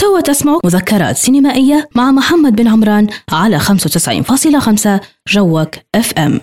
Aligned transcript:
توا 0.00 0.20
تسمعوا 0.20 0.60
مذكرات 0.64 1.16
سينمائية 1.16 1.88
مع 1.94 2.10
محمد 2.10 2.56
بن 2.56 2.68
عمران 2.68 3.06
على 3.32 3.60
95.5 3.60 4.88
جوك 5.28 5.74
اف 5.94 6.12
ام 6.18 6.40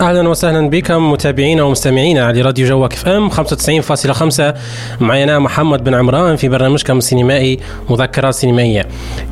أهلا 0.00 0.28
وسهلا 0.28 0.70
بكم 0.70 1.12
متابعينا 1.12 1.62
ومستمعينا 1.62 2.26
على 2.26 2.40
راديو 2.40 2.66
جوك 2.66 2.92
FM 2.92 3.30
95.5 3.30 4.54
معي 5.00 5.24
أنا 5.24 5.38
محمد 5.38 5.84
بن 5.84 5.94
عمران 5.94 6.36
في 6.36 6.48
برنامجكم 6.48 6.98
السينمائي 6.98 7.60
مذكرات 7.90 8.34
سينمائية. 8.34 8.86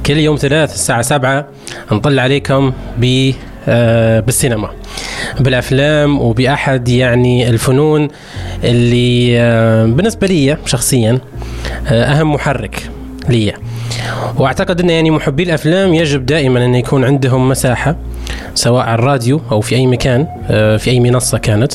كل 0.06 0.16
يوم 0.16 0.36
ثلاث 0.36 0.74
الساعة 0.74 1.02
7 1.02 1.46
نطلع 1.92 2.22
عليكم 2.22 2.72
ب 2.98 3.32
بالسينما 4.20 4.70
بالأفلام 5.40 6.20
وبأحد 6.20 6.88
يعني 6.88 7.48
الفنون 7.48 8.08
اللي 8.64 9.40
آه، 9.40 9.86
بالنسبة 9.86 10.26
لي 10.26 10.56
شخصيا 10.66 11.18
آه، 11.88 12.04
أهم 12.04 12.32
محرك 12.34 12.90
لي 13.28 13.52
واعتقد 14.38 14.80
أن 14.80 14.90
يعني 14.90 15.10
محبي 15.10 15.42
الأفلام 15.42 15.94
يجب 15.94 16.26
دائما 16.26 16.64
أن 16.64 16.74
يكون 16.74 17.04
عندهم 17.04 17.48
مساحة 17.48 17.96
سواء 18.54 18.84
على 18.84 18.94
الراديو 18.94 19.40
أو 19.52 19.60
في 19.60 19.74
أي 19.74 19.86
مكان 19.86 20.26
آه، 20.50 20.76
في 20.76 20.90
أي 20.90 21.00
منصة 21.00 21.38
كانت. 21.38 21.72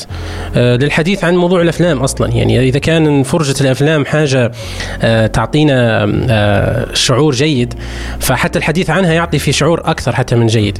آه، 0.56 0.76
للحديث 0.76 1.24
عن 1.24 1.36
موضوع 1.36 1.62
الأفلام 1.62 1.98
أصلا. 1.98 2.28
يعني 2.28 2.68
إذا 2.68 2.78
كان 2.78 3.22
فرجة 3.22 3.60
الأفلام 3.60 4.04
حاجة 4.04 4.52
آه، 5.02 5.26
تعطينا 5.26 5.90
شعور 6.94 7.32
جيد 7.34 7.74
فحتى 8.20 8.58
الحديث 8.58 8.90
عنها 8.90 9.12
يعطي 9.12 9.38
في 9.38 9.52
شعور 9.52 9.80
أكثر 9.84 10.16
حتى 10.16 10.36
من 10.36 10.46
جيد. 10.46 10.78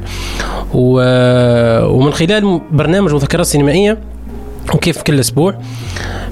ومن 0.73 2.13
خلال 2.13 2.61
برنامج 2.71 3.13
مذكرات 3.13 3.45
سينمائية 3.45 3.97
وكيف 4.73 5.01
كل 5.01 5.19
أسبوع. 5.19 5.55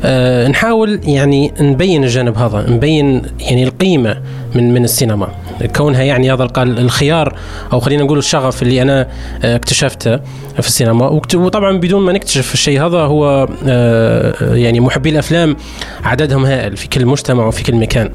آه 0.04 0.48
نحاول 0.48 1.00
يعني 1.04 1.54
نبين 1.60 2.04
الجانب 2.04 2.38
هذا 2.38 2.70
نبين 2.70 3.22
يعني 3.40 3.64
القيمة 3.64 4.22
من 4.56 4.74
من 4.74 4.84
السينما. 4.84 5.28
كونها 5.76 6.04
يعني 6.04 6.34
هذا 6.34 6.48
الخيار 6.58 7.36
أو 7.74 7.80
خلينا 7.80 8.04
نقول 8.04 8.18
الشغف 8.18 8.62
اللي 8.62 8.82
أنا 8.82 9.08
آه، 9.44 9.56
اكتشفته 9.56 10.18
في 10.54 10.68
السينما. 10.68 11.08
وطبعا 11.36 11.78
بدون 11.78 12.02
ما 12.02 12.14
نكتشف 12.14 12.54
الشيء 12.54 12.86
هذا 12.86 12.98
هو 12.98 13.48
آه 13.68 14.56
يعني 14.56 14.80
محبي 14.80 15.10
الأفلام 15.10 15.56
عددهم 16.04 16.46
هائل 16.46 16.78
في 16.78 16.88
كل 16.88 17.06
مجتمع 17.06 17.46
وفي 17.48 17.64
كل 17.64 17.76
مكان. 17.76 18.12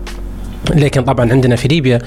لكن 0.71 1.03
طبعا 1.03 1.31
عندنا 1.31 1.57
في 1.57 1.69
ليبيا 1.69 1.99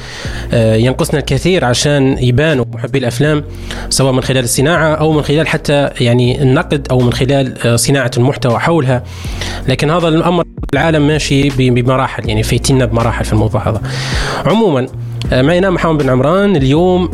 آه، 0.53 0.75
ينقصنا 0.75 1.19
الكثير 1.19 1.65
عشان 1.65 2.17
يبانوا 2.17 2.65
محبي 2.73 2.99
الأفلام 2.99 3.43
سواء 3.89 4.13
من 4.13 4.21
خلال 4.21 4.43
الصناعة 4.43 4.93
أو 4.95 5.11
من 5.11 5.21
خلال 5.21 5.47
حتى 5.47 5.89
يعني 6.01 6.41
النقد 6.41 6.87
أو 6.91 6.99
من 6.99 7.13
خلال 7.13 7.67
آه، 7.67 7.75
صناعة 7.75 8.11
المحتوى 8.17 8.59
حولها. 8.59 9.03
لكن 9.67 9.89
هذا 9.89 10.07
الأمر 10.07 10.43
العالم 10.73 11.07
ماشي 11.07 11.49
بمراحل 11.49 12.29
يعني 12.29 12.43
فايتيننا 12.43 12.85
بمراحل 12.85 13.25
في 13.25 13.33
الموضوع 13.33 13.69
هذا. 13.69 13.81
عموما 14.45 14.87
آه، 15.33 15.41
معنا 15.41 15.69
محمد 15.69 16.03
بن 16.03 16.09
عمران 16.09 16.55
اليوم 16.55 17.09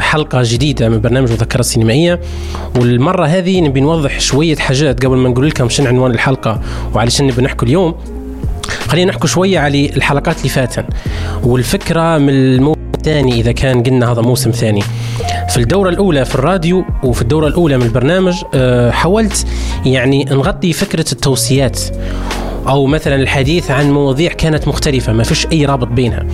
حلقة 0.00 0.42
جديدة 0.44 0.88
من 0.88 1.00
برنامج 1.00 1.30
مذكرة 1.30 1.62
سينمائية 1.62 2.20
والمرة 2.76 3.26
هذه 3.26 3.60
نبي 3.60 3.80
نوضح 3.80 4.20
شوية 4.20 4.56
حاجات 4.56 5.04
قبل 5.04 5.16
ما 5.16 5.28
نقول 5.28 5.46
لكم 5.48 5.68
شنو 5.68 5.86
عنوان 5.86 6.10
الحلقة 6.10 6.60
وعلى 6.94 7.10
شنو 7.10 7.28
نبي 7.28 7.42
نحكي 7.42 7.66
اليوم. 7.66 7.94
خلينا 8.88 9.10
نحكي 9.10 9.26
شوية 9.26 9.58
على 9.58 9.86
الحلقات 9.96 10.38
اللي 10.38 10.48
فاتن. 10.48 10.84
والفكرة 11.42 12.18
من 12.18 12.28
الموسم 12.28 12.78
الثاني 12.94 13.40
إذا 13.40 13.52
كان 13.52 13.82
قلنا 13.82 14.12
هذا 14.12 14.22
موسم 14.22 14.50
ثاني. 14.50 14.82
في 15.48 15.56
الدورة 15.56 15.88
الأولى 15.88 16.24
في 16.24 16.34
الراديو 16.34 16.84
وفي 17.04 17.22
الدورة 17.22 17.46
الأولى 17.46 17.76
من 17.76 17.82
البرنامج 17.82 18.34
آه، 18.54 18.90
حاولت 18.90 19.46
يعني 19.86 20.24
نغطي 20.24 20.72
فكرة 20.72 21.04
التوصيات. 21.12 21.80
أو 22.68 22.86
مثلا 22.86 23.14
الحديث 23.14 23.70
عن 23.70 23.90
مواضيع 23.90 24.32
كانت 24.32 24.68
مختلفة 24.68 25.12
ما 25.12 25.22
فيش 25.22 25.46
أي 25.52 25.66
رابط 25.66 25.88
بينها. 25.88 26.26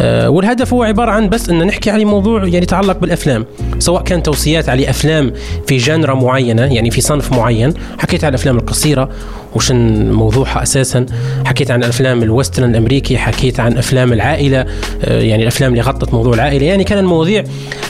والهدف 0.00 0.72
هو 0.72 0.82
عبارة 0.82 1.10
عن 1.10 1.28
بس 1.28 1.50
ان 1.50 1.66
نحكي 1.66 1.90
على 1.90 2.04
موضوع 2.04 2.44
يعني 2.44 2.56
يتعلق 2.56 2.98
بالأفلام. 2.98 3.46
سواء 3.78 4.02
كان 4.02 4.22
توصيات 4.22 4.68
على 4.68 4.90
أفلام 4.90 5.32
في 5.66 5.76
genre 5.76 6.14
معينة 6.14 6.62
يعني 6.62 6.90
في 6.90 7.00
صنف 7.00 7.32
معين. 7.32 7.74
حكيت 7.98 8.24
عن 8.24 8.30
الأفلام 8.30 8.58
القصيرة 8.58 9.10
وشن 9.54 10.10
موضوعها 10.12 10.62
أساسا. 10.62 11.06
حكيت 11.44 11.70
عن 11.70 11.84
افلام 11.84 12.22
ال 12.22 12.28
western 12.28 12.70
الأمريكي 12.70 13.18
حكيت 13.18 13.60
عن 13.60 13.78
أفلام 13.78 14.12
العائلة 14.12 14.66
آه، 15.04 15.20
يعني 15.22 15.42
الأفلام 15.42 15.72
اللي 15.72 15.82
غطت 15.82 16.14
موضوع 16.14 16.34
العائلة. 16.34 16.66
يعني 16.66 16.84
كان 16.84 16.98
المواضيع 16.98 17.44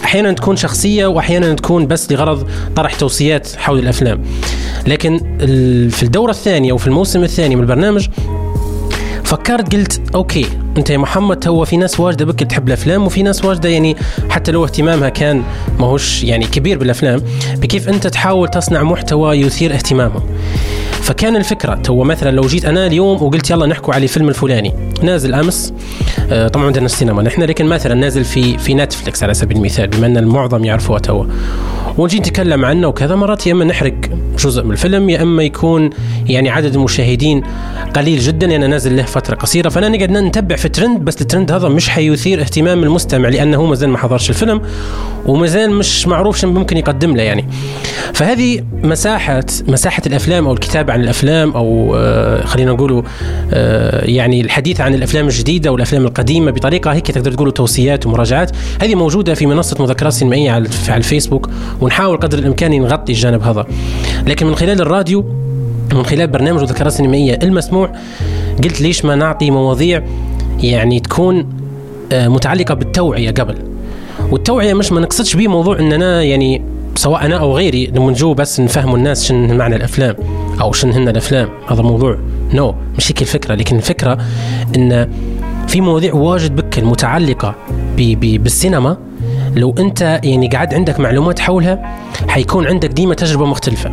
أحيانا 0.05 0.33
تكون 0.33 0.57
شخصية 0.57 1.07
واحيانا 1.07 1.55
تكون 1.55 1.87
بس 1.87 2.13
لغرض 2.13 2.49
طرح 2.77 2.95
توصيات 2.95 3.49
حول 3.57 3.79
الأفلام. 3.79 4.23
لكن 4.87 5.19
في 5.91 6.03
الدورة 6.03 6.31
الثانية 6.31 6.73
وفي 6.73 6.87
الموسم 6.87 7.23
الثاني 7.23 7.57
من 7.57 7.63
البرنامج 7.63 8.09
فكرت 9.31 9.75
قلت 9.75 10.01
okay 10.15 10.47
أنت 10.77 10.91
يا 10.91 10.99
محمد 10.99 11.49
هو 11.49 11.65
في 11.65 11.77
ناس 11.77 12.01
واجدة 12.01 12.25
بكل 12.25 12.41
تحب 12.41 12.69
الأفلام 12.69 13.07
وفي 13.07 13.23
ناس 13.23 13.45
واجدة 13.45 13.69
يعني 13.69 13.97
حتى 14.31 14.53
لو 14.53 14.65
اهتمامها 14.65 15.09
كان 15.09 15.43
ماهوش 15.79 16.25
يعني 16.25 16.47
كبير 16.47 16.79
بالأفلام 16.79 17.23
بكيف 17.57 17.89
أنت 17.89 18.07
تحاول 18.07 18.49
تصنع 18.49 18.83
محتوى 18.83 19.37
يثير 19.37 19.75
اهتمامهم؟ 19.75 20.23
فكان 21.11 21.37
الفكرة. 21.37 21.83
هو 21.91 22.05
مثلا 22.05 22.31
لو 22.31 22.43
جيت 22.43 22.65
أنا 22.65 22.87
اليوم 22.87 23.23
وقلت 23.23 23.51
يلا 23.51 23.67
نحكوا 23.67 23.95
على 23.95 24.03
الفيلم 24.03 24.29
الفلاني. 24.29 24.73
نازل 25.03 25.35
أمس 25.35 25.73
آه، 26.31 26.49
طبعا 26.49 26.67
عندنا 26.67 26.87
السينما. 26.87 27.23
نحن 27.23 27.43
لكن 27.43 27.67
مثلا 27.67 27.95
نازل 27.95 28.25
في 28.25 28.59
في 28.59 28.75
نتفلكس 28.75 29.23
على 29.23 29.35
سبيل 29.35 29.57
المثال 29.57 29.87
بما 29.87 30.07
أن 30.07 30.17
المعظم 30.17 30.65
يعرفوه 30.65 30.99
تو. 30.99 31.27
ونجي 31.99 32.19
نتكلم 32.19 32.65
عنه 32.65 32.89
وكذا 32.89 33.15
مرات 33.15 33.47
يا 33.47 33.53
إما 33.53 33.65
نحرق 33.65 33.95
جزء 34.39 34.65
من 34.65 34.71
الفيلم 34.71 35.11
يا 35.11 35.23
إما 35.23 35.43
يكون 35.43 35.91
يعني 36.27 36.51
عدد 36.51 36.75
المشاهدين 36.75 37.43
قليل 37.95 38.19
جدا 38.19 38.47
لأنه 38.47 38.67
نازل 38.67 38.97
له 38.97 39.03
فترة 39.03 39.35
قصيرة. 39.35 39.69
فأنا 39.69 39.89
نقعد 39.89 40.11
نتبع 40.11 40.57
في 40.57 40.69
ترند 40.69 41.01
بس 41.01 41.21
الترند 41.21 41.53
هذا 41.53 41.69
مش 41.69 41.89
حيثير 41.89 42.41
اهتمام 42.41 42.83
المستمع 42.83 43.29
لأنه 43.29 43.67
ما 43.67 43.75
زال 43.75 43.91
ما 43.91 43.99
حضرش 43.99 44.31
الفيلم 44.31 44.63
وما 45.27 45.47
زال 45.47 45.73
مش 45.73 46.07
معروف 46.07 46.39
شو 46.39 46.51
ممكن 46.51 46.77
يقدم 46.77 47.17
له 47.17 47.23
يعني. 47.23 47.45
فهذه 48.15 48.61
مساحة 48.83 49.45
مساحة 49.69 50.03
الأفلام 50.07 50.47
أو 50.47 50.53
الكتابة 50.53 50.93
الأفلام 51.01 51.53
أو 51.53 51.97
آه 51.97 52.45
خلينا 52.45 52.73
نقولوا 52.73 53.03
آه 53.53 54.05
يعني 54.05 54.41
الحديث 54.41 54.81
عن 54.81 54.95
الأفلام 54.95 55.27
الجديدة 55.27 55.73
والأفلام 55.73 56.05
القديمة 56.05 56.51
بطريقة 56.51 56.93
هيك 56.93 57.07
تقدر 57.07 57.33
تقولوا 57.33 57.53
توصيات 57.53 58.07
ومراجعات. 58.07 58.51
هذه 58.83 58.95
موجودة 58.95 59.35
في 59.35 59.47
منصة 59.47 59.77
مذكرات 59.81 60.13
سينمائية 60.13 60.51
على 60.51 60.69
الفيسبوك 60.89 61.51
ونحاول 61.81 62.17
قدر 62.17 62.39
الإمكان 62.39 62.83
نغطي 62.83 63.13
الجانب 63.13 63.43
هذا. 63.43 63.67
لكن 64.27 64.47
من 64.47 64.55
خلال 64.55 64.81
الراديو 64.81 65.25
من 65.95 66.03
خلال 66.03 66.27
برنامج 66.27 66.63
مذكرات 66.63 66.93
سينمائية 66.93 67.39
المسموع 67.43 67.93
قلت 68.65 68.81
ليش 68.81 69.05
ما 69.05 69.15
نعطي 69.15 69.51
مواضيع 69.51 70.03
يعني 70.63 71.01
تكون 71.01 71.47
آه، 72.13 72.29
متعلقة 72.29 72.75
بالتوعية 72.75 73.31
قبل؟ 73.31 73.55
والتوعية 74.31 74.75
مش 74.75 74.93
ما 74.93 75.01
نقصدش 75.01 75.37
به 75.37 75.49
موضوع 75.49 75.79
اننا 75.79 76.23
يعني 76.23 76.63
سواء 77.01 77.25
أنا 77.25 77.37
أو 77.37 77.57
غيري 77.57 77.93
نجو 77.97 78.35
بس 78.35 78.61
نفهموا 78.61 78.97
الناس 78.97 79.25
شنو 79.25 79.55
معنى 79.55 79.77
الأفلام 79.77 80.17
أو 80.61 80.73
شنو 80.73 80.93
هن 80.93 81.09
الأفلام. 81.09 81.49
هذا 81.69 81.83
موضوع. 81.83 82.19
no 82.53 82.73
no. 82.73 82.75
مش 82.97 83.11
هيك 83.11 83.23
الفكرة. 83.23 83.55
لكن 83.55 83.77
الفكرة 83.77 84.19
إن 84.77 85.11
في 85.69 85.81
مواضيع 85.81 86.15
واجد 86.15 86.57
بكل 86.57 86.79
متعلقه 86.79 87.55
بي 87.97 88.15
بي 88.15 88.39
بالسينما. 88.39 88.97
لو 89.57 89.75
أنت 89.79 90.21
يعني 90.25 90.49
قاعد 90.49 90.75
عندك 90.75 91.01
معلومات 91.01 91.39
حولها 91.39 91.99
حيكون 92.29 92.67
عندك 92.67 92.91
ديما 92.91 93.15
تجربة 93.15 93.47
مختلفة. 93.47 93.93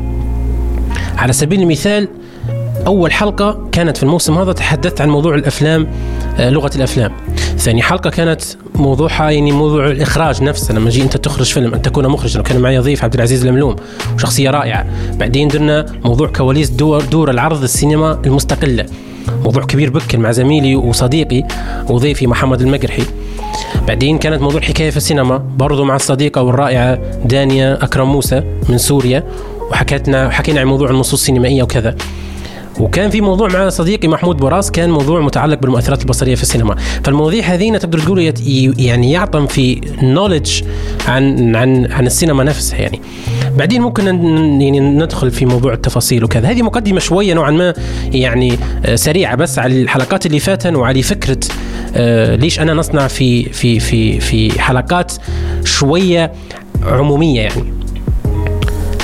على 1.18 1.34
سبيل 1.34 1.62
المثال 1.62 2.08
أول 2.88 3.12
حلقة 3.12 3.68
كانت 3.72 3.98
في 3.98 4.04
الموسم 4.04 4.38
هذا 4.38 4.54
تحدثت 4.54 5.02
عن 5.02 5.10
موضوع 5.10 5.36
الأفلام 5.36 5.88
آه، 6.40 6.50
لغة 6.50 6.72
الأفلام. 6.76 7.12
ثاني 7.58 7.82
حلقة 7.82 8.10
كانت 8.10 8.42
موضوعها 8.80 9.30
يعني 9.30 9.52
موضوع 9.52 9.88
الإخراج 9.88 10.44
نفسه. 10.44 10.74
لما 10.74 10.90
جي 10.90 11.02
أنت 11.02 11.18
تخرج 11.18 11.54
فيلم 11.54 11.74
ان 11.74 11.82
تكون 11.82 12.08
مخرجا 12.08 12.40
وكان 12.40 12.60
معي 12.60 12.80
ضيف 12.80 13.04
عبد 13.04 13.14
العزيز 13.14 13.46
الملوم 13.46 13.76
وشخصيه 14.16 14.50
رائعة. 14.50 14.86
بعدين 15.20 15.48
درنا 15.48 15.86
موضوع 16.06 16.28
كواليس 16.28 16.70
دور 16.70 17.02
دور 17.02 17.32
العرض 17.32 17.64
السينما 17.64 18.22
المستقلة. 18.26 18.86
موضوع 19.44 19.64
كبير 19.64 19.90
بكل 19.90 20.18
مع 20.18 20.32
زميلي 20.32 20.76
وصديقي 20.76 21.44
وضيفي 21.90 22.28
محمد 22.28 22.62
المقرحي. 22.62 23.04
بعدين 23.88 24.18
كانت 24.18 24.42
موضوع 24.42 24.62
حكاية 24.62 24.90
في 24.90 24.98
السينما 24.98 25.38
برضو 25.38 25.84
مع 25.84 25.96
الصديقة 25.96 26.42
والرائعة 26.42 27.00
دانيا 27.26 27.84
أكرم 27.84 28.12
موسى 28.12 28.44
من 28.70 28.78
سوريا 28.78 29.24
وحكيتنا 29.72 30.30
حكينا 30.30 30.60
عن 30.60 30.68
موضوع 30.68 30.90
النصوص 30.90 31.20
السينمائية 31.20 31.64
وكذا. 31.64 31.96
وكان 32.80 33.10
في 33.10 33.22
موضوع 33.22 33.48
مع 33.48 33.70
صديقي 33.70 34.08
محمود 34.08 34.38
براس 34.38 34.72
كان 34.72 34.90
موضوع 34.90 35.22
متعلق 35.22 35.60
بالمؤثرات 35.60 36.02
البصرية 36.02 36.36
في 36.36 36.44
السينما. 36.44 36.76
فالمواضيع 37.04 37.44
هذه 37.44 37.78
تقدر 37.78 38.00
تقول 38.00 38.34
يعني 38.80 39.12
يعطم 39.12 39.48
في 39.48 39.82
نولج 40.02 40.64
عن 41.08 41.56
عن 41.56 41.92
عن 41.92 42.06
السينما 42.06 42.44
نفسها 42.44 42.80
يعني. 42.80 43.02
بعدين 43.58 43.82
ممكن 43.82 44.06
يعني 44.62 44.80
ندخل 44.80 45.32
في 45.32 45.46
موضوع 45.46 45.74
التفاصيل 45.74 46.24
وكذا. 46.24 46.50
هذه 46.50 46.62
مقدمة 46.62 47.00
شوية 47.00 47.34
نوعا 47.34 47.52
ما 47.52 47.74
يعني 48.12 48.58
آه، 48.86 48.96
سريعة 48.96 49.36
بس 49.36 49.60
على 49.60 49.82
الحلقات 49.82 50.26
اللي 50.26 50.40
فاتن 50.40 50.76
وعلى 50.76 51.02
فكرة 51.02 51.40
آه، 51.96 52.36
ليش 52.36 52.60
أنا 52.60 52.74
نصنع 52.74 53.08
في 53.08 53.44
في 53.44 53.80
في 53.80 54.20
في 54.20 54.62
حلقات 54.62 55.14
شوية 55.64 56.32
عمومية 56.86 57.42
يعني. 57.42 57.64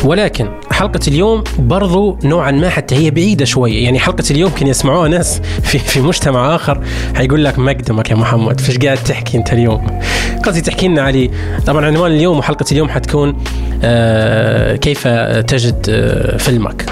ولكن 0.03 0.47
حلقة 0.73 0.99
اليوم 1.07 1.43
برضو 1.59 2.17
نوعا 2.23 2.51
ما 2.51 2.69
حتى 2.69 2.95
هي 2.95 3.11
بعيدة 3.11 3.45
شوية 3.45 3.83
يعني 3.83 3.99
حلقة 3.99 4.23
اليوم 4.31 4.51
كان 4.51 4.67
يسمعوها 4.67 5.09
ناس 5.09 5.41
في, 5.63 5.79
في 5.79 6.01
مجتمع 6.01 6.55
آخر. 6.55 6.83
حيقول 7.15 7.45
لك 7.45 7.59
مقدمك 7.59 8.09
يا 8.09 8.15
محمد. 8.15 8.61
فيش 8.61 8.77
قاعد 8.77 8.97
تحكي 8.97 9.37
أنت 9.37 9.53
اليوم؟ 9.53 9.99
قصدي 10.45 10.61
تحكي 10.61 10.87
لنا 10.87 11.01
علي. 11.01 11.31
طبعا 11.65 11.85
عنوان 11.85 12.11
اليوم 12.11 12.37
وحلقة 12.37 12.65
اليوم 12.71 12.89
حتكون 12.89 13.43
آه 13.83 14.75
كيف 14.75 15.07
تجد 15.47 15.85
آه 15.89 16.37
فيلمك. 16.37 16.85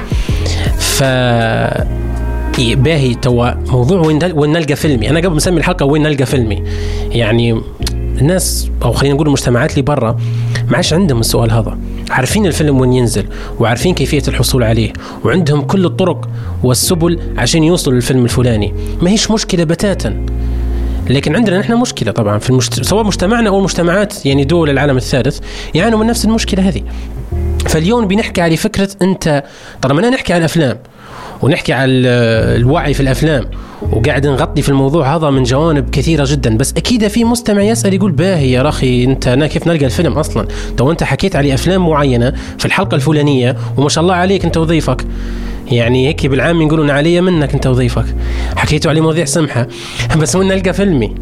ف 0.80 1.04
باهي 2.58 3.14
توا 3.14 3.52
موضوع 3.68 4.00
وين 4.00 4.20
وين 4.34 4.52
نلقى 4.52 4.76
فيلمي. 4.76 5.10
أنا 5.10 5.20
قبل 5.20 5.36
مسمي 5.36 5.58
الحلقة 5.58 5.86
وين 5.86 6.04
نلقى 6.04 6.26
فيلمي. 6.26 6.64
يعني 7.12 7.62
الناس 8.18 8.70
أو 8.84 8.92
خلينا 8.92 9.16
نقول 9.16 9.28
المجتمعات 9.28 9.72
اللي 9.72 9.82
برا 9.82 10.18
ما 10.68 10.76
عادش 10.76 10.94
عندهم 10.94 11.20
السؤال 11.20 11.52
هذا. 11.52 11.78
عارفين 12.10 12.46
الفيلم 12.46 12.80
وين 12.82 12.94
ينزل 12.94 13.26
وعارفين 13.60 13.94
كيفية 13.96 14.24
الحصول 14.28 14.64
عليه 14.64 14.94
وعندهم 15.26 15.62
كل 15.62 15.86
الطرق 15.86 16.30
والسبل 16.64 17.20
عشان 17.38 17.64
يوصلوا 17.64 17.96
للفيلم 17.96 18.24
الفلاني. 18.24 18.74
ما 19.02 19.10
هيش 19.10 19.32
مشكلة 19.32 19.64
بتاتا. 19.64 20.26
لكن 21.10 21.36
عندنا 21.36 21.60
نحن 21.60 21.74
مشكلة 21.74 22.12
طبعا 22.12 22.40
في 22.40 22.50
المجت... 22.50 22.84
سواء 22.84 23.04
مجتمعنا 23.04 23.50
أو 23.50 23.58
المجتمعات 23.58 24.26
يعني 24.26 24.44
دول 24.44 24.70
العالم 24.70 24.98
الثالث 24.98 25.40
يعانوا 25.76 26.00
من 26.00 26.08
نفس 26.08 26.26
المشكلة 26.26 26.70
هذه. 26.70 26.84
فاليوم 27.68 28.08
بنحكي 28.08 28.42
على 28.42 28.58
فكرة 28.58 28.90
أنت 29.02 29.44
طالما 29.82 30.10
نحكي 30.10 30.34
عن 30.34 30.44
أفلام 30.44 30.78
ونحكي 31.42 31.74
على 31.74 31.92
الوعي 32.56 32.94
في 32.94 33.00
الأفلام. 33.00 33.46
وقاعد 33.92 34.28
نغطي 34.28 34.62
في 34.62 34.70
الموضوع 34.70 35.16
هذا 35.16 35.30
من 35.30 35.44
جوانب 35.44 35.90
كثيرة 35.90 36.26
جدا. 36.28 36.58
بس 36.58 36.74
أكيد 36.78 37.08
في 37.08 37.24
مستمع 37.24 37.62
يسأل 37.62 37.94
يقول 37.94 38.12
باهي 38.12 38.52
يا 38.52 38.70
أخي 38.70 39.04
أنت 39.04 39.28
أنا 39.28 39.48
كيف 39.48 39.68
نلقى 39.68 39.86
الفيلم 39.86 40.14
أصلا؟ 40.14 40.48
تو 40.78 40.92
أنت 40.92 41.04
حكيت 41.04 41.36
على 41.36 41.54
أفلام 41.54 41.90
معينة 41.90 42.34
في 42.58 42.66
الحلقة 42.66 42.96
الفلانية 42.96 43.56
وما 43.78 43.90
شاء 43.90 44.02
الله 44.02 44.16
عليك 44.16 44.46
أنت 44.46 44.58
وظيفك. 44.58 45.06
يعني 45.72 46.08
هيك 46.08 46.28
بالعام 46.28 46.62
يقولون 46.62 46.90
علي 46.90 47.22
منك 47.22 47.54
أنت 47.54 47.68
وظيفك. 47.68 48.06
حكيتوا 48.56 48.92
عليه 48.92 49.02
مواضيع 49.02 49.26
سمحة. 49.26 49.68
بس 50.22 50.36
وين 50.36 50.48
نلقى 50.48 50.74
فيلمي؟ 50.74 51.16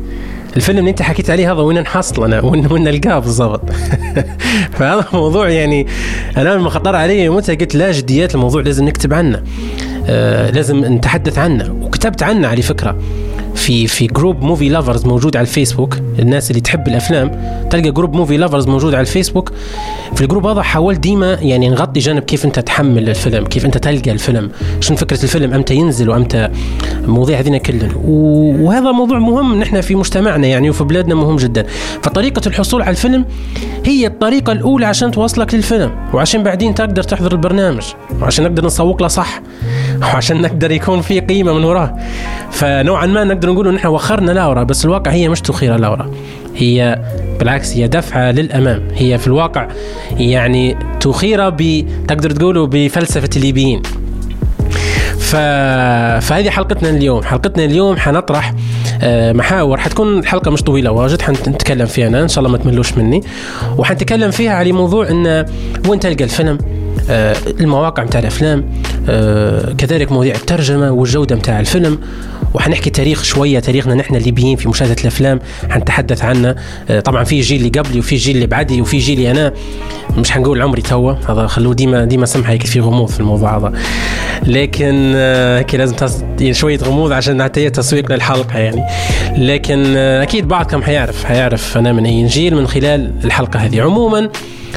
الفيلم 0.56 0.80
اللي 0.80 0.90
أنت 0.90 1.02
حكيت 1.02 1.30
عليه 1.30 1.54
هذا 1.54 1.62
وين 1.62 1.80
نحصل 1.80 2.24
أنا؟ 2.24 2.42
وين 2.46 2.68
وين 2.72 2.84
نلقاه 2.84 3.20
بالضبط؟ 3.20 3.70
فهذا 4.78 5.06
موضوع 5.14 5.50
يعني 5.50 5.88
أنا 6.38 6.50
لما 6.50 6.70
خطر 6.70 6.96
علي 6.96 7.30
متى 7.30 7.56
قلت 7.56 7.76
لا 7.76 7.92
جديات 7.92 8.36
الموضوع 8.36 8.62
لازم 8.62 8.86
نكتب 8.86 9.14
عنه. 9.14 9.44
لازم 10.52 10.86
نتحدث 10.86 11.38
عنه 11.38 11.76
وكتبت 11.82 12.24
عنه 12.24 12.48
على 12.48 12.62
فكرة. 12.62 12.98
في 13.60 13.88
في 13.88 14.08
group 14.08 14.44
Movie 14.44 14.70
Lovers 14.70 15.06
موجود 15.06 15.38
على 15.38 15.44
الفيسبوك. 15.44 15.98
الناس 16.20 16.50
اللي 16.50 16.62
تحب 16.62 16.88
الأفلام 16.88 17.32
تلقى 17.70 17.92
group 17.92 18.14
Movie 18.16 18.38
Lovers 18.38 18.68
موجود 18.68 18.94
على 18.94 19.02
الفيسبوك. 19.02 19.52
في 20.16 20.22
ال 20.22 20.26
group 20.26 20.46
هذا 20.46 20.62
حاولت 20.62 21.00
ديما 21.00 21.34
يعني 21.34 21.70
نغطي 21.70 22.00
جانب 22.00 22.24
كيف 22.24 22.46
أنت 22.46 22.60
تحمل 22.60 23.10
الفيلم 23.10 23.46
كيف 23.46 23.66
أنت 23.66 23.78
تلقى 23.78 24.12
الفيلم 24.12 24.52
شنو 24.80 24.98
فكرة 24.98 25.24
الفيلم 25.24 25.54
أمتى 25.54 25.76
ينزل 25.76 26.10
وأمتى 26.10 26.50
مواضيع 27.08 27.40
هذين 27.40 27.58
كلهم 27.58 27.92
وهذا 28.62 28.92
موضوع 28.92 29.20
مهم 29.20 29.60
نحن 29.60 29.82
في 29.82 29.96
مجتمعنا 29.96 30.48
يعني 30.48 30.70
وفي 30.70 30.84
بلادنا 30.84 31.16
مهم 31.16 31.36
جدا. 31.36 31.66
فطريقة 32.02 32.42
الحصول 32.48 32.82
على 32.82 32.92
الفيلم 32.92 33.26
هي 33.86 34.08
الطريقة 34.08 34.52
الأولى 34.52 34.86
عشان 34.86 35.12
توصلك 35.12 35.54
للفيلم 35.54 35.92
وعشان 36.14 36.44
بعدين 36.44 36.76
تقدر 36.76 37.04
تحضر 37.04 37.32
البرنامج 37.32 37.84
وعشان 38.22 38.46
نقدر 38.46 38.66
نسوق 38.66 39.02
له 39.02 39.08
صح 39.08 39.42
وعشان 40.02 40.42
نقدر 40.42 40.72
يكون 40.72 41.02
في 41.02 41.20
قيمة 41.20 41.54
من 41.54 41.64
وراه. 41.64 41.96
فنوعا 42.52 43.06
ما 43.06 43.24
نقدر 43.24 43.49
نقول 43.50 43.74
نحن 43.74 43.88
وخرنا 43.88 44.32
لاورا 44.32 44.64
بس 44.64 44.86
الواقع 44.86 45.12
هي 45.12 45.30
مش 45.30 45.42
تخير 45.42 45.76
لاورا 45.76 46.12
هي 46.56 47.02
بالعكس 47.40 47.74
هي 47.74 47.88
دفعة 47.88 48.32
للأمام. 48.32 48.88
هي 48.96 49.18
في 49.18 49.28
الواقع 49.28 49.68
يعني 50.18 50.78
تخير 51.00 51.50
ب 51.50 51.86
تقدر 52.08 52.32
تقولوا 52.32 52.68
بفلسفة 52.68 53.30
الليبيين. 53.36 53.82
ف... 55.20 55.36
فهذه 56.26 56.50
حلقتنا 56.50 56.90
اليوم. 56.90 57.24
حلقتنا 57.24 57.66
اليوم 57.66 57.98
حنطرح 57.98 58.54
آه، 59.02 59.34
محاور. 59.34 59.78
حتكون 59.78 60.20
الحلقة 60.20 60.52
مش 60.52 60.64
طويلة 60.64 60.92
واجد 60.92 61.22
حنتكلم 61.22 61.86
فيها 61.86 62.08
أنا 62.08 62.24
إن 62.24 62.28
شاء 62.28 62.46
الله 62.46 62.58
ما 62.58 62.64
تملوش 62.64 62.98
مني. 62.98 63.22
وحنتكلم 63.78 64.32
فيها 64.32 64.52
على 64.52 64.72
موضوع 64.72 65.10
إن 65.10 65.46
وين 65.88 66.00
تلقى 66.00 66.24
الفيلم؟ 66.24 66.58
آه، 67.10 67.36
المواقع 67.60 68.04
متاع 68.04 68.20
الأفلام. 68.20 68.66
كذلك 69.78 70.12
مواضيع 70.12 70.36
الترجمة 70.36 70.92
والجودة 70.92 71.36
متاع 71.36 71.60
الفيلم. 71.60 72.00
وحنحكي 72.54 72.90
تاريخ 72.90 73.24
شوية 73.24 73.60
تاريخنا 73.60 73.96
نحن 73.96 74.16
الليبيين 74.16 74.58
في 74.58 74.70
مشاهدة 74.70 74.96
الأفلام 75.02 75.40
حنتحدث 75.70 76.24
عنه. 76.24 76.56
آه، 76.90 77.00
طبعا 77.00 77.24
في 77.24 77.42
جيل 77.42 77.58
اللي 77.58 77.80
قبلي 77.80 78.00
وفي 78.00 78.16
جيل 78.16 78.36
اللي 78.36 78.48
بعدي 78.48 78.82
وفي 78.82 78.98
جيلي 78.98 79.32
أنا. 79.32 79.54
مش 80.18 80.32
حنقول 80.32 80.62
عمري 80.62 80.82
توا 80.82 81.14
هذا 81.30 81.48
خلوه 81.48 81.74
ديما 81.74 82.06
ديما 82.06 82.26
سمحة 82.26 82.52
هيك 82.52 82.66
في 82.66 82.80
غموض 82.80 83.10
في 83.10 83.20
الموضوع 83.20 83.58
هذا. 83.58 83.74
لكن 84.48 85.16
هيك 85.16 85.76
لازم 85.76 85.96
يعني 86.40 86.54
شوية 86.54 86.78
غموض 86.78 87.12
عشان 87.12 87.44
حتى 87.44 87.70
تسويق 87.70 88.12
للحلقة 88.12 88.60
يعني. 88.60 88.84
لكن 89.38 89.98
أكيد 89.98 90.48
بعضكم 90.48 90.82
حيعرف 90.82 91.24
حيعرف 91.24 91.78
أنا 91.78 91.94
من 91.94 92.06
أي 92.06 92.26
جيل 92.26 92.56
من 92.56 92.68
خلال 92.68 93.12
الحلقة 93.24 93.60
هذه. 93.60 93.82
عموما 93.82 94.30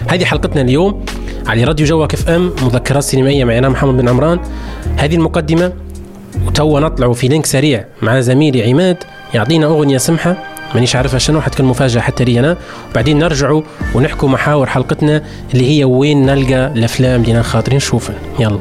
هذه 0.08 0.24
حلقتنا 0.24 0.62
اليوم. 0.62 1.04
على 1.46 1.64
راديو 1.64 1.86
جوك 1.86 2.14
إف 2.14 2.28
إم 2.28 2.52
مذكرات 2.62 3.02
سينمائية 3.02 3.44
معي 3.44 3.58
أنا 3.58 3.68
محمد 3.68 3.96
بن 3.96 4.08
عمران. 4.08 4.40
هذه 4.96 5.14
المقدمة 5.14 5.72
وتوا 6.46 6.80
نطلع 6.80 7.12
في 7.12 7.28
link 7.28 7.46
سريع 7.46 7.84
مع 8.02 8.20
زميلي 8.20 8.70
عماد 8.70 8.96
يعطينا 9.34 9.66
أغنية 9.66 9.98
سمحة 9.98 10.36
مانيش 10.74 10.96
عارفها 10.96 11.18
شنو 11.18 11.40
حتكون 11.40 11.66
مفاجأة 11.66 12.00
حتى 12.00 12.24
لي 12.24 12.40
أنا. 12.40 12.56
وبعدين 12.90 13.18
نرجعوا 13.18 13.62
ونحكوا 13.94 14.28
محاور 14.28 14.66
حلقتنا 14.66 15.22
اللي 15.54 15.78
هي 15.78 15.84
وين 15.84 16.26
نلقى 16.26 16.66
الأفلام 16.66 17.22
اللي 17.22 17.42
خاطرين 17.42 17.76
نشوفها 17.76 18.16
يلا. 18.38 18.58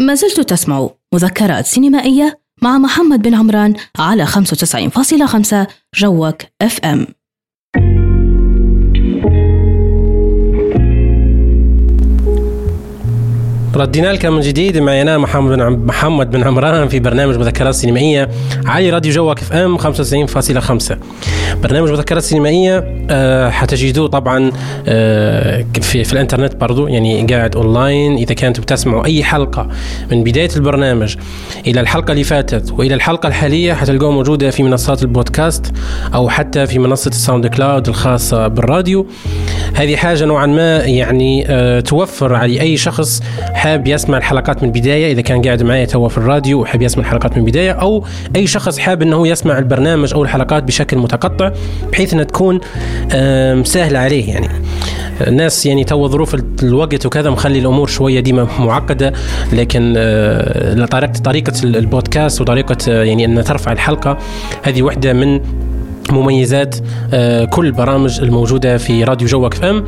ما 0.00 0.14
زلت 0.14 0.40
تسمع 0.40 0.88
مذكرات 1.14 1.66
سينمائية 1.66 2.45
مع 2.62 2.78
محمد 2.78 3.22
بن 3.22 3.34
عمران 3.34 3.74
على 3.98 4.26
95.5 4.26 5.54
جوك 5.94 6.42
اف 6.62 6.80
ام 6.80 7.06
ردينا 13.76 14.12
لكم 14.12 14.32
من 14.32 14.40
جديد. 14.40 14.78
معي 14.78 15.02
أنا 15.02 15.18
محمد 15.18 15.58
بن 15.58 15.86
محمد 15.86 16.30
بن 16.30 16.42
عمران 16.42 16.88
في 16.88 17.00
برنامج 17.00 17.36
مذكرات 17.36 17.74
سينمائية 17.74 18.28
على 18.66 18.90
راديو 18.90 19.12
جوك 19.12 19.38
اف 19.38 19.52
أم 19.52 19.78
95.5 19.78 20.94
برنامج 21.62 21.90
مذكرات 21.90 22.22
سينمائية 22.22 22.84
أه 23.10 23.50
حتجدوه 23.50 24.08
طبعا 24.08 24.52
أه 24.86 25.64
في, 25.80 26.04
في 26.04 26.12
الإنترنت 26.12 26.56
برضو 26.56 26.86
يعني 26.86 27.26
قاعد 27.26 27.56
أونلاين. 27.56 28.16
إذا 28.16 28.34
كنتم 28.34 28.62
بتسمعوا 28.62 29.04
أي 29.04 29.24
حلقة 29.24 29.68
من 30.10 30.24
بداية 30.24 30.50
البرنامج 30.56 31.16
إلى 31.66 31.80
الحلقة 31.80 32.12
اللي 32.12 32.24
فاتت 32.24 32.72
وإلى 32.72 32.94
الحلقة 32.94 33.26
الحالية 33.26 33.72
حتلقوها 33.72 34.10
موجودة 34.10 34.50
في 34.50 34.62
منصات 34.62 35.02
البودكاست 35.02 35.72
أو 36.14 36.28
حتى 36.28 36.66
في 36.66 36.78
منصة 36.78 37.08
الساوند 37.08 37.46
كلاود 37.46 37.88
الخاصة 37.88 38.48
بالراديو. 38.48 39.06
هذه 39.74 39.96
حاجة 39.96 40.24
نوعا 40.24 40.46
ما 40.46 40.76
يعني 40.78 41.44
أه 41.48 41.80
توفر 41.80 42.34
على 42.34 42.60
أي 42.60 42.76
شخص 42.76 43.22
حاب 43.66 43.86
يسمع 43.86 44.18
الحلقات 44.18 44.62
من 44.62 44.68
البدايه 44.68 45.12
إذا 45.12 45.20
كان 45.20 45.42
قاعد 45.42 45.62
معي 45.62 45.86
توا 45.86 46.08
في 46.08 46.18
الراديو 46.18 46.60
وحاب 46.60 46.82
يسمع 46.82 47.04
الحلقات 47.04 47.32
من 47.32 47.38
البدايه 47.38 47.70
أو 47.70 48.04
أي 48.36 48.46
شخص 48.46 48.78
حاب 48.78 49.02
إنه 49.02 49.28
يسمع 49.28 49.58
البرنامج 49.58 50.14
أو 50.14 50.22
الحلقات 50.22 50.62
بشكل 50.62 50.98
متقطع 50.98 51.52
بحيث 51.92 52.12
إنها 52.12 52.24
تكون 52.24 52.60
سهلة 53.64 53.98
عليه. 53.98 54.28
يعني 54.28 54.48
الناس 55.20 55.66
يعني 55.66 55.84
تو 55.84 56.08
ظروف 56.08 56.36
الوقت 56.62 57.06
وكذا 57.06 57.30
مخلي 57.30 57.58
الأمور 57.58 57.86
شوية 57.86 58.20
ديما 58.20 58.48
معقدة 58.58 59.12
لكن 59.52 59.94
آه، 59.96 60.84
طريقة 60.84 61.12
طريقه 61.12 61.52
البودكاست 61.64 62.40
وطريقة 62.40 62.76
آه، 62.88 63.04
يعني 63.04 63.24
إن 63.24 63.44
ترفع 63.44 63.72
الحلقة 63.72 64.18
هذه 64.62 64.82
واحدة 64.82 65.12
من 65.12 65.40
مميزات 66.12 66.76
آه، 67.14 67.44
كل 67.44 67.66
البرامج 67.66 68.20
الموجودة 68.20 68.76
في 68.78 69.04
راديو 69.04 69.28
جوك 69.28 69.54
اف 69.54 69.64
ام. 69.64 69.84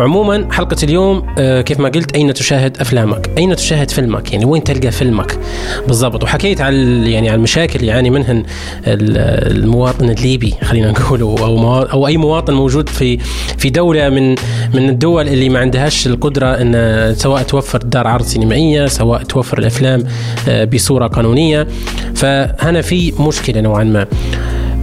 عموما 0.00 0.48
حلقة 0.52 0.76
اليوم 0.82 1.26
آه، 1.38 1.60
كيف 1.60 1.80
ما 1.80 1.88
قلت 1.88 2.16
أين 2.16 2.34
تشاهد 2.34 2.76
أفلامك؟ 2.80 3.30
أين 3.38 3.56
تشاهد 3.56 3.90
فيلمك؟ 3.90 4.32
يعني 4.32 4.44
وين 4.44 4.64
تلقى 4.64 4.90
فيلمك؟ 4.90 5.38
بالضبط. 5.86 6.22
وحكيت 6.22 6.60
على 6.60 7.12
يعني 7.12 7.28
على 7.28 7.36
المشاكل 7.36 7.78
اللي 7.80 7.86
يعاني 7.86 8.10
منهن 8.10 8.42
المواطن 8.86 10.10
الليبي 10.10 10.54
خلينا 10.62 10.90
نقول 10.90 11.20
أو, 11.20 11.82
أو 11.82 12.06
أي 12.06 12.16
مواطن 12.16 12.54
موجود 12.54 12.88
في 12.88 13.18
في 13.58 13.70
دولة 13.70 14.08
من 14.08 14.30
من 14.74 14.88
الدول 14.88 15.28
اللي 15.28 15.48
ما 15.48 15.58
عندهاش 15.58 16.06
القدرة 16.06 16.46
أن 16.46 17.14
سواء 17.16 17.42
توفر 17.42 17.78
دار 17.78 18.06
عرض 18.06 18.24
سينمائية 18.24 18.86
سواء 18.86 19.22
توفر 19.22 19.58
الأفلام 19.58 20.04
آه، 20.48 20.64
بصورة 20.64 21.06
قانونية. 21.06 21.66
فهنا 22.14 22.80
في 22.80 23.12
مشكلة 23.20 23.60
نوعا 23.60 23.84
ما. 23.84 24.06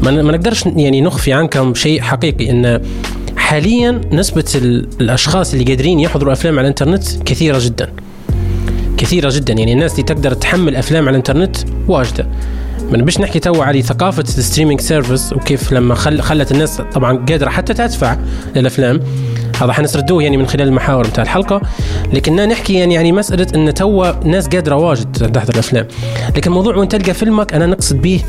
ما 0.01 0.11
نقدرش 0.11 0.65
يعني 0.65 1.01
نخفي 1.01 1.33
عنكم 1.33 1.73
شيء 1.73 2.01
حقيقي 2.01 2.49
إن 2.49 2.81
حاليا 3.37 4.01
نسبة 4.11 4.45
الأشخاص 5.01 5.53
اللي 5.53 5.65
قادرين 5.65 5.99
يحضروا 5.99 6.33
أفلام 6.33 6.53
على 6.53 6.61
الإنترنت 6.61 7.23
كثيرة 7.25 7.59
جدا. 7.61 7.93
كثيرة 8.97 9.31
جدا. 9.33 9.53
يعني 9.53 9.73
الناس 9.73 9.91
اللي 9.91 10.03
تقدر 10.03 10.33
تحمل 10.33 10.75
أفلام 10.75 11.03
على 11.03 11.09
الإنترنت 11.09 11.57
واجدة. 11.87 12.27
من 12.91 13.05
باش 13.05 13.19
نحكي 13.19 13.39
تو 13.39 13.61
على 13.61 13.81
ثقافة 13.81 14.23
ال 14.23 14.29
streaming 14.29 14.81
service 14.81 15.33
وكيف 15.33 15.73
لما 15.73 15.95
خل 15.95 16.21
خلت 16.21 16.51
الناس 16.51 16.81
طبعا 16.93 17.25
قادرة 17.29 17.49
حتى 17.49 17.73
تدفع 17.73 18.17
للأفلام. 18.55 18.99
هذا 19.61 19.73
حنسردوه 19.73 20.23
يعني 20.23 20.37
من 20.37 20.47
خلال 20.47 20.67
المحاور 20.67 21.07
بتاع 21.07 21.23
الحلقة. 21.23 21.61
لكننا 22.13 22.45
نحكي 22.45 22.73
يعني 22.73 22.93
يعني 22.93 23.11
مسألة 23.11 23.47
إن 23.55 23.73
توا 23.73 24.25
ناس 24.25 24.47
قادرة 24.47 24.75
واجد 24.75 25.11
تحضر 25.11 25.53
الأفلام. 25.53 25.87
لكن 26.35 26.49
الموضوع 26.51 26.75
وين 26.75 26.87
تلقى 26.87 27.13
فيلمك 27.13 27.53
أنا 27.53 27.65
نقصد 27.65 28.01
به 28.01 28.21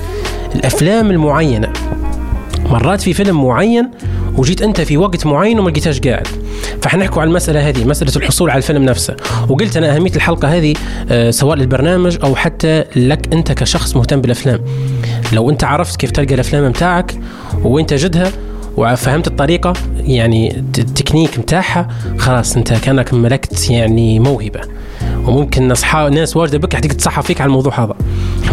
الأفلام 0.55 1.11
المعينة. 1.11 1.73
مرات 2.71 3.01
في 3.01 3.13
فيلم 3.13 3.45
معين 3.45 3.91
وجيت 4.37 4.63
أنت 4.63 4.81
في 4.81 4.97
وقت 4.97 5.27
معين 5.27 5.61
وما 5.61 5.71
لقيتهاش 5.71 6.01
قاعد. 6.01 6.27
فحنحكوا 6.83 7.23
على 7.23 7.29
المسألة 7.29 7.69
هذه 7.69 7.85
مسألة 7.85 8.13
الحصول 8.17 8.51
على 8.51 8.59
الفيلم 8.59 8.85
نفسه. 8.85 9.17
وقلت 9.49 9.77
أنا 9.77 9.97
أهمية 9.97 10.13
الحلقة 10.17 10.57
هذه 10.57 10.75
آه، 11.11 11.31
سواء 11.31 11.57
للبرنامج 11.57 12.19
أو 12.25 12.35
حتى 12.35 12.85
لك 12.97 13.33
أنت 13.33 13.53
كشخص 13.53 13.97
مهتم 13.97 14.21
بالأفلام. 14.21 14.61
لو 15.33 15.51
أنت 15.51 15.65
عرفت 15.65 15.97
كيف 15.97 16.11
تلقى 16.11 16.35
الأفلام 16.35 16.69
متاعك 16.69 17.19
وين 17.65 17.87
تجدها 17.87 18.33
وفهمت 18.77 19.27
الطريقة 19.27 19.73
يعني 19.99 20.59
التكنيك 20.79 21.39
متاعها 21.39 21.89
خلاص 22.19 22.57
أنت 22.57 22.73
كأنك 22.73 23.15
ملكت 23.15 23.71
يعني 23.71 24.21
موهبة. 24.21 24.61
وممكن 25.27 25.71
اصحاب 25.71 26.13
ناس 26.13 26.37
واجدة 26.37 26.59
بكل 26.59 26.77
حتيجي 26.77 26.95
تصحى 26.95 27.23
فيك 27.23 27.41
على 27.41 27.49
الموضوع 27.49 27.81
هذا. 27.85 27.95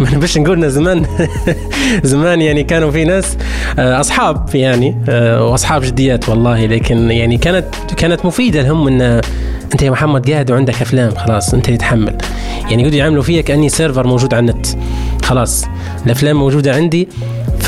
ما 0.00 0.18
باش 0.18 0.38
نقول 0.38 0.70
زمان 0.70 1.06
زمان 2.02 2.40
يعني 2.40 2.64
كانوا 2.64 2.90
في 2.90 3.04
ناس 3.04 3.36
آه، 3.78 4.00
أصحاب 4.00 4.54
يعني 4.54 4.96
آه، 5.08 5.44
وأصحاب 5.44 5.82
جديات 5.82 6.28
والله 6.28 6.66
لكن 6.66 7.10
يعني 7.10 7.38
كانت 7.38 7.66
كانت 7.96 8.26
مفيدة 8.26 8.62
لهم 8.62 8.88
إن 8.88 9.20
أنت 9.72 9.82
يا 9.82 9.90
محمد 9.90 10.30
قاعد 10.30 10.50
وعندك 10.50 10.82
أفلام 10.82 11.14
خلاص 11.14 11.54
أنت 11.54 11.66
اللي 11.66 11.78
تحمل. 11.78 12.18
يعني 12.70 12.82
يقعدوا 12.82 12.98
يعملوا 12.98 13.22
فيا 13.22 13.42
كاني 13.42 13.68
server 13.68 14.06
موجود 14.06 14.34
على 14.34 14.50
النت 14.50 14.66
خلاص. 15.22 15.64
الأفلام 16.06 16.36
موجودة 16.36 16.74
عندي 16.74 17.08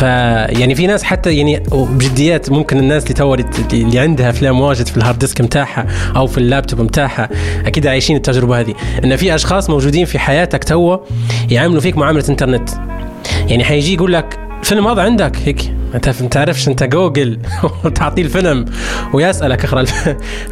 ف 0.03 0.05
يعني 0.05 0.75
في 0.75 0.87
ناس 0.87 1.03
حتى 1.03 1.37
يعني 1.37 1.63
بجديات 1.73 2.51
ممكن 2.51 2.79
الناس 2.79 3.03
اللي 3.03 3.15
تو 3.15 3.35
اللي 3.73 3.99
عندها 3.99 4.31
أفلام 4.31 4.61
واجد 4.61 4.87
في 4.87 4.97
ال 4.97 5.01
hard 5.01 5.19
disk 5.19 5.41
متاعها 5.41 5.87
أو 6.17 6.27
في 6.27 6.39
اللابتوب 6.39 6.81
متاعها 6.81 7.29
أكيد 7.67 7.87
عايشين 7.87 8.17
التجربة 8.17 8.61
هذه. 8.61 8.75
إن 9.05 9.17
في 9.17 9.35
أشخاص 9.35 9.71
موجودين 9.71 10.05
في 10.05 10.19
حياتك 10.19 10.65
تو 10.65 10.99
يعاملوا 11.51 11.81
فيك 11.81 11.97
معاملة 11.97 12.25
إنترنت. 12.29 12.71
يعني 13.47 13.65
حيجي 13.65 13.95
يقول 13.95 14.13
لك 14.13 14.39
الفيلم 14.61 14.89
هذا 14.89 15.03
عندك 15.03 15.37
هيك. 15.37 15.82
أنت 15.95 16.23
ما 16.23 16.29
تعرفش 16.29 16.69
أنت 16.69 16.83
جوجل 16.83 17.39
وتعطيه 17.85 18.23
الفيلم 18.23 18.65
ويسألك 19.13 19.65
اقرأ 19.65 19.85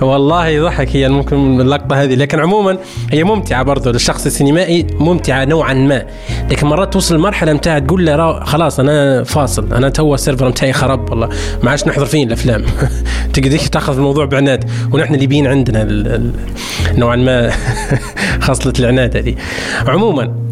والله 0.02 0.46
يضحك 0.46 0.96
هي 0.96 1.08
ممكن 1.08 1.60
اللقطة 1.60 2.02
هذه. 2.02 2.14
لكن 2.14 2.40
عموما 2.40 2.78
هي 3.10 3.24
ممتعة 3.24 3.62
برضه 3.62 3.92
للشخص 3.92 4.26
السينمائي 4.26 4.86
ممتعة 4.92 5.44
نوعا 5.44 5.74
ما. 5.74 6.06
لكن 6.50 6.66
مرات 6.66 6.92
توصل 6.92 7.14
المرحله 7.14 7.52
متاع 7.52 7.78
تقول 7.78 8.06
له 8.06 8.44
خلاص 8.44 8.80
أنا 8.80 9.24
فاصل. 9.24 9.74
أنا 9.74 9.88
تو 9.88 10.14
ال 10.14 10.19
server 10.19 10.48
متاعي 10.48 10.72
خرب 10.72 11.10
والله. 11.10 11.28
ما 11.62 11.70
عادش 11.70 11.86
نحضر 11.86 12.06
فيه 12.06 12.24
الأفلام. 12.24 12.64
تقدر 13.34 13.58
تأخذ 13.58 13.96
الموضوع 13.96 14.24
بعناد. 14.24 14.70
ونحن 14.92 15.14
الليبيين 15.14 15.46
عندنا 15.46 16.20
نوعا 16.92 17.16
ما 17.16 17.52
خاصلة 18.46 18.72
العناد 18.78 19.16
هذه. 19.16 19.34
عموما 19.86 20.49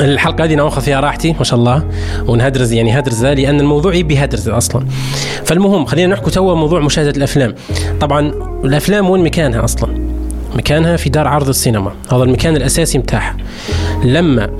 الحلقة 0.00 0.44
هذه 0.44 0.54
ناخذ 0.54 0.82
فيها 0.82 1.00
راحتي 1.00 1.32
ما 1.32 1.44
شاء 1.44 1.58
الله 1.58 1.84
ونهدرز 2.26 2.72
يعني 2.72 2.98
هدرزة 2.98 3.32
لأن 3.34 3.60
الموضوع 3.60 3.94
يبي 3.94 4.24
هدرز 4.24 4.48
أصلا. 4.48 4.86
فالمهم 5.44 5.84
خلينا 5.84 6.14
نحكي 6.14 6.30
توا 6.30 6.54
موضوع 6.54 6.80
مشاهدة 6.80 7.10
الأفلام. 7.10 7.54
طبعا 8.00 8.32
الأفلام 8.64 9.10
وين 9.10 9.24
مكانها 9.24 9.64
أصلا؟ 9.64 10.10
مكانها 10.54 10.96
في 10.96 11.10
دار 11.10 11.28
عرض 11.28 11.48
السينما. 11.48 11.92
هذا 12.12 12.22
المكان 12.22 12.56
الأساسي 12.56 12.98
متاعها 12.98 13.36
لما 14.04 14.50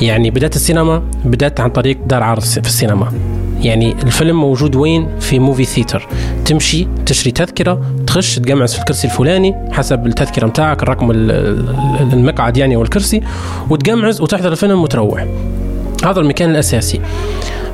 يعني 0.00 0.30
بدأت 0.30 0.56
السينما 0.56 1.02
بدأت 1.24 1.60
عن 1.60 1.70
طريق 1.70 1.98
دار 2.06 2.22
عرض 2.22 2.42
في 2.42 2.58
السينما. 2.58 3.12
يعني 3.60 3.92
الفيلم 3.92 4.40
موجود 4.40 4.76
وين؟ 4.76 5.08
في 5.20 5.38
movie 5.38 5.64
theater 5.64 6.08
تمشي 6.44 6.88
تشتري 7.06 7.30
تذكرة 7.30 7.82
تخش 8.12 8.38
تقمعز 8.38 8.74
في 8.74 8.80
الكرسي 8.80 9.06
الفلاني 9.06 9.54
حسب 9.70 10.06
التذكرة 10.06 10.46
متاعك 10.46 10.82
الرقم 10.82 11.10
المقعد 12.12 12.56
يعني 12.56 12.76
أو 12.76 12.82
الكرسي 12.82 13.20
وتقمعز 13.70 14.20
وتحضر 14.20 14.52
الفيلم 14.52 14.82
وتروح. 14.82 15.26
هذا 16.04 16.20
المكان 16.20 16.50
الأساسي. 16.50 17.00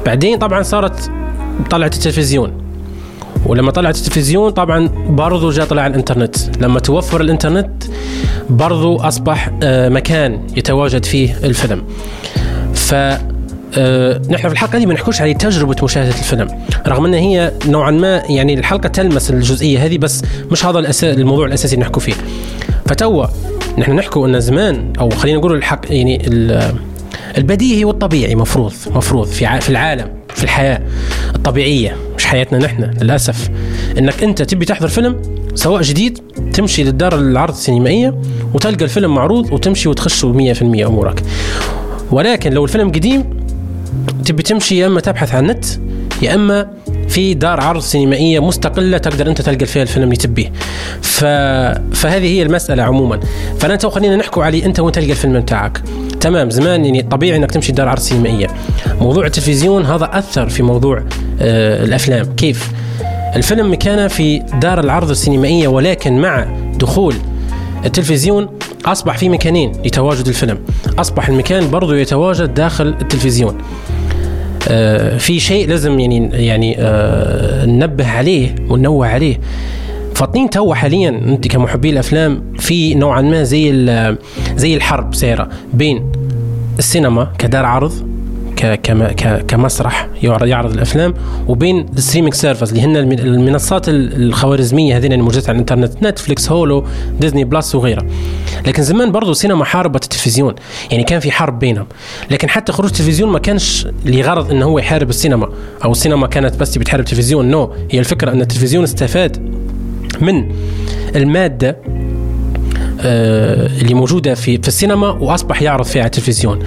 بعدين 0.07 0.38
طبعا 0.38 0.62
صارت 0.62 1.11
طلعت 1.71 1.95
التلفزيون. 1.95 2.52
ولما 3.47 3.71
طلعت 3.71 3.97
التلفزيون 3.97 4.50
طبعا 4.50 4.88
برضو 5.09 5.50
جاء 5.50 5.66
طلع 5.66 5.87
الإنترنت. 5.87 6.37
لما 6.62 6.80
توفر 6.80 7.21
الإنترنت 7.21 7.85
برضو 8.50 8.97
أصبح 8.97 9.50
آه، 9.62 9.88
مكان 9.88 10.40
يتواجد 10.57 11.04
فيه 11.04 11.37
الفيلم. 11.45 11.83
ف 12.75 12.95
أه 13.75 14.20
نحن 14.30 14.48
في 14.48 14.54
الحلقة 14.54 14.78
دي 14.78 14.87
ما 14.87 14.94
نحكوش 14.94 15.20
على 15.22 15.34
تجربة 15.34 15.76
مشاهدة 15.82 16.08
الفيلم. 16.08 16.48
رغم 16.87 17.04
ان 17.04 17.14
هي 17.14 17.52
نوعا 17.66 17.90
ما 17.90 18.22
يعني 18.28 18.54
الحلقة 18.54 18.88
تلمس 18.88 19.30
الجزئية 19.30 19.84
هذه 19.84 19.98
بس 19.98 20.22
مش 20.50 20.66
هذا 20.66 20.78
الأساس 20.78 21.18
الموضوع 21.18 21.46
الأساسي 21.46 21.75
اللي 21.75 21.82
نحكوا 21.84 22.02
فيه. 22.02 22.14
فتوا 22.87 23.26
نحن 23.78 23.92
نحكوا 23.92 24.26
أن 24.26 24.40
زمان 24.40 24.92
أو 25.00 25.10
خلينا 25.10 25.38
نقول 25.38 25.52
الحق 25.52 25.80
يعني 25.90 26.22
البديهي 27.38 27.84
والطبيعي 27.84 28.34
مفروض 28.34 28.72
مفروض 28.94 29.26
في 29.26 29.60
في 29.60 29.68
العالم 29.68 30.08
في 30.34 30.44
الحياة 30.44 30.80
الطبيعية 31.34 31.96
مش 32.16 32.25
حياتنا 32.26 32.58
نحن 32.58 32.82
للأسف. 33.02 33.48
إنك 33.98 34.22
أنت 34.22 34.42
تبي 34.42 34.64
تحضر 34.64 34.88
فيلم 34.88 35.22
سواء 35.54 35.82
جديد 35.82 36.18
تمشي 36.52 36.84
للدار 36.84 37.14
العرض 37.18 37.54
السينمائية 37.54 38.14
وتلقى 38.54 38.84
الفيلم 38.84 39.14
معروض 39.14 39.52
وتمشي 39.52 39.88
وتخش 39.88 40.25
100% 40.25 40.26
أمورك. 40.62 41.22
ولكن 42.10 42.52
لو 42.52 42.64
الفيلم 42.64 42.88
قديم 42.88 43.38
تبي 44.25 44.43
تمشي 44.43 44.78
يا 44.78 44.87
إما 44.87 45.00
تبحث 45.00 45.35
عن 45.35 45.50
النت 45.50 45.64
يا 46.23 46.35
إما 46.35 46.69
في 47.09 47.35
دار 47.35 47.61
عرض 47.61 47.81
سينمائية 47.81 48.40
مستقلة 48.40 48.99
تقدر 48.99 49.28
أنت 49.28 49.43
تلقى 49.43 49.67
فيها 49.67 49.83
الفيلم 49.83 50.05
اللي 50.05 50.17
تبيه. 50.17 50.52
ف... 51.02 51.25
فهذه 51.95 52.26
هي 52.26 52.43
المسألة 52.43 52.83
عموما. 52.83 53.21
فأنا 53.59 53.76
تو 53.76 53.90
خلينا 53.90 54.17
نحكوا 54.17 54.45
علي 54.45 54.64
أنت 54.64 54.81
وين 54.81 54.93
تلقى 54.93 55.11
الفيلم 55.11 55.40
بتاعك. 55.40 55.83
تمام 56.21 56.50
زمان 56.50 56.85
يعني 56.85 57.02
طبيعي 57.02 57.37
أنك 57.37 57.50
تمشي 57.50 57.73
دار 57.73 57.88
عرض 57.88 58.00
سينمائية. 58.00 58.47
موضوع 59.00 59.26
التلفزيون 59.26 59.85
هذا 59.85 60.11
أثر 60.12 60.49
في 60.49 60.62
موضوع 60.62 61.02
آه 61.40 61.85
الأفلام. 61.85 62.25
كيف؟ 62.25 62.71
الفيلم 63.37 63.75
كان 63.75 64.09
في 64.09 64.38
دار 64.38 64.81
العرض 64.81 65.11
السينمائية 65.11 65.69
ولكن 65.69 66.21
مع 66.21 66.47
دخول 66.75 67.14
التلفزيون 67.85 68.49
أصبح 68.92 69.18
في 69.18 69.28
مكانين 69.28 69.73
لتواجد 69.85 70.28
الفيلم. 70.28 70.59
أصبح 70.99 71.28
المكان 71.28 71.71
برضو 71.71 71.95
يتواجد 71.95 72.54
داخل 72.54 72.87
التلفزيون. 72.87 73.59
آه 74.68 75.18
في 75.18 75.40
شيء 75.40 75.68
لازم 75.68 76.00
يعني 76.00 76.30
يعني 76.33 76.76
آه 76.78 77.66
ننبه 77.66 78.11
عليه 78.11 78.54
وننوه 78.68 79.07
عليه. 79.07 79.40
فاطين 80.14 80.50
تو 80.50 80.75
حاليا 80.75 81.09
أنت 81.09 81.49
كمحبي 81.49 81.90
الأفلام 81.90 82.42
في 82.59 82.95
نوعا 82.95 83.23
ما 83.23 83.42
زي 83.42 83.87
زي 84.57 84.75
الحرب 84.75 85.14
صايرة 85.14 85.49
بين 85.75 86.12
السينما 86.78 87.33
كدار 87.38 87.64
عرض 87.64 88.08
كمسرح 89.49 90.09
يعرض 90.23 90.73
الأفلام. 90.73 91.15
وبين 91.49 91.87
ال 91.97 92.00
streaming 92.00 92.35
service 92.35 92.71
اللي 92.71 92.83
هن 92.83 92.97
المنصات 92.97 93.85
الخوارزمية 93.88 94.97
هذين 94.97 95.12
الموجودة 95.12 95.45
على 95.49 95.55
الإنترنت 95.55 96.03
نتفليكس 96.03 96.50
هولو 96.50 96.85
Disney 97.21 97.45
Plus 97.45 97.75
وغيرها. 97.75 98.07
لكن 98.67 98.83
زمان 98.83 99.12
برضو 99.12 99.31
السينما 99.31 99.65
حاربت 99.65 100.05
التلفزيون. 100.05 100.55
يعني 100.91 101.05
كان 101.05 101.21
في 101.21 101.31
حرب 101.31 101.59
بينهم. 101.59 101.87
لكن 102.31 102.49
حتى 102.49 102.73
خروج 102.73 102.91
التلفزيون 102.91 103.31
ما 103.31 103.38
كانش 103.38 103.87
لغرض 104.05 104.50
إنه 104.50 104.65
هو 104.65 104.79
يحارب 104.79 105.09
السينما. 105.09 105.49
أو 105.85 105.93
السينما 105.93 106.27
كانت 106.27 106.57
بس 106.57 106.79
بتحارب 106.79 107.05
التلفزيون. 107.05 107.50
no 107.50 107.66
no. 107.67 107.71
هي 107.91 107.99
الفكرة 107.99 108.33
إن 108.33 108.41
التلفزيون 108.41 108.85
استفاد 108.85 109.59
من 110.21 110.49
المادة 111.17 111.77
اللي 113.00 113.95
موجودة 113.95 114.35
في 114.35 114.59
في 114.59 114.69
السينما 114.69 115.09
وأصبح 115.11 115.62
يعرض 115.62 115.85
فيها 115.85 116.02
على 116.02 116.07
التلفزيون. 116.07 116.59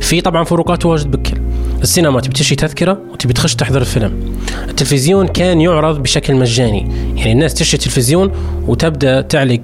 في 0.00 0.20
طبعا 0.20 0.44
فروقات 0.44 0.86
واجد 0.86 1.10
بكل. 1.10 1.36
السينما 1.82 2.20
تبي 2.20 2.34
تشتري 2.34 2.56
تذكرة 2.56 2.98
وتبي 3.12 3.32
تخش 3.32 3.54
تحضر 3.54 3.80
الفيلم. 3.80 4.12
التلفزيون 4.68 5.26
كان 5.26 5.60
يعرض 5.60 6.02
بشكل 6.02 6.34
مجاني. 6.34 6.88
يعني 7.16 7.32
الناس 7.32 7.54
تشتري 7.54 7.80
تلفزيون 7.80 8.32
وتبدأ 8.66 9.20
تعلق 9.20 9.60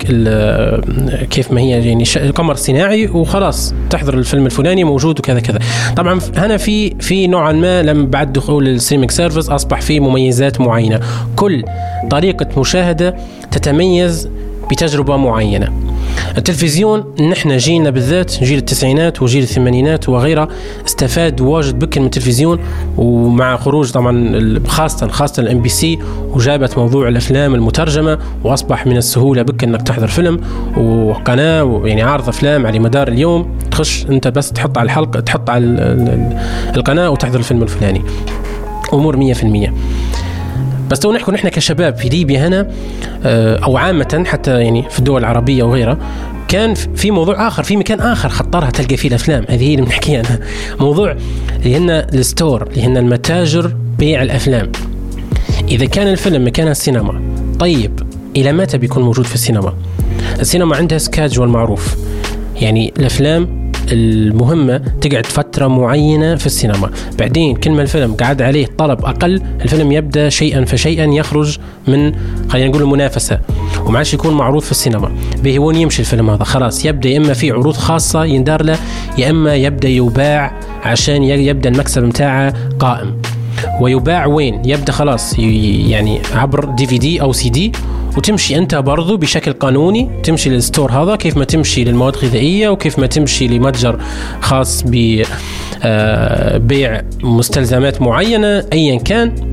كيف 1.31 1.53
ما 1.53 1.61
هي 1.61 1.71
يعني 1.71 2.05
القمر 2.17 2.53
الصناعي 2.55 3.07
وخلاص 3.07 3.75
تحضر 3.91 4.15
الفيلم 4.15 4.47
الفلاني 4.47 4.85
موجود 4.85 5.19
وكذا 5.19 5.41
كذا. 5.41 5.59
طبعا 5.97 6.21
هنا 6.37 6.57
في 6.57 6.95
في 7.01 7.27
نوعا 7.27 7.53
ما 7.53 7.83
لما 7.83 8.07
بعد 8.07 8.33
دخول 8.33 8.69
ال 8.69 8.73
streaming 8.73 9.11
service 9.11 9.49
أصبح 9.49 9.81
في 9.81 10.01
مميزات 10.01 10.61
معينة. 10.61 11.01
كل 11.37 11.65
طريقة 12.11 12.61
مشاهدة 12.61 13.17
تتميز 13.51 14.29
بتجربة 14.71 15.17
معينة. 15.17 15.73
التلفزيون 16.39 17.15
نحن 17.31 17.57
جيلنا 17.57 17.91
بالذات 17.91 18.45
جيل 18.45 18.59
التسعينات 18.59 19.23
وجيل 19.23 19.43
الثمانينات 19.43 20.09
وغيرها 20.09 20.49
استفاد 20.87 21.41
واجد 21.41 21.79
بكل 21.79 22.01
من 22.01 22.07
التلفزيون 22.07 22.59
ومع 22.97 23.57
خروج 23.57 23.91
طبعا 23.91 24.61
خاصة 24.67 25.09
خاصة 25.09 25.43
ال 25.43 25.63
MBC 25.63 25.99
وجابت 26.35 26.79
موضوع 26.79 27.09
الأفلام 27.09 27.55
المترجمة 27.55 28.19
وأصبح 28.45 28.87
من 28.87 28.97
السهولة 28.97 29.43
بكل 29.43 29.65
إنك 29.65 29.83
تحضر 29.83 30.07
فيلم 30.07 30.41
وقناة 30.77 31.83
يعني 31.85 32.03
عارض 32.03 32.29
أفلام 32.29 32.67
على 32.67 32.79
مدار 32.79 33.09
اليوم 33.09 33.59
تخش 33.71 34.07
أنت 34.07 34.29
بس 34.29 34.53
تحط 34.53 34.79
على 34.79 34.87
الحلقة 34.87 35.21
تحط 35.21 35.51
على 35.51 35.65
القناة 36.77 37.11
وتحضر 37.11 37.39
الفيلم 37.39 37.63
الفلاني. 37.63 38.03
أمور 38.93 39.35
100% 39.35 39.71
بس 40.93 41.01
تو 41.01 41.13
نحكي 41.13 41.33
نحن 41.33 41.49
كشباب 41.49 41.97
في 41.97 42.09
ليبيا 42.09 42.49
هنا 42.49 42.71
آه، 43.25 43.57
أو 43.57 43.77
عامة 43.77 44.25
حتى 44.27 44.61
يعني 44.61 44.91
في 44.91 44.99
الدول 44.99 45.21
العربية 45.21 45.63
وغيرها 45.63 45.99
كان 46.49 46.75
في 46.75 47.11
موضوع 47.11 47.49
آخر 47.49 47.63
في 47.63 47.77
مكان 47.77 48.01
آخر 48.01 48.29
خطرها 48.29 48.71
تلقى 48.71 48.97
فيه 48.97 49.09
الأفلام. 49.09 49.45
هذه 49.49 49.63
هي 49.63 49.75
اللي 49.75 49.87
بنحكيها 49.87 50.21
أنا. 50.21 50.41
موضوع 50.81 51.17
اللي 51.57 51.77
هن 51.77 51.91
الستور 51.91 52.63
اللي 52.63 52.83
هن 52.83 52.97
المتاجر 52.97 53.77
بيع 53.99 54.23
الأفلام. 54.23 54.73
إذا 55.69 55.87
كان 55.87 56.09
الفيلم 56.09 56.47
مكانها 56.47 56.73
السينما 56.73 57.23
طيب 57.59 58.01
إلى 58.37 58.53
متى 58.53 58.79
بيكون 58.79 59.03
موجود 59.03 59.27
في 59.27 59.35
السينما؟ 59.35 59.75
السينما 60.41 60.77
عندها 60.77 60.99
سكاجول 60.99 61.49
معروف. 61.49 61.97
يعني 62.61 62.93
الأفلام 62.99 63.62
المهمة 63.93 64.79
تقعد 65.01 65.27
فترة 65.27 65.67
معينة 65.67 66.37
في 66.37 66.47
السينما. 66.47 66.91
بعدين 67.19 67.57
كل 67.57 67.71
ما 67.71 67.83
الفيلم 67.83 68.15
قعد 68.15 68.43
عليه 68.43 68.67
طلب 68.79 69.05
أقل 69.05 69.43
الفيلم 69.61 69.93
يبدأ 69.93 70.29
شيئا 70.29 70.65
فشيئا 70.65 71.05
يخرج 71.05 71.59
من 71.89 72.13
خلينا 72.49 72.69
نقول 72.69 72.83
المنافسة. 72.83 73.41
وما 73.87 73.99
عادش 73.99 74.15
يكون 74.15 74.35
معروض 74.35 74.63
في 74.63 74.71
السينما. 74.71 75.13
به 75.43 75.59
وين 75.59 75.77
يمشي 75.77 76.01
الفيلم 76.01 76.31
هذا. 76.31 76.45
خلاص 76.45 76.85
يبدأ 76.85 77.09
يا 77.09 77.19
إما 77.19 77.33
في 77.33 77.51
عروض 77.51 77.77
خاصة 77.77 78.25
يندار 78.25 78.63
له 78.63 78.79
يا 79.19 79.31
إما 79.31 79.55
يبدأ 79.55 79.89
يباع 79.89 80.61
عشان 80.83 81.23
يبدأ 81.23 81.69
المكسب 81.69 82.03
متاعه 82.03 82.55
قائم. 82.79 83.17
ويباع 83.81 84.27
وين؟ 84.27 84.63
يبدأ 84.65 84.93
خلاص 84.93 85.39
يعني 85.39 86.21
عبر 86.35 86.65
DVD 86.65 87.23
أو 87.23 87.33
سي 87.33 87.49
دي 87.51 87.73
وتمشي 88.17 88.59
أنت 88.59 88.75
برضو 88.75 89.17
بشكل 89.17 89.53
قانوني 89.53 90.11
تمشي 90.23 90.51
لل 90.51 90.63
store 90.63 90.93
هذا 90.93 91.17
كيف 91.17 91.37
ما 91.37 91.45
تمشي 91.45 91.85
للمواد 91.85 92.15
الغذائيه 92.15 92.69
وكيف 92.69 92.99
ما 92.99 93.07
تمشي 93.07 93.49
لمتجر 93.49 94.01
خاص 94.41 94.83
ببيع 94.87 95.25
آه، 96.97 97.05
مستلزمات 97.23 98.03
معينة 98.03 98.65
ايا 98.73 98.99
كان. 98.99 99.53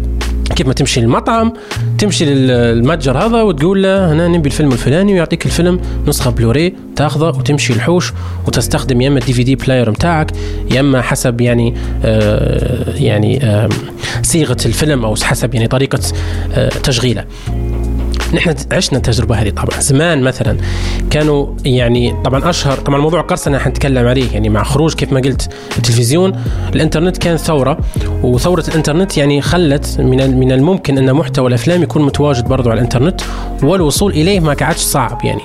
كيف 0.55 0.67
ما 0.67 0.73
تمشي 0.73 1.01
للمطعم 1.01 1.53
تمشي 1.97 2.25
للمتجر 2.25 3.17
هذا 3.17 3.41
وتقول 3.41 3.83
له 3.83 4.13
هنا 4.13 4.27
نبي 4.27 4.49
الفيلم 4.49 4.71
الفلاني 4.71 5.13
ويعطيك 5.13 5.45
الفيلم 5.45 5.81
نسخة 6.07 6.31
بلوري 6.31 6.73
تاخذه 6.95 7.27
وتمشي 7.27 7.73
الحوش 7.73 8.13
وتستخدم 8.47 9.01
يا 9.01 9.07
إما 9.07 9.19
ال 9.19 9.33
DVD 9.33 9.55
player 9.55 9.91
بتاعك 9.91 10.31
يا 10.71 10.79
إما 10.79 11.01
حسب 11.01 11.41
يعني 11.41 11.75
آه 12.03 12.93
يعني 12.95 13.43
آه 13.43 13.69
صيغة 14.21 14.57
الفيلم 14.65 15.05
أو 15.05 15.15
حسب 15.15 15.55
يعني 15.55 15.67
طريقة 15.67 15.99
آه 16.53 16.69
تشغيله. 16.69 17.25
نحن 18.33 18.55
عشنا 18.71 18.97
التجربة 18.97 19.35
هذه 19.35 19.49
طبعا. 19.49 19.79
زمان 19.79 20.21
مثلا 20.21 20.57
كانوا 21.09 21.47
يعني 21.65 22.15
طبعا 22.25 22.49
أشهر 22.49 22.77
طبعا 22.77 22.99
موضوع 22.99 23.21
قرصنة 23.21 23.57
حنتكلم 23.57 24.07
عليه 24.07 24.31
يعني 24.31 24.49
مع 24.49 24.63
خروج 24.63 24.93
كيف 24.93 25.13
ما 25.13 25.19
قلت 25.19 25.53
التلفزيون 25.77 26.43
الإنترنت 26.75 27.17
كان 27.17 27.37
ثورة 27.37 27.77
وثورة 28.23 28.63
الإنترنت 28.67 29.17
يعني 29.17 29.41
خلت 29.41 29.95
من 29.99 30.39
من 30.39 30.51
الممكن 30.51 30.97
أن 30.97 31.13
محتوى 31.13 31.47
الأفلام 31.47 31.83
يكون 31.83 32.01
متواجد 32.01 32.47
برضو 32.47 32.69
على 32.69 32.77
الإنترنت 32.79 33.21
والوصول 33.63 34.11
إليه 34.11 34.39
ما 34.39 34.53
كعادش 34.53 34.79
صعب 34.79 35.21
يعني. 35.23 35.41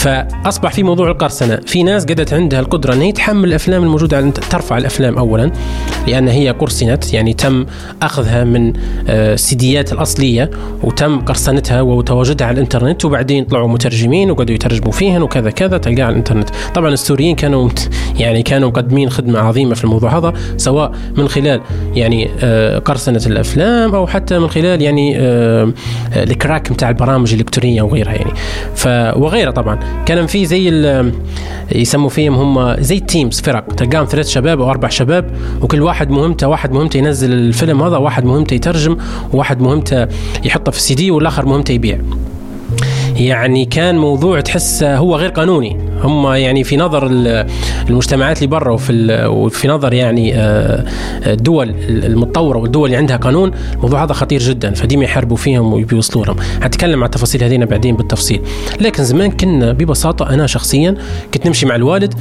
فأصبح 0.00 0.72
في 0.72 0.82
موضوع 0.82 1.10
القرصنة. 1.10 1.56
في 1.66 1.82
ناس 1.82 2.04
قدت 2.04 2.32
عندها 2.32 2.60
القدرة 2.60 2.94
ان 2.94 3.00
هي 3.00 3.12
تحمل 3.12 3.48
الأفلام 3.48 3.82
الموجودة. 3.82 4.16
على 4.16 4.30
ترفع 4.30 4.78
الأفلام 4.78 5.18
اولا 5.18 5.52
لأن 6.08 6.28
هي 6.28 6.50
قرصنت 6.50 7.14
يعني 7.14 7.32
تم 7.32 7.66
أخذها 8.02 8.44
من 8.44 8.72
السيديات 9.08 9.92
آه، 9.92 9.94
الأصلية 9.94 10.50
وتم 10.82 11.20
قرصنتها 11.20 11.80
وتواجدها 11.80 12.46
على 12.46 12.54
الإنترنت 12.54 13.04
وبعدين 13.04 13.44
طلعوا 13.44 13.68
مترجمين 13.68 14.30
وقعدوا 14.30 14.54
يترجموا 14.54 14.92
فيهن 14.92 15.22
وكذا 15.22 15.50
كذا 15.50 15.78
تلقاها 15.78 16.04
على 16.04 16.12
الإنترنت. 16.12 16.48
طبعا 16.74 16.88
السوريين 16.88 17.36
كانوا 17.36 17.68
يعني 18.18 18.42
كانوا 18.42 18.68
مقدمين 18.68 19.10
خدمة 19.10 19.38
عظيمة 19.38 19.74
في 19.74 19.84
الموضوع 19.84 20.18
هذا 20.18 20.32
سواء 20.56 20.92
من 21.16 21.28
خلال 21.28 21.60
يعني 21.94 22.30
آه، 22.42 22.78
قرصنة 22.78 23.22
الأفلام 23.26 23.94
أو 23.94 24.06
حتى 24.06 24.38
من 24.38 24.48
خلال 24.48 24.82
يعني 24.82 25.18
آه، 25.18 25.72
ال 26.16 26.25
crack 26.25 26.72
بتاع 26.72 26.88
البرامج 26.88 27.32
الإلكترونية 27.32 27.82
وغيرها 27.82 28.12
يعني. 28.12 28.32
ف 28.74 28.86
وغيرها 29.16 29.50
طبعا. 29.50 29.89
كان 30.06 30.26
في 30.26 30.46
زي 30.46 31.02
يسموا 31.74 32.08
فيهم 32.08 32.34
هم 32.34 32.76
زي 32.82 33.00
teams 33.00 33.40
فرق. 33.40 33.74
تلقاهم 33.74 34.04
ثلاث 34.04 34.28
شباب 34.28 34.60
أو 34.60 34.70
أربع 34.70 34.88
شباب 34.88 35.30
وكل 35.62 35.82
واحد 35.82 36.10
مهمته 36.10 36.48
واحد 36.48 36.72
مهمته 36.72 36.98
ينزل 36.98 37.32
الفيلم 37.32 37.82
هذا 37.82 37.96
واحد 37.96 38.24
مهمته 38.24 38.54
يترجم 38.54 38.96
وواحد 39.32 39.60
مهمته 39.60 40.06
يحطه 40.44 40.72
في 40.72 40.78
السي 40.78 40.94
دي 40.94 41.10
والآخر 41.10 41.46
مهمته 41.46 41.72
يبيع. 41.72 42.00
يعني 43.16 43.64
كان 43.64 43.98
موضوع 43.98 44.40
تحس 44.40 44.82
هو 44.82 45.16
غير 45.16 45.30
قانوني. 45.30 45.89
هم 46.02 46.26
يعني 46.32 46.64
في 46.64 46.76
نظر 46.76 47.06
المجتمعات 47.88 48.36
اللي 48.36 48.46
برا 48.46 48.72
وفي 48.72 49.26
وفي 49.26 49.68
نظر 49.68 49.92
يعني 49.92 50.34
آه، 50.34 50.84
الدول 51.26 51.74
المتطورة 51.88 52.58
والدول 52.58 52.86
اللي 52.86 52.96
عندها 52.96 53.16
قانون 53.16 53.50
الموضوع 53.74 54.04
هذا 54.04 54.12
خطير 54.12 54.40
جدا 54.40 54.74
فديما 54.74 55.04
يحاربوا 55.04 55.36
فيهم 55.36 55.72
ويوصلوا 55.72 56.24
لهم 56.24 56.36
حتكلم 56.62 56.98
عن 56.98 57.06
التفاصيل 57.06 57.44
هذينا 57.44 57.64
بعدين 57.64 57.96
بالتفصيل. 57.96 58.40
لكن 58.80 59.04
زمان 59.04 59.30
كنا 59.30 59.72
ببساطة 59.72 60.30
أنا 60.30 60.46
شخصيا 60.46 60.94
كنت 61.34 61.46
نمشي 61.46 61.66
مع 61.66 61.74
الوالد 61.74 62.14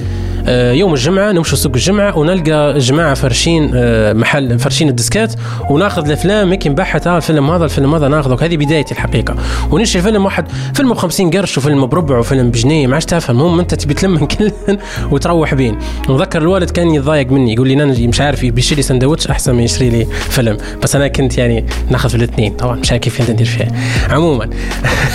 آه، 0.47 0.71
يوم 0.71 0.93
الجمعة 0.93 1.31
نمشي 1.31 1.55
سوق 1.55 1.71
الجمعة 1.75 2.17
ونلقى 2.17 2.79
جماعة 2.79 3.13
فرشين 3.13 3.71
آه، 3.75 4.13
محل 4.13 4.59
فرشين 4.59 4.89
الديسكات 4.89 5.33
وناخذ 5.69 6.05
الأفلام 6.05 6.49
هيك 6.49 6.67
نبحث 6.67 7.07
الفيلم 7.07 7.51
هذا 7.51 7.65
الفيلم 7.65 7.95
هذا 7.95 8.07
ناخذه 8.07 8.45
هذه 8.45 8.57
بدايتي 8.57 8.93
الحقيقة. 8.93 9.35
ونشتري 9.71 10.01
فيلم 10.01 10.25
واحد 10.25 10.45
فيلم 10.73 10.93
ب 10.93 10.97
50 10.97 11.31
قرش 11.31 11.57
وفيلم 11.57 11.85
بربع 11.85 12.17
وفيلم 12.17 12.51
بجنيه 12.51 12.87
ما 12.87 12.93
عادش 12.93 13.05
تفهم. 13.05 13.41
هم 13.41 13.59
انت 13.73 13.81
تبي 13.81 13.93
تلمهم 13.93 14.25
كلهم 14.25 14.77
وتروح 15.11 15.53
بين. 15.53 15.77
وذكر 16.09 16.41
الوالد 16.41 16.69
كان 16.69 16.93
يتضايق 16.93 17.31
مني 17.31 17.53
يقول 17.53 17.67
لي 17.67 17.73
أنا 17.73 17.85
مش 18.07 18.21
عارف 18.21 18.45
بيشتري 18.45 18.81
سندوتش 18.81 19.27
أحسن 19.27 19.55
من 19.55 19.63
يشتري 19.63 19.89
لي 19.89 20.05
فيلم. 20.29 20.57
بس 20.83 20.95
أنا 20.95 21.07
كنت 21.07 21.37
يعني 21.37 21.65
ناخذ 21.89 22.09
في 22.09 22.15
الاثنين. 22.15 22.53
طبعا 22.53 22.75
مش 22.75 22.91
عارف 22.91 23.03
كيف 23.03 23.31
ندير 23.31 23.45
فيها 23.45 23.67
عموما. 24.09 24.49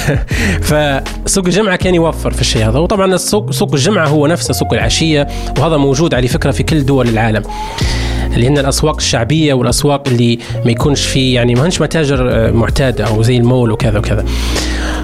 فسوق 0.69 1.45
الجمعة 1.45 1.77
كان 1.77 1.95
يوفر 1.95 2.31
في 2.31 2.41
الشيء 2.41 2.69
هذا. 2.69 2.79
وطبعا 2.79 3.15
السوق 3.15 3.51
سوق 3.51 3.75
الجمعة 3.75 4.07
هو 4.07 4.27
نفسه 4.27 4.55
سوق 4.55 4.73
العشية 4.73 5.29
وهذا 5.59 5.77
موجود 5.77 6.15
على 6.15 6.29
فكرة 6.29 6.51
في 6.51 6.63
كل 6.63 6.87
دول 6.87 7.09
العالم. 7.09 7.43
اللي 8.35 8.49
هن 8.49 8.59
الأسواق 8.59 8.97
الشعبية 8.97 9.55
والأسواق 9.55 10.09
اللي 10.09 10.39
ما 10.65 10.71
يكونش 10.71 11.07
فيه 11.07 11.35
يعني 11.35 11.55
ما 11.55 11.67
هنش 11.67 11.81
متاجر 11.81 12.31
آه، 12.31 12.51
معتادة 12.51 13.05
أو 13.07 13.23
زي 13.23 13.37
المول 13.37 13.71
وكذا 13.71 13.99
وكذا. 13.99 14.25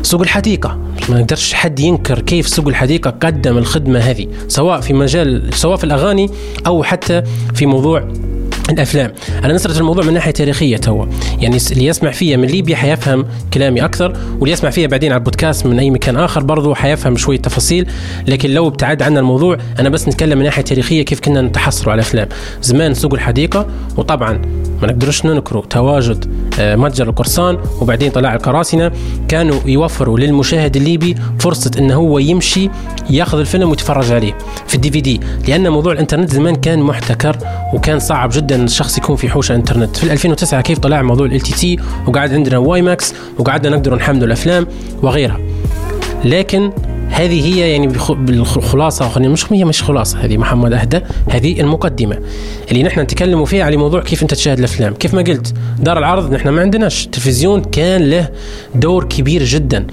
سوق 0.03 0.21
الحديقة 0.21 0.79
ما 1.09 1.21
نقدرش 1.21 1.55
حد 1.55 1.81
ينكر 1.81 2.19
كيف 2.21 2.49
سوق 2.49 2.69
الحديقة 2.69 3.11
قدم 3.11 3.59
الخدمة 3.59 3.99
هذه 3.99 4.27
سواء 4.49 4.81
في 4.81 4.93
مجال 4.93 5.55
سواء 5.55 5.77
في 5.77 5.85
الأغاني 5.85 6.31
أو 6.67 6.83
حتى 6.83 7.23
في 7.55 7.67
موضوع 7.67 8.09
الأفلام. 8.71 9.13
أنا 9.45 9.53
نسرد 9.53 9.77
الموضوع 9.77 10.05
من 10.05 10.15
ناحية 10.15 10.31
تاريخية 10.31 10.77
توا. 10.77 11.07
يعني 11.39 11.59
اللي 11.73 11.87
يسمع 11.87 12.11
فيها 12.11 12.37
من 12.37 12.45
ليبيا 12.49 12.77
حيفهم 12.77 13.27
كلامي 13.55 13.85
أكثر 13.85 14.17
واللي 14.39 14.53
يسمع 14.53 14.71
فيها 14.71 14.87
بعدين 14.87 15.13
على 15.13 15.19
البودكاست 15.19 15.67
من 15.67 15.79
أي 15.79 15.91
مكان 15.91 16.17
آخر 16.17 16.43
برضه 16.43 16.75
حيفهم 16.75 17.17
شوية 17.17 17.39
تفاصيل. 17.39 17.87
لكن 18.29 18.51
لو 18.51 18.69
ابتعد 18.69 19.03
عنا 19.03 19.21
الموضوع 19.21 19.57
أنا 19.79 19.89
بس 19.89 20.09
نتكلم 20.09 20.39
من 20.39 20.45
ناحية 20.45 20.63
تاريخية 20.63 21.03
كيف 21.03 21.21
كنا 21.21 21.43
نتحصروا 21.43 21.93
على 21.93 22.01
الأفلام. 22.01 22.29
زمان 22.63 22.95
سوق 22.95 23.15
الحديقة 23.15 23.67
وطبعا 23.97 24.33
ما 24.83 24.87
نقدرش 24.87 25.27
ننكروا 25.27 25.63
تواجد 25.71 26.25
آه، 26.61 26.77
متجر 26.77 27.09
القرصان 27.09 27.59
وبعدين 27.81 28.11
طلع 28.11 28.35
القراصنه 28.35 28.93
كانوا 29.29 29.61
يوفروا 29.67 30.19
للمشاهد 30.19 30.77
الليبي 30.77 31.17
فرصة 31.39 31.71
انه 31.79 31.95
هو 31.95 32.19
يمشي 32.19 32.71
ياخذ 33.11 33.39
الفيلم 33.39 33.71
ويتفرج 33.71 34.13
عليه 34.13 34.33
في 34.67 34.75
ال 34.75 34.91
DVD. 34.91 35.21
لأن 35.49 35.69
موضوع 35.69 35.93
الإنترنت 35.93 36.31
زمان 36.31 36.55
كان 36.55 36.79
محتكر 36.83 37.37
وكان 37.75 37.99
صعب 37.99 38.31
جدا 38.33 38.50
ان 38.53 38.65
الشخص 38.65 38.99
يكون 38.99 39.17
في 39.17 39.29
حوش 39.29 39.51
الإنترنت. 39.51 39.97
في 39.97 40.13
2009 40.13 40.61
كيف 40.61 40.79
طلع 40.79 41.03
موضوع 41.03 41.27
LTT 41.27 41.79
وقعد 42.07 42.35
عندنا 42.35 42.59
WiMAX 42.59 43.15
وقعدنا 43.39 43.77
نقدر 43.77 43.95
نحمل 43.95 44.25
الأفلام 44.25 44.67
وغيرها. 45.03 45.41
لكن 46.25 46.73
هذه 47.11 47.55
هي 47.55 47.73
يعني 47.73 47.87
بالخلاصة 48.11 49.09
خلينا 49.09 49.33
مش 49.33 49.53
هي 49.53 49.65
مش 49.65 49.83
خلاصة 49.83 50.19
هذه 50.19 50.37
محمد 50.37 50.73
أهدى 50.73 51.01
هذه 51.29 51.61
المقدمة 51.61 52.19
اللي 52.71 52.83
نحن 52.83 53.01
نتكلموا 53.01 53.47
فيها 53.47 53.65
على 53.65 53.77
موضوع 53.77 54.01
كيف 54.01 54.23
أنت 54.23 54.35
تشاهد 54.35 54.59
الأفلام. 54.59 54.95
كيف 54.95 55.15
ما 55.15 55.23
قلت 55.23 55.55
دار 55.79 55.99
العرض 55.99 56.35
نحن 56.35 56.49
ما 56.49 56.61
عندناش 56.61 57.05
التلفزيون 57.05 57.63
كان 57.63 58.03
له 58.11 58.29
دور 58.75 59.05
كبير 59.05 59.45
جدا. 59.45 59.87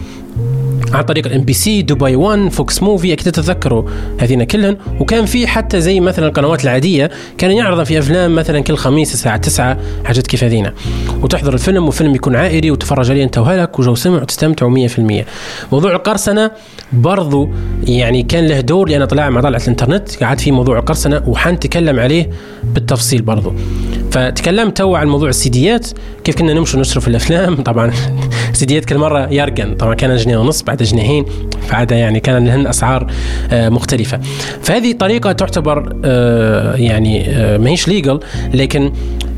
عن 0.93 1.04
طريق 1.04 1.28
ال 1.28 1.41
MBC 1.41 1.82
دبي 1.82 2.15
1 2.15 2.50
Fox 2.50 2.84
Movie 2.84 3.13
أكيد 3.13 3.26
تتذكروا 3.26 3.84
هذين 4.19 4.43
كلهن. 4.43 4.78
وكان 5.00 5.26
في 5.26 5.47
حتى 5.47 5.82
زي 5.82 6.00
مثلا 6.00 6.28
القنوات 6.28 6.63
العادية 6.63 7.12
كان 7.38 7.52
يعرض 7.52 7.84
في 7.84 8.00
أفلام 8.00 8.36
مثلا 8.36 8.60
كل 8.60 8.76
خميس 8.76 9.13
الساعة 9.13 9.38
9 9.38 9.78
حاجات 10.06 10.28
كيف 10.28 10.43
هذينا. 10.43 10.73
وتحضر 11.21 11.54
الفيلم 11.54 11.86
والفيلم 11.86 12.15
يكون 12.15 12.36
عائلي 12.36 12.71
وتفرج 12.71 13.12
عليه 13.12 13.23
أنت 13.23 13.38
وهلك 13.38 13.80
وجو 13.80 13.95
سمح 13.95 14.21
وتستمتعوا 14.21 14.88
100% 14.88 15.26
موضوع 15.71 15.91
القرصنة 15.91 16.52
برضو 16.93 17.50
يعني 17.84 18.23
كان 18.23 18.47
له 18.47 18.60
دور 18.60 18.89
لأن 18.89 19.06
طلع 19.06 19.30
مع 19.30 19.41
طلعت 19.41 19.63
الإنترنت. 19.63 20.23
قعد 20.23 20.39
في 20.39 20.52
موضوع 20.52 20.80
القرصنة 20.80 21.23
وحنتكلم 21.28 22.00
عليه 22.00 22.30
بالتفصيل 22.63 23.21
برضو. 23.21 23.54
فتكلمت 24.12 24.78
تو 24.78 24.95
عن 24.95 25.08
موضوع 25.08 25.30
السيديات 25.30 25.88
كيف 26.23 26.36
كنا 26.36 26.54
نمشي 26.54 26.78
نشرف 26.78 27.08
الأفلام. 27.08 27.56
طبعا 27.69 27.93
السيديات 28.52 28.86
كل 28.86 28.97
مرة 28.97 29.34
يرقن. 29.34 29.76
طبعا 29.76 29.93
كان 29.93 30.15
جنيه 30.15 30.38
ونص 30.38 30.62
بعد 30.62 30.77
جنيهين 30.84 31.26
فعاد 31.68 31.92
يعني 31.92 32.20
كان 32.20 32.46
لهن 32.46 32.68
أسعار 32.68 33.12
آه، 33.52 33.70
مختلفة. 33.70 34.20
فهذه 34.62 34.92
طريقة 34.92 35.32
تعتبر 35.32 35.96
آه، 36.06 36.76
يعني 36.76 37.30
آه، 37.30 37.58
ما 37.58 37.70
هيش 37.70 37.88
ليجل 37.88 38.20
لكن 38.54 38.92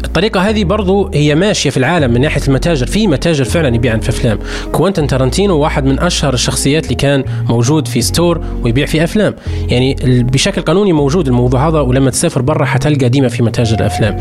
الطريقة 0.06 0.40
هذه 0.40 0.64
برضو 0.64 1.10
هي 1.14 1.36
ماشية 1.36 1.70
في 1.70 1.78
العالم 1.78 2.14
من 2.14 2.22
ناحية 2.22 2.42
المتاجر. 2.48 2.86
في 2.86 3.08
متاجر 3.08 3.44
فعلا 3.44 3.76
يبيع 3.76 3.98
في 3.98 4.10
أفلام. 4.10 4.40
كوينتن 4.72 5.08
تارانتينو 5.08 5.58
واحد 5.58 5.86
من 5.86 6.00
أشهر 6.00 6.34
الشخصيات 6.34 6.84
اللي 6.84 6.96
كان 6.96 7.24
موجود 7.50 7.88
في 7.88 8.02
store 8.02 8.42
ويبيع 8.64 8.86
في 8.86 9.04
أفلام. 9.04 9.36
يعني 9.68 9.96
بشكل 10.04 10.62
قانوني 10.62 10.94
موجود 10.94 11.28
الموضوع 11.28 11.68
هذا 11.70 11.80
ولما 11.80 12.10
تسافر 12.12 12.42
برا 12.42 12.66
حتلقى 12.66 13.10
ديما 13.10 13.28
في 13.28 13.44
متاجر 13.44 13.80
الأفلام. 13.80 14.18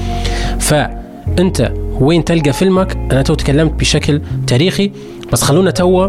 فأنت 0.59 1.73
وين 2.01 2.25
تلقى 2.25 2.53
فيلمك؟ 2.53 2.97
أنا 3.13 3.23
تو 3.23 3.35
تكلمت 3.35 3.73
بشكل 3.73 4.21
تاريخي. 4.47 4.91
بس 5.33 5.43
خلونا 5.43 5.71
توا 5.71 6.09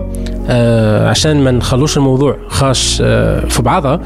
آه 0.50 1.10
عشان 1.10 1.44
ما 1.44 1.52
نخلوش 1.52 1.98
الموضوع 1.98 2.38
خاش 2.48 3.02
آه 3.06 3.46
في 3.46 3.62
بعضها 3.62 4.02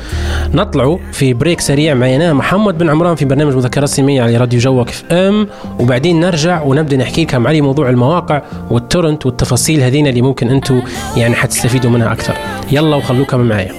نطلعوا 0.54 0.97
في 1.12 1.34
break 1.34 1.60
سريع 1.62 1.93
معنا 1.93 2.34
محمد 2.34 2.78
بن 2.78 2.89
عمران 2.89 3.15
في 3.15 3.26
برنامج 3.26 3.56
مذكرات 3.56 3.89
سينمائية 3.89 4.21
على 4.21 4.38
راديو 4.38 4.60
جوك 4.60 4.89
FM. 4.89 5.47
وبعدين 5.80 6.19
نرجع 6.19 6.62
ونبدأ 6.62 6.97
نحكي 6.97 7.23
لكم 7.23 7.47
على 7.47 7.62
موضوع 7.62 7.89
المواقع 7.89 8.41
وال 8.71 8.84
torrent 8.84 9.26
والتفاصيل 9.26 9.82
هذين 9.82 10.08
اللي 10.08 10.21
ممكن 10.21 10.49
أنتم 10.49 10.82
يعني 11.17 11.36
حتستفيدوا 11.36 11.91
منها 11.91 12.12
أكثر. 12.12 12.34
يلا 12.71 12.95
وخلوكم 12.95 13.39
معايا. 13.39 13.71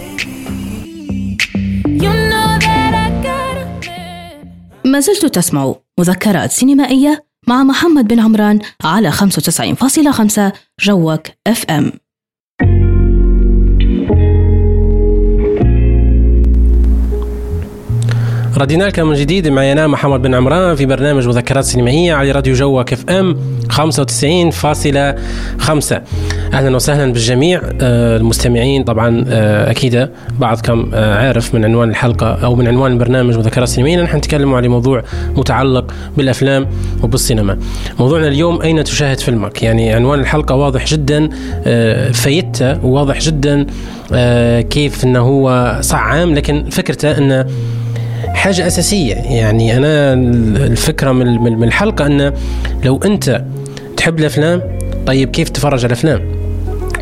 ما 4.85 5.01
زلت 5.01 5.27
تسمع 5.27 5.75
مذكرات 5.99 6.51
سينمائية 6.51 7.25
مع 7.47 7.63
محمد 7.63 8.09
بن 8.09 8.21
عمران 8.21 8.59
على 8.85 9.13
95.5 9.13 10.41
جوك 10.81 11.27
FM 11.47 11.93
ردينا 18.57 18.85
لكم 18.85 19.07
من 19.07 19.15
جديد. 19.15 19.49
معي 19.49 19.73
أنا 19.73 19.87
محمد 19.87 20.23
بن 20.23 20.35
عمران 20.35 20.77
في 20.77 20.87
برنامج 20.87 21.29
مذكرات 21.29 21.65
سينمائية 21.65 22.15
على 22.15 22.31
راديو 22.31 22.55
جوك 22.55 22.93
اف 22.93 23.11
أم 23.11 23.37
95.5 23.71 26.03
أهلا 26.53 26.77
وسهلا 26.77 27.13
بالجميع. 27.13 27.61
آه، 27.81 28.17
المستمعين 28.17 28.85
طبعا 28.85 29.25
آه، 29.29 29.71
أكيد 29.71 30.09
بعضكم 30.39 30.91
آه، 30.95 31.27
عارف 31.27 31.55
من 31.55 31.65
عنوان 31.65 31.91
الحلقة 31.91 32.27
أو 32.27 32.55
من 32.55 32.69
عنوان 32.69 32.93
البرنامج 32.93 33.39
مذكرات 33.39 33.69
سينمائية. 33.69 34.03
نحن 34.03 34.17
نتكلم 34.17 34.55
على 34.55 34.69
موضوع 34.69 35.03
متعلق 35.37 35.95
بالأفلام 36.17 36.67
وبالسينما. 37.03 37.59
موضوعنا 38.01 38.29
اليوم 38.29 38.63
أين 38.63 38.85
تشاهد 38.85 39.21
فيلمك؟ 39.21 39.63
يعني 39.63 39.93
عنوان 39.93 40.21
الحلقة 40.21 40.55
واضح 40.55 40.87
جدا 40.87 41.29
فايدته 42.13 42.87
واضح 42.87 43.21
جدا 43.21 43.67
كيف 44.61 45.05
إنه 45.05 45.21
هو 45.21 45.79
صح 45.81 46.03
عام 46.03 46.35
لكن 46.35 46.65
فكرته 46.71 47.19
إنه 47.19 47.47
حاجة 48.29 48.67
أساسية. 48.67 49.15
يعني 49.15 49.77
أنا 49.77 50.13
الفكرة 50.67 51.13
من 51.13 51.65
الحلقة 51.65 52.07
أن 52.07 52.33
لو 52.85 53.01
أنت 53.05 53.45
تحب 53.97 54.19
الأفلام 54.19 54.63
طيب 55.07 55.31
كيف 55.31 55.49
تتفرج 55.49 55.79
على 55.79 55.87
الأفلام؟ 55.87 56.44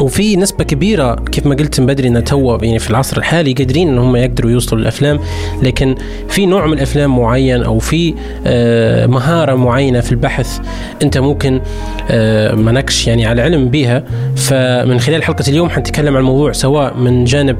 وفي 0.01 0.37
نسبة 0.37 0.65
كبيرة 0.65 1.15
كيف 1.15 1.47
ما 1.47 1.55
قلت 1.55 1.81
من 1.81 1.87
بدري 1.87 2.09
إن 2.09 2.25
تو 2.25 2.59
يعني 2.63 2.79
في 2.79 2.91
العصر 2.91 3.17
الحالي 3.17 3.53
قادرين 3.53 3.89
إن 3.89 3.99
هم 3.99 4.17
يقدروا 4.17 4.51
يوصلوا 4.51 4.81
للأفلام 4.81 5.19
لكن 5.63 5.95
في 6.29 6.47
نوع 6.47 6.67
من 6.67 6.73
الأفلام 6.73 7.19
معين 7.19 7.63
أو 7.63 7.79
في 7.79 8.15
آه، 8.47 9.07
مهارة 9.07 9.55
معينة 9.55 10.01
في 10.01 10.13
البحث 10.13 10.61
أنت 11.03 11.19
ممكن 11.19 11.61
آه، 12.11 12.55
ما 12.55 12.73
نكش 12.73 13.07
يعني 13.07 13.27
على 13.27 13.43
علم 13.43 13.69
بها 13.69 14.05
فمن 14.37 15.01
خلال 15.01 15.23
حلقة 15.23 15.45
اليوم 15.49 15.71
حنتكلم 15.71 16.15
عن 16.15 16.21
الموضوع 16.21 16.53
سواء 16.53 16.97
من 16.97 17.25
جانب 17.25 17.57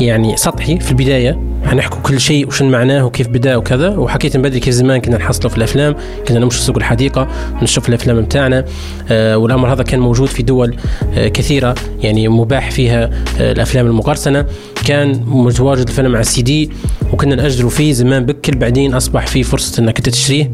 يعني 0.00 0.36
سطحي 0.36 0.80
في 0.80 0.90
البداية 0.90 1.40
حنحكوا 1.64 2.00
كل 2.02 2.20
شيء 2.20 2.48
وش 2.48 2.62
معناه 2.62 3.06
وكيف 3.06 3.28
بدأ 3.28 3.56
وكذا 3.56 3.88
وحكيت 3.88 4.36
من 4.36 4.42
بدري 4.42 4.60
كيف 4.60 4.74
زمان 4.74 5.00
كنا 5.00 5.16
نحصله 5.16 5.48
في 5.48 5.56
الأفلام 5.56 5.94
كنا 6.28 6.38
نمشي 6.38 6.60
سوق 6.60 6.76
الحديقة 6.76 7.28
نشوف 7.62 7.88
الأفلام 7.88 8.20
بتاعنا 8.20 8.64
آه 9.10 9.36
والأمر 9.38 9.72
هذا 9.72 9.82
كان 9.82 10.00
موجود 10.00 10.28
في 10.28 10.42
دول 10.42 10.76
كثيرة. 11.16 11.75
يعني 12.00 12.28
مباح 12.28 12.70
فيها 12.70 13.10
آه 13.40 13.52
الأفلام 13.52 13.86
المقرصنة. 13.86 14.46
كان 14.86 15.22
متواجد 15.26 15.88
الفيلم 15.88 16.12
على 16.12 16.20
السي 16.20 16.42
دي 16.42 16.70
وكنا 17.12 17.34
ناجروا 17.34 17.70
فيه 17.70 17.92
زمان 17.92 18.26
بكل 18.26 18.56
بعدين 18.56 18.94
أصبح 18.94 19.26
في 19.26 19.42
فرصة 19.42 19.82
إنك 19.82 19.96
أنت 19.96 20.08
تشتريه 20.08 20.50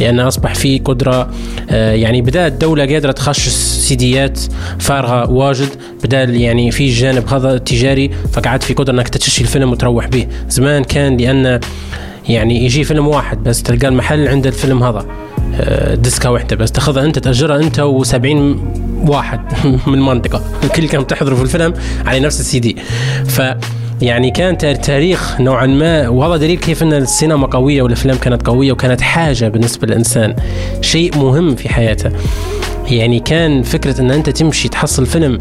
لأن 0.00 0.20
أصبح 0.20 0.54
في 0.54 0.78
قدرة 0.78 1.30
آه، 1.70 1.92
يعني 1.92 2.22
بدأت 2.22 2.52
الدولة 2.52 2.86
قادرة 2.86 3.12
تخصص 3.12 3.88
سيديات 3.88 4.40
فارغه 4.78 5.30
واجد 5.30 5.68
بدال 6.04 6.36
يعني 6.36 6.70
في 6.70 6.84
الجانب 6.84 7.28
هذا 7.28 7.54
التجاري 7.54 8.10
فقعدت 8.32 8.62
في 8.62 8.74
قدرة 8.74 8.94
إنك 8.94 9.08
تشتري 9.08 9.44
الفيلم 9.44 9.72
وتروح 9.72 10.06
به. 10.06 10.26
زمان 10.48 10.84
كان 10.84 11.16
لأن 11.16 11.60
يعني 12.28 12.64
يجي 12.64 12.84
فيلم 12.84 13.08
واحد 13.08 13.42
بس 13.44 13.62
تلقى 13.62 13.88
المحل 13.88 14.28
عند 14.28 14.46
الفيلم 14.46 14.82
هذا. 14.82 15.06
ديسكا 15.94 16.28
واحدة 16.28 16.56
بس 16.56 16.72
تاخذها 16.72 17.04
أنت 17.04 17.18
تأجرها 17.18 17.56
أنت 17.56 17.80
و70 17.80 18.26
واحد 19.10 19.40
من 19.86 19.94
المنطقة 19.94 20.42
الكل 20.64 20.88
كان 20.88 21.06
تحضروا 21.06 21.36
في 21.36 21.42
الفيلم 21.42 21.74
على 22.06 22.20
نفس 22.20 22.40
السي 22.40 22.58
دي. 22.58 22.76
ف 23.26 23.42
يعني 24.02 24.30
كان 24.30 24.58
تاريخ 24.58 25.40
نوعا 25.40 25.66
ما 25.66 26.08
وهذا 26.08 26.36
دليل 26.36 26.58
كيف 26.58 26.82
إن 26.82 26.92
السينما 26.92 27.46
قوية 27.46 27.82
والأفلام 27.82 28.16
كانت 28.16 28.46
قوية 28.46 28.72
وكانت 28.72 29.00
حاجة 29.00 29.48
بالنسبة 29.48 29.86
للإنسان 29.86 30.36
شيء 30.80 31.18
مهم 31.18 31.56
في 31.56 31.68
حياته. 31.68 32.10
يعني 32.90 33.20
كان 33.20 33.62
فكرة 33.62 34.00
إن 34.00 34.10
أنت 34.10 34.30
تمشي 34.30 34.68
تحصل 34.68 35.06
فيلم 35.06 35.38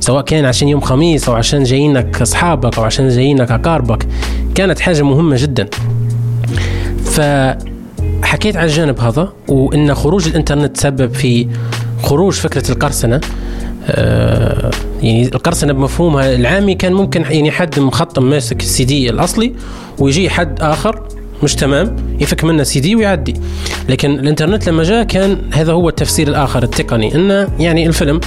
سواء 0.00 0.24
كان 0.24 0.44
عشان 0.44 0.68
يوم 0.68 0.80
خميس 0.80 1.28
أو 1.28 1.34
عشان 1.34 1.62
جايينك 1.62 2.22
أصحابك 2.22 2.78
أو 2.78 2.84
عشان 2.84 3.08
جايينك 3.08 3.50
أقاربك 3.50 4.06
كانت 4.54 4.80
حاجة 4.80 5.02
مهمة 5.02 5.36
جدا. 5.38 5.68
فحكيت 8.22 8.56
على 8.56 8.66
الجانب 8.66 9.00
هذا 9.00 9.32
وإن 9.48 9.94
خروج 9.94 10.28
الإنترنت 10.28 10.76
سبب 10.76 11.14
في 11.14 11.46
خروج 12.02 12.32
فكرة 12.34 12.70
القرصنة. 12.70 13.20
آه، 13.86 14.70
يعني 15.02 15.28
القرصنة 15.34 15.72
بمفهومها 15.72 16.34
العامي 16.34 16.74
كان 16.74 16.92
ممكن 16.92 17.22
يعني 17.22 17.50
حد 17.50 17.78
مخطم 17.78 18.30
ماسك 18.30 18.60
السي 18.60 18.84
دي 18.84 19.10
الأصلي 19.10 19.52
ويجي 19.98 20.30
حد 20.30 20.62
آخر 20.62 21.02
مش 21.42 21.54
تمام 21.54 21.96
يفك 22.20 22.44
منه 22.44 22.62
سي 22.62 22.80
دي 22.80 22.96
ويعدي. 22.96 23.34
لكن 23.88 24.10
الإنترنت 24.10 24.68
لما 24.68 24.82
جاء 24.82 25.04
كان 25.04 25.38
هذا 25.52 25.72
هو 25.72 25.88
التفسير 25.88 26.28
الآخر 26.28 26.62
التقني. 26.62 27.14
انه 27.14 27.48
يعني 27.58 27.86
الفيلم 27.86 28.20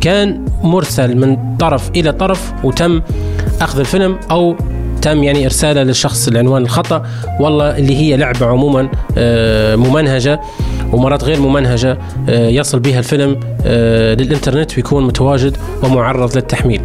كان 0.00 0.44
مرسل 0.62 1.16
من 1.16 1.56
طرف 1.56 1.90
إلى 1.90 2.12
طرف 2.12 2.52
وتم 2.64 3.02
أخذ 3.60 3.78
الفيلم 3.78 4.18
أو 4.30 4.56
تم 5.04 5.22
يعني 5.22 5.44
إرساله 5.44 5.82
للشخص 5.82 6.28
العنوان 6.28 6.62
الخطأ 6.62 7.06
والله 7.40 7.78
اللي 7.78 7.96
هي 7.96 8.16
لعبة 8.16 8.46
عموما 8.46 8.88
آه، 9.18 9.76
ممنهجة 9.76 10.40
ومرات 10.92 11.24
غير 11.24 11.40
ممنهجة 11.40 11.98
آه، 12.28 12.48
يصل 12.48 12.80
بها 12.80 12.98
الفيلم 12.98 13.40
آه، 13.66 14.14
للإنترنت 14.14 14.76
ويكون 14.76 15.06
متواجد 15.06 15.56
ومعرض 15.82 16.36
للتحميل. 16.36 16.80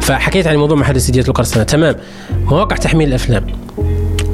فحكيت 0.00 0.46
عن 0.46 0.56
موضوع 0.56 0.76
محل 0.76 1.00
سيديات 1.00 1.28
القرصنة. 1.28 1.62
تمام. 1.62 1.94
مواقع 2.44 2.76
تحميل 2.76 3.08
الأفلام. 3.08 3.46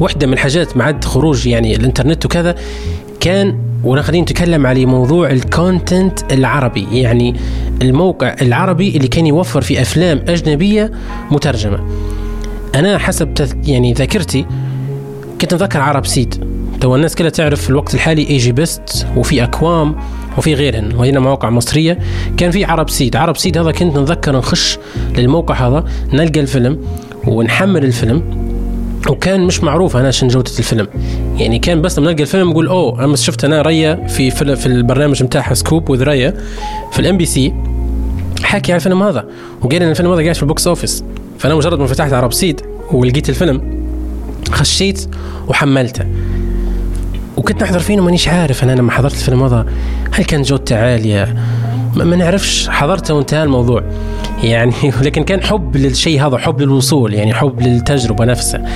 واحدة 0.01 0.27
من 0.27 0.33
الحاجات 0.33 0.77
مع 0.77 1.01
خروج 1.05 1.47
يعني 1.47 1.77
الإنترنت 1.77 2.25
وكذا 2.25 2.55
كان 3.21 3.59
وأنا 3.85 4.03
خلينا 4.03 4.23
نتكلم 4.23 4.67
على 4.67 4.87
موضوع 4.87 5.31
ال 5.31 5.43
content 5.43 6.33
العربي. 6.33 6.87
يعني 6.93 7.37
الموقع 7.83 8.35
العربي 8.43 8.97
اللي 8.97 9.09
كان 9.09 9.27
يوفر 9.27 9.61
في 9.61 9.83
أفلام 9.83 10.23
أجنبية 10.29 10.93
مترجمة. 11.31 11.79
أنا 12.75 12.99
حسب 12.99 13.35
يعني 13.67 13.93
ذاكرتي 13.93 14.47
كنت 15.41 15.53
أتذكر 15.53 15.81
عرب 15.81 16.07
سيد. 16.07 16.45
تو 16.81 16.97
الناس 16.97 17.15
كلها 17.15 17.31
تعرف 17.31 17.63
في 17.63 17.71
الوقت 17.71 17.95
الحالي 17.95 18.31
EgyBest 18.31 19.07
وفي 19.17 19.45
أكوام 19.45 19.97
وفي 20.39 20.55
غيرهن 20.55 20.95
وهنا 20.95 21.21
مواقع 21.21 21.51
مصرية 21.51 21.99
كان 22.37 22.51
في 22.51 22.65
عرب 22.65 22.91
سيد. 22.91 23.17
عرب 23.17 23.37
سيد 23.37 23.59
هذا 23.59 23.71
كنت 23.71 23.97
نتذكر 23.97 24.37
نخش 24.37 24.79
للموقع 25.17 25.55
هذا 25.55 25.85
نلقى 26.13 26.41
الفيلم 26.41 26.81
ونحمل 27.27 27.85
الفيلم 27.85 28.49
وكان 29.09 29.41
مش 29.41 29.63
معروف 29.63 29.97
أنا 29.97 30.11
شن 30.11 30.29
جودة 30.29 30.51
الفيلم. 30.59 30.87
يعني 31.37 31.59
كان 31.59 31.83
بس 31.83 31.99
نلقى 31.99 32.23
الفيلم 32.23 32.51
نقول 32.51 32.67
أوه 32.67 33.05
أنا 33.05 33.17
شفت 33.17 33.45
أنا 33.45 33.63
ريا 33.63 34.07
في 34.07 34.31
في 34.31 34.67
البرنامج 34.67 35.23
بتاعها 35.23 35.55
Scoop 35.55 35.91
with 35.91 36.03
Raya 36.03 36.35
في 36.93 36.99
ال 36.99 37.17
MBC 37.17 37.55
حكي 38.43 38.73
على 38.73 38.79
الفيلم 38.79 39.03
هذا. 39.03 39.25
وقال 39.63 39.83
إن 39.83 39.91
الفيلم 39.91 40.13
هذا 40.13 40.23
قاعد 40.23 40.35
في 40.35 40.43
ال 40.43 40.49
box 40.49 40.67
office 40.67 41.05
فأنا 41.39 41.55
مجرد 41.55 41.79
ما 41.79 41.87
فتحت 41.87 42.13
عرب 42.13 42.33
سيد 42.33 42.61
ولقيت 42.93 43.29
الفيلم 43.29 43.85
خشيت 44.51 45.15
وحملته. 45.49 46.05
وكنت 47.37 47.63
نحضر 47.63 47.79
فيه 47.79 48.01
مانيش 48.01 48.29
عارف 48.29 48.65
أنا 48.65 48.73
لما 48.73 48.93
حضرت 48.93 49.13
الفيلم 49.13 49.43
هذا 49.43 49.67
هل 50.13 50.25
كان 50.25 50.43
جودته 50.43 50.77
عالية؟ 50.77 51.35
ما 51.97 52.17
نعرفش 52.17 52.69
حضرته 52.69 53.15
وانتهى 53.15 53.43
الموضوع. 53.43 53.83
يعني 54.43 54.73
ولكن 55.01 55.25
كان 55.25 55.43
حب 55.43 55.77
للشيء 55.77 56.27
هذا 56.27 56.39
حب 56.39 56.61
للوصول 56.61 57.15
يعني 57.15 57.35
حب 57.35 57.63
للتجربة 57.63 58.25
نفسها. 58.25 58.67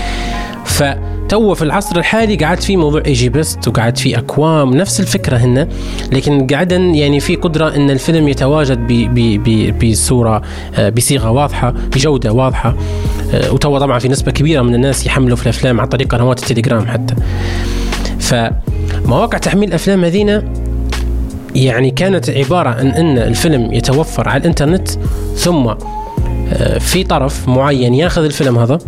فتو 1.32 1.54
في 1.54 1.62
العصر 1.62 1.96
الحالي 1.96 2.36
قعدت 2.36 2.62
في 2.62 2.76
موضوع 2.76 3.02
EgyBest 3.06 3.68
وقعدت 3.68 3.98
في 3.98 4.18
أكوام 4.18 4.74
نفس 4.74 5.00
الفكرة 5.00 5.36
هنا 5.36 5.68
لكن 6.12 6.46
قعدا 6.46 6.76
يعني 6.76 7.20
في 7.20 7.36
قدرة 7.36 7.76
إن 7.76 7.90
الفيلم 7.90 8.28
يتواجد 8.28 8.78
بصورة 9.82 10.42
آه، 10.74 10.88
بصيغة 10.88 11.30
واضحة 11.30 11.70
بجودة 11.70 12.32
واضحة 12.32 12.76
آه، 13.34 13.52
وتوا 13.52 13.78
طبعا 13.78 13.98
في 13.98 14.08
نسبة 14.08 14.32
كبيرة 14.32 14.62
من 14.62 14.74
الناس 14.74 15.06
يحملوا 15.06 15.36
في 15.36 15.42
الأفلام 15.42 15.80
عن 15.80 15.86
طريق 15.86 16.14
قنوات 16.14 16.42
التليجرام 16.42 16.86
حتى. 16.86 17.14
فمواقع 18.20 19.38
تحميل 19.38 19.68
الأفلام 19.68 20.04
هذينا 20.04 20.52
يعني 21.54 21.90
كانت 21.90 22.30
عبارة 22.30 22.68
عن 22.68 22.86
إن 22.86 23.18
الفيلم 23.18 23.72
يتوفر 23.72 24.28
على 24.28 24.40
الإنترنت 24.40 24.88
ثم 25.36 25.66
آه، 26.52 26.78
في 26.78 27.04
طرف 27.04 27.48
معين 27.48 27.94
ياخذ 27.94 28.24
الفيلم 28.24 28.58
هذا 28.58 28.78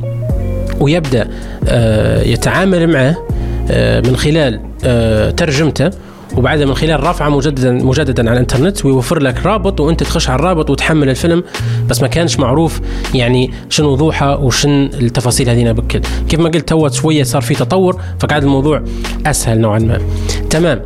ويبدأ 0.81 1.29
آه، 1.69 2.23
يتعامل 2.23 2.93
معه 2.93 3.17
آه، 3.71 4.01
من 4.01 4.17
خلال 4.17 4.61
ترجمته 5.37 5.91
وبعدها 6.37 6.67
من 6.67 6.75
خلال 6.75 7.05
رفعه 7.05 7.29
مجددا 7.29 7.73
مجددا 7.73 8.31
على 8.31 8.33
الإنترنت 8.33 8.85
ويوفر 8.85 9.19
لك 9.19 9.47
رابط 9.47 9.81
وأنت 9.81 10.03
تخش 10.03 10.29
على 10.29 10.39
الرابط 10.39 10.71
وتحمل 10.71 11.11
الفيلم. 11.11 11.45
بس 11.89 12.03
ما 12.03 12.09
كانش 12.09 12.39
معروف 12.39 12.81
يعني 13.15 13.51
شنو 13.71 13.89
وضوحه 13.89 14.41
وشن 14.41 14.71
التفاصيل 14.71 15.51
هذينا 15.51 15.73
بكل 15.73 16.01
كيف 16.29 16.41
ما 16.41 16.49
قلت 16.49 16.69
تو 16.69 16.89
شوية 16.89 17.23
صار 17.23 17.43
في 17.43 17.55
تطور 17.55 18.01
فقعد 18.21 18.43
الموضوع 18.43 18.83
أسهل 19.27 19.61
نوعا 19.61 19.79
ما. 19.79 19.99
تمام. 20.51 20.83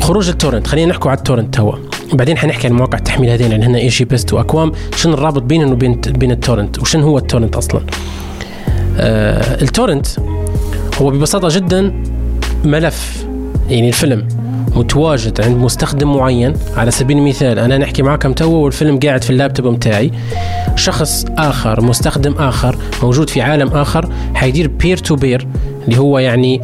خروج 0.00 0.28
ال 0.28 0.32
torrent. 0.32 0.66
خلينا 0.66 0.90
نحكوا 0.90 1.10
على 1.10 1.18
ال 1.18 1.22
torrent 1.22 1.54
توا. 1.54 1.74
بعدين 2.12 2.38
حنحكي 2.38 2.66
عن 2.66 2.72
مواقع 2.72 2.98
التحميل 2.98 3.30
هذين 3.30 3.52
اللي 3.52 3.66
هن 3.66 3.74
EgyBest 3.74 4.32
وأكوام. 4.32 4.72
شنو 4.96 5.14
الرابط 5.14 5.42
بينهم 5.42 5.72
وبين 5.72 6.00
بين 6.00 6.30
ال 6.30 6.35
torrent؟ 6.35 6.78
وشنو 6.78 7.02
هو 7.02 7.18
ال 7.18 7.23
torrent 7.23 7.56
أصلا؟ 7.56 7.80
آه 7.80 8.21
ال 8.98 9.11
torrent 9.11 10.06
هو 11.00 11.10
ببساطة 11.10 11.48
جدا 11.50 12.02
ملف 12.64 13.26
يعني 13.68 13.88
الفيلم 13.88 14.28
متواجد 14.76 15.40
عند 15.40 15.56
مستخدم 15.56 16.16
معين. 16.16 16.54
على 16.76 16.90
سبيل 16.90 17.18
المثال 17.18 17.58
أنا 17.58 17.78
نحكي 17.78 18.02
معكم 18.02 18.32
تو 18.32 18.50
والفيلم 18.50 18.98
قاعد 18.98 19.24
في 19.24 19.30
اللابتوب 19.30 19.66
متاعي 19.66 20.12
شخص 20.76 21.24
آخر 21.38 21.80
مستخدم 21.80 22.32
آخر 22.32 22.76
موجود 23.02 23.30
في 23.30 23.40
عالم 23.40 23.68
آخر 23.68 24.08
حيدير 24.34 24.68
peer 24.68 24.96
to 24.96 25.16
peer 25.16 25.46
اللي 25.84 25.98
هو 25.98 26.18
يعني 26.18 26.60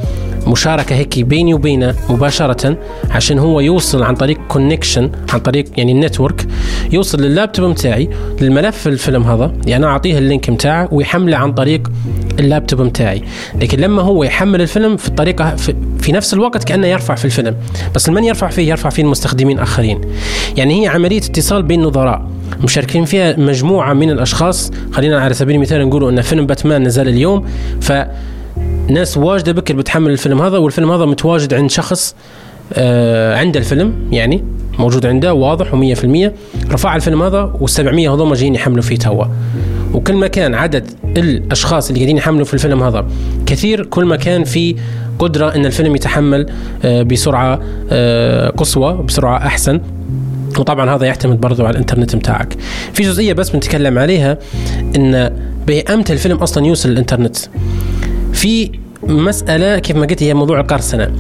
مشاركة 0.49 0.97
هيك 0.97 1.19
بيني 1.19 1.55
وبينه 1.55 1.95
مباشرة 2.11 2.77
عشان 3.11 3.39
هو 3.39 3.61
يوصل 3.61 4.03
عن 4.03 4.15
طريق 4.15 4.39
connection 4.49 5.11
عن 5.33 5.41
طريق 5.41 5.65
يعني 5.77 5.93
ال 5.93 5.99
network 5.99 6.47
يوصل 6.93 7.21
لللابتوب 7.21 7.71
متاعي 7.71 8.11
للملف 8.41 8.89
الفيلم 8.89 9.23
هذا 9.23 9.53
يعني 9.67 9.85
أنا 9.85 9.93
أعطيه 9.93 10.19
ال 10.19 10.25
link 10.25 10.51
متاعه 10.51 10.89
ويحمله 10.93 11.37
عن 11.37 11.53
طريق 11.53 11.91
اللابتوب 12.39 12.83
متاعي. 12.83 13.23
لكن 13.61 13.81
لما 13.81 14.03
هو 14.03 14.25
يحمل 14.25 14.61
الفيلم 14.61 14.97
في 14.97 15.09
الطريقة 15.09 15.57
في, 15.57 15.75
في 16.01 16.13
نفس 16.13 16.35
الوقت 16.35 16.65
كأنه 16.65 16.87
يرفع 16.87 17.15
في 17.15 17.25
الفيلم. 17.25 17.57
بس 17.95 18.09
من 18.09 18.25
يرفع 18.25 18.49
فيه؟ 18.49 18.69
يرفع 18.69 18.89
فيه 18.89 19.03
المستخدمين 19.03 19.59
آخرين. 19.59 20.01
يعني 20.57 20.83
هي 20.83 20.89
عملية 20.89 21.19
اتصال 21.19 21.63
بين 21.63 21.83
نظراء 21.83 22.29
مشاركين 22.65 23.05
فيها 23.05 23.37
مجموعة 23.37 23.93
من 23.93 24.11
الأشخاص. 24.11 24.71
خلينا 24.93 25.21
على 25.21 25.35
سبيل 25.35 25.57
المثال 25.57 25.89
نقول 25.89 26.09
إن 26.09 26.23
فيلم 26.23 26.47
باتمان 26.47 26.83
نزل 26.83 27.09
اليوم 27.09 27.45
ف 27.81 27.93
ناس 28.91 29.17
واجدة 29.17 29.53
بكر 29.53 29.77
بتحمل 29.77 30.11
الفيلم 30.11 30.43
هذا 30.43 30.59
والفيلم 30.59 30.91
هذا 30.91 31.05
متواجد 31.05 31.55
عند 31.55 31.71
شخص 31.71 32.15
آه 32.73 33.37
عنده 33.37 33.61
الفيلم 33.61 33.95
يعني 34.13 34.45
موجود 34.79 35.07
عنده 35.07 35.35
واضح 35.35 35.71
و100% 35.73 36.31
رفع 36.73 36.97
الفيلم 36.97 37.23
هذا 37.23 37.53
وال700 37.61 37.81
هذول 37.81 38.35
جايين 38.37 38.55
يحملوا 38.55 38.83
فيه 38.83 38.97
توا. 38.97 39.25
وكل 39.95 40.15
ما 40.15 40.27
كان 40.27 40.55
عدد 40.55 40.91
الأشخاص 41.17 41.89
اللي 41.89 42.01
قاعدين 42.01 42.17
يحملوا 42.17 42.45
في 42.45 42.55
الفيلم 42.55 42.83
هذا 42.83 43.07
كثير. 43.47 43.85
كل 43.85 44.05
ما 44.05 44.17
كان 44.17 44.45
في 44.45 44.77
قدرة 45.19 45.55
إن 45.55 45.67
الفيلم 45.67 45.97
يتحمل 45.97 46.47
آه 46.85 47.03
بسرعة 47.03 47.61
آه 47.91 48.51
قصوى 48.51 49.03
بسرعة 49.03 49.37
أحسن. 49.37 49.81
وطبعا 50.59 50.95
هذا 50.97 51.07
يعتمد 51.07 51.41
برضو 51.41 51.65
على 51.65 51.73
الإنترنت 51.73 52.17
بتاعك. 52.17 52.57
في 52.93 53.03
جزئية 53.03 53.33
بس 53.33 53.51
بنتكلم 53.51 53.99
عليها 53.99 54.39
إن 54.97 55.33
بامتى 55.67 56.13
الفيلم 56.13 56.37
أصلا 56.37 56.67
يوصل 56.67 56.89
للانترنت 56.89 57.37
في 58.39 58.71
مسألة 59.03 59.79
كيف 59.79 59.97
ما 59.97 60.07
قلت 60.07 60.23
هي 60.23 60.35
موضوع 60.35 60.61
القرصنة 60.61 61.11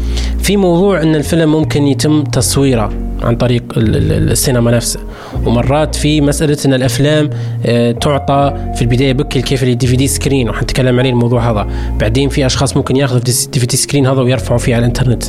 في 0.42 0.56
موضوع 0.56 1.02
أن 1.02 1.14
الفيلم 1.14 1.52
ممكن 1.52 1.86
يتم 1.86 2.24
تصويره 2.24 2.92
عن 3.22 3.36
طريق 3.36 3.62
السينما 3.76 4.70
نفسها. 4.70 5.02
ومرات 5.46 5.94
في 5.94 6.20
مسألة 6.20 6.56
أن 6.66 6.74
الأفلام 6.74 7.30
آه، 7.66 7.92
تعطى 7.92 8.72
في 8.74 8.82
البداية 8.82 9.12
بكل 9.12 9.40
كيف 9.40 9.62
ال 9.62 9.86
DVD 9.86 10.08
screen 10.08 10.50
وحنتكلم 10.50 10.98
عليه 10.98 11.10
الموضوع 11.10 11.50
هذا. 11.50 11.68
بعدين 12.00 12.28
في 12.28 12.46
أشخاص 12.46 12.76
ممكن 12.76 12.96
ياخذوا 12.96 13.18
ال 13.18 13.60
DVD 13.60 13.76
screen 13.76 14.06
هذا 14.06 14.20
ويرفعوا 14.20 14.58
فيه 14.58 14.74
على 14.74 14.80
الإنترنت. 14.80 15.24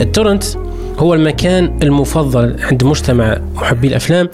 ال 0.00 0.05
torrent 0.05 0.44
هو 0.98 1.14
المكان 1.14 1.78
المفضل 1.82 2.56
عند 2.60 2.84
مجتمع 2.84 3.38
محبي 3.54 3.88
الأفلام 3.88 4.28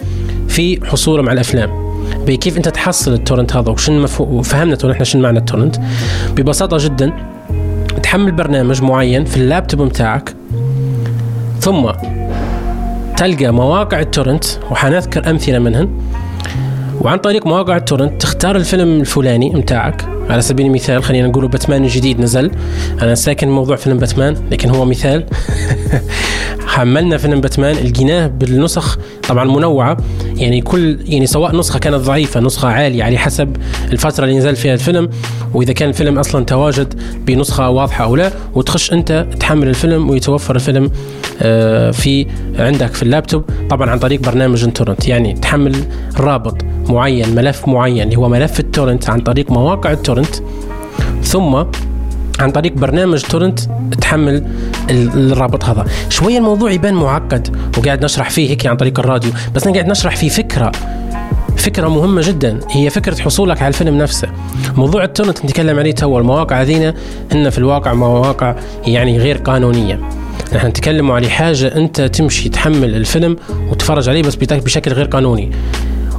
في 0.48 0.86
حصولهم 0.86 1.28
على 1.28 1.34
الأفلام. 1.34 1.83
كيف 2.26 2.56
انت 2.56 2.68
تحصل 2.68 3.12
ال 3.12 3.18
torrent 3.18 3.56
هذا 3.56 3.70
وشن 3.70 4.00
مفهوم 4.00 4.42
فهمنا 4.42 4.76
إحنا 4.90 5.04
شنو 5.04 5.22
معنى 5.22 5.38
ال 5.38 5.42
torrent. 5.42 5.76
ببساطة 6.36 6.76
جدا 6.80 7.12
تحمل 8.02 8.32
برنامج 8.32 8.82
معين 8.82 9.24
في 9.24 9.36
اللابتوب 9.36 9.82
بتاعك 9.82 10.34
ثم 11.60 11.90
تلقى 13.16 13.50
مواقع 13.50 14.00
ال 14.00 14.06
torrent 14.06 14.44
وحنذكر 14.70 15.30
أمثلة 15.30 15.58
منهن. 15.58 15.88
وعن 17.00 17.18
طريق 17.18 17.46
مواقع 17.46 17.76
التورنت 17.76 18.22
تختار 18.22 18.56
الفيلم 18.56 19.00
الفلاني 19.00 19.50
متاعك. 19.50 20.04
على 20.30 20.42
سبيل 20.42 20.66
المثال 20.66 21.04
خلينا 21.04 21.28
نقول 21.28 21.48
باتمان 21.48 21.84
الجديد 21.84 22.20
نزل. 22.20 22.50
أنا 23.02 23.14
ساكن 23.14 23.48
موضوع 23.48 23.76
فيلم 23.76 23.98
باتمان 23.98 24.36
لكن 24.50 24.70
هو 24.70 24.84
مثال. 24.84 25.26
حملنا 26.74 27.16
فيلم 27.16 27.40
باتمان 27.40 27.74
لقيناه 27.74 28.26
بالنسخ 28.26 28.98
طبعا 29.28 29.44
منوعة. 29.44 29.96
يعني 30.36 30.60
كل 30.60 30.98
يعني 31.06 31.26
سواء 31.26 31.56
نسخة 31.56 31.78
كانت 31.78 31.96
ضعيفة 31.96 32.40
نسخة 32.40 32.68
عالية 32.68 33.04
على 33.04 33.18
حسب 33.18 33.56
الفترة 33.92 34.24
اللي 34.24 34.38
نزل 34.38 34.56
فيها 34.56 34.74
الفيلم 34.74 35.08
وإذا 35.54 35.72
كان 35.72 35.88
الفيلم 35.88 36.18
أصلا 36.18 36.44
تواجد 36.44 36.94
بنسخة 37.26 37.70
واضحة 37.70 38.04
أو 38.04 38.16
لا 38.16 38.32
وتخش 38.54 38.92
أنت 38.92 39.26
تحمل 39.40 39.68
الفيلم 39.68 40.10
ويتوفر 40.10 40.54
الفيلم 40.54 40.90
آه، 41.42 41.90
في 41.90 42.26
عندك 42.58 42.94
في 42.94 43.02
اللابتوب. 43.02 43.44
طبعا 43.70 43.90
عن 43.90 43.98
طريق 43.98 44.20
برنامج 44.20 44.64
ال 44.64 44.70
torrent 44.70 45.08
يعني 45.08 45.32
تحمل 45.32 45.76
رابط 46.16 46.56
معين 46.88 47.34
ملف 47.34 47.68
معين 47.68 48.02
اللي 48.02 48.16
هو 48.16 48.28
ملف 48.28 48.60
ال 48.60 48.66
torrent 48.67 49.10
عن 49.10 49.20
طريق 49.20 49.50
مواقع 49.50 49.92
ال 49.92 49.97
torrent. 49.97 50.34
ثم 51.22 51.62
عن 52.40 52.50
طريق 52.50 52.72
برنامج 52.72 53.22
torrent 53.22 53.60
تحمل 54.00 54.44
الرابط 54.90 55.64
هذا. 55.64 55.84
شوية 56.08 56.38
الموضوع 56.38 56.70
يبان 56.70 56.94
معقد 56.94 57.56
وقاعد 57.78 58.04
نشرح 58.04 58.30
فيه 58.30 58.50
هيك 58.50 58.66
عن 58.66 58.76
طريق 58.76 58.98
الراديو 58.98 59.32
بس 59.54 59.66
أنا 59.66 59.74
قاعد 59.74 59.88
نشرح 59.88 60.16
فيه 60.16 60.28
فكرة 60.28 60.72
فكرة 61.56 61.88
مهمة 61.88 62.22
جدا 62.24 62.60
هي 62.70 62.90
فكرة 62.90 63.22
حصولك 63.22 63.62
على 63.62 63.68
الفيلم 63.68 63.98
نفسه. 63.98 64.28
موضوع 64.76 65.04
ال 65.04 65.09
torrent 65.09 65.44
نتكلم 65.44 65.78
عليه 65.78 65.92
تو 65.92 66.18
المواقع 66.18 66.62
هذينا 66.62 66.94
هن 67.32 67.50
في 67.50 67.58
الواقع 67.58 67.94
مواقع 67.94 68.56
يعني 68.86 69.18
غير 69.18 69.36
قانونية. 69.36 70.00
نحن 70.54 70.66
نتكلم 70.66 71.12
على 71.12 71.28
حاجة 71.28 71.76
أنت 71.76 72.00
تمشي 72.00 72.48
تحمل 72.48 72.94
الفيلم 72.94 73.36
وتتفرج 73.70 74.08
عليه 74.08 74.22
بس 74.22 74.34
بشكل 74.34 74.92
غير 74.92 75.06
قانوني. 75.06 75.50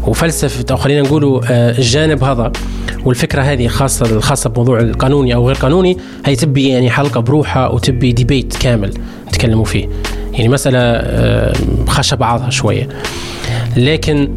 وفلسفة 0.07 0.65
أو 0.71 0.77
خلينا 0.77 1.01
نقولوا 1.01 1.41
آه، 1.49 1.77
الجانب 1.77 2.23
هذا. 2.23 2.51
والفكرة 3.05 3.41
هذه 3.41 3.67
خاصة 3.67 4.05
الخاصه 4.05 4.49
بموضوع 4.49 4.79
القانوني 4.79 5.35
أو 5.35 5.47
غير 5.47 5.55
قانوني 5.55 5.97
هي 6.25 6.35
تبي 6.35 6.69
يعني 6.69 6.89
حلقة 6.89 7.21
بروحها 7.21 7.67
وتبي 7.67 8.11
ديبيت 8.11 8.57
كامل 8.57 8.93
نتكلموا 9.27 9.65
فيه. 9.65 9.89
يعني 10.33 10.49
مسألة 10.49 10.79
آه، 10.79 11.53
خشى 11.87 12.15
بعضها 12.15 12.49
شوية. 12.49 12.89
لكن 13.77 14.35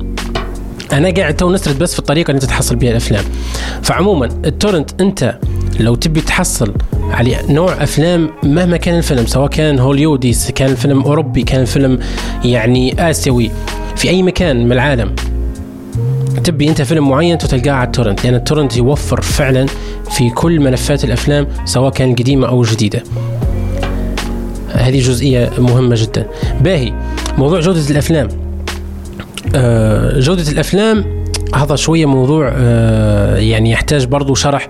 أنا 0.93 1.11
قاعد 1.11 1.37
تو 1.37 1.53
نسرد 1.53 1.79
بس 1.79 1.93
في 1.93 1.99
الطريقة 1.99 2.31
اللي 2.31 2.41
أنت 2.43 2.51
تحصل 2.51 2.77
بها 2.77 2.91
الأفلام. 2.91 3.25
فعموما 3.83 4.27
ال 4.45 4.52
torrent 4.52 5.01
أنت 5.01 5.39
لو 5.81 5.95
تبي 5.95 6.21
تحصل 6.21 6.75
على 7.11 7.37
نوع 7.49 7.83
أفلام 7.83 8.31
مهما 8.43 8.77
كان 8.77 8.99
الفيلم 8.99 9.27
سواء 9.27 9.49
كان 9.49 9.79
هوليودي 9.79 10.37
كان 10.55 10.71
الفيلم 10.71 11.03
أوروبي 11.03 11.43
كان 11.43 11.61
الفيلم 11.61 11.99
يعني 12.45 13.11
آسيوي 13.11 13.51
في 13.97 14.09
أي 14.09 14.23
مكان 14.23 14.65
من 14.65 14.73
العالم 14.73 15.15
تبي 16.39 16.69
أنت 16.69 16.83
فيلم 16.83 17.09
معين 17.09 17.39
تلقاه 17.39 17.73
على 17.73 17.87
ال 17.87 17.92
torrent 17.92 18.25
لأن 18.25 18.35
ال 18.35 18.40
torrent 18.40 18.77
يوفر 18.77 19.21
فعلا 19.21 19.67
في 20.11 20.31
كل 20.31 20.61
ملفات 20.61 21.05
الأفلام 21.05 21.47
سواء 21.65 21.93
كان 21.93 22.15
قديمة 22.15 22.49
أو 22.49 22.63
جديدة. 22.63 23.03
هذه 24.73 25.01
جزئية 25.01 25.51
مهمة 25.59 25.97
جدا. 25.99 26.27
باهي 26.61 26.93
موضوع 27.39 27.61
جودة 27.61 27.91
الأفلام. 27.91 28.29
آه، 29.55 30.21
جودة 30.21 30.53
الأفلام 30.53 31.25
هذا 31.55 31.77
شوية 31.77 32.07
موضوع 32.07 32.53
آه، 32.57 33.37
يعني 33.37 33.71
يحتاج 33.71 34.05
برضو 34.05 34.35
شرح 34.35 34.69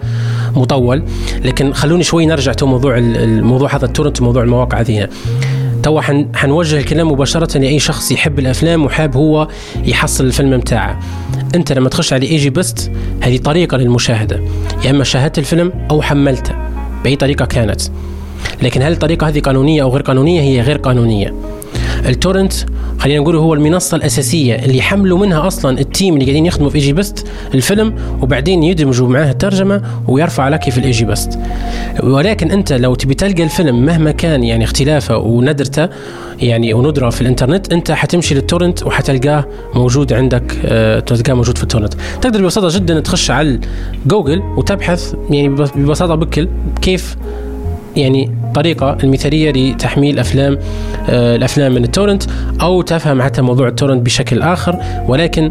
مطول. 0.57 1.04
لكن 1.44 1.72
خلوني 1.72 2.02
شوي 2.02 2.26
نرجع 2.26 2.52
تو 2.52 2.66
موضوع 2.66 2.98
الموضوع 2.98 3.76
هذا 3.76 3.85
ال 3.84 3.89
torrent 3.89 4.20
وموضوع 4.20 4.42
المواقع 4.42 4.81
هذه. 4.81 5.09
تو 5.83 6.00
حن 6.00 6.28
حنوجه 6.35 6.78
الكلام 6.78 7.12
مباشرة 7.12 7.59
لأي 7.59 7.78
شخص 7.78 8.12
يحب 8.12 8.38
الأفلام 8.38 8.85
وحاب 8.85 9.16
هو 9.16 9.48
يحصل 9.85 10.24
الفيلم 10.24 10.50
متاعه. 10.50 10.98
أنت 11.54 11.72
لما 11.72 11.88
تخش 11.88 12.12
على 12.12 12.26
EgyBest 12.26 12.90
هذه 13.22 13.38
طريقة 13.38 13.76
للمشاهدة. 13.76 14.40
يا 14.84 14.90
إما 14.90 15.04
شاهدت 15.04 15.38
الفيلم 15.38 15.72
أو 15.90 16.02
حملته 16.02 16.54
بأي 17.04 17.16
طريقة 17.16 17.44
كانت. 17.44 17.80
لكن 18.62 18.82
هل 18.82 18.92
الطريقة 18.92 19.28
هذه 19.28 19.40
قانونية 19.40 19.82
أو 19.82 19.90
غير 19.90 20.02
قانونية؟ 20.02 20.40
هي 20.40 20.61
غير 20.61 20.76
قانونية. 20.76 21.34
ال 22.06 22.12
torrent 22.12 22.52
خلينا 22.98 23.20
نقول 23.20 23.37
هو 23.37 23.54
المنصة 23.54 23.96
الأساسية 23.96 24.54
اللي 24.54 24.78
يحملوا 24.78 25.18
منها 25.18 25.46
أصلا 25.46 25.80
ال 25.80 25.87
team 25.87 26.14
اللي 26.14 26.24
قاعدين 26.24 26.46
يخدموا 26.46 26.70
في 26.70 26.76
EgyBest 26.76 27.26
الفيلم 27.54 27.94
وبعدين 28.22 28.62
يدمجوا 28.62 29.08
معاه 29.08 29.30
الترجمة 29.30 29.82
ويرفع 30.08 30.48
لك 30.48 30.70
في 30.70 30.78
ال 30.78 31.04
EgyBest. 31.04 31.38
ولكن 32.02 32.50
أنت 32.50 32.72
لو 32.72 32.94
تبي 32.94 33.14
تلقى 33.14 33.42
الفيلم 33.42 33.87
مهما 33.87 34.11
كان 34.11 34.44
يعني 34.44 34.64
اختلافه 34.64 35.18
وندرته 35.18 35.88
يعني 36.38 36.74
وندرة 36.74 37.11
في 37.11 37.20
الإنترنت 37.20 37.72
أنت 37.72 37.90
حتمشي 37.90 38.34
لل 38.34 38.45
torrent 38.45 38.82
وحتلقاه 38.82 39.44
موجود 39.74 40.12
عندك 40.12 40.58
أه 40.64 41.00
تلقاه 41.00 41.34
موجود 41.34 41.56
في 41.56 41.62
ال 41.62 41.66
torrent. 41.66 41.94
تقدر 42.22 42.42
ببساطة 42.42 42.78
جدا 42.78 43.00
تخش 43.00 43.30
على 43.30 43.61
جوجل 44.06 44.38
وتبحث 44.56 45.14
يعني 45.30 45.48
ببساطة 45.48 46.14
بكل 46.14 46.48
كيف 46.82 47.16
يعني 47.98 48.30
الطريقة 48.44 48.98
المثالية 49.04 49.50
لتحميل 49.50 50.18
أفلام 50.18 50.58
آه، 51.08 51.37
الأفلام 51.37 51.72
من 51.72 51.84
ال 51.84 51.89
torrent 51.89 52.22
أو 52.61 52.82
تفهم 52.82 53.22
حتى 53.22 53.42
موضوع 53.42 53.68
ال 53.68 53.73
torrent 53.73 54.02
بشكل 54.06 54.42
آخر. 54.42 54.78
ولكن 55.08 55.50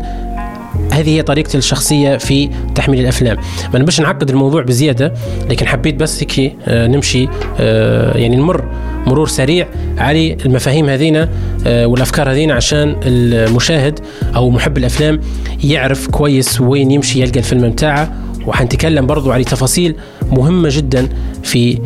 هذه 0.91 1.10
هي 1.10 1.21
طريقتي 1.21 1.57
الشخصية 1.57 2.17
في 2.17 2.49
تحميل 2.75 2.99
الأفلام. 2.99 3.38
ما 3.73 3.79
نبش 3.79 4.01
نعقد 4.01 4.29
الموضوع 4.29 4.62
بزيادة 4.62 5.13
لكن 5.49 5.67
حبيت 5.67 5.95
بس 5.95 6.23
هيك 6.23 6.55
آه، 6.67 6.88
نمشي 6.88 7.27
آه، 7.60 8.17
يعني 8.17 8.36
نمر 8.36 8.63
مرور 9.07 9.27
سريع 9.27 9.67
على 9.97 10.38
المفاهيم 10.45 10.89
هذينا 10.89 11.29
والأفكار 11.65 12.31
هذينا 12.31 12.53
عشان 12.53 12.95
المشاهد 13.03 13.99
أو 14.36 14.49
محب 14.49 14.77
الأفلام 14.77 15.19
يعرف 15.63 16.07
كويس 16.07 16.62
وين 16.62 16.91
يمشي 16.91 17.21
يلقى 17.21 17.39
الفيلم 17.39 17.63
متاعه. 17.63 18.13
وحنتكلم 18.47 19.05
برضو 19.05 19.31
على 19.31 19.43
تفاصيل 19.43 19.95
مهمة 20.31 20.69
جدا 20.71 21.07
في 21.43 21.79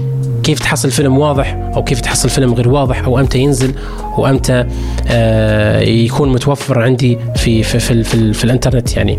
كيف 0.43 0.59
تحصل 0.59 0.91
فيلم 0.91 1.17
واضح 1.17 1.71
أو 1.75 1.83
كيف 1.83 2.01
تحصل 2.01 2.29
فيلم 2.29 2.53
غير 2.53 2.69
واضح 2.69 3.03
أو 3.03 3.19
أمتى 3.19 3.39
ينزل 3.39 3.73
وامتى 4.17 4.65
آه 5.07 5.79
يكون 5.79 6.29
متوفر 6.29 6.81
عندي 6.81 7.17
في 7.35 7.63
في 7.63 7.79
في, 7.79 8.03
في, 8.03 8.33
في 8.33 8.43
الإنترنت 8.43 8.97
يعني. 8.97 9.17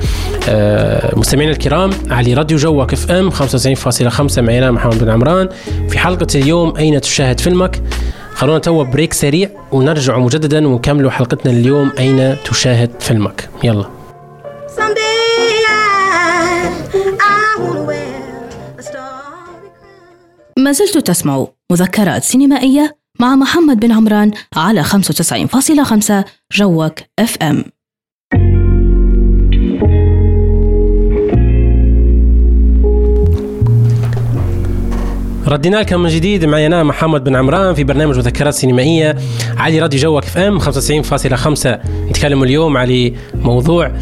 آه 0.48 1.18
مستمعينا 1.18 1.52
الكرام 1.52 1.90
على 2.10 2.34
راديو 2.34 2.58
جوك 2.58 2.92
FM 2.92 3.30
95.5 3.30 4.38
معي 4.38 4.58
أنا 4.58 4.70
محمد 4.70 4.98
بن 5.04 5.10
عمران. 5.10 5.48
في 5.88 5.98
حلقة 5.98 6.26
اليوم 6.34 6.76
أين 6.76 7.00
تشاهد 7.00 7.40
فيلمك؟ 7.40 7.82
خلونا 8.34 8.58
تو 8.58 8.84
break 8.84 9.12
سريع 9.12 9.48
ونرجع 9.72 10.18
مجددا 10.18 10.68
ونكملوا 10.68 11.10
حلقتنا 11.10 11.52
اليوم 11.52 11.92
أين 11.98 12.36
تشاهد 12.44 12.90
فيلمك؟ 13.00 13.48
يلا. 13.64 14.01
ما 20.62 20.72
زلت 20.72 20.98
تسمع 20.98 21.46
مذكرات 21.72 22.24
سينمائية 22.24 22.96
مع 23.20 23.36
محمد 23.36 23.80
بن 23.80 23.92
عمران 23.92 24.30
على 24.56 24.84
95.5 24.84 26.12
جوك 26.52 26.94
اف 27.18 27.36
ام 27.42 27.64
ردينا 35.46 35.76
لكم 35.76 36.00
من 36.00 36.08
جديد 36.08 36.44
معي 36.44 36.66
أنا 36.66 36.82
محمد 36.82 37.24
بن 37.24 37.36
عمران 37.36 37.74
في 37.74 37.84
برنامج 37.84 38.16
مذكرات 38.16 38.54
سينمائية 38.54 39.16
على 39.56 39.78
راديو 39.78 40.00
جوك 40.00 40.24
FM 40.24 40.60
95.5 40.60 41.66
نتكلم 42.10 42.42
اليوم 42.42 42.76
على 42.76 43.14
موضوع 43.34 43.92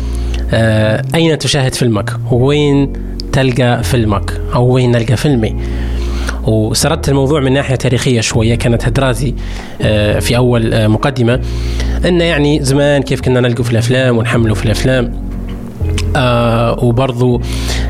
آه 0.52 1.02
أين 1.14 1.38
تشاهد 1.38 1.74
فيلمك؟ 1.74 2.10
وين 2.30 2.92
تلقى 3.32 3.82
فيلمك؟ 3.82 4.40
أو 4.54 4.66
وين 4.66 4.90
نلقى 4.90 5.16
فيلمي؟ 5.16 5.56
وسردت 6.46 7.08
الموضوع 7.08 7.40
من 7.40 7.52
ناحية 7.52 7.74
تاريخية 7.74 8.20
شوية 8.20 8.54
كانت 8.54 8.84
هدراتي 8.84 9.34
آه، 9.82 10.18
في 10.18 10.36
أول 10.36 10.74
آه، 10.74 10.86
مقدمة 10.86 11.40
إن 12.04 12.20
يعني 12.20 12.64
زمان 12.64 13.02
كيف 13.02 13.20
كنا 13.20 13.40
نلقوا 13.40 13.64
في 13.64 13.72
الأفلام 13.72 14.18
ونحملوا 14.18 14.54
في 14.54 14.64
الأفلام. 14.64 15.29
آه 16.16 16.84
وبرضو 16.84 17.40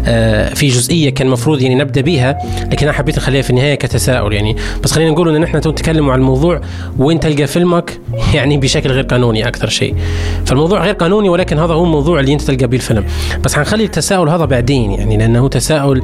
آه 0.06 0.54
في 0.54 0.68
جزئية 0.68 1.11
كان 1.11 1.26
المفروض 1.26 1.62
يعني 1.62 1.74
نبدأ 1.74 2.00
بها 2.00 2.38
لكن 2.72 2.87
أنا 2.87 2.92
حبيت 2.92 3.16
نخليها 3.16 3.42
في 3.42 3.50
النهاية 3.50 3.74
كتساؤل 3.74 4.33
يعني. 4.33 4.56
بس 4.85 4.92
خلينا 4.92 5.11
نقول 5.11 5.37
إن 5.37 5.42
إحنا 5.42 5.59
نتكلم 5.59 6.11
عن 6.11 6.18
الموضوع 6.18 6.61
وين 6.98 7.20
تلقى 7.20 7.46
فيلمك 7.46 8.00
يعني 8.35 8.56
بشكل 8.56 8.90
غير 8.90 9.04
قانوني 9.04 9.48
أكثر 9.48 9.68
شيء. 9.68 9.94
فالموضوع 10.46 10.85
غير 10.85 10.94
قانوني 10.94 11.28
ولكن 11.28 11.59
هذا 11.59 11.74
هو 11.74 11.85
الموضوع 11.85 12.20
اللي 12.20 12.33
أنت 12.33 12.42
تلقى 12.42 12.66
به 12.66 12.76
الفيلم. 12.76 13.04
بس 13.44 13.54
حنخلي 13.54 13.85
التساؤل 13.85 14.28
هذا 14.28 14.44
بعدين 14.44 14.92
يعني 14.92 15.16
لأنه 15.16 15.48
تساؤل 15.48 16.02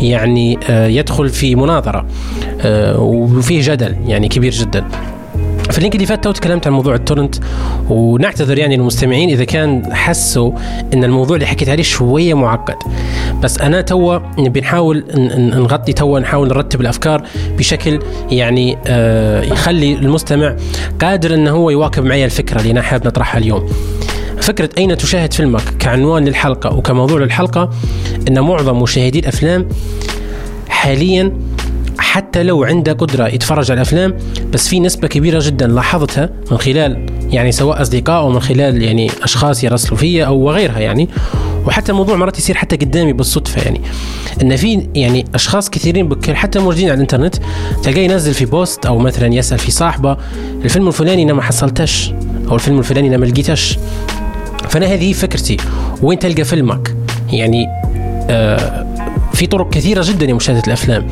يعني 0.00 0.58
آه 0.70 0.86
يدخل 0.86 1.28
في 1.28 1.54
مناظرة 1.54 2.06
آه 2.60 3.00
وفيه 3.00 3.60
جدل 3.62 3.96
يعني 4.06 4.28
كبير 4.28 4.52
جدا. 4.52 4.84
في 5.70 5.78
ال 5.78 5.81
link 5.81 5.94
اللي 5.94 6.06
فات 6.06 6.24
تو 6.24 6.32
تكلمت 6.32 6.66
عن 6.66 6.72
موضوع 6.72 6.94
ال 6.94 6.99
torrent 6.99 7.34
ونعتذر 7.90 8.58
يعني 8.58 8.76
للمستمعين 8.76 9.30
إذا 9.30 9.44
كان 9.44 9.94
حسوا 9.94 10.52
إن 10.94 11.04
الموضوع 11.04 11.36
اللي 11.36 11.46
حكيت 11.46 11.68
عليه 11.68 11.82
شوية 11.82 12.34
معقد. 12.34 12.76
بس 13.42 13.58
أنا 13.58 13.80
تو 13.80 14.18
بنحاول 14.38 15.04
نغطي 15.38 15.92
تو 15.92 16.18
نحاول 16.18 16.48
نرتب 16.48 16.80
الأفكار 16.80 17.22
بشكل 17.58 17.98
يعني 18.30 18.78
آه 18.86 19.42
يخلي 19.42 19.92
المستمع 19.94 20.56
قادر 21.00 21.34
انه 21.34 21.50
هو 21.50 21.70
يواكب 21.70 22.04
معي 22.04 22.24
الفكرة 22.24 22.60
اللي 22.60 22.70
أنا 22.70 22.82
حابب 22.82 23.06
نطرحها 23.06 23.38
اليوم. 23.38 23.66
فكرة 24.40 24.68
أين 24.78 24.96
تشاهد 24.96 25.32
فيلمك 25.32 25.62
كعنوان 25.78 26.24
للحلقة 26.24 26.76
وكموضوع 26.76 27.18
للحلقة 27.20 27.70
أن 28.28 28.40
معظم 28.40 28.82
مشاهدي 28.82 29.18
الأفلام 29.18 29.68
حاليا 30.68 31.32
حتى 31.98 32.42
لو 32.42 32.64
عنده 32.64 32.92
قدرة 32.92 33.28
يتفرج 33.28 33.70
على 33.70 33.78
الأفلام 33.78 34.14
بس 34.52 34.68
في 34.68 34.80
نسبة 34.80 35.08
كبيرة 35.08 35.40
جدا 35.42 35.66
لاحظتها 35.66 36.30
من 36.50 36.58
خلال 36.58 37.06
يعني 37.30 37.52
سواء 37.52 37.82
أصدقاء 37.82 38.16
أو 38.16 38.30
من 38.30 38.40
خلال 38.40 38.82
يعني 38.82 39.10
أشخاص 39.22 39.64
يرسلوا 39.64 39.98
فيا 39.98 40.24
أو 40.24 40.38
وغيرها 40.38 40.78
يعني. 40.78 41.08
وحتى 41.66 41.92
الموضوع 41.92 42.16
مرات 42.16 42.38
يصير 42.38 42.56
حتى 42.56 42.76
قدامي 42.76 43.12
بالصدفة 43.12 43.62
يعني. 43.62 43.80
إن 44.42 44.56
في 44.56 44.88
يعني 44.94 45.24
أشخاص 45.34 45.70
كثيرين 45.70 46.10
حتى 46.28 46.58
موجودين 46.58 46.88
على 46.88 46.94
الإنترنت 46.94 47.36
تلقاه 47.82 48.00
ينزل 48.00 48.34
في 48.34 48.44
بوست 48.44 48.86
أو 48.86 48.98
مثلا 48.98 49.34
يسأل 49.34 49.58
في 49.58 49.70
صاحبة 49.70 50.16
الفيلم 50.64 50.88
الفلاني 50.88 51.22
أنا 51.22 51.32
ما 51.32 51.42
حصلتش 51.42 52.12
أو 52.48 52.54
الفيلم 52.54 52.78
الفلاني 52.78 53.08
أنا 53.08 53.16
ما 53.16 53.26
لقيتش. 53.26 53.78
فأنا 54.68 54.86
هذه 54.86 55.12
فكرتي 55.12 55.56
وين 56.02 56.18
تلقى 56.18 56.44
فيلمك؟ 56.44 56.96
يعني 57.32 57.66
آه 58.30 58.86
في 59.32 59.46
طرق 59.46 59.70
كثيرة 59.70 60.04
جدا 60.06 60.26
لمشاهدة 60.26 60.62
الأفلام. 60.66 61.06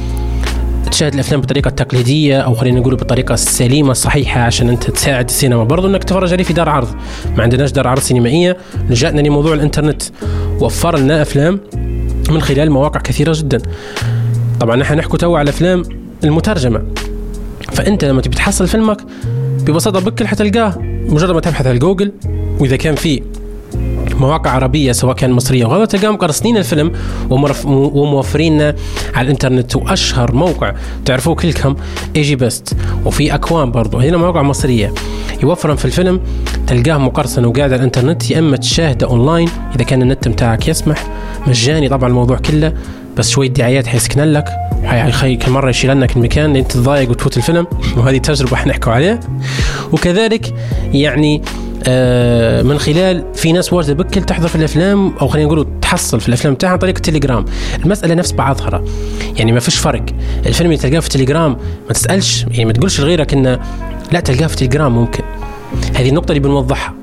تشاهد 0.92 1.14
الأفلام 1.14 1.40
بالطريقة 1.40 1.68
التقليديه 1.68 2.40
أو 2.40 2.55
خلينا 2.55 2.81
نقول 2.81 2.96
بالطريقة 2.96 3.33
السليمه 3.33 3.90
الصحيحه 3.90 4.40
عشان 4.40 4.68
أنت 4.68 4.90
تساعد 4.90 5.24
السينما. 5.28 5.64
برضو 5.64 5.87
إنك 5.88 6.05
تتفرج 6.05 6.33
عليه 6.33 6.44
في 6.44 6.52
دار 6.52 6.68
عرض. 6.68 6.88
ما 7.37 7.42
عندناش 7.42 7.72
دار 7.72 7.88
عرض 7.88 8.00
سينمائية. 8.00 8.57
لجأنا 8.90 9.20
لموضوع 9.20 9.55
الإنترنت. 9.55 10.02
وفر 10.61 10.98
لنا 10.98 11.22
أفلام 11.22 11.61
من 12.31 12.40
خلال 12.40 12.70
مواقع 12.70 13.00
كثيرة 13.00 13.33
جدا. 13.37 13.62
طبعا 14.61 14.76
نحن 14.76 14.94
نحكي 14.94 15.16
تو 15.16 15.37
على 15.37 15.42
الأفلام 15.42 15.83
المترجمة. 16.24 16.83
فأنت 17.72 18.05
لما 18.05 18.20
تبي 18.20 18.37
تحصل 18.37 18.68
فيلمك 18.68 18.98
ببساطة 19.64 20.00
بكل 20.00 20.26
حتلقاه 20.26 20.74
مجرد 21.09 21.31
ما 21.31 21.40
تبحث 21.40 21.66
على 21.66 21.78
جوجل 21.78 22.12
وإذا 22.59 22.76
كان 22.76 22.94
في 22.94 23.22
مواقع 24.23 24.51
عربية 24.51 24.93
سواء 24.93 25.15
كان 25.15 25.31
مصرية 25.33 25.65
وغيرها 25.65 25.85
تلقاهم 25.85 26.17
قرصنين 26.17 26.57
الفيلم 26.57 26.93
وموفرين 27.31 28.63
على 29.15 29.21
الإنترنت. 29.21 29.77
وأشهر 29.77 30.35
موقع 30.35 30.75
تعرفوه 31.05 31.35
كلكم 31.35 31.77
EgyBest. 32.16 32.77
وفي 33.05 33.35
أكوام 33.35 33.71
برضو. 33.71 33.99
هنا 33.99 34.17
مواقع 34.17 34.43
مصرية 34.43 34.95
يوفرن 35.43 35.77
في 35.77 35.85
الفيلم 35.85 36.21
تلقاه 36.67 36.99
مقرصن 36.99 37.45
وقاعد 37.45 37.73
على 37.73 37.77
الإنترنت. 37.77 38.31
يا 38.31 38.39
إما 38.39 38.57
تشاهده 38.57 39.07
أونلاين 39.07 39.49
إذا 39.77 39.85
كان 39.85 40.03
النت 40.03 40.29
بتاعك 40.29 40.69
يسمح. 40.69 41.07
مجاني 41.47 41.89
طبعا 41.89 42.09
الموضوع 42.09 42.37
كله 42.37 42.73
بس 43.17 43.31
شوية 43.31 43.49
دعايات 43.49 43.87
حيسكن 43.87 44.23
لك. 44.23 44.49
حيخلي 44.85 45.37
كل 45.37 45.51
مرة 45.51 45.71
يشيل 45.71 46.01
لك 46.01 46.17
المكان 46.17 46.45
اللي 46.45 46.59
أنت 46.59 46.73
تتضايق 46.73 47.11
وتفوت 47.11 47.37
الفيلم. 47.37 47.67
وهذه 47.97 48.19
تجربة 48.19 48.57
حنحكوا 48.57 48.93
عليها. 48.93 49.21
وكذلك 49.93 50.55
يعني 50.93 51.43
آه، 51.87 52.62
من 52.62 52.79
خلال 52.79 53.25
في 53.35 53.53
ناس 53.53 53.73
واجدة 53.73 53.95
بكل 53.95 54.23
تحضر 54.23 54.49
في 54.49 54.57
الأفلام 54.57 55.16
أو 55.16 55.29
خلينا 55.29 55.47
نقول 55.47 55.66
تحصل 55.83 56.21
في 56.21 56.29
الأفلام 56.29 56.55
تاعها 56.55 56.73
عن 56.73 56.79
طريق 56.79 56.95
التليجرام. 56.97 57.45
المسألة 57.85 58.14
نفس 58.14 58.33
بعضها. 58.33 58.85
يعني 59.37 59.53
ما 59.53 59.61
فيش 59.61 59.77
فرق. 59.77 60.05
الفيلم 60.47 60.71
اللي 60.71 60.83
تلقاه 60.83 61.01
في 61.01 61.07
التليجرام 61.07 61.57
ما 61.87 61.92
تسألش 61.92 62.47
يعني 62.51 62.64
ما 62.64 62.72
تقولش 62.72 63.01
لغيرك 63.01 63.33
إنه 63.33 63.59
لا 64.12 64.20
تلقاه 64.20 64.47
في 64.47 64.53
التليجرام 64.53 64.95
ممكن. 64.95 65.24
هذه 65.95 66.09
النقطة 66.09 66.28
اللي 66.33 66.41
بنوضحها. 66.41 66.95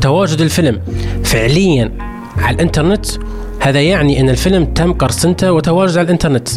تواجد 0.00 0.40
الفيلم 0.40 0.80
فعليا 1.24 1.92
على 2.38 2.54
الإنترنت 2.54 3.06
هذا 3.60 3.80
يعني 3.80 4.20
إن 4.20 4.28
الفيلم 4.28 4.64
تم 4.64 4.92
قرصنته 4.92 5.52
وتواجد 5.52 5.98
على 5.98 6.04
الإنترنت. 6.04 6.48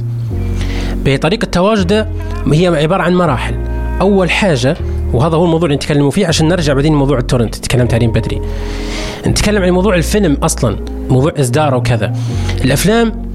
بطريقة 1.05 1.45
تواجده 1.45 2.09
هي 2.53 2.67
عبارة 2.67 3.03
عن 3.03 3.15
مراحل. 3.15 3.55
أول 4.01 4.31
حاجة 4.31 4.77
وهذا 5.13 5.35
هو 5.35 5.45
الموضوع 5.45 5.65
اللي 5.65 5.75
نتكلموا 5.75 6.11
فيه 6.11 6.27
عشان 6.27 6.47
نرجع 6.47 6.73
بعدين 6.73 6.93
موضوع 6.95 7.17
التورنت. 7.17 7.55
تكلمت 7.55 7.93
عليه 7.93 8.07
بدري. 8.07 8.41
نتكلم 9.27 9.63
عن 9.63 9.69
موضوع 9.69 9.95
الفيلم 9.95 10.33
أصلا 10.43 10.77
موضوع 11.09 11.33
إصداره 11.39 11.77
وكذا. 11.77 12.13
الأفلام 12.63 13.27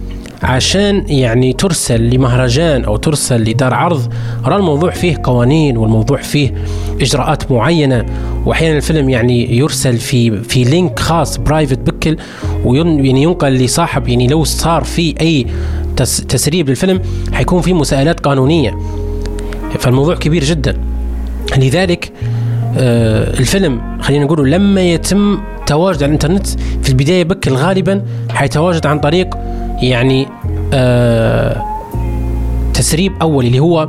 عشان 0.43 1.05
يعني 1.09 1.53
ترسل 1.53 2.11
لمهرجان 2.11 2.85
أو 2.85 2.97
ترسل 2.97 3.41
لدار 3.41 3.75
عرض 3.75 4.13
راه 4.45 4.57
الموضوع 4.57 4.91
فيه 4.91 5.21
قوانين 5.23 5.77
والموضوع 5.77 6.19
فيه 6.19 6.55
إجراءات 7.01 7.53
معينة. 7.53 8.07
واحيانا 8.47 8.77
الفيلم 8.77 9.11
يعني 9.11 9.57
يرسل 9.57 9.99
في 9.99 10.43
في 10.43 10.65
link 10.65 10.99
خاص 10.99 11.37
private 11.37 11.79
بكل 11.79 12.17
ويعني 12.65 13.23
ينقل 13.23 13.53
لصاحب 13.53 14.09
يعني 14.09 14.27
لو 14.27 14.45
صار 14.45 14.85
في 14.85 15.15
أي 15.21 15.47
تسريب 16.29 16.69
للفيلم 16.69 17.01
حيكون 17.33 17.61
في 17.63 17.73
مساءلات 17.73 18.21
قانونية. 18.21 18.79
فالموضوع 19.79 20.15
كبير 20.15 20.45
جدا. 20.45 20.92
لذلك 21.57 22.13
آه 22.77 23.39
الفيلم 23.41 23.99
خلينا 24.01 24.25
نقول 24.25 24.51
لما 24.51 24.81
يتم 24.81 25.39
تواجد 25.67 25.97
على 25.97 26.07
الإنترنت 26.07 26.47
في 26.83 26.89
البداية 26.89 27.25
بكل 27.25 27.53
غالبا 27.53 28.03
حيتواجد 28.31 28.87
عن 28.87 28.99
طريق 29.01 29.37
يعني 29.83 30.27
آه 30.73 31.63
تسريب 32.75 33.13
اولي 33.23 33.49
اللي 33.49 33.59
هو 33.59 33.89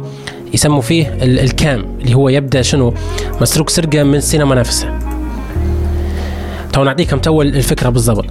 يسموا 0.54 0.82
فيه 0.82 1.18
ال 1.22 1.38
cam 1.38 1.86
اللي 2.01 2.14
هو 2.16 2.30
يبدأ 2.30 2.62
شنو؟ 2.62 2.93
مسروق 3.41 3.70
سرقة 3.70 4.04
من 4.04 4.16
السينما 4.16 4.56
نفسها. 4.56 4.99
تو 6.74 6.84
نعطيكم 6.84 7.20
تو 7.20 7.41
الفكرة 7.41 7.89
بالضبط. 7.89 8.26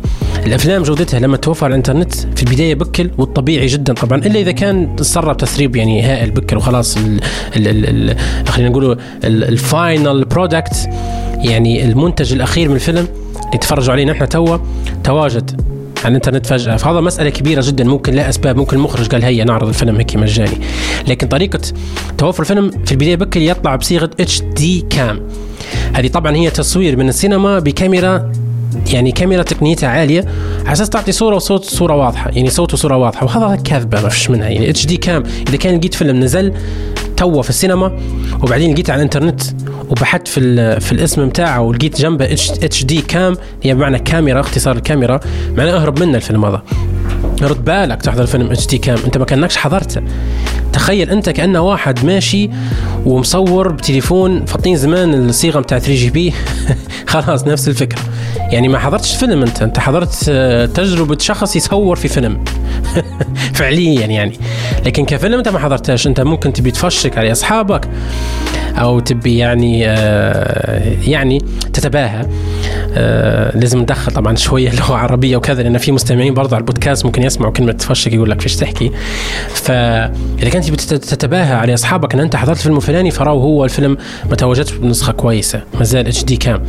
الأفلام 0.47 0.83
جودتها 0.83 1.21
لما 1.21 1.37
توفر 1.37 1.65
على 1.65 1.73
الإنترنت 1.73 2.15
في 2.15 2.43
البداية 2.43 2.75
بكل 2.75 3.11
والطبيعي 3.19 3.67
جدا 3.67 3.93
طبعا 3.93 4.19
إلا 4.19 4.41
إذا 4.41 4.53
كان 4.53 4.97
تسرب 4.97 5.37
تسريب 5.37 5.77
يعني 5.77 6.03
هائل 6.03 6.31
بكل 6.31 6.57
وخلاص 6.57 6.99
خلينا 8.49 8.69
نقول 8.69 8.99
ال 9.25 9.42
final 9.42 10.25
product 10.25 10.89
يعني 11.39 11.85
المنتج 11.85 12.33
الأخير 12.33 12.69
من 12.69 12.75
الفيلم 12.75 13.09
اللي 13.47 13.59
تفرجوا 13.59 13.93
عليه 13.93 14.05
نحن 14.05 14.29
توا 14.29 14.59
تواجد 15.05 15.61
على 16.05 16.09
الإنترنت 16.09 16.47
فجأة. 16.47 16.77
فهذا 16.77 17.01
مسألة 17.01 17.31
كبيرة 17.31 17.63
جدا 17.67 17.85
ممكن 17.85 18.15
لأسباب 18.15 18.57
ممكن 18.57 18.77
المخرج 18.77 19.09
قال 19.09 19.25
هيا 19.25 19.45
نعرض 19.45 19.69
الفيلم 19.69 19.97
هيك 19.97 20.17
مجاني. 20.17 20.59
لكن 21.09 21.29
طريقة 21.29 21.61
توفر 22.19 22.43
الفيلم 22.43 22.71
في 22.85 22.93
البداية 22.93 23.17
بكل 23.17 23.41
يطلع 23.41 23.77
بصيغة 23.77 24.11
HD 24.21 24.43
cam 24.43 25.21
هذه 25.93 26.09
طبعا 26.09 26.37
هي 26.37 26.51
تصوير 26.51 26.97
من 26.97 27.09
السينما 27.09 27.59
بكاميرا 27.59 28.33
يعني 28.93 29.13
كاميرا 29.13 29.43
تقنيتها 29.43 29.89
عالية 29.89 30.25
على 30.65 30.73
أساس 30.73 30.91
تعطي 30.91 31.13
صورة 31.13 31.37
وصوت 31.37 31.65
صورة 31.65 31.97
واضحة 31.97 32.31
يعني 32.31 32.51
صوت 32.51 32.75
وصوره 32.75 32.97
واضحة 32.97 33.27
وهذا 33.27 33.57
كاذبة 33.57 34.01
ما 34.01 34.09
فيش 34.09 34.31
منها 34.31 34.49
يعني 34.49 34.71
HD 34.71 34.87
cam. 34.87 35.23
إذا 35.49 35.57
كان 35.57 35.77
لقيت 35.79 35.95
فيلم 35.95 36.21
نزل 36.21 36.53
توا 37.17 37.43
في 37.43 37.51
السينما 37.51 37.99
وبعدين 38.43 38.73
لقيت 38.73 38.91
على 38.91 38.99
الإنترنت 38.99 39.43
وبحثت 39.91 40.29
في 40.29 40.81
في 40.81 40.93
الاسم 40.93 41.29
بتاعه 41.29 41.61
ولقيت 41.61 42.01
جنبه 42.01 42.25
HD 42.33 42.85
cam 42.85 43.37
هي 43.63 43.75
بمعنى 43.75 43.99
كاميرا 43.99 44.41
اختصار 44.41 44.77
الكاميرا 44.77 45.21
معناه 45.57 45.77
أهرب 45.77 46.03
منه 46.03 46.17
الفيلم 46.17 46.45
هذا. 46.45 46.63
رد 47.43 47.65
بالك 47.65 48.03
تحضر 48.03 48.27
فيلم 48.27 48.51
HD 48.51 48.67
cam 48.67 48.99
انت 49.05 49.19
ما 49.19 49.25
كأنكش 49.25 49.57
حضرته 49.57 50.03
تخيل 50.73 51.11
انت 51.11 51.31
كأنه 51.31 51.61
واحد 51.61 52.05
ماشي 52.05 52.51
ومصور 53.07 53.73
بتليفون 53.73 54.45
فاطين 54.45 54.77
زمان 54.77 55.15
الصيغة 55.15 55.61
بتاع 55.61 55.79
3GP 55.79 56.33
خلاص 57.07 57.47
نفس 57.47 57.69
الفكرة. 57.69 58.01
يعني 58.39 58.69
ما 58.69 58.79
حضرتش 58.79 59.17
فيلم 59.17 59.43
انت. 59.43 59.63
انت 59.63 59.79
حضرت 59.79 60.25
آه، 60.29 60.67
تجربة 60.67 61.19
شخص 61.19 61.57
يصور 61.57 61.97
في 61.97 62.09
فيلم. 62.09 62.45
فعليا 63.55 64.07
يعني. 64.07 64.39
لكن 64.87 65.05
كفيلم 65.05 65.39
انت 65.39 65.49
ما 65.49 65.59
حضرتهاش. 65.59 66.07
انت 66.07 66.21
ممكن 66.21 66.53
تبي 66.53 66.71
تفشك 66.71 67.19
على 67.19 67.33
أصحابك. 67.33 67.89
أو 68.75 69.01
تبي 69.01 69.39
يعني 69.39 69.89
آه 69.89 70.97
يعني 71.07 71.39
تتباهى. 71.73 72.27
آه 72.95 73.57
لازم 73.59 73.79
ندخل 73.79 74.13
طبعا 74.13 74.37
شوية 74.37 74.71
لغه 74.71 74.95
عربيه 74.95 75.37
وكذا 75.37 75.63
لأن 75.63 75.79
في 75.79 75.93
مستمعين 75.93 76.35
برضه 76.35 76.57
على 76.57 76.61
البودكاست 76.61 77.05
ممكن 77.05 77.23
يسمعوا 77.23 77.53
كلمة 77.53 77.73
تفشك 77.73 78.13
يقول 78.13 78.31
لك 78.31 78.41
فيش 78.41 78.57
تحكي. 78.57 78.91
فاذا 79.49 80.49
كنت 80.51 80.81
تتباهى 80.95 81.55
على 81.55 81.75
أصحابك 81.75 82.15
إن 82.15 82.21
أنت 82.21 82.37
حضرت 82.37 82.59
فيلم 82.59 82.81
فلاني 82.81 83.11
فراو 83.11 83.41
هو 83.41 83.65
الفيلم 83.65 83.97
ما 84.31 84.37
تواجدش 84.37 84.73
بنسخة 84.73 85.13
كويسة 85.13 85.63
ما 85.79 85.85
زال 85.85 86.07
HD 86.07 86.25
cam. 86.25 86.63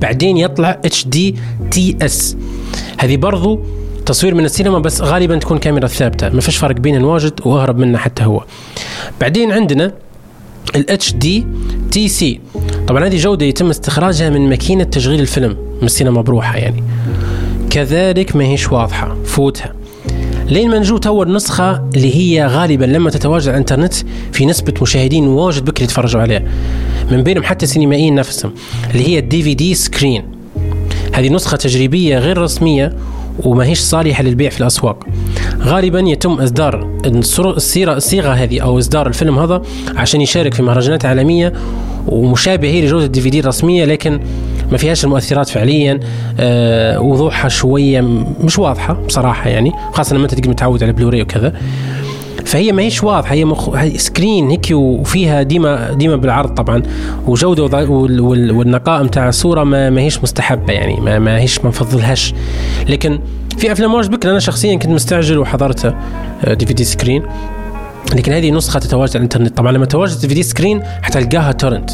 بعدين 0.00 0.36
يطلع 0.36 0.70
HDTS. 0.84 2.36
هذه 2.98 3.16
برضو 3.16 3.60
تصوير 4.06 4.34
من 4.34 4.44
السينما 4.44 4.78
بس 4.78 5.02
غالبا 5.02 5.38
تكون 5.38 5.58
كاميرا 5.58 5.86
ثابتة 5.86 6.28
ما 6.28 6.40
فيش 6.40 6.56
فرق 6.56 6.76
بين 6.76 6.96
الواجد 6.96 7.32
واهرب 7.44 7.78
منه 7.78 7.98
حتى 7.98 8.24
هو. 8.24 8.44
بعدين 9.20 9.52
عندنا 9.52 9.92
ال 10.74 11.12
HDTC 11.12 12.40
طبعا 12.88 13.06
هذه 13.06 13.16
جودة 13.16 13.46
يتم 13.46 13.70
استخراجها 13.70 14.30
من 14.30 14.48
ماكينة 14.48 14.84
تشغيل 14.84 15.20
الفيلم 15.20 15.50
من 15.50 15.86
السينما 15.86 16.22
بروحها 16.22 16.56
يعني. 16.56 16.82
كذلك 17.70 18.36
ما 18.36 18.44
هيش 18.44 18.72
واضحة 18.72 19.16
فوتها. 19.24 19.72
لين 20.46 20.70
ما 20.70 20.78
نجو 20.78 20.98
تو 20.98 21.22
النسخة 21.22 21.88
اللي 21.94 22.16
هي 22.16 22.46
غالبا 22.46 22.84
لما 22.84 23.10
تتواجد 23.10 23.48
على 23.48 23.54
الإنترنت 23.54 23.94
في 24.32 24.46
نسبة 24.46 24.74
مشاهدين 24.82 25.26
واجد 25.28 25.64
بكل 25.64 25.84
يتفرجوا 25.84 26.20
عليها. 26.20 26.42
من 27.10 27.22
بينهم 27.22 27.44
حتى 27.44 27.64
السينمائيين 27.64 28.14
نفسهم 28.14 28.52
اللي 28.90 29.08
هي 29.08 29.18
ال 29.18 29.42
DVD 29.42 29.74
screen 29.74 30.24
هذه 31.12 31.28
نسخة 31.28 31.56
تجريبية 31.56 32.18
غير 32.18 32.38
رسمية 32.38 32.96
وما 33.44 33.64
هيش 33.64 33.78
صالحة 33.78 34.22
للبيع 34.22 34.50
في 34.50 34.60
الأسواق. 34.60 35.04
غالبا 35.60 36.00
يتم 36.00 36.32
إصدار 36.32 36.88
الصيغة 37.06 37.96
الصيغة 37.96 38.32
هذه 38.32 38.60
أو 38.60 38.78
إصدار 38.78 39.06
الفيلم 39.06 39.38
هذا 39.38 39.62
عشان 39.96 40.20
يشارك 40.20 40.54
في 40.54 40.62
مهرجانات 40.62 41.04
عالمية 41.04 41.52
ومشابه 42.06 42.68
هي 42.68 42.86
لجودة 42.86 43.04
ال 43.04 43.20
DVD 43.20 43.40
الرسمية 43.40 43.84
لكن 43.84 44.20
ما 44.72 44.78
فيهاش 44.78 45.04
المؤثرات 45.04 45.48
فعليا. 45.48 46.00
آه 46.40 47.00
وضوحها 47.00 47.48
شوية 47.48 48.00
مش 48.40 48.58
واضحة 48.58 48.94
بصراحة 48.94 49.50
يعني 49.50 49.72
خاصة 49.92 50.14
لما 50.16 50.24
أنت 50.24 50.34
تقدر 50.34 50.50
متعود 50.50 50.82
على 50.82 50.92
بلوراي 50.92 51.22
وكذا. 51.22 51.52
فهي 52.46 52.72
ما 52.72 52.82
هيش 52.82 53.04
واضحه 53.04 53.34
هي, 53.34 53.44
مخ... 53.44 53.84
screen 53.96 54.50
هيك 54.50 54.66
وفيها 54.72 55.42
ديما 55.42 55.92
ديما 55.92 56.16
بالعرض 56.16 56.54
طبعا. 56.54 56.82
وجودة 57.26 57.62
وال... 57.90 58.20
وال... 58.20 58.50
والنقاء 58.52 59.02
نتاع 59.02 59.28
الصورة 59.28 59.64
ما... 59.64 60.00
هيش 60.00 60.22
مستحبة 60.22 60.72
يعني 60.72 61.18
ما, 61.18 61.38
هيش 61.38 61.60
ما 61.64 61.68
نفضلهاش. 61.68 62.34
لكن 62.88 63.20
في 63.58 63.72
أفلام 63.72 63.94
واجد 63.94 64.26
أنا 64.26 64.38
شخصيا 64.38 64.74
كنت 64.74 64.90
مستعجل 64.90 65.38
وحضرتها 65.38 65.94
DVD 66.48 66.84
screen 66.84 67.22
لكن 68.14 68.32
هذه 68.32 68.50
نسخة 68.50 68.80
تتواجد 68.80 69.10
على 69.10 69.16
الإنترنت. 69.16 69.56
طبعا 69.56 69.72
لما 69.72 69.86
تواجد 69.86 70.20
DVD 70.20 70.42
screen 70.42 70.82
حتلقاها 71.02 71.52
torrent 71.52 71.90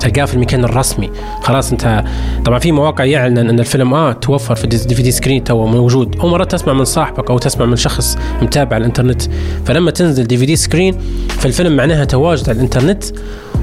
تلقاه 0.00 0.24
في 0.24 0.34
المكان 0.34 0.64
الرسمي. 0.64 1.10
خلاص 1.42 1.72
انت 1.72 2.04
طبعا 2.44 2.58
في 2.58 2.72
مواقع 2.72 3.04
يعلن 3.04 3.38
أن 3.38 3.60
الفيلم 3.60 3.94
آه 3.94 4.12
توفر 4.12 4.54
في 4.54 4.66
DVD 4.66 5.10
screen 5.10 5.44
تو 5.44 5.66
موجود. 5.66 6.16
أو 6.20 6.28
مرات 6.28 6.52
تسمع 6.52 6.72
من 6.72 6.84
صاحبك 6.84 7.30
أو 7.30 7.38
تسمع 7.38 7.66
من 7.66 7.76
شخص 7.76 8.18
متابع 8.42 8.76
الإنترنت. 8.76 9.22
فلما 9.64 9.90
تنزل 9.90 10.24
DVD 10.24 10.56
screen 10.56 10.94
فالفيلم 11.28 11.76
معناها 11.76 12.04
تواجد 12.04 12.48
على 12.48 12.56
الإنترنت 12.56 13.04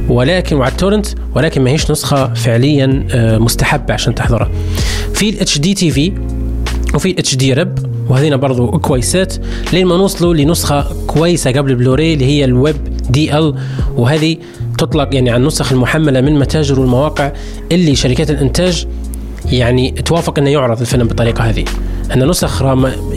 ولكن 0.09 0.55
وعلى 0.55 0.71
ال 0.71 0.76
torrent 0.76 1.07
ولكن 1.35 1.61
ما 1.61 1.69
هيش 1.69 1.91
نسخة 1.91 2.33
فعليا 2.33 3.07
آه، 3.11 3.37
مستحبة 3.37 3.93
عشان 3.93 4.15
تحضرها. 4.15 4.49
في 5.13 5.29
ال 5.29 5.59
HDTV 5.59 6.13
وفي 6.95 7.11
ال 7.11 7.35
HDRip 7.35 7.79
وهذين 8.09 8.37
برضو 8.37 8.67
كويسات. 8.67 9.33
لين 9.73 9.85
ما 9.87 9.97
نوصلوا 9.97 10.33
لنسخة 10.33 10.85
كويسة 11.07 11.51
قبل 11.51 11.71
البلوراي 11.71 12.13
اللي 12.13 12.25
هي 12.25 12.45
ال 12.45 12.75
WEB-DL 13.09 13.55
وهذه 13.95 14.37
تطلق 14.77 15.15
يعني 15.15 15.29
على 15.29 15.41
النسخ 15.41 15.71
المحملة 15.71 16.21
من 16.21 16.39
متاجر 16.39 16.79
والمواقع 16.79 17.31
اللي 17.71 17.95
شركات 17.95 18.29
الإنتاج 18.29 18.87
يعني 19.51 19.91
توافق 19.91 20.39
إنه 20.39 20.49
يعرض 20.49 20.79
الفيلم 20.79 21.07
بالطريقة 21.07 21.43
هذه. 21.43 21.65
أن 22.13 22.27
نسخ 22.27 22.63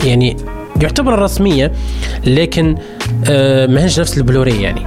يعني 0.05 0.37
يعتبر 0.81 1.19
رسمية 1.19 1.71
لكن 2.25 2.75
آه 3.25 3.67
ما 3.67 3.83
هيش 3.83 3.99
نفس 3.99 4.17
البلوري 4.17 4.61
يعني. 4.61 4.81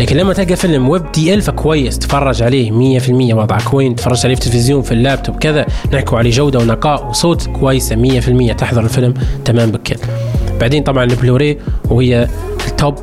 لكن 0.00 0.16
لما 0.16 0.32
تلقى 0.32 0.56
فيلم 0.56 0.88
WEB-DL 0.88 1.42
فكويس 1.42 1.98
تفرج 1.98 2.42
عليه 2.42 2.98
100% 3.00 3.10
وضع 3.10 3.58
كوين 3.58 3.96
تفرج 3.96 4.20
عليه 4.24 4.34
في 4.34 4.40
التلفزيون 4.46 4.82
في 4.82 4.92
اللابتوب 4.92 5.36
كذا 5.36 5.66
نحكوا 5.92 6.18
عليه 6.18 6.30
جودة 6.30 6.58
ونقاء 6.58 7.08
وصوت 7.08 7.46
كويسة 7.46 8.20
100% 8.50 8.54
تحضر 8.54 8.84
الفيلم 8.84 9.14
تمام 9.44 9.70
بكل 9.70 9.96
بعدين 10.60 10.82
طبعا 10.82 11.04
البلوري 11.04 11.58
وهي 11.90 12.28
ال 12.68 12.75
top 12.75 12.94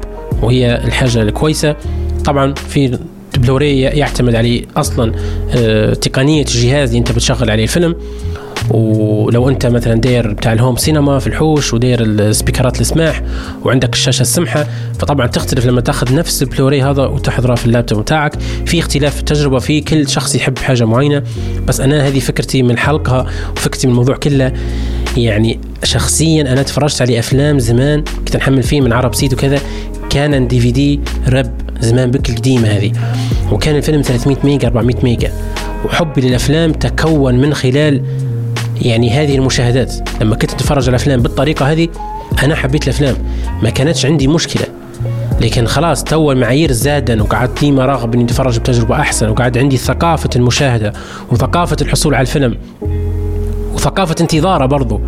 وهي 0.41 0.75
الحاجة 0.75 1.21
الكويسة. 1.21 1.75
طبعا 2.25 2.53
في 2.53 2.99
بلوري 3.37 3.81
يعتمد 3.81 4.35
عليه 4.35 4.65
أصلا 4.77 5.11
آه، 5.55 5.93
تقنية 5.93 6.41
الجهاز 6.41 6.89
اللي 6.89 6.99
أنت 6.99 7.11
بتشغل 7.11 7.51
عليه 7.51 7.63
الفيلم. 7.63 7.95
ولو 8.69 9.49
أنت 9.49 9.65
مثلا 9.65 10.01
داير 10.01 10.33
بتاع 10.33 10.53
ال 10.53 10.58
home 10.58 10.75
cinema 10.75 11.19
في 11.19 11.27
الحوش 11.27 11.73
وداير 11.73 12.01
السبيكرات 12.01 12.81
السماح 12.81 13.21
وعندك 13.63 13.93
الشاشة 13.93 14.21
السمحة 14.21 14.67
فطبعا 14.99 15.27
تختلف 15.27 15.65
لما 15.65 15.81
تأخذ 15.81 16.15
نفس 16.15 16.43
البلوري 16.43 16.81
هذا 16.81 17.05
وتحضره 17.05 17.55
في 17.55 17.65
اللابتوب 17.65 18.01
بتاعك. 18.01 18.33
في 18.65 18.79
اختلاف 18.79 19.13
في 19.13 19.19
التجربة 19.19 19.59
في 19.59 19.81
كل 19.81 20.09
شخص 20.09 20.35
يحب 20.35 20.57
حاجة 20.57 20.85
معينة. 20.85 21.23
بس 21.67 21.79
أنا 21.79 22.07
هذه 22.07 22.19
فكرتي 22.19 22.63
من 22.63 22.71
الحلقة 22.71 23.27
وفكرتي 23.51 23.87
من 23.87 23.93
الموضوع 23.93 24.15
كله. 24.15 24.53
يعني 25.17 25.59
شخصيا 25.83 26.41
أنا 26.41 26.63
تفرجت 26.63 27.01
على 27.01 27.19
أفلام 27.19 27.59
زمان 27.59 28.03
كنت 28.25 28.37
نحمل 28.37 28.63
فيه 28.63 28.81
من 28.81 28.93
عرب 28.93 29.15
سيت 29.15 29.33
وكذا 29.33 29.59
كان 30.09 30.47
DVD 30.47 30.99
rip 31.29 31.62
زمان 31.83 32.11
بك 32.11 32.29
القديمة 32.29 32.67
هذه. 32.67 32.91
وكان 33.51 33.75
الفيلم 33.75 34.01
300 34.01 34.37
ميجا 34.43 34.67
400 34.67 34.95
ميجا. 35.03 35.31
وحبي 35.85 36.21
للأفلام 36.21 36.71
تكون 36.71 37.35
من 37.35 37.53
خلال 37.53 38.01
يعني 38.81 39.11
هذه 39.11 39.35
المشاهدات. 39.35 39.93
لما 40.21 40.35
كنت 40.35 40.51
أتفرج 40.51 40.83
على 40.83 40.89
الأفلام 40.89 41.21
بالطريقة 41.21 41.71
هذه 41.71 41.87
أنا 42.43 42.55
حبيت 42.55 42.83
الأفلام. 42.83 43.15
ما 43.63 43.69
كانتش 43.69 44.05
عندي 44.05 44.27
مشكلة. 44.27 44.65
لكن 45.41 45.65
خلاص 45.65 46.03
تو 46.03 46.31
المعايير 46.31 46.71
زادا 46.71 47.23
وقعدت 47.23 47.63
لي 47.63 47.71
مراغب 47.71 48.13
إني 48.13 48.23
أتفرج 48.23 48.59
بتجربة 48.59 48.95
أحسن. 48.95 49.29
وقعد 49.29 49.57
عندي 49.57 49.77
ثقافة 49.77 50.29
المشاهدة 50.35 50.93
وثقافة 51.31 51.77
الحصول 51.81 52.15
على 52.15 52.21
الفيلم 52.21 52.57
وثقافة 53.73 54.15
انتظاره 54.21 54.65
برضو. 54.65 55.01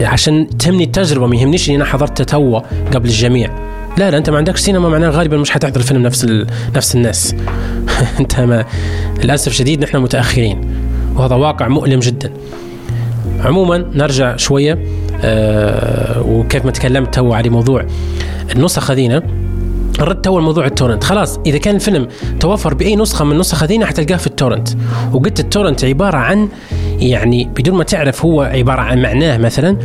عشان 0.00 0.58
تهمني 0.58 0.84
التجربة 0.84 1.26
ما 1.26 1.36
يهمنيش 1.36 1.68
إني 1.68 1.76
أنا 1.76 1.84
حضرت 1.84 2.22
توا 2.22 2.60
قبل 2.94 3.08
الجميع. 3.08 3.50
لا 3.98 4.10
لا 4.10 4.18
انت 4.18 4.30
ما 4.30 4.36
عندكش 4.36 4.60
سينما 4.60 4.88
معناه 4.88 5.10
غالبا 5.10 5.36
مش 5.36 5.50
حتحضر 5.50 5.80
الفيلم 5.80 6.02
نفس 6.02 6.26
نفس 6.76 6.94
الناس. 6.94 7.34
انت 8.20 8.40
ما 8.40 8.64
للأسف 9.24 9.52
شديد 9.52 9.84
نحن 9.84 9.96
متأخرين 9.96 10.60
وهذا 11.16 11.34
واقع 11.34 11.68
مؤلم 11.68 12.00
جدا. 12.00 12.32
عموما 13.40 13.78
نرجع 13.94 14.36
شوية 14.36 14.78
آه 15.24 16.22
وكيف 16.26 16.64
ما 16.64 16.70
تكلمت 16.70 17.14
تو 17.14 17.32
على 17.32 17.48
موضوع 17.48 17.86
النسخ 18.56 18.90
هذينا 18.90 19.22
رد 20.00 20.20
تو 20.20 20.38
الموضوع 20.38 20.66
ال 20.66 20.70
torrent. 20.70 21.04
خلاص 21.04 21.38
إذا 21.46 21.58
كان 21.58 21.74
الفيلم 21.74 22.08
توفر 22.40 22.74
بأي 22.74 22.96
نسخة 22.96 23.24
من 23.24 23.32
النسخ 23.32 23.62
هذينا 23.62 23.86
حتلقاه 23.86 24.16
في 24.16 24.26
ال 24.26 24.31
torrent. 24.31 24.68
وقلت 25.12 25.40
ال 25.40 25.45
torrent 25.45 25.84
عبارة 25.84 26.16
عن 26.16 26.48
يعني 26.98 27.48
بدون 27.56 27.74
ما 27.74 27.84
تعرف 27.84 28.24
هو 28.24 28.42
عبارة 28.42 28.80
عن 28.80 29.02
معناه 29.02 29.38
مثلا 29.38 29.76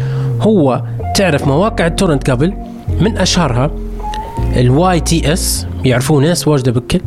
هو 0.41 0.83
تعرف 1.15 1.47
مواقع 1.47 1.87
ال 1.87 1.93
torrent 1.93 2.29
قبل 2.29 2.53
من 3.01 3.17
أشهرها 3.17 3.71
ال 4.57 4.99
YTS 4.99 5.67
يعرفوه 5.85 6.21
ناس 6.21 6.47
واجدة 6.47 6.71
بكل 6.71 6.99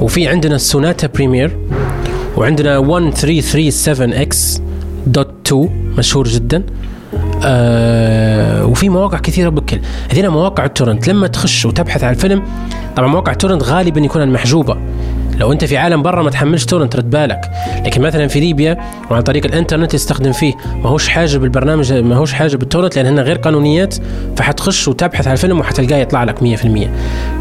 وفي 0.00 0.28
عندنا 0.28 0.54
ال 0.56 0.63
Sonata 0.63 1.06
Premiere 1.06 1.56
وعندنا 2.36 2.78
1337 2.78 4.12
x 4.12 4.60
dot 5.06 5.34
to 5.46 5.94
مشهور 5.98 6.28
جدا. 6.28 6.62
آه 7.44 8.66
وفي 8.66 8.88
مواقع 8.88 9.18
كثيرة 9.18 9.48
بكل 9.48 9.78
هذين 10.12 10.28
مواقع 10.28 10.64
ال 10.64 10.70
torrent 10.70 11.08
لما 11.08 11.26
تخش 11.26 11.66
وتبحث 11.66 12.04
عن 12.04 12.14
الفيلم 12.14 12.42
طبعا 12.96 13.08
مواقع 13.08 13.32
ال 13.32 13.36
torrent 13.36 13.62
غالبا 13.62 14.00
يكون 14.00 14.32
محجوبه 14.32 14.76
لو 15.38 15.52
انت 15.52 15.64
في 15.64 15.76
عالم 15.76 16.02
برا 16.02 16.22
ما 16.22 16.30
تحملش 16.30 16.64
torrent 16.64 16.96
رد 16.96 17.10
بالك. 17.10 17.50
لكن 17.84 18.02
مثلا 18.02 18.28
في 18.28 18.40
ليبيا 18.40 18.78
وعن 19.10 19.22
طريق 19.22 19.44
الإنترنت 19.46 19.94
يستخدم 19.94 20.32
فيه 20.32 20.54
ما 20.82 20.88
هوش 20.88 21.08
حاجة 21.08 21.36
بالبرنامج 21.36 21.92
ما 21.92 22.16
هوش 22.16 22.32
حاجة 22.32 22.56
بال 22.56 22.65
torrent 22.65 22.96
لأن 22.96 23.06
هن 23.06 23.20
غير 23.20 23.36
قانونيات 23.36 23.94
فحتخش 24.36 24.88
وتبحث 24.88 25.26
عن 25.26 25.32
الفيلم 25.32 25.60
وحتلقاه 25.60 25.96
يطلع 25.96 26.24
لك 26.24 26.38
100% 26.42 26.88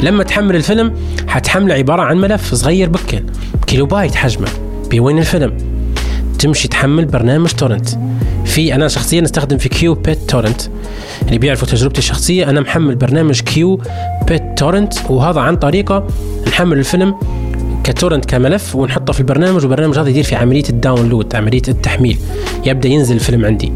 لما 0.03 0.23
تحمل 0.23 0.55
الفيلم 0.55 0.93
حتحمله 1.27 1.73
عبارة 1.73 2.01
عن 2.01 2.17
ملف 2.17 2.53
صغير 2.53 2.89
بكل 2.89 3.23
كيلو 3.67 3.85
بايت 3.85 4.15
حجمه 4.15 4.47
بوين 4.91 5.17
الفيلم. 5.17 5.57
تمشي 6.39 6.67
تحمل 6.67 7.05
برنامج 7.05 7.49
torrent. 7.49 7.89
في 8.45 8.75
أنا 8.75 8.87
شخصيا 8.87 9.23
أستخدم 9.23 9.57
في 9.57 9.69
qBittorrent 9.69 10.61
اللي 11.27 11.37
بيعرفوا 11.37 11.67
تجربتي 11.67 11.99
الشخصية. 11.99 12.49
أنا 12.49 12.61
محمل 12.61 12.95
برنامج 12.95 13.41
qBittorrent 13.41 14.93
وهذا 15.09 15.39
عن 15.41 15.55
طريقة 15.55 16.07
نحمل 16.47 16.77
الفيلم 16.77 17.15
ك 17.83 17.88
torrent 17.89 18.25
كملف 18.25 18.75
ونحطه 18.75 19.13
في 19.13 19.19
البرنامج 19.19 19.61
والبرنامج 19.61 19.99
هذا 19.99 20.09
يدير 20.09 20.23
في 20.23 20.35
عملية 20.35 20.63
ال 20.69 20.77
download 20.77 21.35
عملية 21.35 21.61
التحميل. 21.67 22.17
يبدأ 22.65 22.89
ينزل 22.89 23.15
الفيلم 23.15 23.45
عندي. 23.45 23.71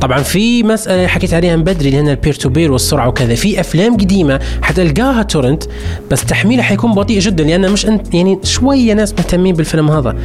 طبعا 0.00 0.22
في 0.22 0.62
مسألة 0.62 1.06
حكيت 1.06 1.34
عليها 1.34 1.56
من 1.56 1.64
بدري 1.64 1.96
هنا 1.96 2.10
ال 2.10 2.15
peer 2.15 2.34
to 2.34 2.48
peer 2.48 2.72
والسرعة 2.72 3.08
وكذا. 3.08 3.34
في 3.34 3.60
أفلام 3.60 3.96
قديمة 3.96 4.40
حتلقاها 4.62 5.22
torrent 5.22 5.62
بس 6.10 6.24
تحميلها 6.24 6.64
حيكون 6.64 6.94
بطيء 6.94 7.18
جدا 7.18 7.44
لأن 7.44 7.72
مش 7.72 7.86
انت 7.86 8.14
يعني 8.14 8.38
شوية 8.42 8.92
ناس 8.92 9.12
مهتمين 9.12 9.54
بالفيلم 9.54 9.90
هذا. 9.90 10.16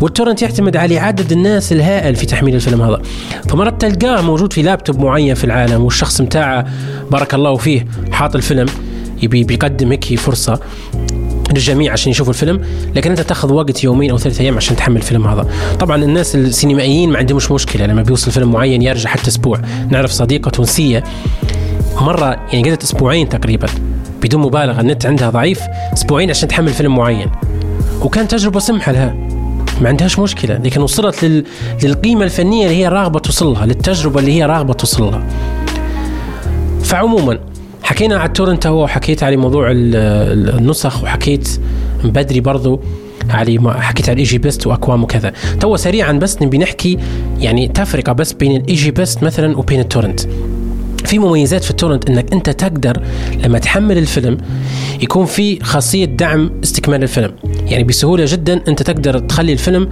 والتورنت 0.00 0.42
يعتمد 0.42 0.76
على 0.76 0.98
عدد 0.98 1.32
الناس 1.32 1.72
الهائل 1.72 2.16
في 2.16 2.26
تحميل 2.26 2.54
الفيلم 2.54 2.82
هذا. 2.82 3.02
فمرات 3.48 3.80
تلقاه 3.80 4.22
موجود 4.22 4.52
في 4.52 4.62
لابتوب 4.62 5.00
معين 5.00 5.34
في 5.34 5.44
العالم 5.44 5.84
والشخص 5.84 6.20
متاعه 6.20 6.66
بارك 7.10 7.34
الله 7.34 7.56
فيه 7.56 7.86
حاط 8.12 8.36
الفيلم 8.36 8.66
يبي 9.22 9.44
بيقدم 9.44 9.90
هيك 9.90 10.18
فرصه 10.18 10.60
للجميع 11.54 11.92
عشان 11.92 12.10
يشوفوا 12.10 12.32
الفيلم 12.32 12.60
لكن 12.94 13.10
أنت 13.10 13.20
تاخذ 13.20 13.52
وقت 13.52 13.84
يومين 13.84 14.10
أو 14.10 14.18
ثلاثة 14.18 14.42
أيام 14.42 14.56
عشان 14.56 14.76
تحمل 14.76 14.96
الفيلم 14.96 15.26
هذا. 15.26 15.48
طبعا 15.80 16.04
الناس 16.04 16.34
السينمائيين 16.36 17.10
ما 17.10 17.18
عندهمش 17.18 17.50
مشكلة 17.50 17.86
لما 17.86 18.02
بيوصل 18.02 18.30
فيلم 18.30 18.52
معين 18.52 18.82
يرجع 18.82 19.10
حتى 19.10 19.28
أسبوع. 19.28 19.60
نعرف 19.88 20.10
صديقة 20.10 20.50
تونسية 20.50 21.04
مرة 22.00 22.26
يعني 22.52 22.68
قعدت 22.68 22.82
أسبوعين 22.82 23.28
تقريبا 23.28 23.66
بدون 24.22 24.40
مبالغة 24.40 24.80
النت 24.80 25.06
عندها 25.06 25.30
ضعيف 25.30 25.60
أسبوعين 25.92 26.30
عشان 26.30 26.48
تحمل 26.48 26.72
فيلم 26.72 26.96
معين. 26.96 27.30
وكانت 28.02 28.30
تجربة 28.30 28.60
سمحة 28.60 28.92
لها. 28.92 29.14
ما 29.80 29.88
عندهاش 29.88 30.18
مشكلة 30.18 30.54
لكن 30.54 30.80
وصلت 30.80 31.24
لل... 31.24 31.44
للقيمة 31.82 32.24
الفنية 32.24 32.66
اللي 32.66 32.76
هي 32.76 32.88
راغبة 32.88 33.18
توصلها 33.18 33.66
للتجربة 33.66 34.20
اللي 34.20 34.32
هي 34.32 34.44
راغبة 34.44 34.72
توصلها. 34.72 35.26
فعموما 36.82 37.38
حكينا 37.84 38.16
على 38.16 38.26
ال 38.26 38.31
torrent 38.31 38.66
هو 38.66 38.84
وحكيت 38.84 39.22
على 39.22 39.36
موضوع 39.36 39.66
النسخ 39.70 41.02
وحكيت 41.02 41.48
بدري 42.04 42.40
برضو 42.40 42.80
علي 43.30 43.60
حكيت 43.80 44.08
على 44.08 44.14
ال 44.14 44.38
EgyBest 44.38 44.66
و 44.66 44.72
Akwam 44.72 45.02
وكذا. 45.02 45.32
تو 45.60 45.76
سريعا 45.76 46.12
بس 46.12 46.42
نبي 46.42 46.58
نحكي 46.58 46.98
يعني 47.38 47.68
تفرقة 47.68 48.12
بس 48.12 48.32
بين 48.32 48.56
ال 48.56 48.90
EgyBest 48.90 49.22
مثلا 49.22 49.58
وبين 49.58 49.80
ال 49.80 49.84
torrent. 49.84 50.20
في 51.04 51.18
مميزات 51.18 51.64
في 51.64 51.70
ال 51.70 51.75
torrent 51.75 52.10
إنك 52.10 52.32
أنت 52.32 52.50
تقدر 52.50 53.02
لما 53.44 53.58
تحمل 53.58 53.98
الفيلم 53.98 54.38
يكون 55.00 55.26
في 55.26 55.60
خاصية 55.60 56.04
دعم 56.04 56.50
استكمال 56.62 57.02
الفيلم. 57.02 57.32
يعني 57.66 57.84
بسهولة 57.84 58.24
جدا 58.28 58.60
أنت 58.68 58.82
تقدر 58.82 59.18
تخلي 59.18 59.52
الفيلم 59.52 59.88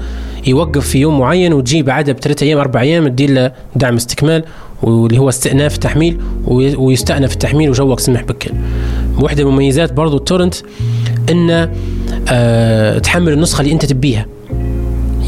يوقف 0.46 0.88
في 0.88 0.98
يوم 0.98 1.18
معين 1.18 1.52
وتجي 1.52 1.82
بعدها 1.82 2.14
بثلاث 2.14 2.42
أيام 2.42 2.58
أربع 2.58 2.80
أيام 2.80 3.08
تدير 3.08 3.30
له 3.30 3.52
دعم 3.76 3.96
استكمال 3.96 4.44
واللي 4.82 5.18
هو 5.18 5.28
استئناف 5.28 5.74
التحميل 5.74 6.18
ويستأنف 6.76 7.32
التحميل 7.32 7.70
وجوك 7.70 8.00
سمح 8.00 8.22
بكل 8.22 8.50
واحدة 9.20 9.44
من 9.44 9.50
مميزات 9.50 9.92
برضو 9.92 10.16
ال 10.16 10.21
torrent 10.21 10.54
إن 11.30 11.70
أه 12.28 12.98
تحمل 12.98 13.32
النسخة 13.32 13.60
اللي 13.60 13.72
أنت 13.72 13.84
تبيها. 13.84 14.26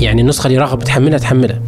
يعني 0.01 0.23
النسخة 0.23 0.47
اللي 0.47 0.59
راغب 0.59 0.79
تحملها 0.79 1.19
تحملها. 1.19 1.61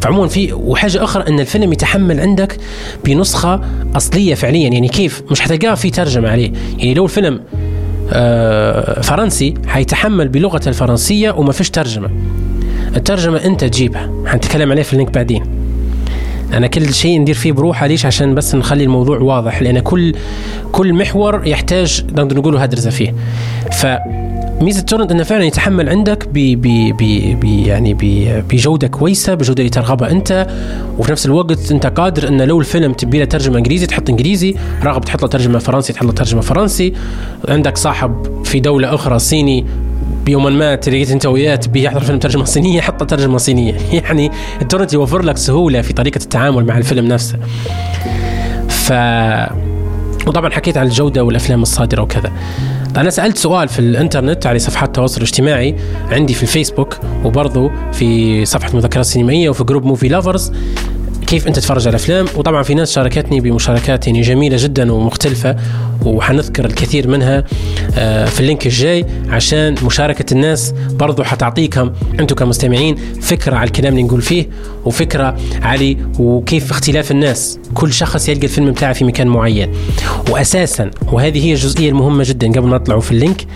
فعموما 0.00 0.28
في 0.28 0.52
وحاجة 0.52 1.04
أخرى 1.04 1.28
إن 1.28 1.40
الفيلم 1.40 1.72
يتحمل 1.72 2.20
عندك 2.20 2.56
بنسخة 3.04 3.60
أصلية 3.96 4.34
فعليا. 4.34 4.68
يعني 4.68 4.88
كيف؟ 4.88 5.22
مش 5.30 5.40
حتلقاه 5.40 5.74
في 5.74 5.90
ترجمة 5.90 6.28
عليه. 6.28 6.52
يعني 6.78 6.94
لو 6.94 7.04
الفيلم 7.04 7.40
آه 8.12 9.00
فرنسي 9.00 9.54
حيتحمل 9.66 10.28
بلغته 10.28 10.68
الفرنسية 10.68 11.30
وما 11.30 11.52
فيش 11.52 11.70
ترجمة. 11.70 12.10
الترجمة 12.96 13.44
أنت 13.44 13.64
تجيبها. 13.64 14.10
حنتكلم 14.26 14.70
عليه 14.70 14.82
في 14.82 14.92
اللينك 14.92 15.10
بعدين. 15.10 15.63
أنا 16.56 16.66
كل 16.66 16.94
شيء 16.94 17.20
ندير 17.20 17.34
فيه 17.34 17.52
بروحه 17.52 17.86
ليش؟ 17.86 18.06
عشان 18.06 18.34
بس 18.34 18.54
نخلي 18.54 18.84
الموضوع 18.84 19.18
واضح 19.18 19.62
لأن 19.62 19.78
كل 19.78 20.14
كل 20.72 20.92
محور 20.94 21.46
يحتاج 21.46 22.04
نقدر 22.12 22.36
نقول 22.36 22.56
هدرزه 22.56 22.90
فيه. 22.90 23.14
ف 23.72 23.86
ميزة 24.60 24.80
تورنت 24.82 25.12
إنه 25.12 25.22
فعلا 25.22 25.44
يتحمل 25.44 25.88
عندك 25.88 26.28
ب 26.28 26.38
ب 26.62 26.96
ب 27.40 27.44
يعني 27.44 27.94
بجودة 28.50 28.86
كويسة 28.86 29.34
بجودة 29.34 29.58
اللي 29.58 29.70
ترغبها 29.70 30.10
أنت 30.10 30.46
وفي 30.98 31.12
نفس 31.12 31.26
الوقت 31.26 31.72
أنت 31.72 31.86
قادر 31.86 32.28
انه 32.28 32.44
لو 32.44 32.60
الفيلم 32.60 32.92
تبي 32.92 33.18
له 33.18 33.24
ترجمة 33.24 33.58
إنجليزي 33.58 33.86
تحط 33.86 34.10
إنجليزي 34.10 34.54
راغب 34.82 35.04
تحط 35.04 35.22
له 35.22 35.28
ترجمة 35.28 35.58
فرنسي 35.58 35.92
تحط 35.92 36.04
له 36.04 36.12
ترجمة 36.12 36.40
فرنسي 36.40 36.92
عندك 37.48 37.76
صاحب 37.76 38.42
في 38.44 38.60
دولة 38.60 38.94
أخرى 38.94 39.18
صيني 39.18 39.66
بيوما 40.24 40.50
ما 40.50 40.74
تلاقيت 40.74 41.10
انت 41.10 41.26
وياه 41.26 41.56
تبي 41.56 41.82
يحضر 41.82 42.00
فيلم 42.00 42.18
ترجمة 42.18 42.44
صينية 42.44 42.80
حط 42.80 43.04
ترجمة 43.04 43.38
صينية. 43.38 43.76
يعني 44.02 44.30
التورنت 44.62 44.92
يوفر 44.92 45.22
لك 45.22 45.36
سهولة 45.36 45.80
في 45.80 45.92
طريقة 45.92 46.18
التعامل 46.18 46.66
مع 46.66 46.78
الفيلم 46.78 47.06
نفسه. 47.06 47.38
ف 48.68 48.92
وطبعا 50.26 50.50
حكيت 50.50 50.76
عن 50.76 50.86
الجودة 50.86 51.24
والأفلام 51.24 51.62
الصادرة 51.62 52.02
وكذا. 52.02 52.32
أنا 52.96 53.10
سألت 53.10 53.38
سؤال 53.38 53.68
في 53.68 53.78
الإنترنت 53.78 54.46
على 54.46 54.58
صفحات 54.58 54.88
التواصل 54.88 55.16
الاجتماعي 55.16 55.76
عندي 56.10 56.34
في 56.34 56.42
الفيسبوك 56.42 56.98
وبرضه 57.24 57.70
في 57.92 58.44
صفحة 58.44 58.76
مذكرات 58.76 59.04
سينمائية 59.04 59.48
وفي 59.48 59.64
group 59.64 59.84
Movie 59.84 60.08
Lovers 60.08 60.52
كيف 61.34 61.46
أنت 61.46 61.56
تتفرج 61.56 61.86
على 61.86 61.96
أفلام. 61.96 62.26
وطبعا 62.36 62.62
في 62.62 62.74
ناس 62.74 62.92
شاركتني 62.92 63.40
بمشاركات 63.40 64.06
يعني 64.06 64.20
جميلة 64.20 64.56
جدا 64.60 64.92
ومختلفة 64.92 65.56
وحنذكر 66.04 66.64
الكثير 66.64 67.08
منها 67.08 67.44
آه، 67.98 68.24
في 68.24 68.40
ال 68.40 68.45
link 68.45 68.66
الجاي 68.66 69.06
عشان 69.28 69.74
مشاركة 69.82 70.32
الناس 70.32 70.74
برضو 70.90 71.24
حتعطيكم 71.24 71.92
أنتم 72.20 72.34
كمستمعين 72.34 72.96
فكرة 73.20 73.56
على 73.56 73.66
الكلام 73.66 73.92
اللي 73.92 74.02
نقول 74.02 74.22
فيه 74.22 74.46
وفكرة 74.84 75.36
على 75.62 75.96
كيف 76.18 76.70
اختلاف 76.70 77.10
الناس. 77.10 77.58
كل 77.74 77.92
شخص 77.92 78.28
يلقى 78.28 78.44
الفيلم 78.44 78.70
بتاعه 78.70 78.92
في 78.92 79.04
مكان 79.04 79.28
معين. 79.28 79.72
واساسا 80.30 80.90
وهذه 81.12 81.46
هي 81.46 81.52
الجزئية 81.52 81.88
المهمة 81.88 82.24
جدا 82.26 82.48
قبل 82.48 82.68
ما 82.68 82.76
نطلعوا 82.76 83.00
في 83.00 83.12
ال 83.12 83.19
link 83.19 83.46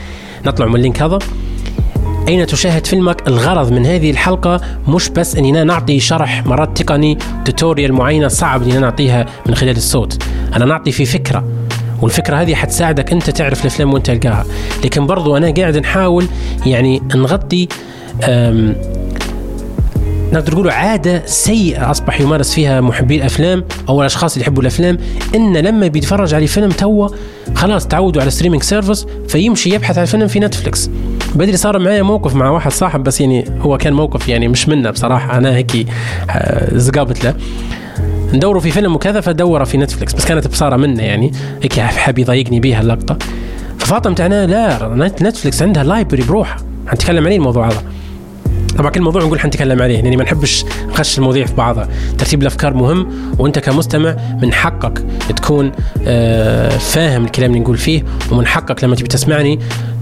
نطلع 0.47 0.67
من 0.67 0.77
ال 0.77 0.82
link 0.82 1.03
هذا. 1.03 1.19
أين 2.29 2.47
تشاهد 2.47 2.87
فيلمك 2.87 3.29
الغرض 3.29 3.73
من 3.73 3.87
هذه 3.87 4.11
الحلقة؟ 4.11 4.61
مش 4.89 5.09
بس 5.09 5.37
أننا 5.37 5.65
نعطي 5.65 6.01
شرح 6.01 6.47
مرات 6.47 6.83
تقني 6.83 7.19
tutorial 7.45 7.93
معينة 7.93 8.29
صعب 8.29 8.63
أننا 8.63 8.79
نعطيها 8.79 9.27
من 9.47 9.55
خلال 9.55 9.77
الصوت. 9.77 10.23
أنا 10.57 10.65
نعطي 10.65 10.93
في 10.93 11.05
فكرة 11.05 11.45
والفكرة 12.03 12.37
هذه 12.37 12.55
حتساعدك 12.55 13.13
أنت 13.13 13.31
تعرف 13.31 13.61
الأفلام 13.61 13.95
وأنت 13.95 14.11
تلقاها. 14.11 14.45
لكن 14.85 15.07
برضو 15.07 15.37
أنا 15.37 15.51
قاعد 15.51 15.77
نحاول 15.77 16.27
يعني 16.67 17.03
نغطي 17.15 17.69
نقدر 20.33 20.53
نقول 20.53 20.71
عادة 20.71 21.27
سيئة 21.27 21.91
أصبح 21.91 22.21
يمارس 22.21 22.55
فيها 22.55 22.81
محبي 22.81 23.17
الأفلام 23.17 23.65
أو 23.89 24.01
الأشخاص 24.01 24.33
اللي 24.33 24.43
يحبوا 24.43 24.63
الأفلام. 24.63 24.99
إن 25.35 25.57
لما 25.57 25.87
بيتفرج 25.87 26.35
على 26.35 26.47
فيلم 26.47 26.71
توا 26.71 27.09
خلاص 27.55 27.87
تعودوا 27.87 28.23
على 28.23 28.31
ستريمينج 28.31 28.63
سيرفيس 28.63 29.07
فيمشي 29.29 29.75
يبحث 29.75 29.99
عن 29.99 30.05
فيلم 30.05 30.27
في 30.27 30.41
نتفلكس 30.41 30.91
بدري 31.35 31.57
صار 31.57 31.79
معايا 31.79 32.03
موقف 32.03 32.35
مع 32.35 32.51
واحد 32.51 32.73
صاحب 32.73 33.03
بس 33.03 33.21
يعني 33.21 33.45
هو 33.61 33.79
كان 33.79 33.93
موقف 33.93 34.29
يعني 34.29 34.49
مش 34.49 34.69
منا 34.69 34.91
بصراحة. 34.91 35.39
أنا 35.39 35.57
هيك 35.57 35.87
آه، 36.31 36.77
زقابت 36.79 37.25
له 37.25 37.35
ندوروا 38.35 38.61
في 38.61 38.71
فيلم 38.71 38.95
وكذا 38.95 39.21
فدورة 39.21 39.65
في 39.65 39.79
نتفلكس 39.79 40.15
بس 40.15 40.25
كانت 40.25 40.47
بصارة 40.47 40.77
منا 40.77 41.03
يعني. 41.03 41.33
هيك 41.63 41.81
حاب 41.81 42.19
يضايقني 42.19 42.61
بيها 42.61 42.81
اللقطة. 42.81 43.19
ففاطمة 43.79 44.15
تعنى 44.15 44.47
لا 44.47 45.13
نتفلكس 45.23 45.63
عندها 45.63 45.85
لايبرري 45.85 46.23
بروحها. 46.23 46.57
حنتكلم 46.87 47.25
عليه 47.27 47.37
الموضوع 47.37 47.69
هذا. 47.69 47.83
طبعا 48.79 48.91
كل 48.91 49.01
موضوع 49.01 49.23
نقول 49.23 49.41
حنتكلم 49.41 49.83
عليه 49.83 49.95
يعني 49.95 50.17
ما 50.17 50.25
نحبش 50.25 50.65
نخش 50.89 51.19
المواضيع 51.19 51.47
في 51.47 51.55
بعضها. 51.55 51.89
ترتيب 52.19 52.43
الأفكار 52.43 52.75
مهم 52.75 53.09
وأنت 53.39 53.59
كمستمع 53.59 54.17
من 54.43 54.53
حقك 54.53 55.05
تكون 55.37 55.73
آه، 56.07 56.69
فاهم 56.69 57.25
الكلام 57.25 57.51
اللي 57.51 57.61
نقول 57.61 57.77
فيه 57.77 58.03
ومن 58.33 58.47
حقك 58.47 58.85
لما 58.85 58.97
تبي 58.97 59.09
تسمعني 59.09 59.59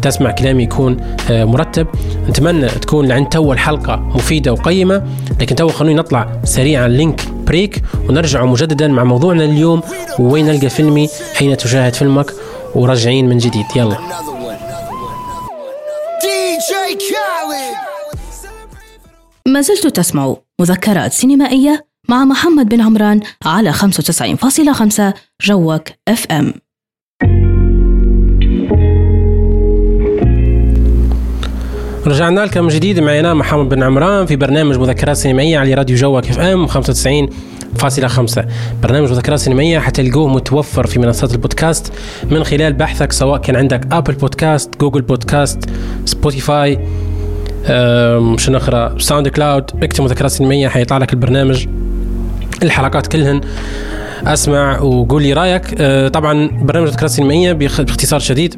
تسمع 0.07 0.31
كلامي 0.31 0.63
يكون 0.63 1.17
آه، 1.31 1.45
مرتب. 1.45 1.87
نتمنى 2.29 2.69
تكون 2.69 3.09
لعند 3.09 3.29
تو 3.29 3.53
الحلقة 3.53 3.97
مفيدة 3.97 4.53
وقيمة 4.53 5.03
لكن 5.41 5.57
تو 5.57 5.69
خلوني 5.69 5.95
نطلع 5.95 6.41
سريعا 6.45 6.89
link 6.89 7.29
break 7.47 7.83
ونرجع 8.09 8.45
مجددا 8.45 8.89
مع 8.89 9.05
موضوعنا 9.05 9.45
اليوم. 9.45 9.83
وين 10.19 10.47
نلقى 10.47 10.69
فيلمي؟ 10.69 11.09
أين 11.35 11.57
تشاهد 11.57 11.95
فيلمك؟ 11.95 12.33
وراجعين 12.75 13.29
من 13.29 13.39
جديد. 13.39 13.67
يلا. 13.77 13.97
ما 19.47 19.61
زلت 19.61 19.87
تسمع 19.87 20.37
مذكرات 20.61 21.13
سينمائية 21.13 21.87
مع 22.09 22.25
محمد 22.25 22.69
بن 22.69 22.81
عمران 22.81 23.21
على 23.45 23.73
95.5 23.73 25.15
جوك 25.41 25.89
اف 26.09 26.27
ام 26.31 26.55
رجعنا 32.07 32.41
لكم 32.41 32.63
من 32.63 32.69
جديد. 32.69 33.01
معنا 33.01 33.35
محمد 33.35 33.69
بن 33.69 33.83
عمران 33.83 34.27
في 34.27 34.37
برنامج 34.37 34.79
مذكرات 34.79 35.17
سينمائية 35.17 35.59
على 35.59 35.75
راديو 35.75 35.97
جوك 35.97 36.29
FM 36.29 36.67
95.5 36.67 38.47
برنامج 38.83 39.11
مذكرات 39.11 39.39
سينمائية 39.39 39.79
حتلقوه 39.79 40.29
متوفر 40.29 40.87
في 40.87 40.99
منصات 40.99 41.33
البودكاست. 41.33 41.93
من 42.31 42.45
خلال 42.45 42.73
بحثك 42.73 43.13
سواء 43.13 43.41
كان 43.41 43.57
عندك 43.57 43.81
Apple 43.93 44.13
Podcast 44.15 44.81
Google 44.81 45.03
Podcast 45.03 45.59
Spotify 46.05 46.79
شنو 48.37 48.57
أخرى 48.57 48.95
SoundCloud 48.99 49.65
اكتب 49.83 50.05
مذكرات 50.05 50.31
سينمائية 50.31 50.69
حيطلع 50.69 50.99
لك 50.99 51.13
البرنامج. 51.13 51.67
الحلقات 52.63 53.07
كلهن. 53.07 53.41
اسمع 54.25 54.81
وقول 54.81 55.23
لي 55.23 55.33
رأيك. 55.33 55.63
أه، 55.79 56.09
طبعا 56.09 56.51
برنامج 56.63 56.89
مذكرات 56.89 57.11
سينمائية 57.11 57.53
باختصار 57.53 58.21
شديد. 58.21 58.55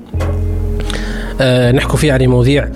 نحكوا 1.75 1.97
فيه 1.97 2.13
على 2.13 2.27
مواضيع 2.27 2.69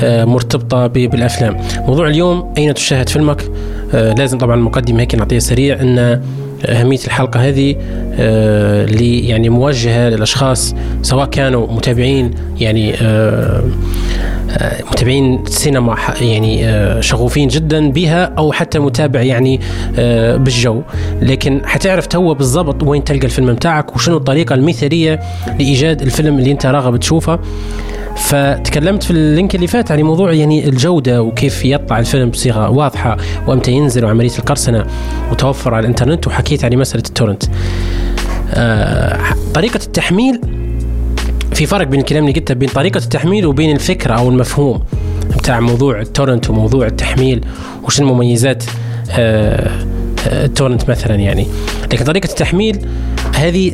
أه، 0.00 0.24
مرتبطة 0.24 0.86
بالأفلام. 0.86 1.56
موضوع 1.78 2.08
اليوم 2.08 2.52
أين 2.58 2.74
تشاهد 2.74 3.08
فيلمك؟ 3.08 3.50
لازم 3.92 4.38
طبعا 4.38 4.54
المقدمة 4.54 5.00
هيك 5.00 5.14
نعطيها 5.14 5.38
سريع 5.38 5.80
أن 5.80 6.22
أهمية 6.66 6.98
الحلقة 7.06 7.48
هذه 7.48 7.76
اللي 8.18 9.28
يعني 9.28 9.48
موجهة 9.48 10.08
للأشخاص 10.08 10.74
سواء 11.02 11.26
كانوا 11.26 11.72
متابعين 11.72 12.30
يعني 12.60 12.94
متابعين 14.92 15.44
سينما 15.46 15.96
يعني 16.20 16.68
آه، 16.68 17.00
شغوفين 17.00 17.48
جدا 17.48 17.90
بها 17.90 18.24
أو 18.24 18.52
حتى 18.52 18.78
متابع 18.78 19.22
يعني 19.22 19.60
آه، 19.98 20.36
بالجو. 20.36 20.82
لكن 21.22 21.60
حتعرف 21.64 22.06
تو 22.06 22.34
بالضبط 22.34 22.82
وين 22.82 23.04
تلقى 23.04 23.26
الفيلم 23.26 23.54
بتاعك 23.54 23.96
وشنو 23.96 24.16
الطريقة 24.16 24.54
المثالية 24.54 25.20
لإيجاد 25.58 26.02
الفيلم 26.02 26.38
اللي 26.38 26.52
أنت 26.52 26.66
راغب 26.66 26.96
تشوفه. 26.96 27.38
فتكلمت 28.18 29.02
في 29.02 29.10
ال 29.10 29.19
link 29.19 29.54
اللي 29.54 29.66
فات 29.66 29.92
عن 29.92 30.00
موضوع 30.02 30.32
يعني 30.32 30.68
الجودة 30.68 31.22
وكيف 31.22 31.64
يطلع 31.64 31.98
الفيلم 31.98 32.30
بصيغة 32.30 32.70
واضحة 32.70 33.16
وامتى 33.46 33.72
ينزل 33.72 34.04
وعملية 34.04 34.38
القرصنة 34.38 34.86
وتوفر 35.30 35.74
على 35.74 35.80
الانترنت 35.84 36.26
وحكيت 36.26 36.64
عن 36.64 36.76
مسألة 36.76 37.02
ال 37.08 37.12
torrent. 37.12 37.42
آه 38.54 39.18
طريقة 39.54 39.80
التحميل 39.86 40.40
في 41.52 41.66
فرق 41.66 41.86
بين 41.86 42.00
الكلام 42.00 42.24
اللي 42.28 42.40
قلته 42.40 42.54
بين 42.54 42.68
طريقة 42.68 42.98
التحميل 42.98 43.46
وبين 43.46 43.76
الفكرة 43.76 44.14
أو 44.14 44.28
المفهوم 44.28 44.82
بتاع 45.38 45.60
موضوع 45.60 46.00
ال 46.00 46.06
torrent 46.06 46.50
وموضوع 46.50 46.86
التحميل 46.86 47.44
وش 47.84 48.00
المميزات 48.00 48.64
آه، 49.10 49.70
ال 50.32 50.39
torrent 50.39 50.90
مثلا 50.90 51.14
يعني. 51.14 51.46
لكن 51.82 52.04
طريقة 52.04 52.26
التحميل 52.26 52.86
هذه 53.34 53.72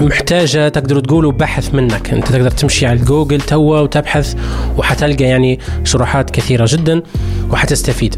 محتاجة 0.00 0.68
تقدروا 0.68 1.00
تقولوا 1.00 1.32
بحث 1.32 1.74
منك. 1.74 2.10
أنت 2.10 2.28
تقدر 2.28 2.50
تمشي 2.50 2.86
على 2.86 2.98
جوجل 2.98 3.40
توا 3.40 3.80
وتبحث 3.80 4.34
وحتلقى 4.78 5.24
يعني 5.24 5.58
شروحات 5.84 6.30
كثيرة 6.30 6.66
جدا 6.68 7.02
وحتستفيد. 7.50 8.16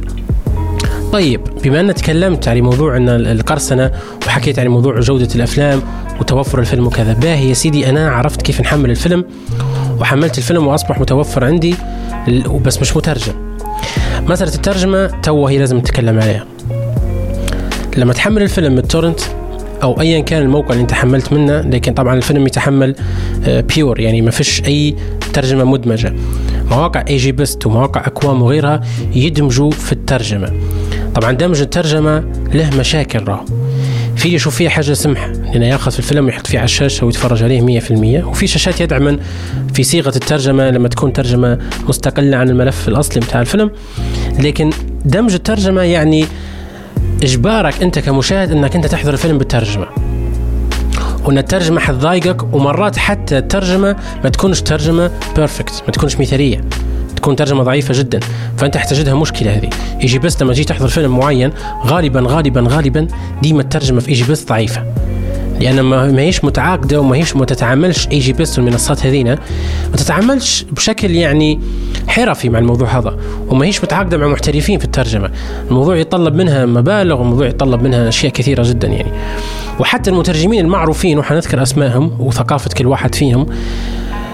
طيب 1.12 1.40
بما 1.64 1.80
ان 1.80 1.94
تكلمت 1.94 2.48
على 2.48 2.60
موضوع 2.60 2.96
أن 2.96 3.08
القرصنة 3.08 3.90
وحكيت 4.26 4.58
على 4.58 4.68
موضوع 4.68 5.00
جودة 5.00 5.28
الأفلام 5.34 5.82
وتوفر 6.20 6.58
الفيلم 6.58 6.86
وكذا 6.86 7.12
باهي 7.12 7.48
يا 7.48 7.54
سيدي 7.54 7.88
أنا 7.90 8.10
عرفت 8.10 8.42
كيف 8.42 8.60
نحمل 8.60 8.90
الفيلم 8.90 9.24
وحملت 10.00 10.38
الفيلم 10.38 10.66
وأصبح 10.66 11.00
متوفر 11.00 11.44
عندي 11.44 11.74
بس 12.64 12.80
مش 12.80 12.96
مترجم. 12.96 13.32
مسألة 14.20 14.54
الترجمة 14.54 15.06
تو 15.06 15.46
هي 15.46 15.58
لازم 15.58 15.76
نتكلم 15.76 16.20
عليها. 16.20 16.51
لما 17.96 18.12
تحمل 18.12 18.42
الفيلم 18.42 18.72
من 18.72 18.78
ال 18.78 18.84
torrent 18.84 19.20
أو 19.82 20.00
ايا 20.00 20.20
كان 20.20 20.42
الموقع 20.42 20.70
اللي 20.70 20.82
أنت 20.82 20.92
حملت 20.92 21.32
منه 21.32 21.60
لكن 21.60 21.94
طبعا 21.94 22.14
الفيلم 22.14 22.46
يتحمل 22.46 22.94
pure 23.46 23.98
آه، 23.98 24.02
يعني 24.02 24.22
ما 24.22 24.30
فيش 24.30 24.62
أي 24.64 24.94
ترجمة 25.32 25.64
مدمجة. 25.64 26.14
مواقع 26.70 27.04
ايجي 27.08 27.32
بست 27.32 27.66
ومواقع 27.66 28.06
اكوام 28.06 28.42
وغيرها 28.42 28.80
يدمجوا 29.14 29.70
في 29.70 29.92
الترجمة. 29.92 30.52
طبعا 31.14 31.32
دمج 31.32 31.60
الترجمة 31.60 32.24
له 32.54 32.70
مشاكل 32.78 33.24
راه. 33.24 33.44
في 34.16 34.34
يشوف 34.34 34.56
فيها 34.56 34.70
حاجة 34.70 34.92
سمحه 34.92 35.28
لأنه 35.28 35.66
يأخذ 35.66 35.90
في 35.90 35.98
الفيلم 35.98 36.26
ويحط 36.26 36.46
فيه 36.46 36.58
على 36.58 36.64
الشاشة 36.64 37.06
ويتفرج 37.06 37.42
عليه 37.42 37.80
100% 37.80 38.24
وفي 38.26 38.46
شاشات 38.46 38.80
يدعم 38.80 39.18
في 39.74 39.82
صيغة 39.82 40.12
الترجمة 40.16 40.70
لما 40.70 40.88
تكون 40.88 41.12
ترجمة 41.12 41.58
مستقلة 41.88 42.36
عن 42.36 42.48
الملف 42.48 42.88
الأصلي 42.88 43.20
بتاع 43.20 43.40
الفيلم. 43.40 43.70
لكن 44.38 44.70
دمج 45.04 45.34
الترجمة 45.34 45.82
يعني 45.82 46.24
إجبارك 47.22 47.82
أنت 47.82 47.98
كمشاهد 47.98 48.50
أنك 48.52 48.76
أنت 48.76 48.86
تحضر 48.86 49.12
الفيلم 49.12 49.38
بالترجمة. 49.38 49.86
وأن 51.24 51.38
الترجمة 51.38 51.80
حتضايقك 51.80 52.54
ومرات 52.54 52.96
حتى 52.96 53.38
الترجمة 53.38 53.96
ما 54.24 54.30
تكونش 54.30 54.60
ترجمة 54.60 55.10
perfect 55.36 55.82
ما 55.86 55.92
تكونش 55.92 56.16
مثالية. 56.16 56.60
تكون 57.16 57.36
ترجمة 57.36 57.62
ضعيفة 57.62 57.94
جدا. 57.98 58.20
فأنت 58.56 58.76
حتجدها 58.76 59.14
مشكلة 59.14 59.56
هذه. 59.56 59.70
يجي 60.00 60.18
بس 60.18 60.42
لما 60.42 60.52
تجي 60.52 60.64
تحضر 60.64 60.88
فيلم 60.88 61.18
معين 61.18 61.52
غالبا 61.86 62.24
غالبا 62.26 62.64
غالبا 62.68 63.08
ديما 63.42 63.60
الترجمة 63.60 64.00
في 64.00 64.08
ايجي 64.08 64.24
بست 64.32 64.44
ضعيفة. 64.44 64.86
لأن 65.62 65.80
ما 65.80 66.20
هيش 66.20 66.44
متعاقدة 66.44 67.00
وما 67.00 67.16
هيش 67.16 67.36
ما 67.36 67.44
تتعاملش 67.44 68.08
ايجي 68.12 68.32
بست 68.32 68.58
والمنصات 68.58 69.06
هذينا. 69.06 69.38
ما 69.90 69.96
تتعاملش 69.96 70.66
بشكل 70.72 71.10
يعني 71.10 71.60
حرفي 72.08 72.48
مع 72.48 72.58
الموضوع 72.58 72.98
هذا. 72.98 73.16
وما 73.48 73.66
هيش 73.66 73.84
متعاقدة 73.84 74.16
مع 74.18 74.28
محترفين 74.28 74.78
في 74.78 74.84
الترجمة. 74.84 75.30
الموضوع 75.70 75.96
يتطلب 75.96 76.34
منها 76.34 76.66
مبالغ 76.66 77.20
والموضوع 77.20 77.46
يتطلب 77.46 77.82
منها 77.82 78.08
أشياء 78.08 78.32
كثيرة 78.32 78.62
جدا 78.62 78.88
يعني. 78.88 79.12
وحتى 79.80 80.10
المترجمين 80.10 80.64
المعروفين 80.64 81.18
وحنذكر 81.18 81.62
أسمائهم 81.62 82.16
وثقافة 82.20 82.70
كل 82.70 82.86
واحد 82.86 83.14
فيهم 83.14 83.46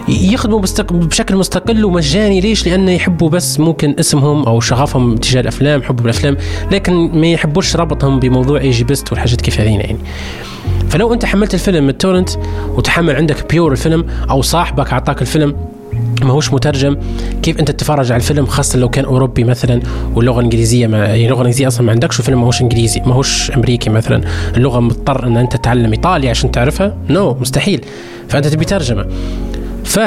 يخدموا. 0.09 0.61
بشكل 0.91 1.37
مستقل 1.37 1.85
ومجاني. 1.85 2.41
ليش؟ 2.41 2.67
لأنه 2.69 2.91
يحبوا 2.91 3.29
بس 3.29 3.61
ممكن 3.61 3.95
اسمهم 4.01 4.43
أو 4.43 4.61
شغفهم 4.61 5.17
تجاه 5.17 5.41
الأفلام 5.41 5.83
حب 5.83 5.97
بالأفلام 5.97 6.37
لكن 6.73 6.93
ما 7.21 7.27
يحبوش 7.27 7.77
ربطهم 7.77 8.21
بموضوع 8.21 8.61
ايجي 8.61 8.85
بست 8.85 9.13
والحاجات 9.13 9.41
كيف 9.41 9.61
هذين 9.61 9.81
يعني. 9.81 9.99
فلو 10.89 11.15
انت 11.15 11.25
حملت 11.25 11.55
الفيلم 11.55 11.85
من 11.85 11.91
ال 11.91 11.96
torrent 11.96 12.31
وتحمل 12.69 13.17
عندك 13.17 13.53
pure 13.53 13.73
الفيلم 13.73 14.07
أو 14.31 14.43
صاحبك 14.43 14.93
اعطاك 14.93 15.23
الفيلم 15.23 15.57
ما 16.23 16.31
هوش 16.31 16.53
مترجم 16.53 16.97
كيف 17.43 17.61
انت 17.61 17.71
تتفرج 17.71 18.13
على 18.13 18.21
الفيلم 18.21 18.47
خاصة 18.47 18.79
لو 18.79 18.89
كان 18.89 19.05
أوروبي 19.05 19.45
مثلا 19.45 19.81
واللغة 20.15 20.39
الإنجليزية 20.39 20.87
ما 20.87 20.99
يعني 20.99 21.25
اللغة 21.25 21.41
الإنجليزية 21.41 21.67
أصلا 21.67 21.87
ما 21.87 21.93
عندكش 21.93 22.19
الفيلم 22.19 22.41
ما 22.41 22.47
هوش 22.47 22.63
إنجليزي 22.63 23.01
ما 23.01 23.15
هوش 23.15 23.51
أمريكي 23.51 23.91
مثلا 23.91 24.23
اللغة 24.57 24.81
مضطر 24.81 25.27
إن 25.27 25.37
أنت 25.37 25.57
تتعلم 25.57 25.93
إيطالي 25.93 26.31
عشان 26.31 26.51
تعرفها؟ 26.51 26.97
no 27.11 27.35
no, 27.35 27.41
مستحيل. 27.41 27.85
فأنت 28.29 28.47
تبي 28.47 28.65
ترجمة. 28.65 29.07
ف 29.85 29.99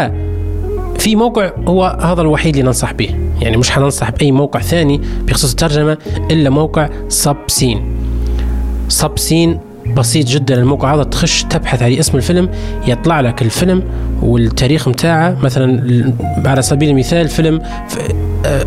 في 0.99 1.15
موقع 1.15 1.51
هو 1.67 1.97
هذا 2.01 2.21
الوحيد 2.21 2.55
اللي 2.55 2.65
ننصح 2.65 2.91
به. 2.91 3.09
يعني 3.41 3.57
مش 3.57 3.71
حننصح 3.71 4.09
بأي 4.09 4.31
موقع 4.31 4.59
ثاني 4.59 5.01
بخصوص 5.27 5.49
الترجمة 5.49 5.97
إلا 6.31 6.49
موقع 6.49 6.89
Subscene 7.09 7.97
Subscene 8.87 9.59
بسيط 9.97 10.27
جدا 10.27 10.55
الموقع 10.55 10.95
هذا 10.95 11.03
تخش 11.03 11.43
تبحث 11.43 11.83
على 11.83 11.99
اسم 11.99 12.17
الفيلم 12.17 12.49
يطلع 12.87 13.21
لك 13.21 13.41
الفيلم 13.41 13.83
والتاريخ 14.21 14.87
متاعه. 14.87 15.37
مثلا 15.43 16.13
على 16.45 16.61
سبيل 16.61 16.89
المثال 16.89 17.27
فيلم 17.27 17.61
آه، 18.45 18.65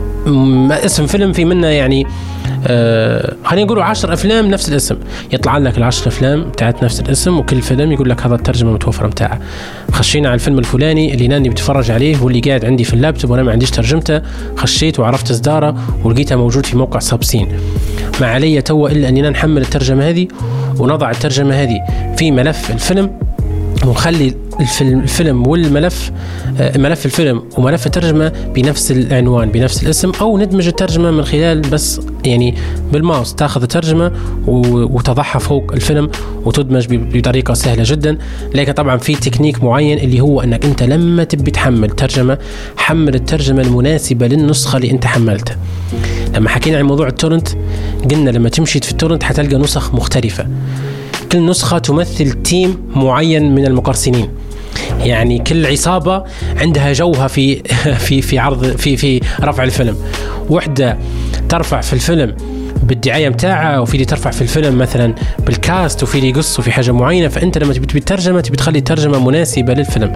اسم 0.70 1.06
فيلم 1.06 1.32
في 1.32 1.44
منه 1.44 1.66
يعني 1.66 2.06
آه 2.66 3.34
خلينا 3.44 3.66
نقول 3.66 3.80
10 3.82 4.12
أفلام 4.12 4.46
نفس 4.46 4.68
الاسم. 4.68 4.96
يطلع 5.32 5.58
لك 5.58 5.78
العشر 5.78 6.08
أفلام 6.08 6.42
بتاعت 6.42 6.84
نفس 6.84 7.00
الاسم 7.00 7.38
وكل 7.38 7.62
فيلم 7.62 7.92
يقول 7.92 8.10
لك 8.10 8.22
هذا 8.26 8.34
الترجمة 8.34 8.70
المتوفرة 8.70 9.06
بتاعه. 9.06 9.40
خشينا 9.92 10.28
على 10.28 10.34
الفيلم 10.34 10.58
الفلاني 10.58 11.14
اللي 11.14 11.28
ناني 11.28 11.48
بتفرج 11.48 11.90
عليه 11.90 12.22
واللي 12.22 12.40
قاعد 12.40 12.64
عندي 12.64 12.84
في 12.84 12.94
اللابتوب 12.94 13.30
وأنا 13.30 13.42
ما 13.42 13.52
عنديش 13.52 13.70
ترجمته. 13.70 14.22
خشيت 14.56 15.00
وعرفت 15.00 15.30
إصداره 15.30 15.76
ولقيته 16.04 16.36
موجود 16.36 16.66
في 16.66 16.76
موقع 16.76 16.98
سابسين. 16.98 17.48
ما 18.20 18.26
علي 18.26 18.62
تو 18.62 18.86
إلا 18.86 19.08
أني 19.08 19.22
نحمل 19.22 19.62
الترجمة 19.62 20.08
هذه 20.08 20.28
ونضع 20.78 21.10
الترجمة 21.10 21.54
هذه 21.54 21.80
في 22.16 22.30
ملف 22.30 22.70
الفيلم. 22.70 23.10
ونخلي 23.86 24.34
الفيلم 24.80 25.46
والملف 25.46 26.12
آه، 26.58 26.78
ملف 26.78 27.06
الفيلم 27.06 27.42
وملف 27.58 27.86
الترجمة 27.86 28.28
بنفس 28.28 28.90
العنوان 28.90 29.50
بنفس 29.50 29.82
الاسم 29.82 30.12
أو 30.20 30.38
ندمج 30.38 30.66
الترجمة 30.66 31.10
من 31.10 31.24
خلال 31.24 31.60
بس 31.60 32.00
يعني 32.24 32.54
بالماوس. 32.92 33.34
تاخذ 33.34 33.62
الترجمة 33.62 34.12
وتضعها 34.46 35.38
فوق 35.38 35.72
الفيلم 35.72 36.10
وتدمج 36.44 36.86
بطريقة 36.90 37.54
سهلة 37.54 37.82
جدا. 37.86 38.18
لكن 38.54 38.72
طبعا 38.72 38.96
في 38.96 39.14
تكنيك 39.14 39.64
معين 39.64 39.98
اللي 39.98 40.20
هو 40.20 40.40
أنك 40.40 40.64
أنت 40.64 40.82
لما 40.82 41.24
تبي 41.24 41.50
تحمل 41.50 41.90
ترجمة 41.90 42.38
حمل 42.76 43.14
الترجمة 43.14 43.62
المناسبة 43.62 44.26
للنسخة 44.26 44.76
اللي 44.76 44.90
أنت 44.90 45.06
حملتها 45.06 45.56
لما 46.34 46.48
حكينا 46.48 46.78
عن 46.78 46.84
موضوع 46.84 47.08
ال 47.08 47.13
torrent 47.13 47.48
قلنا 48.10 48.30
لما 48.30 48.48
تمشي 48.48 48.80
في 48.80 48.92
ال 48.92 48.96
torrent 48.96 49.22
حتلقى 49.22 49.56
نسخ 49.56 49.94
مختلفة. 49.94 50.46
كل 51.34 51.46
نسخة 51.46 51.78
تمثل 51.78 52.32
team 52.32 52.76
معين 52.96 53.54
من 53.54 53.66
المقرصنين. 53.66 54.28
يعني 55.00 55.38
كل 55.38 55.66
عصابة 55.66 56.24
عندها 56.56 56.92
جوها 56.92 57.28
في 57.28 57.62
في 58.06 58.22
في 58.22 58.38
عرض 58.38 58.76
في 58.76 58.96
في 58.96 59.20
رفع 59.40 59.64
الفيلم. 59.64 59.96
وحدة 60.50 60.98
ترفع 61.48 61.80
في 61.80 61.92
الفيلم 61.92 62.36
بالدعاية 62.82 63.28
متاعها 63.28 63.78
وفي 63.78 63.94
اللي 63.94 64.04
ترفع 64.04 64.30
في 64.30 64.42
الفيلم 64.42 64.78
مثلا 64.78 65.14
بالكاست 65.46 66.02
وفي 66.02 66.18
اللي 66.18 66.28
يقص 66.28 66.58
وفي 66.58 66.72
حاجة 66.72 66.92
معينة. 66.92 67.28
فأنت 67.28 67.58
لما 67.58 67.72
تبي 67.72 68.00
ترجمه 68.00 68.40
تبي 68.40 68.56
تخلي 68.56 68.78
الترجمة 68.78 69.18
مناسبة 69.18 69.74
للفيلم. 69.74 70.12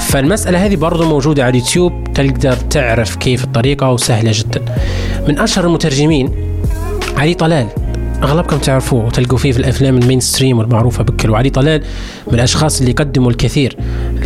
فالمسألة 0.00 0.66
هذه 0.66 0.76
برضو 0.76 1.08
موجودة 1.08 1.44
على 1.44 1.50
اليوتيوب 1.50 2.12
تقدر 2.14 2.52
تعرف 2.52 3.16
كيف 3.16 3.44
الطريقة 3.44 3.92
وسهلة 3.92 4.30
جدا. 4.34 4.64
من 5.28 5.38
أشهر 5.38 5.66
المترجمين 5.66 6.28
علي 7.16 7.34
طلال. 7.34 7.81
أغلبكم 8.22 8.58
تعرفوه 8.58 9.06
وتلقوا 9.06 9.38
فيه 9.38 9.52
في 9.52 9.58
الأفلام 9.58 9.98
ال 9.98 10.20
mainstream 10.20 10.58
والمعروفة 10.58 11.04
بكل 11.04 11.30
وعلي 11.30 11.50
طلال 11.50 11.82
من 12.26 12.34
الأشخاص 12.34 12.80
اللي 12.80 12.92
قدموا 12.92 13.30
الكثير 13.30 13.76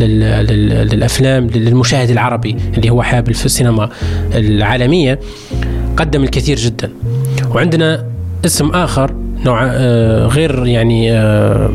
لل... 0.00 0.20
لل... 0.20 0.68
للأفلام 0.68 1.46
للمشاهد 1.46 2.10
العربي 2.10 2.56
اللي 2.76 2.90
هو 2.90 3.02
حابب 3.02 3.32
في 3.32 3.46
السينما 3.46 3.90
العالمية 4.34 5.20
قدم 5.96 6.24
الكثير 6.24 6.56
جدا. 6.56 6.90
وعندنا 7.50 8.06
اسم 8.44 8.70
آخر 8.70 9.14
نوع 9.44 9.60
آه 9.64 10.26
غير 10.26 10.66
يعني 10.66 11.12
آه 11.12 11.70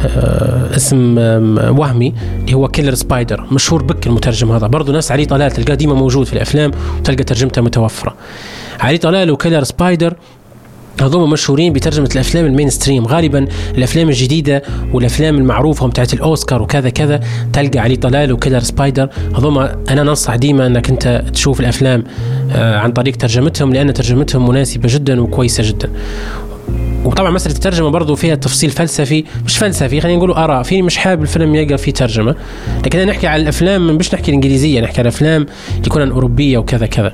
آه 0.00 0.76
اسم 0.76 1.18
وهمي 1.78 2.14
اللي 2.40 2.54
هو 2.54 2.68
Killer 2.68 2.94
Spider 2.94 3.46
مشهور 3.52 3.82
بك 3.82 4.06
المترجم 4.06 4.52
هذا. 4.52 4.66
برضه 4.66 4.92
ناس 4.92 5.12
علي 5.12 5.24
طلال 5.24 5.50
تلقاه 5.50 5.74
ديما 5.74 5.94
موجود 5.94 6.26
في 6.26 6.32
الأفلام 6.32 6.70
وتلقى 6.98 7.24
ترجمته 7.24 7.62
متوفرة. 7.62 8.14
علي 8.80 8.98
طلال 8.98 9.30
و 9.30 9.35
Killer 9.35 9.64
Spider 9.64 10.14
هذوما 11.00 11.26
مشهورين 11.26 11.72
بترجمة 11.72 12.08
الأفلام 12.14 12.46
ال 12.46 12.70
mainstream 12.70 13.06
غالبا 13.06 13.46
الأفلام 13.78 14.08
الجديدة 14.08 14.62
والأفلام 14.92 15.36
المعروفة 15.38 15.86
بتاعت 15.86 16.14
الأوسكار 16.14 16.62
وكذا 16.62 16.88
كذا 16.90 17.20
تلقى 17.52 17.78
علي 17.78 17.96
طلال 17.96 18.32
و 18.32 18.36
Killer 18.36 18.60
Spider. 18.60 19.08
هذوما 19.36 19.76
أنا 19.90 20.02
ننصح 20.02 20.36
ديما 20.36 20.66
أنك 20.66 20.90
أنت 20.90 21.24
تشوف 21.32 21.60
الأفلام 21.60 22.04
آه، 22.50 22.78
عن 22.78 22.92
طريق 22.92 23.16
ترجمتهم 23.16 23.72
لأن 23.72 23.94
ترجمتهم 23.94 24.48
مناسبة 24.48 24.88
جدا 24.92 25.20
وكويسة 25.20 25.68
جدا. 25.68 25.90
وطبعا 27.04 27.30
مسألة 27.30 27.54
الترجمة 27.54 27.88
برضو 27.88 28.14
فيها 28.14 28.34
تفصيل 28.34 28.70
فلسفي 28.70 29.24
مش 29.44 29.58
فلسفي 29.58 30.00
خلينا 30.00 30.18
نقول 30.18 30.30
آراء. 30.30 30.62
في 30.62 30.82
مش 30.82 30.96
حابب 30.96 31.22
الفيلم 31.22 31.54
يلقى 31.54 31.78
فيه 31.78 31.92
ترجمة 31.92 32.34
لكن 32.86 33.06
نحكي 33.06 33.26
على 33.26 33.42
الأفلام 33.42 33.96
مش 33.96 34.14
نحكي 34.14 34.28
الإنجليزية 34.30 34.80
نحكي 34.80 35.00
على 35.00 35.08
الافلام 35.08 35.46
تكون 35.82 36.10
اوروبيه 36.10 36.58
وكذا 36.58 36.86
كذا. 36.86 37.12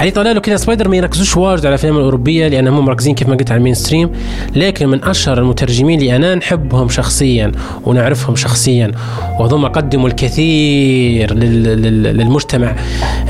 علي 0.00 0.10
طلال 0.10 0.38
و 0.38 0.41
Killer 0.41 0.56
Spider 0.56 0.88
ما 0.88 0.96
يركزوش 0.96 1.36
واجد 1.36 1.60
على 1.60 1.68
الأفلام 1.68 1.96
الأوروبية 1.96 2.48
لأنهم 2.48 2.84
مركزين 2.84 3.14
كيف 3.14 3.28
ما 3.28 3.36
قلت 3.36 3.50
على 3.50 3.58
ال 3.58 3.74
mainstream 3.74 4.10
لكن 4.56 4.88
من 4.88 5.04
أشهر 5.04 5.38
المترجمين 5.38 6.00
اللي 6.00 6.16
أنا 6.16 6.34
نحبهم 6.34 6.88
شخصيا 6.88 7.52
ونعرفهم 7.84 8.36
شخصيا 8.36 8.92
وهم 9.40 9.66
قدموا 9.66 10.08
الكثير 10.08 11.34
للمجتمع 11.34 12.76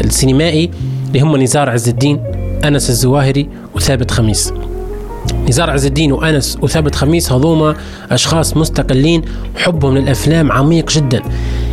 السينمائي 0.04 0.70
اللي 1.08 1.20
هم 1.20 1.36
نزار 1.36 1.70
عز 1.70 1.88
الدين 1.88 2.20
أنس 2.64 2.90
الزواهري 2.90 3.48
وثابت 3.74 4.10
خميس. 4.10 4.52
نزار 5.48 5.70
عز 5.70 5.86
الدين 5.86 6.12
وأنس 6.12 6.58
وثابت 6.62 6.94
خميس 6.94 7.32
هذوما 7.32 7.74
أشخاص 8.10 8.56
مستقلين 8.56 9.22
حبهم 9.56 9.98
للأفلام 9.98 10.52
عميق 10.52 10.90
جدا. 10.90 11.22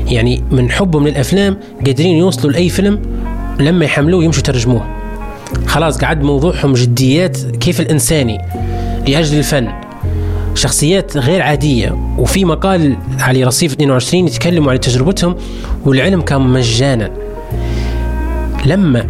يعني 0.08 0.44
من 0.52 0.72
حبهم 0.72 1.08
للأفلام 1.08 1.58
قادرين 1.86 2.18
يوصلوا 2.18 2.52
لأي 2.52 2.70
فيلم 2.70 3.02
لما 3.60 3.86
يحملوه 3.86 4.24
يمشوا 4.24 4.40
يترجموه. 4.40 4.86
خلاص 5.66 5.98
قعد 5.98 6.22
موضوعهم 6.22 6.74
جديات 6.74 7.38
كيف 7.38 7.80
الإنساني 7.82 8.38
لأجل 9.08 9.38
الفن. 9.38 9.68
شخصيات 10.56 11.18
غير 11.18 11.42
عادية. 11.42 11.98
وفي 12.18 12.46
مقال 12.46 12.98
على 13.20 13.44
رصيف 13.44 13.74
22 13.74 14.28
يتكلموا 14.28 14.72
عن 14.72 14.80
تجربتهم 14.80 15.36
والعلم 15.86 16.22
كان 16.22 16.42
مجانا. 16.42 17.12
لما 18.66 19.06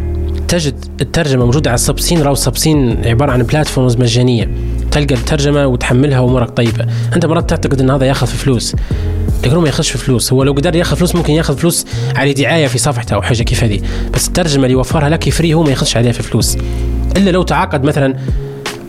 تجد 0.48 0.86
الترجمة 1.02 1.46
موجودة 1.46 1.70
على 1.70 1.76
السبسين 1.76 2.22
راو 2.22 2.34
السبسين 2.34 3.02
عبارة 3.06 3.32
عن 3.32 3.44
بلاتفورمز 3.44 3.98
مجانية. 3.98 4.52
تلقى 4.92 5.16
الترجمة 5.16 5.68
وتحملها 5.68 6.20
وأمورك 6.20 6.50
طيبة. 6.50 6.86
أنت 7.16 7.26
مرات 7.26 7.50
تعتقد 7.50 7.82
إن 7.82 7.90
هذا 7.90 8.06
ياخذ 8.06 8.28
فلوس. 8.28 8.76
هو 9.56 9.62
ما 9.62 9.68
ياخذش 9.68 9.92
فلوس. 9.92 10.34
هو 10.34 10.44
لو 10.44 10.54
قدر 10.54 10.76
ياخذ 10.76 10.98
فلوس 10.98 11.16
ممكن 11.16 11.34
ياخذ 11.34 11.58
فلوس 11.58 11.86
على 12.16 12.34
دعاية 12.34 12.68
في 12.68 12.78
صفحته 12.78 13.14
أو 13.14 13.22
حاجة 13.22 13.44
كيف 13.44 13.64
هذه. 13.64 13.80
بس 14.14 14.28
الترجمة 14.28 14.64
اللي 14.64 14.74
يوفرها 14.74 15.10
لك 15.10 15.30
free 15.30 15.54
هو 15.54 15.64
ما 15.64 15.70
ياخذش 15.70 15.98
عليها 15.98 16.12
في 16.12 16.24
فلوس. 16.24 16.58
إلا 17.18 17.30
لو 17.30 17.44
تعاقد 17.44 17.84
مثلا 17.84 18.16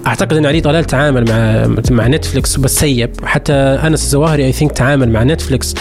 أعتقد 0.06 0.36
ان 0.36 0.46
علي 0.46 0.60
طلال 0.60 0.84
تعامل 0.84 1.24
مع 1.28 1.66
مع 1.90 2.06
نتفلكس 2.06 2.56
بس 2.56 2.78
سيب 2.78 3.10
حتى 3.24 3.52
أنس 3.52 4.02
الزواهري 4.02 4.44
I 4.44 4.52
think 4.52 4.72
تعامل 4.72 5.08
مع 5.08 5.22
نتفلكس 5.22 5.74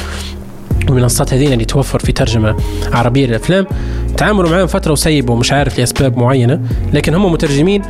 والمنصات 0.90 1.34
هذين 1.34 1.54
اللي 1.54 1.66
توفر 1.66 2.00
في 2.00 2.12
ترجمة 2.12 2.56
عربية 2.92 3.26
للأفلام. 3.26 3.66
تعاملوا 4.18 4.50
معاهم 4.50 4.68
فترة 4.68 4.92
وسيبوا 4.92 5.36
مش 5.36 5.52
عارف 5.52 5.80
لأسباب 5.80 6.18
معينة. 6.18 6.62
لكن 6.94 7.16
هم 7.16 7.32
مترجمين 7.32 7.82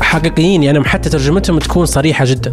حقيقيين 0.00 0.62
يعني 0.62 0.84
حتى 0.84 1.10
ترجمتهم 1.10 1.58
تكون 1.58 1.86
صريحة 1.86 2.24
جدا. 2.24 2.52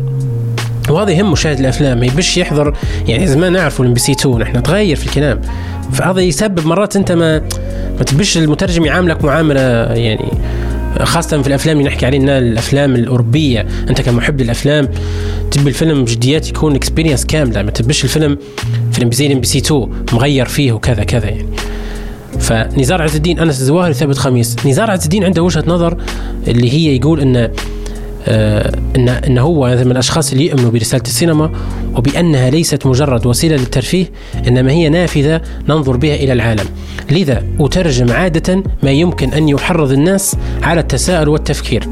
وهذا 0.92 1.12
يهم 1.12 1.32
مشاهد 1.32 1.60
الأفلام 1.60 2.00
ما 2.00 2.06
يبش 2.06 2.38
يحضر 2.38 2.78
يعني 3.08 3.28
زمان 3.28 3.54
نعرفوا 3.54 3.86
ال 3.86 3.94
MBC 3.94 4.12
2 4.12 4.38
نحن 4.38 4.64
تغير 4.64 4.96
في 4.96 5.06
الكلام 5.06 5.42
فهذا 5.92 6.22
يسبب 6.22 6.66
مرات 6.66 6.96
أنت 6.96 7.12
ما 7.12 7.40
ما 7.98 8.04
تبش 8.06 8.38
المترجم 8.38 8.86
يعاملك 8.86 9.24
معاملة 9.24 9.62
يعني 9.94 10.32
خاصة 11.04 11.42
في 11.42 11.48
الأفلام 11.48 11.78
اللي 11.78 11.90
نحكي 11.90 12.06
عليها 12.06 12.40
الأفلام 12.40 12.96
الأوروبية. 12.96 13.66
أنت 13.90 14.02
كمحب 14.02 14.42
للأفلام 14.42 14.90
تبي 15.52 15.70
الفيلم 15.70 16.04
بجديات 16.04 16.50
يكون 16.50 16.76
experience 16.76 17.26
كاملة 17.26 17.62
ما 17.62 17.72
تبش 17.72 18.04
الفيلم 18.04 18.38
فيلم 18.92 19.12
زي 19.12 19.34
MBC 19.34 19.58
2 19.58 19.90
مغير 20.14 20.46
فيه 20.46 20.72
وكذا 20.72 21.04
كذا 21.04 21.30
يعني. 21.30 21.46
فنزار 22.40 23.02
عز 23.02 23.16
الدين 23.16 23.40
أنس 23.40 23.60
الزواهري 23.62 23.94
ثابت 23.94 24.18
خميس. 24.18 24.66
نزار 24.66 24.92
عز 24.92 25.04
الدين 25.04 25.24
عنده 25.24 25.44
وجهة 25.44 25.64
نظر 25.68 25.98
اللي 26.48 26.74
هي 26.74 26.96
يقول 26.96 27.38
آه، 27.38 27.52
ان 28.28 29.10
إن 29.10 29.38
هو 29.38 29.68
من 29.68 29.92
الأشخاص 29.92 30.32
اللي 30.32 30.48
يؤمنوا 30.48 30.72
برسالة 30.72 31.04
السينما 31.04 31.52
وبأنها 31.96 32.50
ليست 32.50 32.86
مجرد 32.86 33.26
وسيلة 33.26 33.56
للترفيه 33.56 34.06
إنما 34.48 34.72
هي 34.72 34.90
نافذة 34.90 35.42
ننظر 35.70 35.98
بها 35.98 36.16
إلى 36.16 36.34
العالم. 36.34 36.66
لذا 37.12 37.44
أترجم 37.60 38.12
عادة 38.12 38.64
ما 38.84 38.92
يمكن 38.92 39.34
أن 39.34 39.50
يحرض 39.50 39.92
الناس 39.92 40.36
على 40.64 40.80
التساؤل 40.80 41.30
والتفكير. 41.30 41.84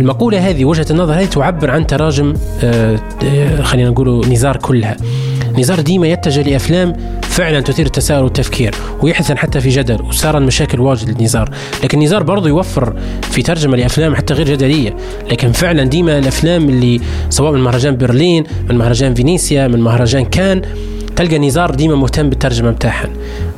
المقولة 0.00 0.50
هذه 0.50 0.64
وجهة 0.64 0.86
النظر 0.90 1.12
هذه 1.14 1.24
تعبر 1.24 1.70
عن 1.70 1.86
تراجم 1.86 2.34
آه، 2.62 3.00
آه، 3.24 3.62
خلينا 3.62 3.90
نقول 3.90 4.28
نزار 4.28 4.56
كلها 4.56 4.96
نزار 5.58 5.80
ديما 5.80 6.06
يتجه 6.06 6.42
لأفلام 6.42 6.92
فعلا 7.34 7.60
تثير 7.60 7.86
التساؤل 7.86 8.24
والتفكير 8.24 8.74
ويحزن 9.02 9.38
حتى 9.38 9.60
في 9.60 9.68
جدل 9.68 10.02
وصار 10.02 10.38
المشاكل 10.38 10.80
واجد 10.80 11.20
لنزار 11.20 11.50
لكن 11.84 11.98
نزار 11.98 12.22
برضه 12.22 12.48
يوفر 12.48 12.96
في 13.22 13.42
ترجمة 13.42 13.76
لأفلام 13.76 14.14
حتى 14.14 14.34
غير 14.34 14.46
جدلية. 14.46 14.96
لكن 15.30 15.52
فعلا 15.52 15.84
ديما 15.84 16.18
الأفلام 16.18 16.68
اللي 16.68 17.00
سواء 17.30 17.52
من 17.52 17.60
مهرجان 17.60 17.96
برلين 17.96 18.44
من 18.68 18.78
مهرجان 18.78 19.14
فينيسيا 19.14 19.68
من 19.68 19.80
مهرجان 19.80 20.24
كان 20.24 20.62
تلقى 21.16 21.38
نزار 21.38 21.74
ديما 21.74 21.94
مهتم 21.94 22.28
بالترجمة 22.28 22.70
بتاعها 22.70 23.08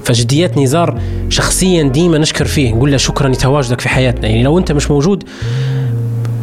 فجديات 0.05 0.59
نزار 0.59 1.01
شخصيا 1.29 1.83
ديما 1.83 2.19
نشكر 2.19 2.45
فيه 2.45 2.75
نقول 2.75 2.91
له 2.91 2.97
شكرا 2.97 3.29
لتواجدك 3.29 3.81
في 3.81 3.89
حياتنا. 3.89 4.29
يعني 4.29 4.43
لو 4.43 4.59
أنت 4.59 4.73
مش 4.73 4.91
موجود 4.91 5.25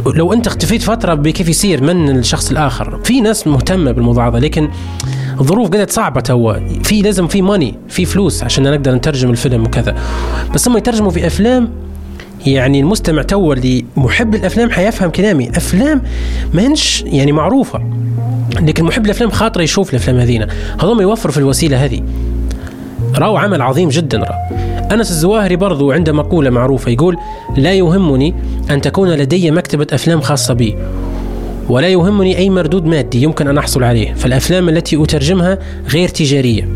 لو 0.06 0.34
أنت 0.34 0.48
اختفيت 0.48 0.82
فترة 0.82 1.14
بكيف 1.14 1.50
يصير؟ 1.50 1.84
من 1.84 2.10
الشخص 2.10 2.52
الآخر؟ 2.52 3.00
في 3.04 3.22
ناس 3.22 3.48
مهتمة 3.48 3.92
بالموضوع 3.92 4.28
هذا 4.28 4.40
لكن 4.40 4.70
الظروف 5.40 5.68
قدرت 5.68 5.92
صعبة 5.92 6.22
توا. 6.22 6.54
في 6.84 7.02
لازم 7.02 7.28
في 7.28 7.42
ماني 7.42 7.76
في 7.90 8.06
فلوس 8.06 8.44
عشان 8.44 8.64
نقدر 8.64 8.96
نترجم 8.96 9.30
الفيلم 9.30 9.64
وكذا. 9.64 9.96
بس 10.54 10.68
هم 10.68 10.78
يترجموا 10.78 11.12
في 11.12 11.28
أفلام 11.28 11.70
يعني 12.46 12.80
المستمع 12.80 13.22
تو 13.22 13.54
اللي 13.54 13.86
محب 13.98 14.36
الأفلام 14.36 14.72
حيفهم 14.72 15.10
كلامي. 15.10 15.50
أفلام 15.50 16.02
ما 16.54 16.68
هنش 16.68 17.02
يعني 17.02 17.32
معروفة. 17.32 17.82
لكن 18.62 18.84
محب 18.84 19.06
الأفلام 19.06 19.30
خاطره 19.30 19.62
يشوف 19.62 19.90
الأفلام 19.90 20.18
هذينا. 20.18 20.48
هذول 20.82 21.02
يوفر 21.02 21.32
في 21.32 21.38
الوسيلة 21.38 21.86
هذه. 21.86 22.02
راوا 23.16 23.40
عمل 23.40 23.62
عظيم 23.62 23.90
جدا 23.90 24.18
را 24.18 24.36
أنس 24.92 25.12
الزواهري 25.12 25.56
برضو 25.56 25.92
عنده 25.92 26.14
مقولة 26.14 26.50
معروفة 26.50 26.92
يقول 26.92 27.18
لا 27.58 27.74
يهمني 27.74 28.36
أن 28.72 28.82
تكون 28.82 29.10
لدي 29.10 29.52
مكتبة 29.52 29.88
أفلام 29.94 30.22
خاصة 30.22 30.54
بي. 30.54 30.76
ولا 31.70 31.88
يهمني 31.88 32.38
أي 32.38 32.50
مردود 32.50 32.86
مادي 32.86 33.24
يمكن 33.24 33.48
أن 33.48 33.58
أحصل 33.58 33.84
عليه 33.84 34.14
فالأفلام 34.14 34.70
التي 34.70 35.04
أترجمها 35.04 35.58
غير 35.90 36.10
تجارية. 36.10 36.68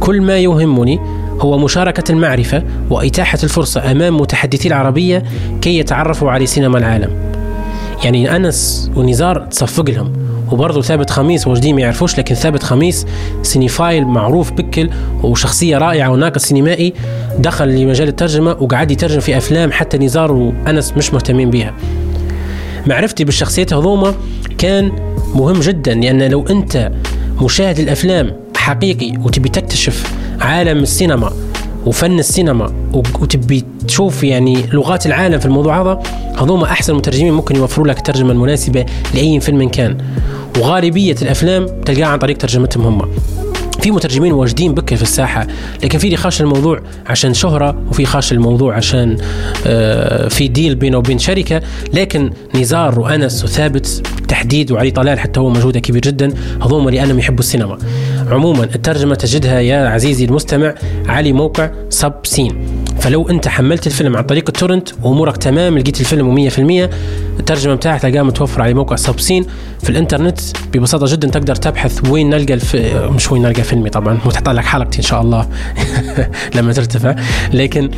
كل 0.00 0.20
ما 0.20 0.38
يهمني 0.38 0.98
هو 1.40 1.58
مشاركة 1.58 2.12
المعرفة 2.12 2.62
وإتاحة 2.90 3.38
الفرصة 3.44 3.90
أمام 3.90 4.16
متحدثي 4.16 4.68
العربية 4.68 5.22
كي 5.60 5.78
يتعرفوا 5.78 6.30
على 6.30 6.46
سينما 6.46 6.78
العالم. 6.78 7.10
يعني 8.04 8.36
أنس 8.36 8.90
ونزار 8.96 9.38
تصفق 9.40 9.90
لهم 9.90 10.12
وبرضه 10.52 10.82
ثابت 10.82 11.10
خميس 11.10 11.46
واجدين 11.46 11.72
ما 11.72 11.80
يعرفوش 11.80 12.18
لكن 12.18 12.34
ثابت 12.34 12.62
خميس 12.62 13.06
cinephile 13.42 14.04
معروف 14.04 14.52
بكل 14.52 14.90
وشخصية 15.22 15.78
رائعة 15.78 16.10
وناقد 16.10 16.38
سينمائي 16.38 16.92
دخل 17.38 17.68
لمجال 17.68 18.08
الترجمة 18.08 18.56
وقعد 18.60 18.90
يترجم 18.90 19.20
في 19.20 19.36
أفلام 19.36 19.72
حتى 19.72 19.98
نزار 19.98 20.32
وأنس 20.32 20.92
مش 20.92 21.14
مهتمين 21.14 21.50
بها 21.50 21.74
معرفتي 22.86 23.24
بالشخصيات 23.24 23.72
هذوما 23.72 24.14
كان 24.58 24.92
مهم 25.34 25.60
جدا 25.60 25.94
لأن 25.94 26.22
لو 26.30 26.46
أنت 26.46 26.92
مشاهد 27.42 27.78
الأفلام 27.78 28.32
حقيقي 28.56 29.12
وتبي 29.18 29.48
تكتشف 29.48 30.12
عالم 30.40 30.78
السينما 30.78 31.32
وفن 31.86 32.18
السينما 32.18 32.72
وتبي 32.92 33.64
تشوف 33.88 34.24
يعني 34.24 34.62
لغات 34.72 35.06
العالم 35.06 35.38
في 35.38 35.46
الموضوع 35.46 35.82
هذا 35.82 36.02
هذوما 36.38 36.64
أحسن 36.64 36.94
مترجمين 36.94 37.32
ممكن 37.32 37.56
يوفروا 37.56 37.86
لك 37.86 37.98
الترجمه 37.98 38.32
المناسبه 38.32 38.86
لأي 39.14 39.40
فيلم 39.40 39.68
كان. 39.68 39.98
وغالبية 40.58 41.16
الأفلام 41.22 41.66
تلقاها 41.84 42.06
عن 42.06 42.18
طريق 42.18 42.36
ترجمتهم 42.36 42.86
هم. 42.86 43.08
في 43.86 43.92
مترجمين 43.92 44.32
واجدين 44.32 44.74
بكر 44.74 44.96
في 44.96 45.02
الساحة 45.02 45.46
لكن 45.84 45.98
في 45.98 46.04
اللي 46.04 46.16
خاش 46.16 46.40
الموضوع 46.40 46.80
عشان 47.06 47.34
شهرة 47.34 47.82
وفي 47.88 48.06
خاش 48.06 48.32
الموضوع 48.32 48.74
عشان 48.74 49.16
آه، 49.66 50.28
في 50.28 50.48
deal 50.48 50.74
بينه 50.74 50.98
وبين 50.98 51.18
شركة 51.18 51.62
لكن 51.92 52.30
نزار 52.54 53.00
وأنس 53.00 53.44
وثابت 53.44 54.02
تحديد 54.28 54.72
وعلي 54.72 54.90
طلال 54.90 55.18
حتى 55.18 55.40
هو 55.40 55.50
مجهوده 55.50 55.80
كبير 55.80 56.02
جدا 56.02 56.34
هذوما 56.62 56.90
لانهم 56.90 57.18
يحبوا 57.18 57.38
السينما. 57.40 57.78
عموما 58.30 58.64
الترجمة 58.64 59.14
تجدها 59.14 59.60
يا 59.60 59.88
عزيزي 59.88 60.24
المستمع 60.24 60.74
على 61.08 61.32
موقع 61.32 61.70
Subscene. 61.90 62.75
فلو 63.06 63.28
انت 63.28 63.48
حملت 63.48 63.86
الفيلم 63.86 64.16
عن 64.16 64.22
طريق 64.22 64.44
ال 64.48 64.53
torrent 64.53 64.88
وامورك 65.02 65.36
تمام 65.36 65.78
لقيت 65.78 66.00
الفيلم 66.00 66.50
100% 66.50 66.58
الترجمة 67.40 67.74
بتاعك 67.74 68.02
تلقاها 68.02 68.22
متوفره 68.22 68.62
على 68.62 68.74
موقع 68.74 68.96
Subscene 68.96 69.46
في 69.82 69.90
الانترنت 69.90 70.40
ببساطة 70.72 71.06
جدا 71.12 71.28
تقدر 71.28 71.54
تبحث 71.54 72.10
وين 72.10 72.30
نلقى 72.30 72.54
الف... 72.54 72.76
مش 72.86 73.32
وين 73.32 73.42
نلقى 73.42 73.62
فيلمي 73.62 73.90
طبعا 73.90 74.18
وتحط 74.26 74.48
لك 74.48 74.64
حلقتي 74.64 74.98
إن 74.98 75.02
شاء 75.02 75.22
الله 75.22 75.48
لما 76.56 76.72
ترتفع. 76.72 77.14
لكن 77.52 77.90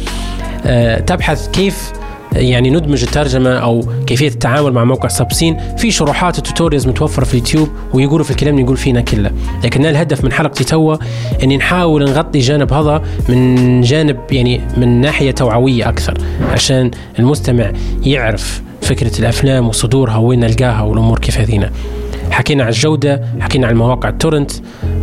آه 0.67 1.01
تبحث 1.01 1.49
كيف 1.49 1.93
يعني 2.33 2.70
ندمج 2.70 3.03
الترجمة 3.03 3.51
أو 3.51 3.85
كيفية 4.07 4.29
التعامل 4.29 4.72
مع 4.72 4.85
موقع 4.85 5.09
Subscene 5.09 5.57
في 5.76 5.91
شروحات 5.91 6.39
و 6.39 6.43
tutorials 6.43 6.87
متوفرة 6.87 7.24
في 7.24 7.35
اليوتيوب 7.35 7.68
ويقولوا 7.95 8.24
في 8.24 8.31
الكلام 8.31 8.55
اللي 8.55 8.64
نقول 8.64 8.76
فينا 8.76 9.01
كله. 9.01 9.31
لكن 9.64 9.87
الهدف 9.87 10.24
من 10.24 10.33
حلقتي 10.33 10.64
توا 10.64 10.97
إني 11.43 11.57
نحاول 11.57 12.05
نغطي 12.05 12.39
جانب 12.39 12.72
هذا 12.72 13.03
من 13.29 13.81
جانب 13.81 14.18
يعني 14.31 14.61
من 14.76 15.01
ناحية 15.01 15.31
توعوية 15.31 15.89
أكثر 15.89 16.18
عشان 16.53 16.91
المستمع 17.18 17.72
يعرف 18.03 18.62
فكرة 18.83 19.18
الأفلام 19.18 19.68
وصدورها 19.68 20.16
وين 20.16 20.41
نلقاها 20.41 20.83
والأمور 20.83 21.18
كيف 21.18 21.39
هذينا. 21.39 21.70
حكينا 22.39 22.64
عن 22.64 22.68
الجودة 22.68 23.22
حكينا 23.41 23.66
عن 23.66 23.76
مواقع 23.76 24.09
ال 24.09 24.14
torrent 24.14 24.51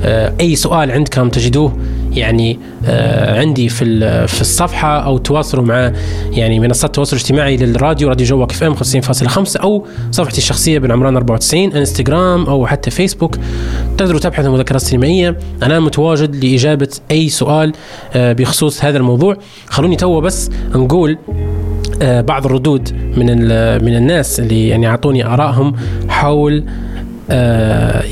آه، 0.04 0.34
أي 0.40 0.56
سؤال 0.56 0.92
عندكم 0.92 1.30
تجدوه 1.30 1.78
يعني 2.12 2.60
آه، 2.86 3.40
عندي 3.40 3.70
في 3.70 4.28
في 4.28 4.42
الصفحة 4.42 5.00
أو 5.00 5.18
تواصلوا 5.18 5.64
مع 5.64 5.92
يعني 6.32 6.60
منصات 6.60 6.90
التواصل 6.90 7.16
الاجتماعي 7.16 7.58
للراديو 7.58 8.10
راديو 8.10 8.28
جوك 8.28 8.52
إف 8.52 8.64
إم 8.64 8.76
50.5 8.76 9.62
أو 9.62 9.86
صفحتي 10.12 10.38
الشخصية 10.38 10.80
بن 10.80 10.92
عمران 10.92 11.16
94 11.16 11.72
إنستغرام 11.72 12.46
أو 12.46 12.68
حتى 12.68 12.92
فيسبوك. 12.92 13.38
تقدروا 13.98 14.20
تبحثوا 14.20 14.50
المذكرات 14.50 14.82
السينمائية. 14.82 15.38
أنا 15.64 15.80
متواجد 15.80 16.46
لإجابة 16.46 16.90
أي 17.12 17.30
سؤال 17.30 17.74
آه، 18.14 18.34
بخصوص 18.34 18.86
هذا 18.86 18.98
الموضوع. 18.98 19.38
خلوني 19.68 19.96
تو 19.96 20.22
بس 20.22 20.50
نقول 20.76 21.18
بعض 22.02 22.46
الردود 22.46 22.92
من 23.18 23.38
من 23.86 23.96
الناس 23.96 24.40
اللي 24.40 24.68
يعني 24.68 24.88
أعطوني 24.88 25.26
آرائهم 25.26 25.76
حول 26.10 26.64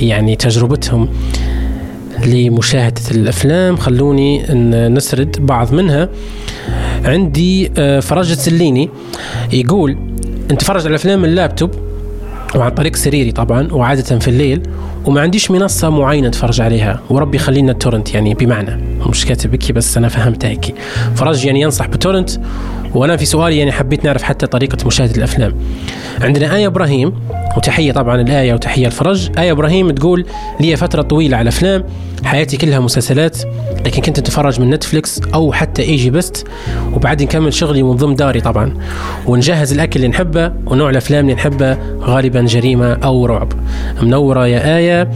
يعني 0.01 0.35
تجربتهم 0.35 1.09
لمشاهدة 2.25 3.01
الأفلام. 3.11 3.77
خلوني 3.77 4.43
نسرد 4.89 5.45
بعض 5.45 5.73
منها. 5.73 6.09
عندي 7.05 7.71
آه، 7.77 7.99
فرج 7.99 8.31
السليني 8.31 8.89
يقول 9.53 9.97
نتفرج 10.51 10.81
على 10.81 10.89
الأفلام 10.89 11.19
من 11.19 11.29
اللابتوب؟ 11.29 11.71
وعن 12.55 12.71
طريق 12.71 12.95
سريري 12.95 13.31
طبعا 13.31 13.67
وعادة 13.73 14.19
في 14.19 14.27
الليل 14.27 14.61
وما 15.05 15.21
عنديش 15.21 15.51
منصة 15.51 15.89
معينة 15.89 16.27
أتفرج 16.27 16.61
عليها. 16.61 16.99
وربي 17.09 17.37
يخلينا 17.37 17.71
ال 17.71 17.77
torrent 17.77 18.13
يعني 18.13 18.33
بمعنى. 18.33 18.83
مش 19.09 19.25
كاتب 19.25 19.51
هيك 19.51 19.71
بس 19.71 19.97
أنا 19.97 20.07
فهمتها 20.07 20.49
هيك. 20.49 20.75
فرج 21.15 21.45
يعني 21.45 21.61
ينصح 21.61 21.87
ب 21.87 21.92
torrent. 21.92 22.29
وأنا 22.95 23.17
في 23.17 23.25
سؤالي 23.25 23.57
يعني 23.57 23.71
حبيت 23.71 24.05
نعرف 24.05 24.23
حتى 24.23 24.47
طريقة 24.47 24.77
مشاهدة 24.87 25.15
الأفلام. 25.17 25.55
عندنا 26.21 26.55
آية 26.55 26.67
إبراهيم 26.67 27.13
وتحية 27.57 27.91
طبعا 27.91 28.21
الآية 28.21 28.53
وتحية 28.53 28.87
الفرج. 28.87 29.29
آية 29.37 29.51
إبراهيم 29.51 29.91
تقول 29.91 30.25
لي 30.59 30.75
فترة 30.75 31.01
طويلة 31.01 31.37
على 31.37 31.49
أفلام 31.49 31.83
حياتي 32.23 32.57
كلها 32.57 32.79
مسلسلات. 32.79 33.37
لكن 33.85 34.01
كنت 34.01 34.19
أتفرج 34.19 34.61
من 34.61 34.69
Netflix 34.69 35.21
أو 35.33 35.51
حتى 35.51 35.81
EgyBest 35.81 36.47
وبعدين 36.93 37.27
نكمل 37.27 37.53
شغلي 37.53 37.83
من 37.83 37.95
ضمن 37.95 38.15
داري 38.15 38.41
طبعا. 38.41 38.73
ونجهز 39.25 39.73
الأكل 39.73 39.95
اللي 39.95 40.07
نحبه 40.07 40.51
ونوع 40.65 40.89
الأفلام 40.89 41.19
اللي 41.19 41.33
نحبه 41.33 41.77
غالبا 41.99 42.41
جريمة 42.41 42.93
أو 42.93 43.25
رعب. 43.25 43.53
منورة 44.01 44.47
يا 44.47 44.77
آية. 44.77 45.11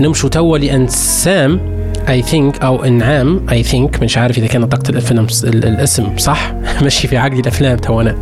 نمشوا 0.00 0.28
توا 0.28 0.58
لأنسام 0.58 1.76
I 2.08 2.22
think 2.22 2.62
أو 2.62 2.84
إنعام 2.84 3.46
I 3.50 3.62
think 3.62 4.02
مش 4.02 4.18
عارف 4.18 4.38
إذا 4.38 4.46
كان 4.46 4.60
نطقت 4.60 4.90
الفيلم 4.90 5.26
الاسم 5.44 6.18
صح. 6.18 6.54
مشي 6.84 7.08
في 7.08 7.16
عقلي 7.16 7.40
الأفلام 7.40 7.76
تو 7.76 8.00
أنا. 8.00 8.16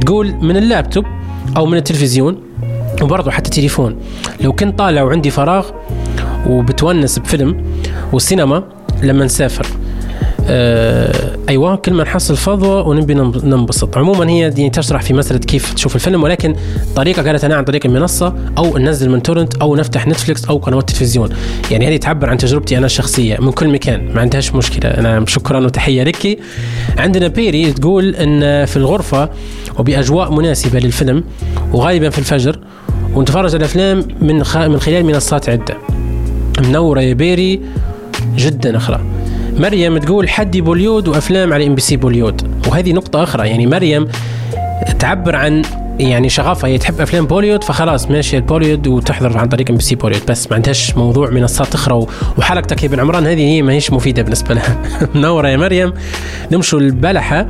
تقول 0.00 0.34
من 0.42 0.56
اللابتوب 0.56 1.04
أو 1.56 1.66
من 1.66 1.78
التلفزيون 1.78 2.38
وبرضه 3.02 3.30
حتى 3.30 3.50
تليفون. 3.50 3.96
لو 4.40 4.52
كنت 4.52 4.78
طالع 4.78 5.02
وعندي 5.02 5.30
فراغ 5.30 5.66
وبتونس 6.46 7.18
بفيلم 7.18 7.64
والسينما 8.12 8.75
لما 9.02 9.24
نسافر. 9.24 9.66
آه 10.48 11.36
أيوه 11.48 11.76
كل 11.76 11.94
ما 11.94 12.02
نحصل 12.02 12.36
فضوى 12.36 12.82
ونبي 12.82 13.14
ننبسط. 13.14 13.98
عموما 13.98 14.30
هي 14.30 14.40
يعني 14.40 14.70
تشرح 14.70 15.02
في 15.02 15.14
مسألة 15.14 15.38
كيف 15.38 15.74
تشوف 15.74 15.94
الفيلم 15.94 16.22
ولكن 16.22 16.56
طريقة 16.96 17.22
قالت 17.22 17.44
أنا 17.44 17.56
عن 17.56 17.64
طريق 17.64 17.86
المنصة 17.86 18.34
أو 18.58 18.78
ننزل 18.78 19.10
من 19.10 19.22
تورنت 19.22 19.56
أو 19.56 19.76
نفتح 19.76 20.06
نتفلكس 20.06 20.44
أو 20.44 20.56
قنوات 20.56 20.90
تلفزيون. 20.90 21.28
يعني 21.70 21.88
هذه 21.88 21.96
تعبر 21.96 22.30
عن 22.30 22.38
تجربتي 22.38 22.78
أنا 22.78 22.86
الشخصيه 22.86 23.36
من 23.40 23.52
كل 23.52 23.68
مكان. 23.68 24.14
ما 24.14 24.20
عندهاش 24.20 24.54
مشكلة. 24.54 24.90
أنا 24.90 25.24
شكرا 25.26 25.58
وتحية 25.58 26.02
لك. 26.02 26.38
عندنا 26.98 27.28
بيري 27.28 27.72
تقول 27.72 28.14
إن 28.14 28.64
في 28.64 28.76
الغرفة 28.76 29.28
وبأجواء 29.78 30.32
مناسبة 30.32 30.78
للفيلم 30.78 31.24
وغالبا 31.72 32.10
في 32.10 32.18
الفجر 32.18 32.58
ونتفرج 33.14 33.54
على 33.54 33.56
الافلام 33.56 34.08
من 34.20 34.36
من 34.68 34.80
خلال 34.80 35.04
منصات 35.04 35.48
عدة. 35.48 35.76
منورة 36.58 37.00
يا 37.00 37.14
بيري. 37.14 37.60
جدا 38.36 38.76
أخرى. 38.76 39.00
مريم 39.56 39.98
تقول 39.98 40.28
حدي 40.28 40.60
بوليود 40.60 41.08
وأفلام 41.08 41.52
على 41.52 41.66
MBC 41.66 41.96
بوليود. 41.96 42.66
وهذه 42.68 42.92
نقطة 42.92 43.22
أخرى 43.22 43.48
يعني 43.48 43.66
مريم 43.66 44.08
تعبر 44.98 45.36
عن 45.36 45.62
يعني 45.98 46.28
شغفها 46.28 46.70
هي 46.70 46.78
تحب 46.78 47.00
أفلام 47.00 47.26
بوليود 47.26 47.64
فخلاص 47.64 48.10
ماشي 48.10 48.36
البوليود 48.36 48.86
وتحضر 48.86 49.38
عن 49.38 49.48
طريق 49.48 49.70
MBC 49.70 49.94
بوليود 49.94 50.26
بس 50.28 50.50
ما 50.50 50.56
عندهاش 50.56 50.96
موضوع 50.96 51.30
منصات 51.30 51.74
أخرى 51.74 52.06
وحلقتك 52.38 52.82
يا 52.82 52.88
بن 52.88 53.00
عمران 53.00 53.26
هذه 53.26 53.40
هي 53.40 53.62
ما 53.62 53.72
هيش 53.72 53.92
مفيدة 53.92 54.22
بالنسبة 54.22 54.54
لها. 54.54 54.82
منورة 55.14 55.48
يا 55.48 55.56
مريم. 55.56 55.92
نمشوا 56.52 56.80
البلحه 56.80 57.46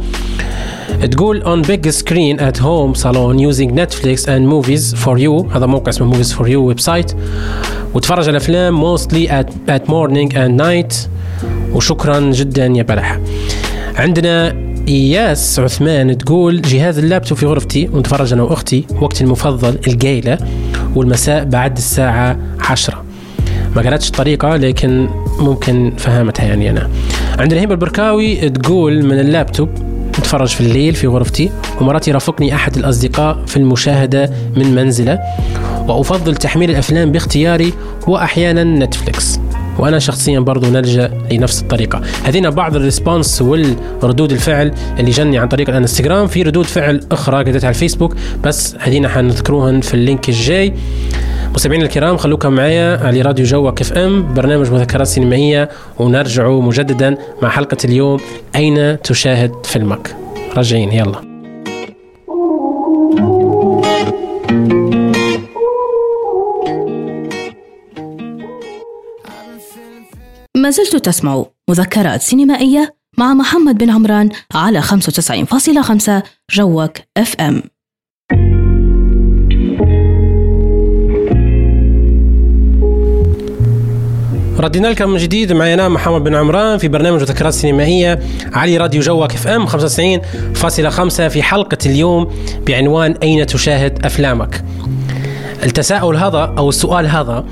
تقول 1.11 1.42
on 1.42 1.66
big 1.66 1.90
screen 1.90 2.40
at 2.40 2.59
home 2.59 3.03
salon 3.03 3.38
using 3.38 3.70
Netflix 3.70 4.26
and 4.26 4.42
movies 4.53 5.05
for 5.05 5.18
you. 5.18 5.57
هذا 5.57 5.66
موقع 5.66 5.88
اسمه 5.88 6.14
movies 6.14 6.32
for 6.32 6.47
you 6.47 6.57
website 6.57 7.12
وتفرج 7.94 8.28
على 8.28 8.36
أفلام 8.36 8.97
mostly 8.97 9.28
at, 9.28 9.70
at 9.70 9.88
morning 9.88 10.32
and 10.34 10.62
night. 10.62 10.94
وشكرا 11.72 12.20
جدا 12.20 12.66
يا 12.66 12.82
بلح 12.82 13.18
عندنا 13.97 14.66
اياس 14.89 15.59
عثمان 15.59 16.18
تقول 16.18 16.62
جهاز 16.62 16.99
اللابتوب 16.99 17.39
في 17.39 17.47
غرفتي 17.47 17.89
ونتفرج 17.93 18.32
أنا 18.32 18.43
وأختي 18.43 18.84
وقتي 19.01 19.24
المفضل 19.24 19.78
القيلة 19.87 20.39
والمساء 20.95 21.45
بعد 21.45 21.76
الساعة 21.76 22.39
عشرة. 22.61 23.05
ما 23.76 23.82
قالتش 23.82 24.09
الطريقة 24.09 24.57
لكن 24.57 25.09
ممكن 25.39 25.93
فهمتها 25.99 26.45
يعني 26.45 26.70
أنا. 26.70 26.91
عندنا 27.39 27.64
هبة 27.64 27.72
البركاوي 27.74 28.49
تقول 28.51 29.03
من 29.03 29.20
اللابتوب 29.20 29.68
نتفرج 30.18 30.49
في 30.49 30.61
الليل 30.61 30.95
في 30.95 31.07
غرفتي 31.07 31.51
ومرات 31.80 32.09
يرافقني 32.09 32.55
أحد 32.55 32.76
الأصدقاء 32.76 33.45
في 33.47 33.57
المشاهدة 33.57 34.30
من 34.57 34.74
منزله 34.74 35.18
وأفضل 35.89 36.37
تحميل 36.37 36.70
الأفلام 36.70 37.12
باختياري 37.12 37.72
وأحيانا 38.07 38.64
Netflix. 38.64 39.39
وأنا 39.79 39.99
شخصيا 39.99 40.41
برضو 40.41 40.70
نلجأ 40.70 41.12
لنفس 41.33 41.62
الطريقة. 41.62 42.01
هذين 42.24 42.51
بعض 42.51 42.77
ال 42.77 42.84
response 42.84 43.43
والردود 43.43 44.33
الفعل 44.33 44.72
اللي 44.99 45.11
جاني 45.11 45.39
عن 45.39 45.49
طريق 45.49 45.68
الانستغرام. 45.68 46.27
في 46.27 46.43
ردود 46.43 46.64
فعل 46.64 47.01
أخرى 47.12 47.39
قدرتها 47.39 47.66
على 47.66 47.74
الفيسبوك 47.74 48.16
بس 48.45 48.77
هذين 48.79 49.09
حنذكروهن 49.09 49.81
في 49.81 49.95
ال 49.95 50.01
link 50.01 50.29
الجاي. 50.29 50.74
مستمعينا 51.55 51.85
الكرام 51.85 52.16
خلوكم 52.16 52.53
معايا 52.53 53.07
على 53.07 53.22
راديو 53.22 53.47
جوك 53.47 53.81
اف 53.81 53.93
أم 53.93 54.35
برنامج 54.35 54.70
مذكرات 54.70 55.07
سينمائية 55.07 55.68
ونرجع 55.99 56.49
مجددا 56.49 57.16
مع 57.43 57.49
حلقة 57.49 57.77
اليوم 57.85 58.20
أين 58.57 59.01
تشاهد 59.03 59.53
فيلمك؟ 59.64 60.16
راجعين 60.57 60.93
يلا. 60.93 61.36
ما 70.67 70.71
زلت 70.71 70.97
تسمع 70.97 71.45
مذكرات 71.71 72.23
سينمائية 72.23 72.97
مع 73.19 73.35
محمد 73.35 73.79
بن 73.79 73.91
عمران 73.91 74.31
على 74.55 74.83
95.5 74.83 76.11
جوك 76.51 76.99
اف 77.17 77.35
ام 77.41 77.62
ردينا 84.59 84.89
لكم 84.89 85.09
من 85.09 85.17
جديد 85.17 85.53
معي 85.53 85.75
أنا 85.75 85.89
محمد 85.89 86.25
بن 86.25 86.35
عمران 86.35 86.79
في 86.79 86.89
برنامج 86.89 87.21
مذكرات 87.21 87.53
سينمائية 87.53 88.21
علي 88.53 88.77
راديو 88.77 89.01
جوك 89.01 89.33
اف 89.33 89.47
ام 89.47 89.67
95.5 89.67 91.23
في 91.23 91.43
حلقة 91.43 91.79
اليوم 91.87 92.33
بعنوان 92.67 93.12
أين 93.23 93.47
تشاهد 93.47 94.07
أفلامك؟ 94.07 94.64
التساؤل 95.62 96.17
هذا 96.17 96.55
أو 96.59 96.69
السؤال 96.69 97.07
هذا 97.07 97.45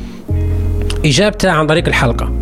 إجابته 1.04 1.50
عن 1.50 1.66
طريق 1.66 1.88
الحلقة. 1.88 2.32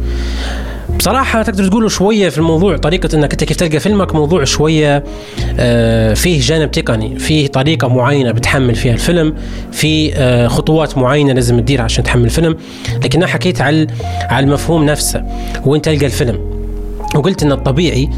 بصراحة 1.02 1.42
تقدر 1.42 1.68
تقولوا 1.68 1.88
شوية 1.88 2.28
في 2.28 2.38
الموضوع 2.38 2.76
طريقة 2.76 3.16
إنك 3.16 3.32
أنت 3.32 3.44
كيف 3.44 3.56
تلقى 3.56 3.80
فيلمك 3.80 4.14
موضوع 4.14 4.44
شوية 4.44 5.04
آه، 5.58 6.14
فيه 6.14 6.40
جانب 6.40 6.70
تقني 6.70 7.18
فيه 7.18 7.46
طريقة 7.46 7.88
معينة 7.88 8.32
بتحمل 8.32 8.74
فيها 8.74 8.92
الفيلم 8.92 9.34
في 9.72 10.14
آه، 10.14 10.48
خطوات 10.48 10.98
معينة 10.98 11.32
لازم 11.32 11.60
تديرها 11.60 11.84
عشان 11.84 12.04
تحمل 12.04 12.24
الفيلم 12.24 12.56
لكن 13.04 13.18
أنا 13.18 13.26
حكيت 13.26 13.60
على 13.60 13.86
على 14.20 14.46
المفهوم 14.46 14.84
نفسه 14.84 15.24
وين 15.66 15.82
تلقى 15.82 16.06
الفيلم. 16.06 16.38
وقلت 17.14 17.42
إن 17.42 17.52
الطبيعي 17.52 18.08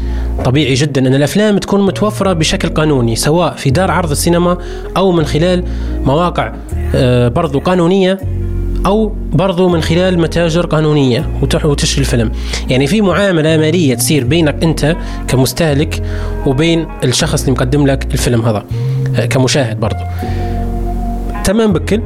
طبيعي 0.45 0.73
جدا 0.73 1.07
إن 1.07 1.15
الأفلام 1.15 1.57
تكون 1.57 1.85
متوفرة 1.85 2.33
بشكل 2.33 2.69
قانوني 2.69 3.15
سواء 3.15 3.55
في 3.55 3.69
دار 3.69 3.91
عرض 3.91 4.11
السينما 4.11 4.57
أو 4.97 5.11
من 5.11 5.25
خلال 5.25 5.63
مواقع 6.03 6.53
آه، 6.95 7.27
برضو 7.27 7.59
قانونية. 7.59 8.19
أو 8.85 9.15
برضو 9.33 9.69
من 9.69 9.81
خلال 9.81 10.19
متاجر 10.19 10.65
قانونية 10.65 11.29
وتشري 11.41 12.01
الفيلم. 12.01 12.31
يعني 12.69 12.87
في 12.87 13.01
معاملة 13.01 13.57
مالية 13.57 13.95
تصير 13.95 14.23
بينك 14.23 14.63
أنت 14.63 14.95
كمستهلك 15.27 16.03
وبين 16.45 16.87
الشخص 17.03 17.41
اللي 17.41 17.51
مقدم 17.51 17.87
لك 17.87 18.13
الفيلم 18.13 18.41
هذا 18.41 18.65
آه، 19.15 19.25
كمشاهد 19.25 19.79
برضو. 19.79 20.03
تمام 21.43 21.73
بكل. 21.73 22.01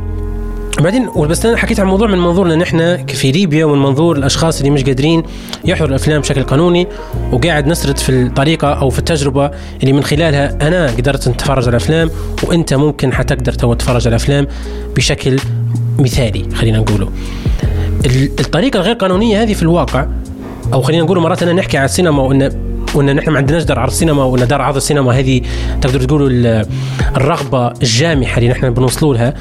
بعدين 0.80 1.10
بس 1.18 1.46
أنا 1.46 1.58
حكيت 1.58 1.80
عن 1.80 1.88
موضوع 1.88 2.08
من 2.08 2.18
منظورنا 2.18 2.56
نحن 2.56 3.06
في 3.06 3.32
ليبيا 3.32 3.66
ومن 3.66 3.82
منظور 3.82 4.18
الأشخاص 4.18 4.58
اللي 4.58 4.70
مش 4.70 4.84
قادرين 4.84 5.24
يحضروا 5.66 5.90
الأفلام 5.90 6.22
بشكل 6.22 6.44
قانوني 6.44 6.88
وقاعد 7.32 7.68
نسرد 7.68 7.98
في 7.98 8.10
الطريقة 8.10 8.74
أو 8.74 8.90
في 8.90 9.00
التجربة 9.00 9.52
اللي 9.82 9.94
من 9.94 10.04
خلالها 10.04 10.68
أنا 10.68 10.88
قدرت 10.88 11.28
أتفرج 11.28 11.64
على 11.64 11.70
الأفلام 11.70 12.10
وأنت 12.44 12.74
ممكن 12.74 13.14
حتقدر 13.14 13.54
تتفرج 13.54 14.08
على 14.08 14.10
الأفلام 14.10 14.48
بشكل 14.96 15.40
مثالي 16.00 16.46
خلينا 16.56 16.78
نقوله. 16.78 17.10
الطريقة 18.40 18.78
الغير 18.78 18.94
قانونية 18.94 19.44
هذه 19.44 19.54
في 19.54 19.64
الواقع 19.64 20.06
أو 20.74 20.82
خلينا 20.82 21.04
نقول 21.04 21.20
مرات 21.20 21.44
أنا 21.44 21.54
نحكي 21.54 21.78
على 21.78 21.86
السينما 21.86 22.24
وان 22.24 22.70
وإن 22.96 23.16
نحن 23.16 23.30
ما 23.30 23.38
عندناش 23.38 23.64
دار 23.64 23.80
عرض 23.80 23.92
السينما 23.92 24.24
وإن 24.24 24.48
دار 24.48 24.62
عرض 24.62 24.76
السينما 24.76 25.12
هذه 25.12 25.42
تقدروا 25.82 26.06
تقولوا 26.06 26.64
الرغبة 27.16 27.68
الجامحة 27.68 28.38
اللي 28.38 28.50
نحن 28.50 28.70
بنوصلوا 28.70 29.14
لها 29.14 29.34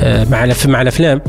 آه، 0.00 0.24
مع 0.24 0.54
مع 0.66 0.82
الأفلام. 0.82 1.20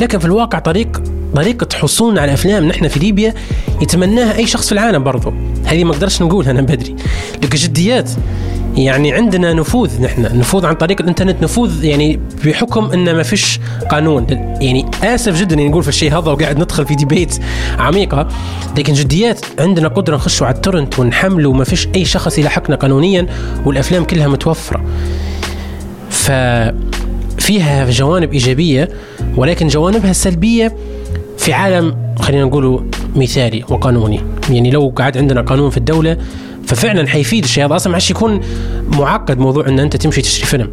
لكن 0.00 0.18
في 0.18 0.24
الواقع 0.24 0.58
طريق 0.58 1.02
طريقة 1.34 1.68
حصولنا 1.74 2.20
على 2.20 2.32
أفلام 2.32 2.68
نحن 2.68 2.88
في 2.88 3.00
ليبيا 3.00 3.34
يتمناها 3.82 4.36
أي 4.36 4.46
شخص 4.46 4.66
في 4.66 4.72
العالم 4.72 5.04
برضو. 5.04 5.32
هذه 5.64 5.84
ما 5.84 5.92
أقدرش 5.92 6.22
نقولها 6.22 6.50
أنا 6.50 6.62
بدري. 6.62 6.96
لك 7.42 7.56
جديات 7.56 8.10
يعني 8.76 9.12
عندنا 9.12 9.52
نفوذ 9.52 10.02
نحن 10.02 10.38
نفوذ 10.38 10.66
عن 10.66 10.74
طريق 10.74 11.00
الإنترنت 11.00 11.42
نفوذ 11.42 11.84
يعني 11.84 12.20
بحكم 12.44 12.84
إن 12.84 13.14
ما 13.16 13.22
فيش 13.22 13.60
قانون. 13.90 14.26
يعني 14.60 14.86
آسف 15.02 15.40
جدا 15.40 15.54
إني 15.54 15.68
نقول 15.68 15.82
في 15.82 15.88
الشيء 15.88 16.18
هذا 16.18 16.30
وقاعد 16.30 16.58
ندخل 16.58 16.86
في 16.86 16.94
ديبيت 16.94 17.38
عميقه 17.78 18.28
لكن 18.78 18.92
جديات 18.92 19.40
عندنا 19.58 19.88
قدرة 19.88 20.16
نخش 20.16 20.42
على 20.42 20.54
التورنت 20.54 20.98
ونحمله 20.98 21.48
وما 21.48 21.64
فيش 21.64 21.88
أي 21.94 22.04
شخص 22.04 22.38
يلحقنا 22.38 22.76
قانونيا 22.76 23.26
والأفلام 23.64 24.04
كلها 24.04 24.28
متوفرة. 24.28 24.84
ف 26.10 26.30
فيها 27.38 27.90
جوانب 27.90 28.32
إيجابية 28.32 28.88
ولكن 29.36 29.68
جوانبها 29.68 30.10
السلبيه 30.10 30.76
في 31.38 31.52
عالم 31.52 31.96
خلينا 32.20 32.44
نقوله 32.44 32.84
مثالي 33.16 33.64
وقانوني. 33.68 34.20
يعني 34.50 34.70
لو 34.70 34.92
قعد 34.96 35.18
عندنا 35.18 35.40
قانون 35.40 35.70
في 35.70 35.76
الدولة 35.76 36.16
ففعلا 36.66 37.08
حيفيد 37.08 37.44
الشيء 37.44 37.66
هذا 37.66 37.76
أصلا 37.76 37.92
ما 37.92 37.98
يكون 38.10 38.40
معقد 38.92 39.38
موضوع 39.38 39.68
إن 39.68 39.78
أنت 39.78 39.96
تمشي 39.96 40.22
تشتري 40.22 40.46
فيلم. 40.46 40.70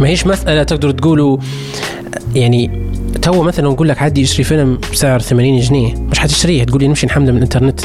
ما 0.00 0.08
هيش 0.08 0.26
مسألة 0.26 0.62
تقدروا 0.62 0.92
تقولوا 0.92 1.38
يعني 2.34 2.90
تو 3.22 3.42
مثلا 3.42 3.68
نقول 3.68 3.88
لك 3.88 4.02
عادي 4.02 4.22
اشتري 4.22 4.44
فيلم 4.44 4.78
بسعر 4.92 5.20
80 5.20 5.60
جنيه 5.60 5.94
مش 5.94 6.18
حتشتريه. 6.18 6.64
تقول 6.64 6.80
لي 6.80 6.88
نمشي 6.88 7.06
نحمله 7.06 7.30
من 7.30 7.36
الإنترنت. 7.36 7.80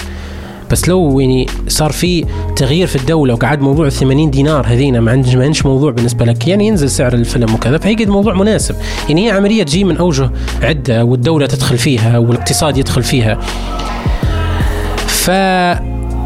بس 0.72 0.90
لو 0.90 1.20
يعني 1.20 1.46
صار 1.68 1.92
في 1.92 2.26
تغيير 2.56 2.88
في 2.88 2.96
الدولة 2.96 3.34
وقعد 3.34 3.62
موضوع 3.62 3.86
ال 3.86 3.92
80 3.92 4.32
دينار 4.32 4.68
هذينا 4.68 5.00
ما 5.00 5.12
عندش 5.12 5.36
ما 5.36 5.44
عندش 5.44 5.66
موضوع 5.66 5.92
بالنسبة 5.92 6.26
لك. 6.26 6.48
يعني 6.48 6.68
ينزل 6.68 6.90
سعر 6.90 7.14
الفيلم 7.14 7.54
وكذا 7.54 7.78
فهيقعد 7.78 8.08
موضوع 8.08 8.34
مناسب. 8.34 8.76
يعني 9.10 9.28
هي 9.28 9.32
عملية 9.32 9.64
تجي 9.64 9.84
من 9.84 9.98
أوجه 9.98 10.32
عدة 10.62 11.06
والدولة 11.06 11.46
تدخل 11.46 11.78
فيها 11.78 12.18
والإقتصاد 12.18 12.78
يدخل 12.78 13.04
فيها. 13.04 13.40
ف 15.08 15.30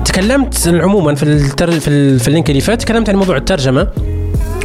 تكلمت 0.03 0.67
عموما 0.67 1.15
في 1.15 1.23
التر... 1.23 1.71
في, 1.71 1.87
ال... 1.87 2.19
في 2.19 2.27
ال 2.27 2.32
link 2.32 2.49
اللي 2.49 2.61
فات 2.61 2.81
تكلمت 2.81 3.09
عن 3.09 3.15
موضوع 3.15 3.37
الترجمة 3.37 3.87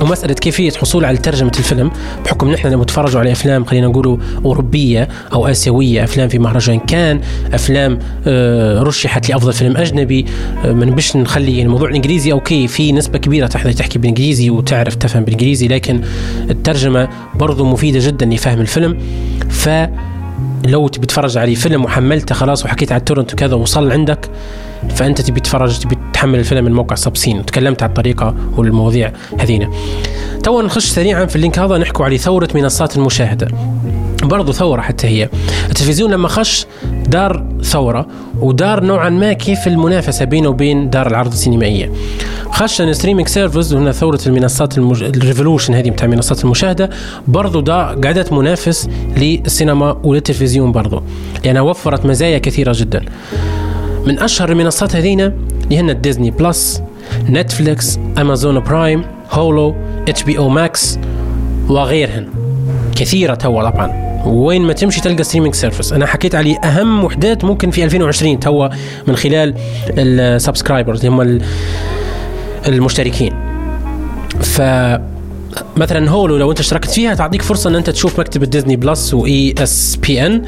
ومسألة 0.01 0.35
كيفية 0.35 0.71
حصول 0.71 1.05
على 1.05 1.17
ترجمة 1.17 1.53
الفيلم 1.59 1.91
بحكم 2.25 2.51
نحن 2.51 2.69
لما 2.69 2.83
نتفرجوا 2.83 3.21
على 3.21 3.33
أفلام 3.33 3.65
خلينا 3.65 3.87
نقولوا 3.87 4.17
أوروبية 4.45 5.09
أو 5.33 5.47
آسيوية 5.47 6.05
أفلام 6.05 6.29
في 6.29 6.39
مهرجان 6.39 6.79
كان 6.79 7.21
أفلام 7.55 7.99
آه، 8.27 8.83
رشحت 8.83 9.29
لأفضل 9.29 9.53
فيلم 9.53 9.77
أجنبي 9.77 10.27
آه، 10.65 10.73
ما 10.73 10.85
نبش 10.85 11.17
نخلي 11.17 11.63
الموضوع 11.63 11.89
الإنجليزي 11.89 12.33
okay 12.33 12.69
في 12.69 12.93
نسبة 12.93 13.19
كبيرة 13.19 13.47
تحضر 13.47 13.73
تحكي 13.73 13.99
بالإنجليزي 13.99 14.51
وتعرف 14.51 14.95
تفهم 14.95 15.25
بالإنجليزي 15.25 15.69
لكن 15.69 16.01
الترجمة 16.51 17.09
برضو 17.35 17.65
مفيدة 17.65 17.99
جدا 18.03 18.27
لفهم 18.27 18.61
الفيلم. 18.61 18.99
ف 19.51 19.69
لو 20.67 20.89
تبي 20.89 21.07
تتفرج 21.07 21.39
عليه 21.39 21.55
فيلم 21.55 21.85
وحملته 21.85 22.35
خلاص 22.35 22.65
وحكيت 22.65 22.93
على 22.93 22.99
ال 22.99 23.03
torrent 23.03 23.33
وكذا 23.33 23.55
وصل 23.55 23.93
عندك 23.93 24.31
فأنت 24.89 25.21
تبي 25.21 25.41
تتفرج 25.41 25.79
تبي 25.79 25.99
تحمل 26.13 26.39
الفيلم 26.39 26.65
من 26.65 26.73
موقع 26.73 26.97
Subscene 26.97 27.39
وتكلمت 27.39 27.83
على 27.83 27.89
الطريقة 27.89 28.35
والمواضيع 28.57 29.13
هذينا 29.39 29.71
تو 30.43 30.63
نخش 30.63 30.85
سريعا 30.85 31.27
في 31.27 31.37
ال 31.37 31.41
link 31.41 31.59
هذا 31.59 31.79
نحكوا 31.79 32.05
على 32.05 32.19
ثورة 32.19 32.49
منصات 32.55 32.97
المشاهدة. 32.97 33.49
برضو 34.23 34.53
ثورة 34.53 34.81
حتى 34.81 35.07
هي. 35.07 35.29
التلفزيون 35.69 36.11
لما 36.11 36.29
خش 36.29 36.67
دار 37.07 37.45
ثورة 37.63 38.07
ودار 38.41 38.85
نوعا 38.85 39.11
ما 39.11 39.33
كيف 39.33 39.67
المنافسة 39.67 40.25
بينه 40.25 40.49
وبين 40.49 40.91
دار 40.91 41.07
العرض 41.07 41.33
السينمائية. 41.33 41.93
خش 42.51 42.83
streaming 42.83 43.29
service 43.29 43.73
وهنا 43.73 43.93
ثورة 43.93 44.21
المنصات 44.27 44.79
المج... 44.79 45.03
ال 45.03 45.09
revolution 45.09 45.75
هذه 45.75 45.91
بتاع 45.91 46.07
منصات 46.07 46.45
المشاهدة 46.45 46.91
برضو 47.29 47.61
دا 47.61 47.75
قاعدة 47.75 48.27
منافس 48.33 48.89
للسينما 49.17 49.97
وللتلفزيون 50.05 50.73
برضو. 50.73 51.03
لأنها 51.45 51.63
وفرت 51.63 52.07
مزايا 52.07 52.39
كثيرة 52.39 52.73
جدا. 52.77 53.05
من 54.07 54.19
أشهر 54.19 54.53
المنصات 54.53 54.97
هذينا 54.97 55.33
اللي 55.65 55.79
هن 55.79 56.01
Disney 56.01 56.31
Plus 56.31 56.83
Netflix 57.31 57.99
Amazon 58.19 58.61
Prime 58.61 59.05
Hulu 59.31 59.75
HBO 60.09 60.39
Max 60.39 60.99
وغيرهن. 61.69 62.29
كثيرة 62.97 63.35
توا 63.35 63.71
طبعا. 63.71 64.08
وين 64.27 64.63
ما 64.63 64.73
تمشي 64.73 65.01
تلقى 65.01 65.25
streaming 65.25 65.55
service 65.55 65.93
أنا 65.93 66.07
حكيت 66.07 66.35
عليه 66.35 66.59
أهم 66.59 67.05
وحدات 67.05 67.45
ممكن 67.45 67.71
في 67.71 67.85
2020 67.85 68.41
توا 68.41 68.69
من 69.07 69.17
خلال 69.17 69.55
ال 69.99 70.08
subscribers 70.08 71.07
اللي 71.07 71.23
هم 71.23 71.41
المشتركين. 72.69 73.33
ف 74.41 74.61
مثلا 75.77 76.11
Hulu 76.11 76.37
لو 76.37 76.51
أنت 76.51 76.61
اشتركت 76.61 76.91
فيها 76.91 77.15
تعطيك 77.15 77.43
فرصة 77.43 77.71
إن 77.71 77.75
أنت 77.75 77.91
تشوف 77.91 78.21
مكتبة 78.21 78.47
Disney 78.47 78.77
Plus 78.77 79.15
و 79.15 79.55
ESPN 79.59 80.43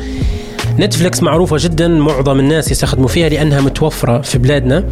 Netflix 0.79 1.23
معروفة 1.23 1.57
جدا 1.61 1.89
معظم 1.89 2.41
الناس 2.41 2.71
يستخدموا 2.71 3.09
فيها 3.09 3.29
لأنها 3.29 3.61
متوفرة 3.61 4.21
في 4.21 4.39
بلادنا. 4.39 4.85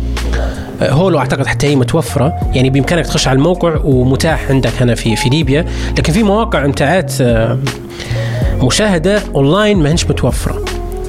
Hulu 0.82 1.18
أعتقد 1.18 1.47
حتى 1.47 1.66
هي 1.66 1.76
متوفرة. 1.76 2.33
يعني 2.55 2.70
بإمكانك 2.70 3.07
تخش 3.07 3.29
على 3.29 3.37
الموقع 3.37 3.81
ومتاح 3.85 4.51
عندك 4.51 4.72
هنا 4.81 4.95
في 4.95 5.16
في 5.16 5.29
ليبيا. 5.29 5.64
لكن 5.99 6.12
في 6.12 6.22
مواقع 6.22 6.66
متاعات 6.66 7.12
مشاهدة 8.62 9.22
أونلاين 9.34 9.78
ما 9.78 9.92
هنش 9.92 10.04
متوفرة. 10.04 10.64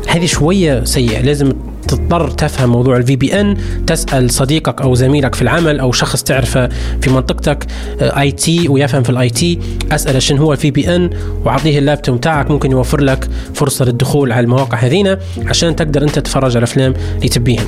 هذه 0.08 0.26
شوية 0.26 0.84
سيئة. 0.84 1.22
لازم 1.22 1.54
تضطر 1.88 2.30
تفهم 2.30 2.70
موضوع 2.70 2.98
ال 2.98 3.16
VPN 3.16 3.58
تسأل 3.88 4.32
صديقك 4.32 4.82
أو 4.82 4.96
زميلك 4.96 5.36
في 5.36 5.42
العمل 5.42 5.80
أو 5.80 5.92
شخص 5.92 6.24
تعرفه 6.24 6.70
في 7.02 7.10
منطقتك 7.10 7.68
IT 8.02 8.68
ويفهم 8.70 9.04
في 9.04 9.10
ال 9.10 9.30
IT 9.30 9.60
اساله 9.92 10.20
شنو 10.20 10.42
هو 10.42 10.54
ال 10.54 10.72
VPN 10.72 11.10
وأعطيه 11.46 11.80
اللابتوب 11.80 12.18
بتاعك. 12.18 12.52
ممكن 12.52 12.72
يوفر 12.72 13.02
لك 13.02 13.30
فرصة 13.54 13.86
للدخول 13.86 14.32
على 14.32 14.44
المواقع 14.44 14.78
هذينا 14.78 15.20
عشان 15.46 15.76
تقدر 15.76 16.04
أنت 16.04 16.20
تتفرج 16.20 16.52
على 16.52 16.58
الافلام 16.58 16.94
اللي 17.16 17.30
تبيها 17.30 17.66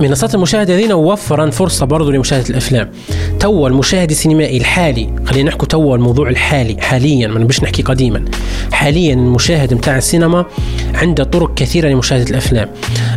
منصات 0.00 0.34
المشاهدة 0.34 0.76
هذه 0.76 0.94
وفرا 0.94 1.50
فرصة 1.50 1.86
برضو 1.86 2.10
لمشاهدة 2.10 2.50
الأفلام. 2.50 2.90
تو 3.40 3.66
المشاهد 3.66 4.10
السينمائي 4.10 4.58
الحالي 4.58 5.10
خلينا 5.24 5.50
نحكي 5.50 5.66
تو 5.66 5.94
الموضوع 5.94 6.28
الحالي 6.28 6.76
حاليا 6.80 7.28
ما 7.28 7.38
نبش 7.38 7.62
نحكي 7.62 7.82
قديما. 7.82 8.24
حاليا 8.72 9.14
المشاهد 9.14 9.74
متاع 9.74 9.98
السينما 9.98 10.46
عنده 10.94 11.24
طرق 11.24 11.54
كثيرة 11.54 11.88
لمشاهدة 11.88 12.30
الأفلام. 12.30 12.68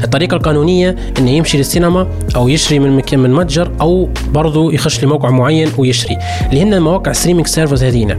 الطريقة 0.04 0.36
القانونية 0.36 0.96
أنه 1.20 1.32
يمشي 1.32 1.58
للسينما 1.58 2.08
أو 2.36 2.50
يشري 2.50 2.80
من 2.80 2.98
مكان 2.98 3.20
من 3.20 3.34
متجر 3.34 3.72
أو 3.82 4.10
برضو 4.32 4.72
يخش 4.72 5.04
لموقع 5.04 5.30
معين 5.30 5.72
ويشري. 5.78 6.18
اللي 6.50 6.62
هن 6.62 6.82
مواقع 6.82 7.12
streaming 7.12 7.48
service 7.48 7.84
هذينا. 7.84 8.18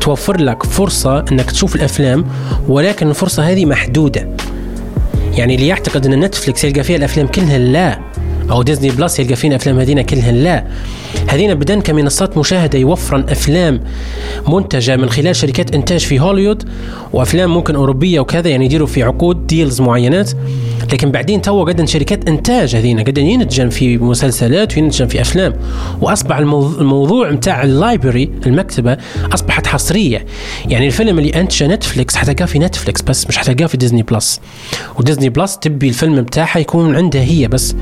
توفر 0.00 0.40
لك 0.40 0.62
فرصة 0.62 1.24
أنك 1.32 1.50
تشوف 1.50 1.76
الأفلام 1.76 2.24
ولكن 2.68 3.08
الفرصة 3.08 3.42
هذه 3.42 3.64
محدودة. 3.64 4.28
يعني 5.38 5.54
اللي 5.54 5.66
يعتقد 5.66 6.06
إن 6.06 6.20
Netflix 6.20 6.64
يلقى 6.64 6.82
فيها 6.82 6.96
الأفلام 6.96 7.26
كلها 7.26 7.58
لا. 7.58 8.09
أو 8.50 8.62
Disney 8.62 8.90
Plus 8.90 9.20
يلقى 9.20 9.36
فيها 9.36 9.56
أفلام 9.56 9.78
هذينا 9.78 10.02
كلها 10.02 10.32
لا 10.32 10.64
هذينا 11.28 11.54
بدن 11.54 11.80
كمنصات 11.80 12.38
مشاهدة 12.38 12.78
يوفرن 12.78 13.24
أفلام 13.28 13.80
منتجة 14.48 14.96
من 14.96 15.10
خلال 15.10 15.36
شركات 15.36 15.74
إنتاج 15.74 16.00
في 16.00 16.20
هوليوود 16.20 16.68
وأفلام 17.12 17.54
ممكن 17.54 17.74
أوروبية 17.74 18.20
وكذا 18.20 18.48
يعني 18.48 18.64
يديروا 18.64 18.86
في 18.86 19.02
عقود 19.02 19.46
deals 19.46 19.80
معينات. 19.80 20.30
لكن 20.92 21.10
بعدين 21.10 21.42
تو 21.42 21.64
قدن 21.64 21.86
شركات 21.86 22.28
إنتاج 22.28 22.76
هذينا 22.76 23.02
قدن 23.02 23.26
ينتجن 23.26 23.68
في 23.68 23.98
مسلسلات 23.98 24.76
وينتجن 24.76 25.06
في 25.06 25.20
أفلام. 25.20 25.54
وأصبح 26.00 26.36
الموضوع 26.38 27.30
متاع 27.30 27.62
ال 27.62 27.70
library 27.70 28.30
المكتبة 28.46 28.96
أصبحت 29.34 29.66
حصرية. 29.66 30.26
يعني 30.68 30.86
الفيلم 30.86 31.18
اللي 31.18 31.40
انتج 31.40 31.64
Netflix 31.64 32.16
حتلقاه 32.16 32.46
في 32.46 32.58
Netflix 32.58 33.02
بس 33.02 33.26
مش 33.26 33.38
حتلقاه 33.38 33.66
في 33.66 33.76
Disney 33.76 34.02
Plus 34.02 34.40
و 34.98 35.02
Disney 35.02 35.28
Plus 35.28 35.58
تبي 35.58 35.88
الفيلم 35.88 36.22
بتاعها 36.22 36.58
يكون 36.58 36.96
عندها 36.96 37.22
هي 37.22 37.48
بس. 37.48 37.74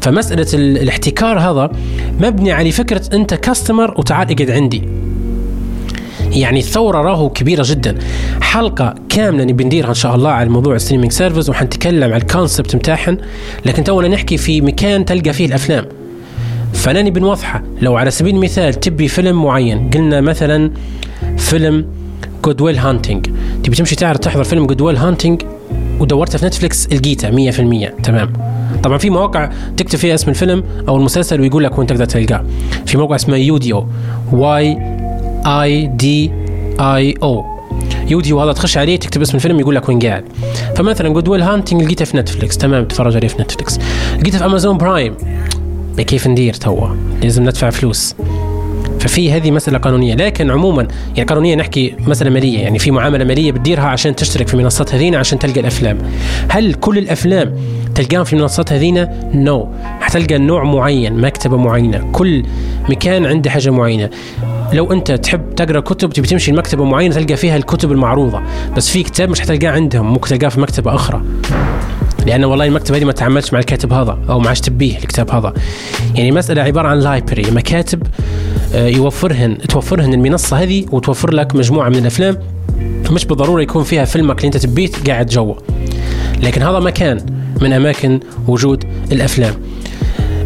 فمسألة 0.00 0.46
الاحتكار 0.54 1.38
هذا 1.38 1.70
مبني 2.20 2.52
على 2.52 2.70
فكرة 2.70 3.02
أنت 3.12 3.34
customer 3.34 3.94
وتعال 3.98 4.32
اقعد 4.32 4.50
عندي. 4.50 4.82
يعني 6.32 6.58
الثورة 6.58 6.98
راهو 6.98 7.28
كبيرة 7.28 7.64
جدا. 7.66 7.98
حلقة 8.40 8.94
كاملة 9.08 9.44
نبي 9.44 9.64
نديرها 9.64 9.88
إن 9.88 9.94
شاء 9.94 10.14
الله 10.14 10.30
على 10.30 10.48
موضوع 10.48 10.74
ال 10.74 10.78
streaming 10.78 11.12
service 11.12 11.48
وحنتكلم 11.48 12.12
على 12.12 12.22
ال 12.22 12.29
concept 12.29 12.76
متاعهن 12.76 13.18
لكن 13.66 13.84
تونا 13.84 14.08
نحكي 14.08 14.36
في 14.36 14.60
مكان 14.60 15.04
تلقى 15.04 15.32
فيه 15.32 15.46
الأفلام. 15.46 15.84
فأنا 16.72 17.02
نبي 17.02 17.20
نوضحها 17.20 17.62
لو 17.82 17.96
على 17.96 18.10
سبيل 18.10 18.34
المثال 18.34 18.74
تبي 18.74 19.08
فيلم 19.08 19.42
معين. 19.44 19.90
قلنا 19.90 20.20
مثلا 20.20 20.70
فيلم 21.36 21.86
Good 22.44 22.60
Will 22.60 22.78
Hunting 22.78 23.26
تبي 23.64 23.76
تمشي 23.76 23.96
تعرض 23.96 24.18
تحضر 24.18 24.44
فيلم 24.44 24.66
Good 24.66 24.80
Will 24.80 24.96
Hunting 24.96 25.42
ودورته 26.00 26.38
في 26.38 26.46
Netflix 26.46 26.88
لقيته 26.92 27.30
100% 27.30 28.02
تمام. 28.02 28.55
طبعا 28.82 28.98
في 28.98 29.10
مواقع 29.10 29.50
تكتب 29.76 29.98
فيها 29.98 30.14
اسم 30.14 30.30
الفيلم 30.30 30.64
أو 30.88 30.96
المسلسل 30.96 31.40
ويقول 31.40 31.64
لك 31.64 31.78
وين 31.78 31.86
تقدر 31.86 32.04
تلقاه. 32.04 32.44
في 32.86 32.98
موقع 32.98 33.14
اسمه 33.14 33.36
يوديو 33.36 33.86
Y 34.32 34.78
I 35.46 35.86
D 35.86 36.32
I 36.80 37.14
O. 37.22 37.44
يوديو 38.08 38.40
هذا 38.40 38.52
تخش 38.52 38.78
عليه 38.78 38.96
تكتب 38.96 39.22
اسم 39.22 39.36
الفيلم 39.36 39.60
يقول 39.60 39.74
لك 39.74 39.88
وين 39.88 39.98
قاعد. 39.98 40.24
فمثلا 40.76 41.08
Good 41.08 41.28
Will 41.28 41.42
Hunting 41.42 41.82
لقيته 41.82 42.04
في 42.04 42.16
Netflix 42.16 42.58
تمام 42.58 42.84
تفرج 42.84 43.16
عليه 43.16 43.28
في 43.28 43.42
Netflix 43.42 43.78
لقيته 44.20 44.38
في 44.38 44.44
Amazon 44.44 44.78
Prime 44.78 45.14
كيف 45.96 46.26
ندير 46.26 46.54
توا 46.54 46.88
لازم 47.22 47.42
ندفع 47.42 47.70
فلوس. 47.70 48.14
ففي 49.00 49.32
هذه 49.32 49.50
مسألة 49.50 49.78
قانونية. 49.78 50.14
لكن 50.14 50.50
عموما 50.50 50.88
يعني 51.16 51.28
قانونية 51.28 51.54
نحكي 51.54 51.94
مسألة 52.06 52.30
مالية. 52.30 52.58
يعني 52.58 52.78
في 52.78 52.90
معاملة 52.90 53.24
مالية 53.24 53.52
بتديرها 53.52 53.84
عشان 53.84 54.16
تشترك 54.16 54.48
في 54.48 54.56
منصات 54.56 54.94
هذينا 54.94 55.18
عشان 55.18 55.38
تلقى 55.38 55.60
الأفلام. 55.60 55.98
هل 56.48 56.74
كل 56.74 56.98
الأفلام 56.98 57.54
تلقاهم 57.96 58.24
في 58.24 58.32
المنصات 58.32 58.72
هذينا؟ 58.72 59.30
no 59.34 59.64
no. 59.64 59.86
حتلقى 60.02 60.38
نوع 60.38 60.64
معين 60.64 61.20
مكتبة 61.20 61.56
معينة. 61.56 62.10
كل 62.12 62.42
مكان 62.88 63.26
عنده 63.26 63.50
حاجة 63.50 63.70
معينة. 63.70 64.10
لو 64.72 64.92
أنت 64.92 65.12
تحب 65.12 65.54
تقرأ 65.54 65.80
كتب 65.80 66.12
تبي 66.12 66.26
تمشي 66.26 66.52
لمكتبة 66.52 66.84
معينة 66.84 67.14
تلقى 67.14 67.36
فيها 67.36 67.56
الكتب 67.56 67.92
المعروضة. 67.92 68.42
بس 68.76 68.88
في 68.88 69.02
كتاب 69.02 69.28
مش 69.28 69.40
حتلقاه 69.40 69.70
عندهم 69.70 70.12
ممكن 70.12 70.28
تلقاه 70.28 70.48
في 70.48 70.60
مكتبة 70.60 70.94
أخرى. 70.94 71.22
لأن 72.26 72.44
والله 72.44 72.66
المكتبة 72.66 72.98
هذه 72.98 73.04
ما 73.04 73.12
تعاملتش 73.12 73.52
مع 73.52 73.58
الكاتب 73.58 73.92
هذا 73.92 74.18
أو 74.28 74.40
ما 74.40 74.48
عادش 74.48 74.60
تبيه 74.60 74.98
الكتاب 74.98 75.30
هذا. 75.30 75.52
يعني 76.14 76.32
مسألة 76.32 76.62
عبارة 76.62 76.88
عن 76.88 76.98
library 76.98 77.50
مكاتب 77.50 78.02
آه، 78.74 78.86
يوفرهن 78.86 79.58
توفرهن 79.58 80.14
المنصة 80.14 80.62
هذه 80.62 80.86
وتوفر 80.92 81.30
لك 81.30 81.54
مجموعة 81.54 81.88
من 81.88 81.96
الأفلام. 81.96 82.36
مش 83.10 83.24
بالضرورة 83.24 83.62
يكون 83.62 83.84
فيها 83.84 84.04
فيلمك 84.04 84.36
اللي 84.36 84.46
أنت 84.46 84.56
تبيه 84.56 84.90
قاعد 85.06 85.26
جوا. 85.26 85.54
لكن 86.42 86.62
هذا 86.62 86.78
مكان. 86.78 87.45
من 87.60 87.72
أماكن 87.72 88.20
وجود 88.48 88.84
الأفلام. 89.12 89.54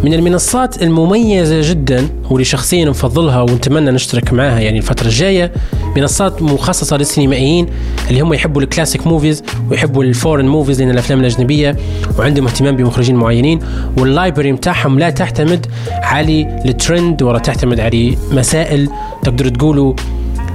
من 0.04 0.14
المنصات 0.14 0.82
المميزة 0.82 1.70
جدا 1.70 2.08
واللي 2.30 2.44
شخصيا 2.44 2.84
نفضلها 2.84 3.42
ونتمنى 3.42 3.90
نشترك 3.90 4.32
معاها 4.32 4.60
يعني 4.60 4.78
الفترة 4.78 5.06
الجاية 5.06 5.52
منصات 5.96 6.42
مخصصة 6.42 6.96
للسينمائيين 6.96 7.66
اللي 8.10 8.20
هم 8.20 8.32
يحبوا 8.32 8.62
ال 8.62 8.68
classic 8.68 9.06
movies 9.06 9.42
ويحبوا 9.70 10.04
ال 10.04 10.10
foreign 10.10 10.48
movies 10.48 10.80
لأن 10.80 10.90
الأفلام 10.90 11.20
الأجنبية 11.20 11.76
وعندهم 12.18 12.46
اهتمام 12.46 12.76
بمخرجين 12.76 13.16
معينين 13.16 13.58
وال 13.98 14.10
library 14.10 14.52
بتاعهم 14.52 14.98
لا 14.98 15.10
تعتمد 15.10 15.66
على 15.90 16.60
الترند 16.66 17.22
ولا 17.22 17.38
تعتمد 17.38 17.80
على 17.80 18.16
مسائل. 18.32 18.88
تقدر 19.22 19.48
تقولوا 19.48 19.94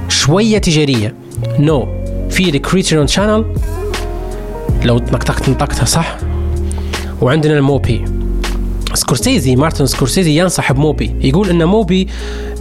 شوية 0.08 0.58
تجارية. 0.58 1.14
no 1.58 1.82
no. 1.82 1.86
في 2.32 2.50
ال 2.50 2.56
Criterion 2.56 3.06
Channel 3.06 3.44
لو 4.84 4.96
نطقت 4.96 5.48
نطقتها 5.48 5.84
صح. 5.84 6.25
وعندنا 7.20 7.58
ال 7.58 7.66
MUBI. 7.66 8.04
سكورسيزي 8.94 9.56
مارتن 9.56 9.86
سكورسيزي 9.86 10.38
ينصح 10.40 10.72
ب 10.72 10.79
MUBI. 10.79 11.14
يقول 11.20 11.50
إن 11.50 11.64
MUBI 11.64 12.08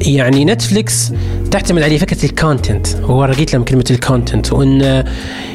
يعني 0.02 0.46
Netflix 0.46 1.12
تعتمد 1.52 1.82
على 1.82 1.98
فكرة 1.98 2.26
ال 2.26 2.33
content 2.34 2.88
هو 2.88 3.26
لقيت 3.26 3.54
لهم 3.54 3.64
كلمة 3.64 3.86
ال 3.92 3.99
content 3.99 4.54
وإن 4.54 5.04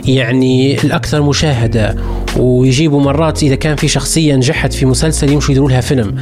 يعني 0.05 0.84
الأكثر 0.84 1.22
مشاهدة. 1.22 1.96
ويجيبوا 2.36 3.01
مرات 3.01 3.42
إذا 3.42 3.55
كان 3.55 3.76
في 3.76 3.88
شخصية 3.88 4.36
نجحت 4.36 4.72
في 4.72 4.86
مسلسل 4.86 5.32
يمشوا 5.32 5.51
يديروا 5.51 5.70
لها 5.70 5.80
فيلم. 5.80 6.16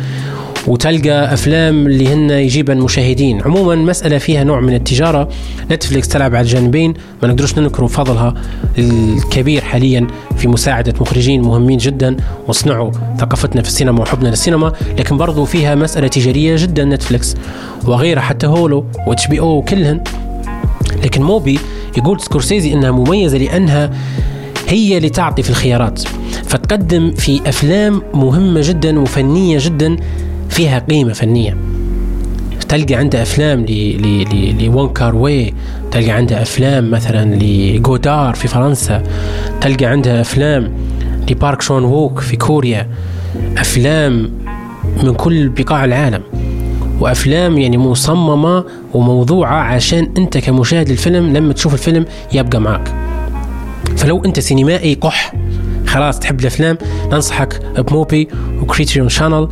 وتلقى 0.67 1.35
أفلام 1.35 1.87
اللي 1.87 2.09
هن 2.09 2.31
يجيبها 2.31 2.75
المشاهدين 2.75 3.43
عموما 3.43 3.75
مسألة 3.75 4.19
فيها 4.19 4.45
نوع 4.45 4.61
من 4.61 4.75
التجارة. 4.75 5.29
نتفليكس 5.71 6.09
تلعب 6.09 6.35
على 6.35 6.45
الجانبين 6.45 6.95
ما 7.23 7.29
نقدرش 7.29 7.59
ننكروا 7.59 7.89
فضلها 7.89 8.35
الكبير 8.79 9.61
حاليا 9.63 10.07
في 10.37 10.49
مساعدة 10.49 10.95
مخرجين 11.01 11.43
مهمين 11.43 11.79
جدا 11.79 12.17
وصنعوا 12.49 12.91
ثقافتنا 13.19 13.63
في 13.63 13.69
السينما 13.69 14.01
وحبنا 14.01 14.29
للسينما. 14.29 14.73
لكن 14.99 15.17
برضو 15.17 15.45
فيها 15.45 15.75
مسألة 15.75 16.09
تجارية 16.09 16.57
جدا 16.59 16.85
نتفليكس. 16.85 17.35
وغيرها 17.85 18.21
حتى 18.23 18.47
Hulu 18.47 18.85
و 19.07 19.27
HBO 19.27 19.63
كلهن. 19.63 20.01
لكن 21.05 21.23
Mubi 21.23 21.59
يقول 21.99 22.21
سكورسيزي 22.21 22.73
إنها 22.73 22.91
مميزة 22.91 23.39
لأنها 23.39 23.91
هي 24.69 24.97
اللي 24.97 25.09
تعطي 25.09 25.43
في 25.43 25.51
الخيارات. 25.51 26.03
فتقدم 26.45 27.13
في 27.13 27.41
أفلام 27.49 28.03
مهمة 28.15 28.61
جدا 28.65 29.01
وفنية 29.01 29.59
جدا 29.61 29.97
فيها 30.49 30.79
قيمة 30.79 31.13
فنية. 31.13 31.57
تلقى 32.69 32.95
عنده 32.95 33.23
أفلام 33.23 33.67
لوونج 34.61 34.89
كار 34.89 35.17
واي 35.17 35.55
تلقى 35.91 36.11
عنده 36.11 36.43
أفلام 36.43 36.91
مثلا 36.91 37.35
لجودار 37.35 38.35
في 38.35 38.49
فرنسا 38.49 39.03
تلقى 39.61 39.87
عنده 39.87 40.21
أفلام 40.21 40.73
لبارك 41.31 41.63
تشان 41.63 41.85
ووك 41.85 42.21
في 42.21 42.37
كوريا. 42.37 42.89
أفلام 43.59 44.31
من 45.03 45.15
كل 45.15 45.49
بقاع 45.49 45.85
العالم. 45.85 46.23
وأفلام 47.01 47.59
يعني 47.59 47.79
مصممة 47.79 48.65
وموضوعة 48.95 49.55
عشان 49.57 50.13
أنت 50.19 50.39
كمشاهد 50.39 50.91
الفيلم 50.91 51.37
لما 51.37 51.53
تشوف 51.53 51.75
الفيلم 51.75 52.05
يبقى 52.33 52.61
معك 52.61 52.95
فلو 53.97 54.25
أنت 54.25 54.41
سينمائي 54.41 54.95
قح 54.95 55.35
خلاص 55.87 56.19
تحب 56.19 56.41
الأفلام 56.41 56.79
ننصحك 57.13 57.61
ب 57.79 57.89
Mubi 57.89 58.29
و 58.63 58.67
Criterion 58.67 59.09
Channel. 59.09 59.49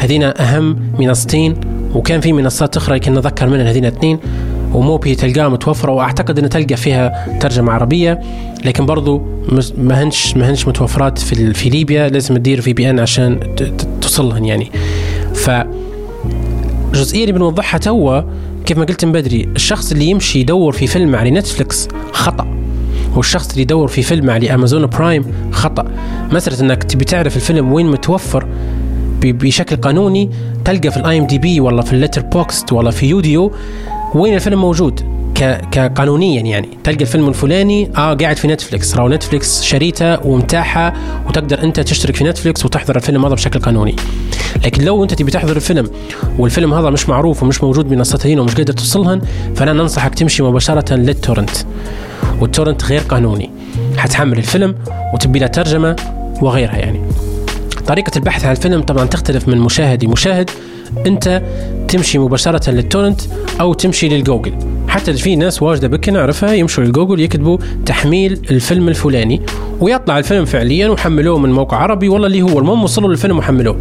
هذينا 0.00 0.42
أهم 0.42 0.76
منصتين 0.98 1.54
وكان 1.94 2.20
في 2.20 2.32
منصات 2.32 2.76
أخرى 2.76 2.96
يمكن 2.96 3.14
نذكر 3.14 3.48
منها 3.48 3.70
هذينا 3.70 3.88
اثنين 3.88 4.18
و 4.72 4.80
Mubi 4.80 5.14
تلقاها 5.14 5.48
متوفرة 5.48 5.92
وأعتقد 5.92 6.38
أن 6.38 6.48
تلقى 6.48 6.76
فيها 6.76 7.38
ترجمة 7.40 7.72
عربية 7.72 8.20
لكن 8.64 8.86
برضو 8.86 9.22
ما 9.78 10.02
هنش 10.02 10.36
ما 10.36 10.50
هنش 10.50 10.68
متوفرات 10.68 11.18
في 11.18 11.54
في 11.54 11.68
ليبيا 11.68 12.08
لازم 12.08 12.36
تدير 12.36 12.60
VPN 12.60 13.00
عشان 13.00 13.56
توصلهن 14.00 14.44
يعني. 14.44 14.70
ف 15.34 15.50
الجزئيه 16.94 17.20
اللي 17.20 17.32
بنوضحها 17.32 17.78
توا 17.78 18.20
كيف 18.66 18.78
ما 18.78 18.84
قلت 18.84 19.04
من 19.04 19.12
بدري 19.12 19.48
الشخص 19.56 19.92
اللي 19.92 20.04
يمشي 20.04 20.40
يدور 20.40 20.72
في 20.72 20.86
فيلم 20.86 21.16
على 21.16 21.30
نتفلكس 21.30 21.88
خطأ 22.12 22.46
والشخص 23.16 23.50
اللي 23.50 23.62
يدور 23.62 23.88
في 23.88 24.02
فيلم 24.02 24.30
على 24.30 24.54
Amazon 24.54 24.86
Prime 24.86 25.24
خطأ. 25.52 25.84
مسألة 26.32 26.60
إنك 26.60 26.84
تبي 26.84 27.04
تعرف 27.04 27.36
الفيلم 27.36 27.72
وين 27.72 27.86
متوفر 27.90 28.46
بشكل 29.22 29.76
قانوني 29.76 30.30
تلقى 30.64 30.90
في 30.90 30.96
ال 30.96 31.18
IMDb 31.18 31.60
ولا 31.60 31.82
في 31.82 31.92
ال 31.92 32.22
Letterboxd 32.22 32.72
ولا 32.72 32.90
في 32.90 33.06
يوديو 33.06 33.52
وين 34.14 34.34
الفيلم 34.34 34.60
موجود 34.60 35.00
كقانونيا 35.72 36.42
يعني. 36.42 36.68
تلقى 36.84 37.00
الفيلم 37.00 37.28
الفلاني 37.28 37.90
آه 37.96 38.14
قاعد 38.14 38.36
في 38.36 38.48
نتفلكس 38.48 38.96
راهو 38.96 39.08
نتفلكس 39.08 39.62
شريته 39.62 40.26
ومتاحة 40.26 40.94
وتقدر 41.28 41.62
أنت 41.62 41.80
تشترك 41.80 42.16
في 42.16 42.24
نتفلكس 42.24 42.64
وتحضر 42.64 42.96
الفيلم 42.96 43.26
هذا 43.26 43.34
بشكل 43.34 43.60
قانوني. 43.60 43.96
لكن 44.64 44.84
لو 44.84 45.02
أنت 45.02 45.14
تبي 45.14 45.30
تحضر 45.30 45.56
الفيلم 45.56 45.90
والفيلم 46.38 46.74
هذا 46.74 46.90
مش 46.90 47.08
معروف 47.08 47.42
ومش 47.42 47.64
موجود 47.64 47.88
بمنصتين 47.88 48.40
ومش 48.40 48.54
قادر 48.54 48.72
توصلهن 48.72 49.20
فأنا 49.56 49.72
ننصحك 49.72 50.14
تمشي 50.14 50.42
مباشرة 50.42 50.94
لل 50.94 51.05
torrent. 51.05 51.50
وال 52.40 52.50
torrent 52.50 52.84
غير 52.84 53.00
قانوني. 53.00 53.50
حتحمل 53.96 54.38
الفيلم 54.38 54.74
وتبي 55.14 55.38
له 55.38 55.46
ترجمة 55.46 55.96
وغيرها 56.42 56.76
يعني. 56.76 57.00
طريقة 57.90 58.12
البحث 58.16 58.44
عن 58.44 58.50
الفيلم 58.50 58.82
طبعا 58.82 59.04
تختلف 59.04 59.48
من 59.48 59.58
مشاهد 59.58 60.04
لمشاهد. 60.04 60.50
أنت 61.06 61.42
تمشي 61.88 62.18
مباشرة 62.18 62.70
لل 62.70 62.81
torrent 62.81 63.20
أو 63.60 63.74
تمشي 63.74 64.08
للجوجل. 64.08 64.52
حتى 64.88 65.12
في 65.12 65.36
ناس 65.36 65.62
واجدة 65.62 65.88
بك 65.88 66.08
نعرفها 66.08 66.54
يمشوا 66.54 66.84
للجوجل 66.84 67.20
يكتبوا 67.20 67.58
تحميل 67.86 68.40
الفيلم 68.50 68.88
الفلاني 68.88 69.42
ويطلع 69.80 70.18
الفيلم 70.18 70.44
فعليا 70.44 70.88
وحملوه 70.88 71.38
من 71.38 71.52
موقع 71.52 71.76
عربي 71.76 72.08
والله 72.08 72.26
اللي 72.26 72.42
هو 72.42 72.58
المهم 72.58 72.84
وصلوا 72.84 73.08
للفيلم 73.08 73.38
وحملوه. 73.38 73.76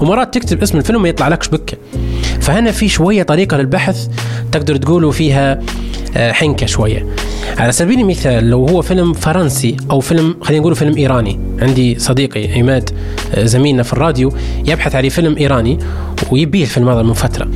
ومرات 0.00 0.34
تكتب 0.34 0.62
اسم 0.62 0.78
الفيلم 0.78 1.02
ما 1.02 1.08
يطلع 1.08 1.28
لكش 1.28 1.48
بكه 1.48 1.76
فهنا 2.40 2.70
في 2.70 2.88
شوية 2.88 3.22
طريقة 3.22 3.56
للبحث 3.56 4.08
تقدر 4.52 4.76
تقولوا 4.76 5.12
فيها 5.12 5.60
حنكة 6.16 6.66
شوية. 6.66 7.06
على 7.58 7.72
سبيل 7.72 8.00
المثال 8.00 8.50
لو 8.50 8.66
هو 8.66 8.82
فيلم 8.82 9.12
فرنسي 9.12 9.76
أو 9.90 10.00
فيلم 10.00 10.36
خلينا 10.40 10.60
نقول 10.60 10.76
فيلم 10.76 10.96
إيراني. 10.96 11.40
عندي 11.62 11.98
صديقي 11.98 12.52
عماد 12.52 12.90
آه، 13.34 13.44
زميلنا 13.44 13.82
في 13.82 13.92
الراديو 13.92 14.32
يبحث 14.66 14.94
على 14.94 15.10
فيلم 15.10 15.36
إيراني 15.36 15.78
ويبيه 16.30 16.62
الفيلم 16.62 16.88
هذا 16.88 17.02
من 17.02 17.12
فترة. 17.12 17.48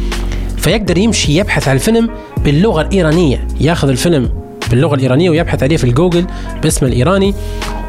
فيقدر 0.56 0.98
يمشي 0.98 1.36
يبحث 1.38 1.68
عن 1.68 1.74
الفيلم 1.74 2.10
باللغة 2.44 2.82
الإيرانية. 2.82 3.46
ياخذ 3.60 3.88
الفيلم 3.88 4.30
باللغة 4.70 4.94
الإيرانية 4.94 5.30
ويبحث 5.30 5.62
عليه 5.62 5.76
في 5.76 5.84
الجوجل 5.84 6.26
باسم 6.62 6.86
الإيراني. 6.86 7.34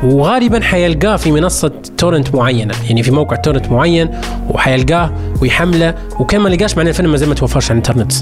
وغالبا 0.04 0.62
حيلقاه 0.62 1.16
في 1.16 1.32
منصة 1.32 1.72
torrent 1.98 2.36
معينة 2.36 2.74
يعني 2.88 3.04
في 3.04 3.12
موقع 3.12 3.36
torrent 3.36 3.72
معين 3.72 4.10
وحيلقاه 4.50 5.14
ويحمله. 5.42 5.96
وكان 6.20 6.42
ما 6.42 6.50
لقاش 6.50 6.78
معناه 6.78 6.90
الفيلم 6.90 7.12
ما 7.12 7.18
زال 7.18 7.30
ما 7.30 7.36
توفرش 7.36 7.72
على 7.72 7.80
الإنترنت. 7.80 8.14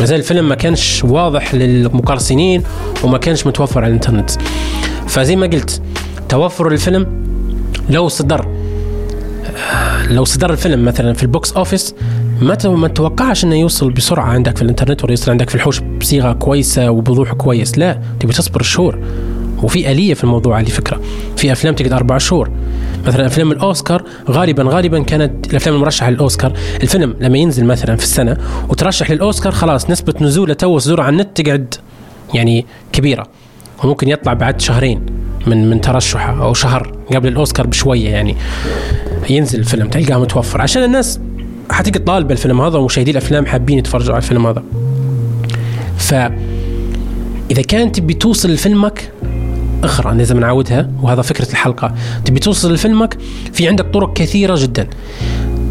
ما 0.00 0.06
زال 0.06 0.18
الفيلم 0.18 0.48
ما 0.48 0.54
كانش 0.54 1.04
واضح 1.04 1.54
للمقرصنين 1.54 2.62
وما 3.04 3.18
كانش 3.18 3.46
متوفر 3.46 3.80
على 3.80 3.88
الإنترنت. 3.88 4.30
فزي 5.06 5.36
ما 5.36 5.46
قلت 5.46 5.82
توفر 6.28 6.72
الفيلم 6.72 7.06
لو 7.90 8.08
صدر 8.08 8.48
لو 10.10 10.24
صدر 10.24 10.50
الفيلم 10.52 10.84
مثلا 10.84 11.12
في 11.12 11.22
ال 11.22 11.30
box 11.30 11.52
office 11.52 11.94
ما 12.42 12.56
ما 12.64 12.88
تتوقعش 12.88 13.44
إنه 13.44 13.54
يوصل 13.54 13.90
بسرعة 13.90 14.24
عندك 14.24 14.56
في 14.56 14.62
الإنترنت 14.62 15.04
ولا 15.04 15.12
يوصل 15.12 15.30
عندك 15.30 15.48
في 15.48 15.54
الحوش 15.54 15.80
بصيغة 15.80 16.32
كويسة 16.32 16.90
وبوضوح 16.90 17.32
كويس. 17.32 17.78
لا 17.78 18.00
تبي 18.20 18.32
تصبر 18.32 18.62
شهور. 18.62 18.98
وفي 19.62 19.92
آلية 19.92 20.14
في 20.14 20.24
الموضوع 20.24 20.56
على 20.56 20.66
فكرة. 20.66 21.00
في 21.36 21.52
أفلام 21.52 21.74
تقعد 21.74 21.92
أربع 21.92 22.18
شهور. 22.18 22.50
مثلا 23.06 23.26
أفلام 23.26 23.52
الأوسكار 23.52 24.02
غالبا 24.30 24.62
غالبا 24.62 25.02
كانت 25.02 25.50
الأفلام 25.50 25.74
المرشحة 25.74 26.10
للأوسكار. 26.10 26.52
الفيلم 26.82 27.14
لما 27.20 27.38
ينزل 27.38 27.64
مثلا 27.64 27.96
في 27.96 28.02
السنة 28.02 28.36
وترشح 28.68 29.10
للأوسكار 29.10 29.52
خلاص 29.52 29.90
نسبة 29.90 30.14
نزوله 30.20 30.54
تو 30.54 30.78
صدوره 30.78 31.02
على 31.02 31.12
النت 31.12 31.40
تقعد 31.40 31.74
يعني 32.34 32.66
كبيرة. 32.92 33.26
وممكن 33.84 34.08
يطلع 34.08 34.32
بعد 34.32 34.60
شهرين 34.60 35.06
من 35.46 35.70
من 35.70 35.80
ترشحه 35.80 36.42
أو 36.42 36.54
شهر 36.54 36.92
قبل 37.14 37.28
الأوسكار 37.28 37.66
بشوية 37.66 38.08
يعني 38.08 38.36
ينزل 39.30 39.58
الفيلم 39.58 39.88
تلقاه 39.88 40.18
متوفر. 40.18 40.60
عشان 40.60 40.84
الناس 40.84 41.20
حتيجي 41.70 41.98
طالبة 41.98 42.32
الفيلم 42.32 42.60
هذا 42.60 42.78
ومشاهدي 42.78 43.10
الأفلام 43.10 43.46
حابين 43.46 43.78
يتفرجوا 43.78 44.14
على 44.14 44.22
الفيلم 44.22 44.46
هذا. 44.46 44.62
ف 45.98 46.14
اذا 47.50 47.62
كان 47.62 47.92
تبي 47.92 48.14
توصل 48.14 48.50
لفيلمك 48.50 49.12
أخرى 49.84 50.16
لازم 50.16 50.40
نعودها 50.40 50.90
وهذا 51.02 51.22
فكرة 51.22 51.50
الحلقة. 51.50 51.94
تبي 52.24 52.40
توصل 52.40 52.74
لفيلمك؟ 52.74 53.18
في 53.52 53.68
عندك 53.68 53.84
طرق 53.84 54.12
كثيرة 54.12 54.54
جدا. 54.58 54.88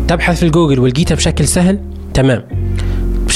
تبحث 0.07 0.37
في 0.39 0.43
الجوجل 0.43 0.79
ولقيتها 0.79 1.15
بشكل 1.15 1.47
سهل. 1.47 1.79
تمام. 2.13 2.66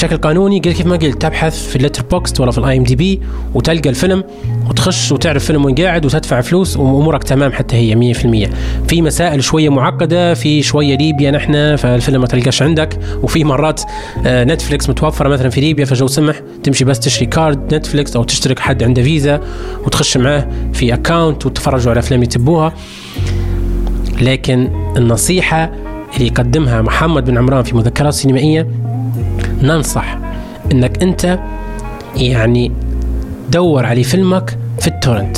بشكل 0.02 0.16
قانوني 0.16 0.60
كيف 0.60 0.86
ما 0.86 0.96
قلت 0.96 1.22
تبحث 1.22 1.68
في 1.68 1.76
ال 1.76 2.02
Letterboxd 2.02 2.40
ولا 2.40 2.50
في 2.50 2.58
ال 2.58 2.78
IMDb 2.78 3.20
وتلقى 3.54 3.88
الفيلم 3.88 4.24
وتخش 4.70 5.12
وتعرف 5.12 5.44
فيلم 5.44 5.64
وين 5.64 5.74
قاعد 5.74 6.06
وتدفع 6.06 6.40
فلوس 6.40 6.76
وأمورك 6.76 7.24
تمام 7.24 7.52
حتى 7.52 7.76
هي 7.76 8.14
100% 8.14 8.50
في 8.88 9.02
مسائل 9.02 9.44
شوية 9.44 9.68
معقدة 9.68 10.34
في 10.34 10.62
شوية 10.62 10.96
ليبيا 10.96 11.30
نحن 11.30 11.76
فالفيلم 11.76 12.20
ما 12.20 12.26
تلقاش 12.26 12.62
عندك. 12.62 12.98
وفي 13.22 13.44
مرات 13.44 13.82
نتفليكس 14.26 14.86
آه، 14.86 14.90
متوفرة 14.90 15.28
مثلا 15.28 15.50
في 15.50 15.60
ليبيا 15.60 15.84
فجو 15.84 16.06
سمح 16.06 16.40
تمشي 16.62 16.84
بس 16.84 17.00
تشتري 17.00 17.26
card 17.26 17.74
نتفليكس 17.74 18.16
أو 18.16 18.24
تشترك 18.24 18.58
حد 18.58 18.82
عنده 18.82 19.02
فيزا 19.02 19.40
وتخش 19.86 20.16
معاه 20.16 20.48
في 20.72 20.94
account 20.94 21.46
وتتفرجوا 21.46 21.90
على 21.90 21.98
أفلام 21.98 22.22
اللي 22.22 22.32
تبوها 22.32 22.72
لكن 24.20 24.70
النصيحة 24.96 25.72
اللي 26.14 26.26
يقدمها 26.26 26.82
محمد 26.82 27.24
بن 27.24 27.38
عمران 27.38 27.62
في 27.62 27.76
مذكرات 27.76 28.14
سينمائية 28.14 28.91
ننصح 29.62 30.18
إنك 30.72 31.02
أنت 31.02 31.38
يعني 32.16 32.72
دور 33.50 33.86
على 33.86 34.02
فيلمك 34.02 34.58
في 34.80 34.86
ال 34.86 34.92
torrent. 34.92 35.36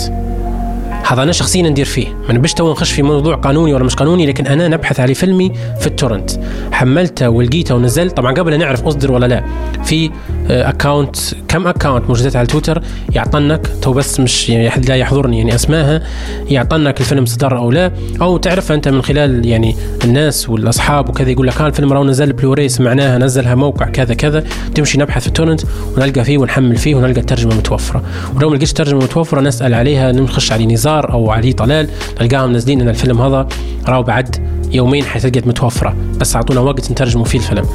هذا 1.07 1.23
أنا 1.23 1.33
شخصيا 1.33 1.63
ندير 1.63 1.85
فيه. 1.85 2.07
ما 2.29 2.35
نبش 2.35 2.55
تو 2.55 2.73
نخش 2.73 2.93
في 2.93 3.03
موضوع 3.03 3.35
قانوني 3.35 3.75
ولا 3.75 3.85
مش 3.85 3.95
قانوني 3.95 4.27
لكن 4.27 4.47
أنا 4.47 4.69
نبحث 4.69 5.01
على 5.01 5.15
فيلمي 5.15 5.53
في 5.81 5.87
ال 5.87 5.92
torrent. 5.92 6.31
حملته 6.73 7.29
ولقيته 7.29 7.75
ونزلت. 7.75 8.17
طبعا 8.17 8.35
قبل 8.35 8.59
نعرف 8.59 8.85
أصدر 8.85 9.13
ولا 9.13 9.27
لا. 9.27 9.45
في 9.85 10.11
account 10.51 11.17
آه، 11.17 11.37
كم 11.49 11.67
account 11.67 12.09
موجودات 12.09 12.37
على 12.37 12.47
تويتر؟ 12.47 12.83
يعطنك. 13.13 13.71
تو 13.83 13.93
بس 13.93 14.21
مش 14.21 14.49
يعني 14.49 14.87
لا 14.87 14.97
يحضرني. 14.97 15.39
يعني 15.39 15.55
أسماها 15.55 16.03
يعطنك 16.49 17.01
الفيلم 17.01 17.27
صدر 17.27 17.59
أو 17.59 17.71
لا. 17.71 17.93
أو 18.23 18.37
تعرف 18.37 18.73
أنت 18.73 18.89
من 18.89 19.03
خلال 19.03 19.47
يعني 19.47 19.77
الناس 20.05 20.49
والأصحاب 20.49 21.09
وكذا. 21.09 21.31
يقول 21.31 21.47
لك 21.47 21.55
كان 21.55 21.67
الفيلم 21.67 21.93
راهو 21.93 22.05
نزل 22.05 22.33
بلوراي 22.33 22.69
سمعناها 22.69 23.19
نزلها 23.19 23.55
موقع 23.55 23.87
كذا 23.87 24.15
كذا. 24.15 24.45
تمشي 24.75 24.99
نبحث 24.99 25.23
في 25.23 25.29
ال 25.29 25.33
torrent 25.33 25.61
ونلقى 25.97 26.25
فيه 26.25 26.39
ونحمل 26.39 26.77
فيه 26.77 26.95
ونلقى 26.95 27.21
الترجمة 27.21 27.55
متوفرة. 27.55 28.03
ولو 28.37 28.51
ما 28.51 28.57
لقيتش 28.57 28.73
ترجمة 28.73 29.01
متوفرة 29.01 29.41
نسأل 29.41 29.75
عليها. 29.75 30.13
نخش 30.13 30.53
على 30.53 30.67
نزار. 30.67 30.94
أو 31.01 31.31
علي 31.31 31.53
طلال 31.53 31.89
نلقاهم 32.21 32.53
نازلين 32.53 32.81
ان 32.81 32.89
الفيلم 32.89 33.21
هذا 33.21 33.49
راهو 33.87 34.03
بعد 34.03 34.37
يومين 34.73 35.05
حتلقى 35.05 35.49
متوفرة. 35.49 35.97
بس 36.21 36.37
أعطونا 36.37 36.61
وقت 36.61 36.91
نترجموا 36.91 37.25
فيه 37.25 37.39
الفيلم. 37.39 37.67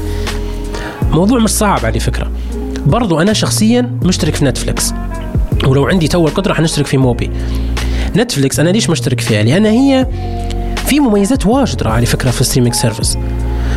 موضوع 1.10 1.38
مش 1.38 1.50
صعب 1.50 1.86
على 1.86 2.00
فكرة. 2.00 2.30
برضو 2.86 3.20
أنا 3.20 3.32
شخصيا 3.32 3.98
مشترك 4.02 4.34
في 4.34 4.44
نتفلكس 4.44 4.92
ولو 5.66 5.86
عندي 5.86 6.08
تو 6.08 6.28
القدرة 6.28 6.54
حنشترك 6.54 6.86
في 6.86 6.96
Mubi. 6.96 7.30
نتفلكس 8.16 8.60
أنا 8.60 8.70
ليش 8.70 8.90
مشترك 8.90 9.20
فيها؟ 9.20 9.42
لأن 9.42 9.66
هي 9.66 10.06
في 10.86 11.00
مميزات 11.00 11.46
واجد 11.46 11.86
على 11.86 12.06
فكرة 12.06 12.30
في 12.30 12.40
ال 12.40 12.43
streaming 12.43 12.74
service. 12.74 13.18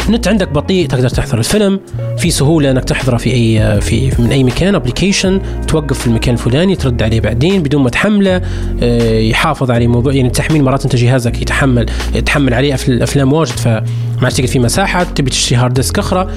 النت 0.07 0.27
عندك 0.27 0.49
بطيء 0.49 0.87
تقدر 0.87 1.09
تحضر 1.09 1.37
الفيلم. 1.37 1.79
في 2.17 2.31
سهولة 2.31 2.71
إنك 2.71 2.83
تحضره 2.83 3.17
في 3.17 3.33
أي 3.33 3.81
في 3.81 4.11
من 4.19 4.31
أي 4.31 4.43
مكان 4.43 4.75
application 4.75 5.41
توقف 5.67 5.99
في 5.99 6.07
المكان 6.07 6.33
الفلاني 6.33 6.75
ترد 6.75 7.03
عليه 7.03 7.21
بعدين 7.21 7.63
بدون 7.63 7.83
ما 7.83 7.89
تحمله 7.89 8.41
آه، 8.83 9.19
يحافظ 9.19 9.71
على 9.71 9.87
موضوع 9.87 10.13
يعني 10.13 10.27
التحميل 10.27 10.63
مرات 10.63 10.83
أنت 10.83 10.95
جهازك 10.95 11.41
يتحمل 11.41 11.85
يتحمل 12.15 12.53
عليه 12.53 12.73
أفلام 12.73 13.33
واجد 13.33 13.51
فما 13.51 13.83
عادش 14.21 14.41
في 14.41 14.59
مساحة 14.59 15.03
تبي 15.03 15.29
تشتري 15.29 15.57
hard 15.57 15.73
disk 15.73 15.99
أخرى. 15.99 16.29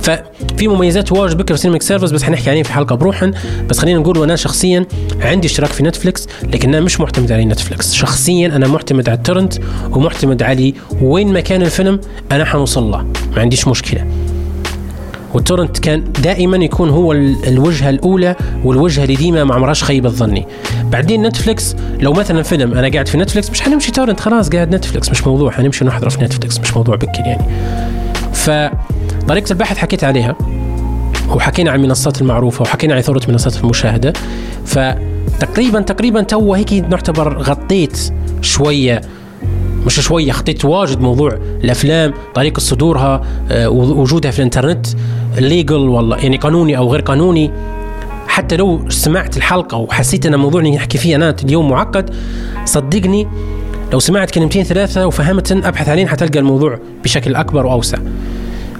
ففي 0.00 0.68
مميزات 0.68 1.12
واجد 1.12 1.36
بكرة 1.36 1.54
في 1.54 1.60
streaming 1.62 1.82
service 1.82 2.10
بس 2.10 2.22
حنحكي 2.22 2.50
عليه 2.50 2.62
في 2.62 2.72
حلقة 2.72 2.94
بروحن. 2.94 3.32
بس 3.68 3.78
خلينا 3.78 3.98
نقول 3.98 4.22
أنا 4.22 4.36
شخصيا 4.36 4.86
عندي 5.20 5.46
اشتراك 5.46 5.70
في 5.70 5.82
نتفلكس 5.82 6.26
لكن 6.42 6.68
أنا 6.68 6.80
مش 6.80 7.00
معتمد 7.00 7.32
على 7.32 7.44
نتفلكس 7.44 7.94
شخصيا 7.94 8.46
أنا 8.46 8.68
معتمد 8.68 9.08
على 9.08 9.18
ال 9.18 9.22
torrent 9.22 9.54
ومعتمد 9.90 10.42
على 10.42 10.74
وين 11.02 11.32
مكان 11.32 11.62
الفيلم 11.62 12.00
أنا 12.32 12.44
حنوصل 12.44 12.90
له. 12.90 12.97
ما 13.36 13.40
عنديش 13.40 13.68
مشكلة. 13.68 14.06
وال 15.34 15.44
torrent 15.44 15.78
كان 15.78 16.04
دائما 16.22 16.56
يكون 16.56 16.88
هو 16.90 17.12
الوجهة 17.12 17.90
الأولى 17.90 18.36
والوجهة 18.64 19.02
اللي 19.02 19.16
ديما 19.16 19.44
ما 19.44 19.54
عمرهاش 19.54 19.84
خيبه 19.84 20.08
ظني. 20.08 20.46
بعدين 20.92 21.22
نتفلكس 21.22 21.76
لو 22.00 22.12
مثلا 22.12 22.42
فيلم 22.42 22.74
أنا 22.74 22.88
قاعد 22.88 23.08
في 23.08 23.18
نتفلكس 23.18 23.50
مش 23.50 23.62
حنمشي 23.62 23.92
torrent 23.92 24.20
خلاص 24.20 24.48
قاعد 24.48 24.74
نتفلكس 24.74 25.10
مش 25.10 25.26
موضوع 25.26 25.50
حنمشي 25.50 25.84
نحضره 25.84 26.08
في 26.08 26.24
نتفلكس 26.24 26.60
مش 26.60 26.76
موضوع 26.76 26.96
بكل 26.96 27.22
يعني. 27.26 27.44
فطريقة 28.32 29.50
البحث 29.50 29.78
حكيت 29.78 30.04
عليها 30.04 30.36
وحكينا 31.28 31.70
عن 31.70 31.80
المنصات 31.80 32.20
المعروفة 32.20 32.62
وحكينا 32.62 32.94
عن 32.94 33.00
ثوره 33.00 33.22
منصات 33.28 33.56
المشاهدة. 33.56 34.12
فتقريبا 34.66 35.80
تقريبا 35.80 36.22
تو 36.22 36.54
هيك 36.54 36.72
نعتبر 36.72 37.42
غطيت 37.42 38.12
شوية 38.40 39.00
مش 39.86 40.00
شوية 40.00 40.32
غطيت 40.32 40.64
واجد 40.64 41.00
موضوع 41.00 41.38
الأفلام 41.64 42.14
طريقة 42.34 42.60
صدورها 42.60 43.22
آه، 43.50 43.68
وجودها 43.70 44.30
في 44.30 44.38
الإنترنت 44.38 44.86
legal 45.38 45.76
والله 45.88 46.16
يعني 46.16 46.36
قانوني 46.36 46.76
أو 46.76 46.92
غير 46.92 47.00
قانوني. 47.00 47.50
حتى 48.26 48.56
لو 48.56 48.88
سمعت 48.88 49.36
الحلقة 49.36 49.76
وحسيت 49.76 50.26
إن 50.26 50.34
الموضوع 50.34 50.60
اللي 50.60 50.76
نحكي 50.76 50.98
فيه 50.98 51.16
أنا 51.16 51.36
اليوم 51.44 51.68
معقد 51.70 52.10
صدقني 52.64 53.28
لو 53.92 53.98
سمعت 53.98 54.30
كلمتين 54.30 54.64
ثلاثة 54.64 55.06
وفهمت 55.06 55.52
أبحث 55.52 55.88
عليهم 55.88 56.08
حتلقى 56.08 56.38
الموضوع 56.38 56.78
بشكل 57.04 57.34
أكبر 57.34 57.66
وأوسع. 57.66 57.98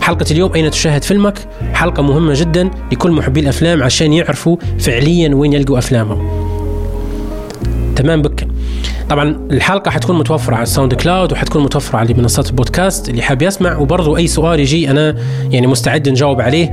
حلقة 0.00 0.26
اليوم 0.30 0.52
أين 0.54 0.70
تشاهد 0.70 1.04
فيلمك؟ 1.04 1.38
حلقة 1.72 2.02
مهمة 2.02 2.32
جدا 2.36 2.70
لكل 2.92 3.10
محبي 3.10 3.40
الأفلام 3.40 3.82
عشان 3.82 4.12
يعرفوا 4.12 4.56
فعليا 4.78 5.34
وين 5.34 5.52
يلقوا 5.52 5.78
أفلامهم. 5.78 6.28
تمام 7.96 8.22
pick. 8.22 8.47
طبعا 9.10 9.48
الحلقة 9.50 9.90
حتكون 9.90 10.18
متوفرة 10.18 10.54
على 10.54 10.62
الساوند 10.62 10.94
كلاود 10.94 11.32
وحتكون 11.32 11.62
متوفرة 11.62 11.98
على 11.98 12.14
منصات 12.14 12.50
البودكاست 12.50 13.08
اللي 13.08 13.22
حاب 13.22 13.42
يسمع 13.42 13.76
وبرضه 13.76 14.16
أي 14.16 14.26
سؤال 14.26 14.60
يجي 14.60 14.90
أنا 14.90 15.16
يعني 15.50 15.66
مستعد 15.66 16.08
نجاوب 16.08 16.40
عليه. 16.40 16.66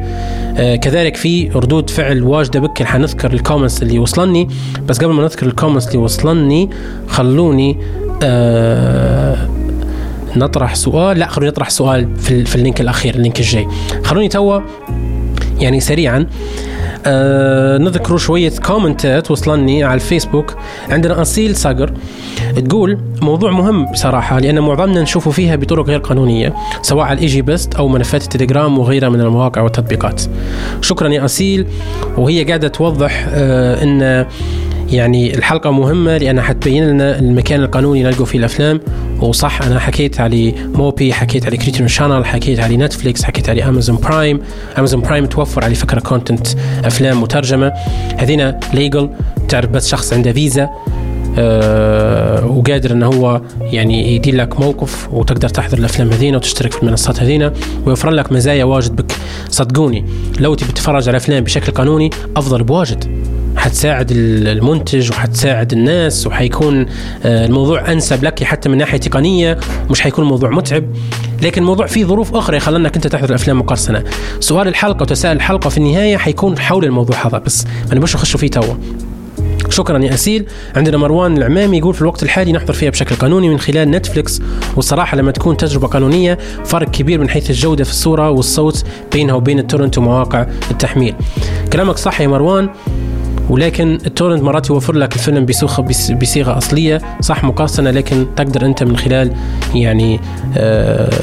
آه 0.58 0.76
كذلك 0.76 1.16
في 1.16 1.50
ردود 1.56 1.90
فعل 1.90 2.24
واجدة 2.24 2.60
بك 2.60 2.84
حنذكر 2.84 3.34
الـ 3.34 3.39
comments 3.39 3.84
اللي 3.84 4.00
وصلني. 4.00 4.48
بس 4.88 4.98
قبل 4.98 5.14
ما 5.14 5.24
نذكر 5.24 5.46
الـ 5.46 5.50
comments 5.50 5.88
اللي 5.88 5.98
وصلني 5.98 6.70
خلوني 7.08 7.78
آه 8.24 9.50
نطرح 10.36 10.76
سؤال. 10.76 11.20
لا 11.20 11.28
خلوني 11.28 11.50
نطرح 11.52 11.70
سؤال 11.70 12.16
في, 12.18 12.46
في 12.46 12.56
الـ 12.56 12.61
link 12.61 12.82
الأخير 12.82 13.16
الـ 13.16 13.20
link 13.20 13.40
الجاي. 13.40 13.68
خلوني 14.04 14.28
توا 14.28 14.60
يعني 15.60 15.80
سريعا. 15.80 16.18
آه 16.18 16.26
نذكر 17.78 18.18
شوية 18.18 18.52
كومنتات 18.66 19.32
وصلني 19.32 19.84
على 19.84 19.96
الفيسبوك. 19.96 20.56
عندنا 20.90 21.22
أصيل 21.22 21.56
صقر 21.56 21.92
تقول 22.70 22.98
موضوع 23.22 23.52
مهم 23.52 23.92
بصراحة 23.92 24.40
لأن 24.40 24.60
معظمنا 24.60 25.02
نشوفه 25.02 25.32
فيها 25.32 25.56
بطرق 25.56 25.86
غير 25.86 26.00
قانونية 26.00 26.54
سواء 26.82 27.06
على 27.06 27.18
الإيجي 27.18 27.42
بست 27.42 27.76
أو 27.76 27.88
ملفات 27.88 28.24
التليجرام 28.24 28.80
وغيرها 28.80 29.10
من 29.10 29.22
المواقع 29.22 29.62
والتطبيقات. 29.62 30.22
شكرا 30.82 31.10
يا 31.10 31.26
أصيل. 31.26 31.68
وهي 32.18 32.44
قاعدة 32.44 32.68
توضح 32.68 33.26
آه 33.30 33.84
أن 33.84 34.26
يعني 34.92 35.36
الحلقة 35.36 35.72
مهمة 35.72 36.18
لأنها 36.18 36.44
حتبين 36.44 36.84
لنا 36.84 37.20
المكان 37.20 37.64
القانوني 37.64 38.04
نلقوا 38.04 38.26
فيه 38.26 38.40
الأفلام. 38.40 38.80
وصح 39.22 39.62
أنا 39.62 39.80
حكيت 39.80 40.20
على 40.20 40.54
موبي 40.74 41.14
حكيت 41.14 41.46
على 41.46 41.58
كرايتيريون 41.58 41.88
شانل 41.88 42.26
حكيت 42.26 42.60
على 42.60 42.78
نتفليكس 42.78 43.24
حكيت 43.24 43.50
على 43.50 43.64
أمازون 43.64 43.98
برايم 43.98 44.40
أمازون 44.78 45.02
برايم 45.02 45.26
توفر 45.26 45.64
على 45.64 45.76
فكرة 45.76 46.00
content 46.00 46.48
أفلام 46.84 47.22
مترجمة. 47.22 47.72
هذينا 48.18 48.60
legal 48.74 49.10
تعرف 49.50 49.70
بس 49.70 49.88
شخص 49.88 50.14
عنده 50.14 50.32
فيزا 50.34 50.70
أه 51.38 52.46
وقادر 52.46 52.92
إنه 52.92 53.06
هو 53.08 53.42
يعني 53.62 54.16
يدير 54.16 54.36
لك 54.36 54.60
موقف 54.60 55.14
وتقدر 55.14 55.50
تحضر 55.50 55.78
الأفلام 55.78 56.10
هذينا 56.10 56.38
وتشترك 56.38 56.72
في 56.72 56.84
المنصات 56.84 57.20
هذينا 57.22 57.54
ويوفر 57.86 58.10
لك 58.10 58.32
مزايا 58.32 58.64
واجد 58.64 58.96
بك. 58.96 59.12
صدقوني 59.50 60.06
لو 60.40 60.56
تبي 60.56 60.72
تتفرج 60.72 61.08
على 61.08 61.18
أفلام 61.18 61.44
بشكل 61.44 61.72
قانوني 61.72 62.10
أفضل 62.38 62.64
بواجد. 62.64 63.35
حتساعد 63.58 64.12
المنتج 64.12 65.12
وحتساعد 65.12 65.74
الناس 65.74 66.28
وحيكون 66.28 66.86
آه، 67.26 67.46
الموضوع 67.46 67.92
أنسب 67.92 68.24
لك 68.24 68.44
حتى 68.44 68.70
من 68.70 68.78
ناحية 68.78 68.98
تقنية 68.98 69.60
مش 69.90 70.02
حيكون 70.02 70.26
موضوع 70.26 70.50
متعب. 70.50 70.84
لكن 71.42 71.62
الموضوع 71.62 71.88
فيه 71.88 72.06
ظروف 72.06 72.36
أخرى 72.36 72.60
خلانك 72.60 72.96
انت 72.96 73.08
تحضر 73.08 73.30
الافلام 73.30 73.60
مقرصنه 73.60 74.04
سؤال 74.40 74.68
الحلقة 74.68 75.04
وتساؤل 75.04 75.36
الحلقة 75.36 75.70
في 75.70 75.78
النهاية 75.78 76.18
حيكون 76.18 76.60
حول 76.60 76.86
الموضوع 76.86 77.28
هذا 77.28 77.38
بس 77.38 77.66
ما 77.90 77.96
نبغاش 77.96 78.16
نخش 78.16 78.38
فيه 78.38 78.48
توا. 78.48 78.74
شكرا 79.70 80.00
يا 80.00 80.14
أسيل. 80.14 80.46
عندنا 80.76 80.98
مروان 80.98 81.38
العمامي 81.38 81.78
يقول 81.78 81.94
في 81.94 82.02
الوقت 82.02 82.24
الحالي 82.24 82.52
نحضر 82.52 82.74
فيها 82.74 82.90
بشكل 82.90 83.16
قانوني 83.16 83.50
من 83.50 83.60
خلال 83.60 83.92
نتفلكس 83.92 84.42
والصراحه 84.76 85.18
لما 85.18 85.32
تكون 85.32 85.58
تجربة 85.58 85.88
قانونية 85.88 86.38
فرق 86.66 86.92
كبير 86.92 87.20
من 87.20 87.30
حيث 87.30 87.50
الجودة 87.50 87.84
في 87.84 87.90
الصورة 87.90 88.30
والصوت 88.30 88.84
بينها 89.12 89.36
وبين 89.36 89.60
التورنت 89.60 89.98
ومواقع 89.98 90.46
التحميل. 90.72 91.16
كلامك 91.74 91.98
صح 91.98 92.22
يا 92.22 92.28
مروان. 92.28 92.70
ولكن 93.50 93.98
التورنت 94.06 94.44
مرات 94.44 94.70
يوفر 94.70 94.96
لك 94.96 95.16
الفيلم 95.16 95.46
بصيغه 95.46 95.82
بصيغة 96.22 96.58
أصلية. 96.58 97.02
صح 97.22 97.44
مقارنة 97.44 97.92
لكن 97.92 98.26
تقدر 98.36 98.66
أنت 98.66 98.84
من 98.84 98.98
خلال 98.98 99.32
يعني 99.76 100.20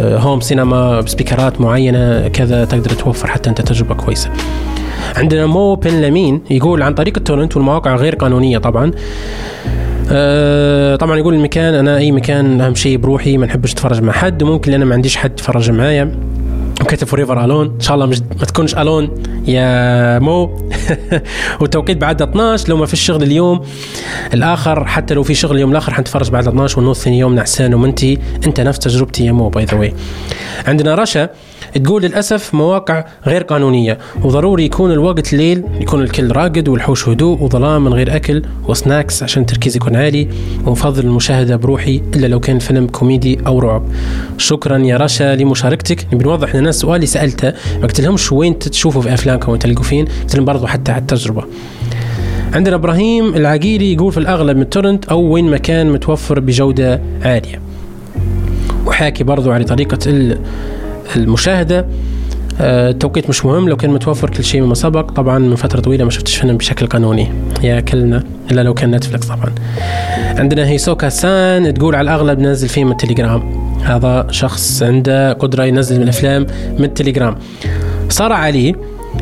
home 0.02 0.40
cinema 0.40 1.02
سبيكرات 1.06 1.60
معينة 1.60 2.28
كذا 2.28 2.64
تقدر 2.64 2.90
توفر 2.90 3.26
حتى 3.26 3.50
أنت 3.50 3.60
تجربة 3.60 3.94
كويسة. 3.94 4.30
عندنا 5.16 5.46
مو 5.46 5.74
بن 5.74 6.00
لمين 6.00 6.40
يقول 6.50 6.82
عن 6.82 6.94
طريق 6.94 7.16
التورنت 7.16 7.56
والمواقع 7.56 7.94
غير 7.96 8.14
قانونية 8.14 8.58
طبعا. 8.58 8.90
أه 10.10 10.96
طبعا 10.96 11.16
يقول 11.18 11.34
المكان 11.34 11.74
أنا 11.74 11.96
أي 11.96 12.12
مكان 12.12 12.60
أهم 12.60 12.74
شيء 12.74 12.96
بروحي 12.96 13.36
ما 13.36 13.46
نحبش 13.46 13.72
اتفرج 13.72 14.02
مع 14.02 14.12
حد 14.12 14.42
وممكن 14.42 14.72
أنا 14.72 14.84
ما 14.84 14.94
عنديش 14.94 15.16
حد 15.16 15.30
يتفرج 15.30 15.70
معايا. 15.70 16.31
وكتب 16.80 17.06
forever 17.06 17.44
alone 17.44 17.66
إن 17.66 17.80
شاء 17.80 17.94
الله 17.94 18.06
مش 18.06 18.20
ما 18.20 18.44
تكونش 18.44 18.74
alone 18.74 19.22
يا 19.46 20.18
مو. 20.18 20.68
والتوقيت 21.60 21.96
بعد 21.96 22.22
12 22.22 22.68
لو 22.68 22.76
ما 22.76 22.86
في 22.86 22.92
الشغل 22.92 23.22
اليوم 23.22 23.60
الآخر 24.34 24.86
حتى 24.86 25.14
لو 25.14 25.22
في 25.22 25.34
شغل 25.34 25.56
اليوم 25.56 25.70
الآخر 25.70 25.94
حنتفرج 25.94 26.30
بعد 26.30 26.48
12 26.48 26.80
ونص 26.80 27.04
ثاني 27.04 27.18
يوم 27.18 27.34
نعسان 27.34 27.74
ومنتهي 27.74 28.18
أنت 28.46 28.60
نفس 28.60 28.78
تجربتي 28.78 29.24
يا 29.24 29.32
مو 29.32 29.48
by 29.48 29.64
the 29.64 29.78
way 29.78 29.94
عندنا 30.66 30.94
رشا. 30.94 31.28
تقول 31.74 32.02
للأسف 32.02 32.54
مواقع 32.54 33.04
غير 33.26 33.42
قانونية 33.42 33.98
وضروري 34.22 34.64
يكون 34.64 34.92
الوقت 34.92 35.32
ليل 35.32 35.64
يكون 35.80 36.02
الكل 36.02 36.32
راقد 36.32 36.68
والحوش 36.68 37.08
هدوء 37.08 37.42
وظلام 37.42 37.84
من 37.84 37.94
غير 37.94 38.16
أكل 38.16 38.42
و 38.68 38.76
snacks 38.76 39.22
عشان 39.22 39.42
التركيز 39.42 39.76
يكون 39.76 39.96
عالي 39.96 40.28
ومفضل 40.66 41.04
المشاهدة 41.04 41.56
بروحي 41.56 42.02
إلا 42.14 42.26
لو 42.26 42.40
كان 42.40 42.58
فيلم 42.58 42.86
كوميدي 42.86 43.38
أو 43.46 43.58
رعب. 43.58 43.82
شكرا 44.38 44.78
يا 44.78 44.96
رشا 44.96 45.36
لمشاركتك. 45.36 46.06
نبي 46.12 46.24
نوضح 46.24 46.54
للناس 46.54 46.84
اللي 46.84 47.06
سألته 47.06 47.52
ما 47.80 47.82
قلت 47.82 48.00
لهمش 48.00 48.32
وين 48.32 48.58
تشوفوا 48.58 49.02
في 49.02 49.14
أفلامكم 49.14 49.52
وين 49.52 49.58
تلقوا 49.58 49.84
فين 49.84 50.04
قلت 50.04 50.36
لهم 50.36 50.44
برضو 50.44 50.66
حتى 50.66 50.92
على 50.92 51.00
التجربة. 51.00 51.44
عندنا 52.52 52.76
إبراهيم 52.76 53.34
العقيلي 53.34 53.92
يقول 53.92 54.12
في 54.12 54.18
الأغلب 54.18 54.56
من 54.56 54.70
تورنت 54.70 55.04
أو 55.04 55.20
وين 55.20 55.50
ما 55.50 55.58
كان 55.58 55.92
متوفر 55.92 56.40
بجودة 56.40 57.00
عالية. 57.22 57.60
وحاكي 58.86 59.24
برضو 59.24 59.52
على 59.52 59.64
طريقة 59.64 59.98
المشاهدة. 61.16 61.86
آه، 62.60 62.90
التوقيت 62.90 63.28
مش 63.28 63.44
مهم 63.44 63.68
لو 63.68 63.76
كان 63.76 63.90
متوفر 63.90 64.30
كل 64.30 64.44
شيء 64.44 64.62
مما 64.62 64.74
سبق. 64.74 65.10
طبعا 65.10 65.38
من 65.38 65.56
فترة 65.56 65.80
طويلة 65.80 66.04
ما 66.04 66.10
شفتش 66.10 66.36
فيلم 66.36 66.56
بشكل 66.56 66.86
قانوني. 66.86 67.28
يا 67.62 67.80
كلنا 67.80 68.24
إلا 68.50 68.60
لو 68.60 68.74
كان 68.74 68.90
نتفلكس 68.90 69.26
طبعا. 69.26 69.52
عندنا 70.38 70.68
هيسوكا 70.68 71.08
سان 71.08 71.74
تقول 71.74 71.94
على 71.94 72.04
الأغلب 72.04 72.38
نازل 72.38 72.68
فيه 72.68 72.84
من 72.84 72.92
التليجرام. 72.92 73.62
هذا 73.82 74.26
شخص 74.30 74.82
عنده 74.82 75.32
قدرة 75.32 75.64
ينزل 75.64 75.96
من 75.96 76.02
الأفلام 76.02 76.46
من 76.78 76.84
التليجرام. 76.84 77.36
سارة 78.08 78.34
علي 78.34 78.74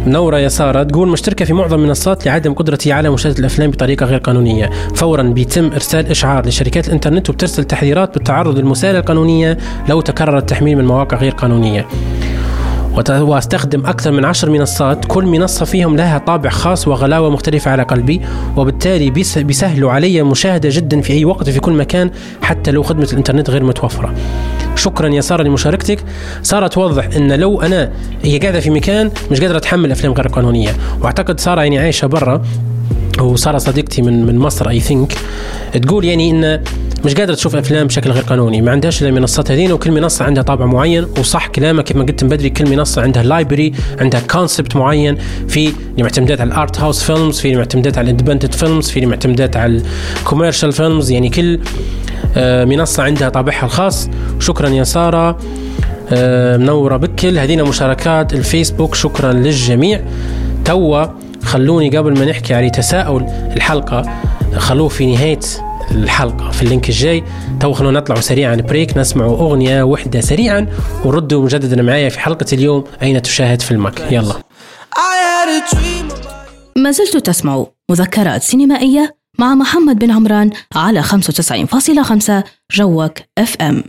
نورة 0.07 0.39
يا 0.39 0.49
سارة 0.49 0.83
تقول 0.83 1.09
مشتركة 1.09 1.45
في 1.45 1.53
معظم 1.53 1.79
المنصات 1.79 2.27
لعدم 2.27 2.55
قدرتي 2.55 2.93
على 2.93 3.11
مشاهدة 3.11 3.39
الأفلام 3.39 3.71
بطريقة 3.71 4.07
غير 4.07 4.19
قانونية. 4.19 4.71
فورا 4.95 5.23
بيتم 5.23 5.73
إرسال 5.73 6.07
إشعار 6.07 6.47
لشركات 6.47 6.89
الإنترنت 6.89 7.31
وبترسل 7.31 7.65
تحذيرات 7.65 8.15
بالتعرض 8.15 8.59
للمسالة 8.59 8.99
القانونية 8.99 9.59
لو 9.89 10.01
تكرر 10.01 10.39
التحميل 10.39 10.79
من 10.79 10.85
مواقع 10.85 11.17
غير 11.17 11.33
قانونية. 11.33 11.87
واستخدم 12.97 13.87
أكثر 13.87 14.11
من 14.11 14.25
عشر 14.25 14.51
منصات. 14.51 15.05
كل 15.05 15.25
منصة 15.25 15.65
فيهم 15.65 15.97
لها 15.97 16.19
طابع 16.19 16.51
خاص 16.51 16.89
وغلاوة 16.89 17.31
مختلفة 17.31 17.71
على 17.71 17.83
قلبي 17.83 18.21
وبالتالي 18.57 19.11
بيسهلوا 19.37 19.93
علي 19.93 20.23
مشاهدة 20.23 20.69
جدا 20.73 21.01
في 21.01 21.13
أي 21.13 21.25
وقت 21.25 21.51
في 21.51 21.61
كل 21.61 21.73
مكان 21.73 22.11
حتى 22.43 22.71
لو 22.71 22.83
خدمة 22.83 23.09
الإنترنت 23.13 23.51
غير 23.51 23.65
متوفرة. 23.65 24.15
شكرا 24.77 25.09
يا 25.09 25.21
سارة 25.21 25.43
لمشاركتك. 25.43 26.05
سارة 26.43 26.67
توضح 26.67 27.09
إن 27.17 27.33
لو 27.33 27.63
أنا 27.63 27.91
هي 28.23 28.39
قاعدة 28.39 28.61
في 28.61 28.71
مكان 28.71 29.11
مش 29.31 29.41
قادرة 29.41 29.57
أتحمل 29.57 29.91
أفلام 29.91 30.13
غير 30.13 30.29
قانونية. 30.29 30.71
وأعتقد 31.03 31.41
سارة 31.41 31.61
يعني 31.61 31.79
عايشة 31.79 32.07
برا 32.07 32.43
وسارة 33.21 33.59
صديقتي 33.59 34.03
من 34.03 34.27
من 34.27 34.39
مصر 34.39 34.69
I 34.69 34.81
think 34.81 35.17
تقول 35.83 36.05
يعني 36.05 36.31
إن 36.31 36.63
مش 37.05 37.15
قادره 37.15 37.35
تشوف 37.35 37.57
أفلام 37.57 37.87
بشكل 37.87 38.11
غير 38.11 38.23
قانوني. 38.23 38.63
ما 38.63 38.71
عندهاش 38.71 39.03
المنصات 39.03 39.51
هذين 39.51 39.73
وكل 39.73 39.91
منصة 39.91 40.25
عندها 40.25 40.43
طابع 40.43 40.67
معين. 40.67 41.07
وصح 41.19 41.47
كلامك 41.47 41.85
كما 41.85 42.05
قلت 42.05 42.25
من 42.25 42.31
بدري 42.31 42.51
كل 42.51 42.71
منصة 42.71 43.03
عندها 43.03 43.23
library 43.23 43.73
عندها 44.01 44.21
concept 44.21 44.77
معين. 44.77 45.19
في 45.49 45.73
اللي 45.91 46.03
معتمدات 46.03 46.41
على 46.41 46.49
الـ 46.49 46.57
art 46.57 46.81
house 46.81 47.03
films 47.03 47.41
في 47.41 47.45
اللي 47.45 47.57
معتمدات 47.57 47.99
على 47.99 48.05
الـ 48.05 48.09
independent 48.09 48.55
films 48.55 48.91
في 48.91 48.97
اللي 48.97 49.07
معتمدات 49.07 49.57
على 49.57 49.83
الـ 50.21 50.26
commercial 50.26 50.73
films 50.73 51.11
يعني 51.11 51.29
كل 51.29 51.61
آه، 52.37 52.65
منصة 52.65 53.03
عندها 53.03 53.29
طابعها 53.29 53.65
الخاص. 53.65 54.09
شكرا 54.39 54.69
يا 54.69 54.85
سارة. 54.85 55.39
آه، 56.13 56.57
منورة 56.57 56.97
بكل. 56.97 57.39
هذينا 57.39 57.63
مشاركات 57.63 58.33
الفيسبوك. 58.33 58.95
شكرا 58.95 59.33
للجميع. 59.33 60.01
توا 60.65 61.07
خلوني 61.43 61.97
قبل 61.97 62.19
ما 62.19 62.25
نحكي 62.25 62.55
على 62.55 62.71
تساؤل 62.71 63.27
الحلقة 63.57 64.03
خلوه 64.57 64.89
في 64.89 65.07
نهاية 65.07 65.41
الحلقة. 65.91 66.51
في 66.51 66.63
الـ 66.63 66.68
link 66.68 66.89
الجاي 66.89 67.25
توا 67.61 67.73
خلونا 67.73 68.01
نطلعوا 68.01 68.21
سريعا 68.21 68.55
break 68.57 68.97
نسمعوا 68.97 69.37
أغنية 69.39 69.83
وحدة 69.83 70.21
سريعا 70.21 70.67
وردوا 71.05 71.45
مجددا 71.45 71.83
معايا 71.83 72.09
في 72.09 72.21
حلقة 72.21 72.47
اليوم 72.53 72.85
أين 73.03 73.23
تشاهد 73.23 73.63
فيلمك. 73.63 74.13
يلا. 74.13 74.35
ما 76.77 76.91
زلت 76.91 77.17
تسمع 77.17 77.67
مذكرات 77.91 78.43
سينمائية 78.43 79.17
مع 79.39 79.55
محمد 79.55 79.99
بن 79.99 80.11
عمران 80.11 80.51
على 80.75 81.03
95.5 81.03 82.45
جوك 82.73 83.19
اف 83.39 83.57
ام 83.61 83.85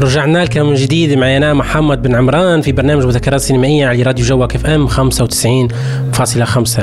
رجعنا 0.00 0.44
لكم 0.44 0.66
من 0.66 0.74
جديد. 0.74 1.18
معي 1.18 1.36
أنا 1.36 1.54
محمد 1.54 2.02
بن 2.02 2.14
عمران 2.14 2.60
في 2.60 2.72
برنامج 2.72 3.06
مذكرات 3.06 3.40
سينمائية 3.40 3.86
على 3.86 4.02
راديو 4.02 4.26
جوك 4.26 4.54
اف 4.54 4.66
أم 4.66 4.88
95.5 4.88 6.80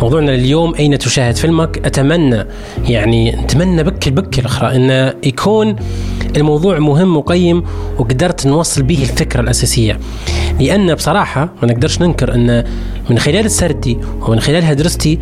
موضوعنا 0.00 0.34
اليوم 0.34 0.74
أين 0.74 0.98
تشاهد 0.98 1.36
فيلمك؟ 1.36 1.86
أتمنى 1.86 2.44
يعني 2.88 3.36
نتمنى 3.36 3.82
بكل 3.82 4.10
بكل 4.10 4.44
أخرى 4.44 4.76
انه 4.76 5.14
يكون 5.22 5.76
الموضوع 6.36 6.78
مهم 6.78 7.16
وقيم 7.16 7.64
وقدرت 7.98 8.46
نوصل 8.46 8.82
به 8.82 9.02
الفكرة 9.02 9.40
الأساسية. 9.40 9.98
لأن 10.60 10.94
بصراحة 10.94 11.48
ما 11.62 11.68
نقدرش 11.68 12.00
ننكر 12.00 12.34
أن 12.34 12.64
من 13.10 13.18
خلال 13.18 13.50
سردي 13.50 13.98
ومن 14.28 14.40
خلالها 14.40 14.72
درستي 14.72 15.18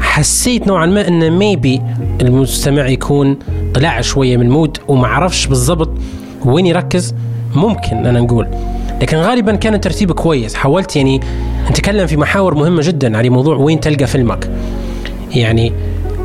حسيت 0.00 0.66
نوعا 0.66 0.86
ما 0.86 1.08
أن 1.08 1.30
maybe 1.30 1.82
المستمع 2.20 2.88
يكون 2.88 3.38
طلع 3.74 4.00
شوية 4.00 4.36
من 4.36 4.46
الـ 4.46 4.52
mood 4.52 4.78
وما 4.88 5.06
عرفش 5.06 5.46
بالضبط 5.46 5.90
وين 6.44 6.66
يركز؟ 6.66 7.14
ممكن 7.54 8.06
أنا 8.06 8.20
نقول. 8.20 8.48
لكن 9.02 9.16
غالبا 9.16 9.56
كان 9.56 9.74
الترتيب 9.74 10.12
كويس. 10.12 10.54
حاولت 10.54 10.96
يعني 10.96 11.20
نتكلم 11.70 12.06
في 12.06 12.16
محاور 12.16 12.54
مهمة 12.54 12.82
جدا 12.82 13.18
على 13.18 13.30
موضوع 13.30 13.56
وين 13.56 13.80
تلقى 13.80 14.06
فيلمك. 14.06 14.50
يعني 15.34 15.72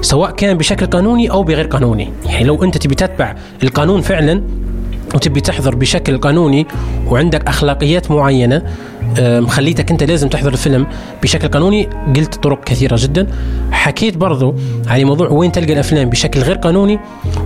سواء 0.02 0.32
كان 0.32 0.58
بشكل 0.58 0.86
قانوني 0.86 1.32
أو 1.32 1.44
بغير 1.44 1.68
قانوني. 1.68 2.10
يعني 2.26 2.44
لو 2.44 2.64
أنت 2.64 2.78
تبي 2.78 2.96
تتبع 2.96 3.36
القانون 3.64 4.02
فعلا 4.02 4.44
وتبي 5.16 5.42
تحضر 5.42 5.76
بشكل 5.76 6.18
قانوني 6.18 6.68
وعندك 7.08 7.48
أخلاقيات 7.48 8.12
معينة 8.12 8.62
مخليتك 9.20 9.92
أنت 9.92 10.04
لازم 10.04 10.28
تحضر 10.28 10.54
الفيلم 10.54 10.88
بشكل 11.24 11.48
قانوني. 11.48 11.90
قلت 12.16 12.36
طرق 12.36 12.64
كثيرة 12.64 12.96
جدا. 13.00 13.28
حكيت 13.72 14.18
برضو 14.18 14.56
على 14.88 15.04
موضوع 15.04 15.30
وين 15.30 15.52
تلقى 15.52 15.74
الأفلام 15.74 16.10
بشكل 16.10 16.40
غير 16.40 16.56
قانوني 16.56 17.00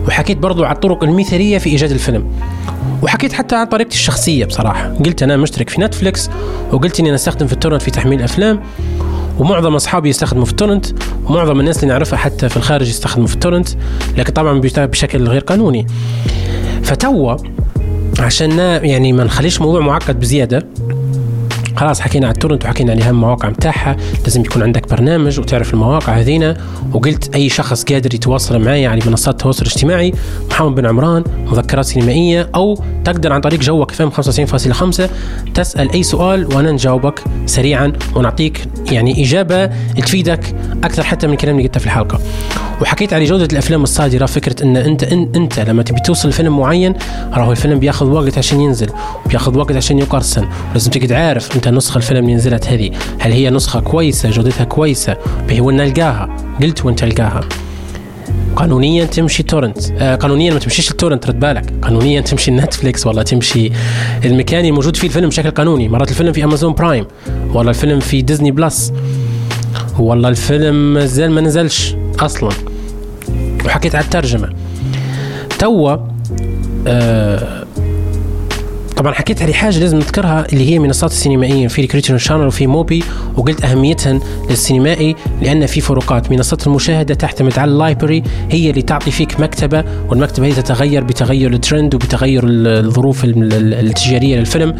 وحكيت 0.07 0.37
برضو 0.37 0.63
على 0.63 0.75
الطرق 0.75 1.03
المثالية 1.03 1.57
في 1.57 1.69
إيجاد 1.69 1.91
الفيلم. 1.91 2.31
وحكيت 3.01 3.33
حتى 3.33 3.55
عن 3.55 3.65
طريقتي 3.65 3.95
الشخصية 3.95 4.45
بصراحة. 4.45 4.93
قلت 5.05 5.23
أنا 5.23 5.37
مشترك 5.37 5.69
في 5.69 5.81
نتفليكس 5.81 6.29
وقلت 6.71 6.99
إني 6.99 7.09
أنا 7.09 7.15
أستخدم 7.15 7.47
في 7.47 7.53
التورنت 7.53 7.81
في 7.81 7.91
تحميل 7.91 8.21
أفلام 8.21 8.61
ومعظم 9.39 9.75
أصحابي 9.75 10.09
يستخدموا 10.09 10.45
في 10.45 10.51
التورنت 10.51 10.85
ومعظم 11.25 11.59
الناس 11.59 11.77
اللي 11.77 11.87
نعرفها 11.93 12.17
حتى 12.17 12.49
في 12.49 12.57
الخارج 12.57 12.89
يستخدموا 12.89 13.27
في 13.27 13.33
التورنت 13.33 13.69
لكن 14.17 14.33
طبعا 14.33 14.61
بشكل 14.77 15.27
غير 15.27 15.41
قانوني. 15.41 15.87
فتوا 16.83 17.35
عشان 18.19 18.59
يعني 18.83 19.13
ما 19.13 19.23
نخليش 19.23 19.57
الموضوع 19.57 19.81
معقد 19.81 20.19
بزيادة 20.19 20.67
خلاص 21.75 22.01
حكينا 22.01 22.27
على 22.27 22.33
التورنت 22.33 22.65
وحكينا 22.65 22.91
عن 22.91 23.01
اهم 23.01 23.15
المواقع 23.15 23.49
متاعها 23.49 23.97
لازم 24.23 24.41
يكون 24.41 24.63
عندك 24.63 24.89
برنامج 24.89 25.39
وتعرف 25.39 25.73
المواقع 25.73 26.13
هذينا. 26.13 26.57
وقلت 26.93 27.35
أي 27.35 27.49
شخص 27.49 27.83
قادر 27.83 28.15
يتواصل 28.15 28.59
معي 28.59 28.87
على 28.87 29.01
منصات 29.05 29.33
التواصل 29.33 29.61
الاجتماعي 29.61 30.13
محمد 30.49 30.75
بن 30.75 30.85
عمران 30.85 31.23
مذكرات 31.45 31.85
سينمائية 31.85 32.49
أو 32.55 32.83
تقدر 33.05 33.33
عن 33.33 33.41
طريق 33.41 33.59
جوك 33.59 33.91
فم 33.91 34.11
95.5 34.11 35.01
تسأل 35.53 35.91
أي 35.91 36.03
سؤال 36.03 36.55
وأنا 36.55 36.71
نجاوبك 36.71 37.23
سريعا 37.45 37.93
ونعطيك 38.15 38.67
يعني 38.91 39.23
إجابة 39.23 39.65
تفيدك 39.97 40.55
أكثر 40.83 41.03
حتى 41.03 41.27
من 41.27 41.33
الكلام 41.33 41.55
اللي 41.57 41.67
قلته 41.67 41.79
في 41.79 41.85
الحلقة. 41.85 42.19
وحكيت 42.81 43.13
على 43.13 43.25
جودة 43.25 43.45
الأفلام 43.45 43.83
الصادرة 43.83 44.25
فكرة 44.25 44.63
إن 44.63 44.77
أنت 44.77 45.03
إن 45.03 45.31
أنت 45.35 45.59
لما 45.59 45.83
تبي 45.83 45.99
توصل 45.99 46.29
لفيلم 46.29 46.59
معين 46.59 46.93
راهو 47.33 47.51
الفيلم 47.51 47.79
بياخذ 47.79 48.05
وقت 48.05 48.37
عشان 48.37 48.61
ينزل 48.61 48.89
بياخذ 49.25 49.57
وقت 49.57 49.75
عشان 49.75 49.99
يقرصن 49.99 50.47
لازم 50.73 50.91
تقعد 50.91 51.11
عارف 51.11 51.55
أنت 51.55 51.64
نسخة 51.71 51.97
الفيلم 51.97 52.23
اللي 52.23 52.35
نزلت 52.35 52.67
هذه. 52.67 52.91
هل 53.19 53.31
هي 53.31 53.49
نسخة 53.49 53.79
كويسة؟ 53.79 54.29
جودتها 54.29 54.63
كويسة؟ 54.63 55.17
به 55.47 55.61
وين 55.61 55.77
نلقاها. 55.77 56.37
قلت 56.61 56.85
وين 56.85 56.95
تلقاها. 56.95 57.41
قانونيا 58.55 59.05
تمشي 59.05 59.43
تورنت. 59.43 59.77
آه 59.91 60.15
قانونيا 60.15 60.53
ما 60.53 60.59
تمشيش 60.59 60.91
التورنت 60.91 61.27
رد 61.27 61.39
بالك. 61.39 61.73
قانونيا 61.81 62.21
تمشي 62.21 62.51
نتفليكس 62.51 63.07
ولا 63.07 63.23
تمشي. 63.23 63.71
المكان 64.25 64.65
الموجود 64.65 64.95
فيه 64.95 65.07
الفيلم 65.07 65.29
بشكل 65.29 65.51
قانوني. 65.51 65.87
مرات 65.87 66.09
الفيلم 66.09 66.33
في 66.33 66.43
أمازون 66.43 66.73
برايم. 66.73 67.05
ولا 67.53 67.69
الفيلم 67.69 67.99
في 67.99 68.21
ديزني 68.21 68.51
بلس. 68.51 68.93
والله 69.99 70.29
الفيلم 70.29 70.99
زال 70.99 71.31
ما 71.31 71.41
نزلش 71.41 71.95
أصلا. 72.19 72.49
وحكيت 73.65 73.95
على 73.95 74.05
الترجمة. 74.05 74.49
توا 75.59 75.97
آه 76.87 77.64
طبعا 78.97 79.13
حكيت 79.13 79.41
على 79.41 79.53
حاجة 79.53 79.79
لازم 79.79 79.97
نذكرها 79.97 80.47
اللي 80.53 80.71
هي 80.71 80.79
منصات 80.79 81.11
السينمائيه 81.11 81.67
في 81.67 81.87
كرايتيريون 81.87 82.19
شانل 82.19 82.47
وفي 82.47 82.67
موبي 82.67 83.03
وقلت 83.37 83.65
اهميتها 83.65 84.19
للسينمائي 84.49 85.15
لأن 85.41 85.65
في 85.65 85.81
فروقات. 85.81 86.31
منصات 86.31 86.67
المشاهدة 86.67 87.13
تعتمد 87.13 87.59
على 87.59 87.71
ال 87.71 87.78
library 87.78 88.23
هي 88.51 88.69
اللي 88.69 88.81
تعطي 88.81 89.11
فيك 89.11 89.39
مكتبة 89.39 89.83
والمكتبة 90.09 90.45
هي 90.45 90.51
تتغير 90.51 91.03
بتغير 91.03 91.53
الترند 91.53 91.95
وبتغير 91.95 92.43
الظروف 92.47 93.21
التجارية 93.25 94.37
للفيلم. 94.37 94.75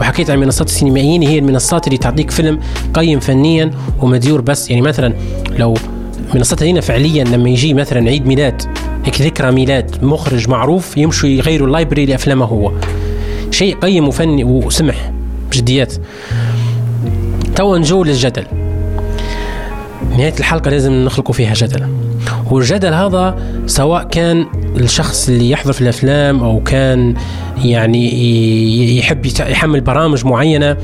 وحكيت 0.00 0.30
عن 0.30 0.38
منصات 0.38 0.68
السينمائيين 0.68 1.22
هي 1.22 1.38
المنصات 1.38 1.86
اللي 1.86 1.98
تعطيك 1.98 2.30
فيلم 2.30 2.60
قيم 2.94 3.20
فنيا 3.20 3.70
ومديور 4.00 4.40
بس. 4.40 4.70
يعني 4.70 4.82
مثلا 4.82 5.14
لو 5.58 5.74
منصات 6.34 6.62
هنا 6.62 6.80
فعليا 6.80 7.24
لما 7.24 7.48
يجي 7.50 7.74
مثلا 7.74 8.10
عيد 8.10 8.26
ميلاد 8.26 8.62
هيك 9.04 9.20
ذكرى 9.20 9.50
ميلاد 9.50 10.04
مخرج 10.04 10.48
معروف 10.48 10.96
يمشوا 10.96 11.28
يغيروا 11.28 11.66
ال 11.66 11.71
library 11.71 12.06
لأفلامه 12.06 12.44
هو. 12.44 12.72
شيء 13.50 13.76
قيم 13.76 14.08
وفني 14.08 14.44
وسمح 14.44 15.12
بجديات. 15.50 15.94
تو 17.56 17.76
نجو 17.76 18.04
للجدل. 18.04 18.44
نهاية 20.10 20.34
الحلقة 20.38 20.70
لازم 20.70 20.92
نخلقوا 20.92 21.34
فيها 21.34 21.54
جدل. 21.54 21.86
والجدل 22.50 22.94
هذا 22.94 23.38
سواء 23.66 24.04
كان 24.04 24.46
الشخص 24.76 25.28
اللي 25.28 25.50
يحضر 25.50 25.72
في 25.72 25.80
الأفلام 25.80 26.42
أو 26.42 26.62
كان 26.62 27.14
يعني 27.64 28.98
يحب 28.98 29.26
يحمل 29.26 29.80
برامج 29.80 30.24
معينة 30.24 30.76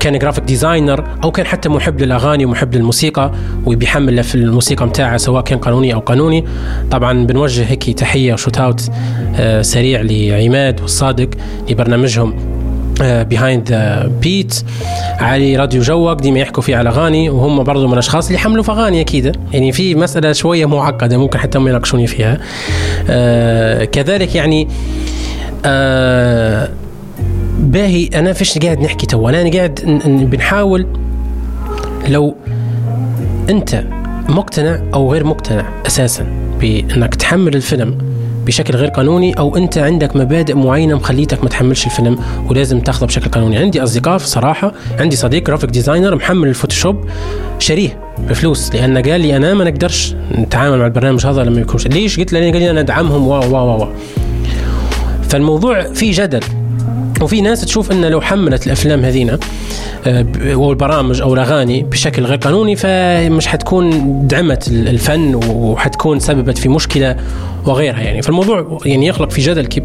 كان 0.00 0.18
graphic 0.18 0.44
designer 0.44 1.04
أو 1.24 1.30
كان 1.30 1.46
حتى 1.46 1.68
محب 1.68 2.00
للأغاني 2.00 2.44
ومحب 2.44 2.74
للموسيقى 2.74 3.32
وبيحمل 3.66 4.24
في 4.24 4.34
الموسيقى 4.34 4.86
متاعه 4.86 5.16
سواء 5.16 5.42
كان 5.42 5.58
قانوني 5.58 5.94
أو 5.94 6.00
قانوني. 6.00 6.44
طبعا 6.90 7.26
بنوجه 7.26 7.64
هيك 7.64 7.90
تحية 7.90 8.32
و 8.32 8.36
shout 8.36 8.58
out 8.58 8.90
آه، 9.36 9.62
سريع 9.62 10.00
لعماد 10.04 10.80
والصادق 10.80 11.28
لبرنامجهم 11.70 12.34
Behind 13.00 13.72
Beat 14.22 14.62
علي 15.20 15.56
راديو 15.56 15.82
جوك 15.82 16.20
ديما 16.20 16.38
يحكوا 16.38 16.62
فيه 16.62 16.76
على 16.76 16.88
أغاني 16.88 17.30
وهم 17.30 17.62
برضو 17.62 17.86
من 17.86 17.92
الأشخاص 17.92 18.26
اللي 18.26 18.38
حملوا 18.38 18.62
في 18.62 18.70
أغاني 18.72 19.00
أكيد. 19.00 19.36
يعني 19.52 19.72
في 19.72 19.94
مسألة 19.94 20.32
شوية 20.32 20.66
معقدة 20.66 21.18
ممكن 21.18 21.38
حتى 21.38 21.58
هم 21.58 21.68
يناقشوني 21.68 22.06
فيها. 22.06 22.38
آه 23.10 23.84
كذلك 23.84 24.34
يعني 24.34 24.68
آه 25.64 26.68
باهي 27.76 28.06
أنا 28.14 28.32
فيش 28.32 28.58
قاعد 28.58 28.80
نحكي 28.80 29.06
تو. 29.06 29.28
أنا 29.28 29.50
قاعد 29.50 29.80
بنحاول 30.30 30.86
لو 32.08 32.36
أنت 33.50 33.84
مقتنع 34.28 34.80
أو 34.94 35.12
غير 35.12 35.24
مقتنع 35.24 35.68
أساسا 35.86 36.26
بأنك 36.60 37.14
تحمل 37.14 37.54
الفيلم 37.54 37.98
بشكل 38.46 38.74
غير 38.74 38.88
قانوني 38.88 39.38
أو 39.38 39.56
أنت 39.56 39.78
عندك 39.78 40.16
مبادئ 40.16 40.54
معينة 40.54 40.94
مخليتك 40.94 41.42
ما 41.42 41.48
تحملش 41.48 41.86
الفيلم 41.86 42.18
ولازم 42.48 42.80
تاخذه 42.80 43.04
بشكل 43.04 43.30
قانوني. 43.30 43.56
عندي 43.56 43.82
أصدقاء 43.82 44.18
صراحة 44.18 44.72
عندي 44.98 45.16
صديق 45.16 45.46
graphic 45.46 45.70
designer 45.70 46.14
محمل 46.14 46.48
الفوتوشوب 46.48 47.04
شريه 47.58 47.98
بفلوس 48.28 48.74
لأن 48.74 48.98
قال 48.98 49.20
لي 49.20 49.36
أنا 49.36 49.54
ما 49.54 49.64
نقدرش 49.64 50.14
نتعامل 50.38 50.78
مع 50.78 50.86
البرنامج 50.86 51.26
هذا 51.26 51.44
لما 51.44 51.60
يكونش. 51.60 51.86
ليش؟ 51.86 52.20
قلت 52.20 52.32
له 52.32 52.40
قال 52.40 52.58
لي 52.58 52.70
أنا 52.70 52.80
أدعمهم 52.80 53.26
wow 53.26 53.54
wow 53.54 53.66
wow 53.66 53.88
فالموضوع 55.28 55.82
فيه 55.82 56.12
جدل. 56.14 56.40
وفي 57.20 57.40
ناس 57.40 57.60
تشوف 57.60 57.92
أن 57.92 58.04
لو 58.04 58.20
حملت 58.20 58.66
الأفلام 58.66 59.04
هذينا 59.04 59.38
آه، 60.06 60.26
أو 60.52 60.70
البرامج 60.70 61.20
أو 61.20 61.34
الأغاني 61.34 61.82
بشكل 61.82 62.24
غير 62.24 62.38
قانوني 62.38 62.76
فمش 62.76 63.46
حتكون 63.46 63.90
دعمت 64.26 64.68
الفن 64.68 65.34
وحتكون 65.34 66.20
سببت 66.20 66.58
في 66.58 66.68
مشكلة 66.68 67.16
وغيرها 67.66 68.00
يعني. 68.00 68.22
فالموضوع 68.22 68.78
يعني 68.84 69.06
يخلق 69.06 69.30
في 69.30 69.40
جدل 69.40 69.82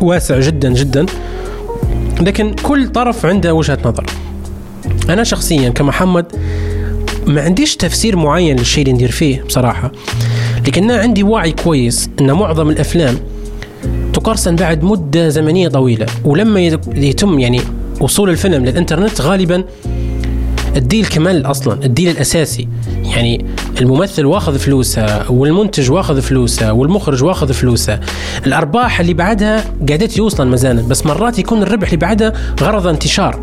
واسع 0.00 0.40
جدا 0.40 0.72
جدا. 0.72 1.06
لكن 2.20 2.54
كل 2.62 2.88
طرف 2.88 3.26
عنده 3.26 3.54
وجهة 3.54 3.78
نظر. 3.84 4.06
أنا 5.08 5.24
شخصيا 5.24 5.68
كمحمد 5.68 6.26
ما 7.26 7.42
عنديش 7.42 7.76
تفسير 7.76 8.16
معين 8.16 8.56
للشيء 8.56 8.82
اللي 8.82 8.94
ندير 8.94 9.10
فيه 9.10 9.42
بصراحة. 9.42 9.92
لكن 10.66 10.90
أنا 10.90 11.02
عندي 11.02 11.22
وعي 11.22 11.52
كويس 11.52 12.10
أن 12.20 12.32
معظم 12.32 12.70
الأفلام 12.70 13.18
تقرصن 14.12 14.56
بعد 14.56 14.84
مدة 14.84 15.28
زمنية 15.28 15.68
طويلة. 15.68 16.06
ولما 16.24 16.60
يتم 16.94 17.38
يعني 17.38 17.60
وصول 18.00 18.30
الفيلم 18.30 18.64
للإنترنت 18.64 19.20
غالبا 19.20 19.64
الديل 20.76 21.06
كمال 21.06 21.46
أصلا 21.46 21.84
الديل 21.84 22.08
الأساسي. 22.08 22.68
يعني 23.04 23.44
الممثل 23.80 24.24
واخذ 24.24 24.58
فلوسه 24.58 25.32
والمنتج 25.32 25.90
واخذ 25.90 26.20
فلوسه 26.20 26.72
والمخرج 26.72 27.24
واخذ 27.24 27.52
فلوسه. 27.52 28.00
الأرباح 28.46 29.00
اللي 29.00 29.14
بعدها 29.14 29.64
قاعدة 29.88 30.08
يوصل 30.16 30.48
مزانا 30.48 30.82
بس 30.82 31.06
مرات 31.06 31.38
يكون 31.38 31.62
الربح 31.62 31.86
اللي 31.86 31.96
بعدها 31.96 32.32
غرض 32.60 32.86
انتشار. 32.86 33.40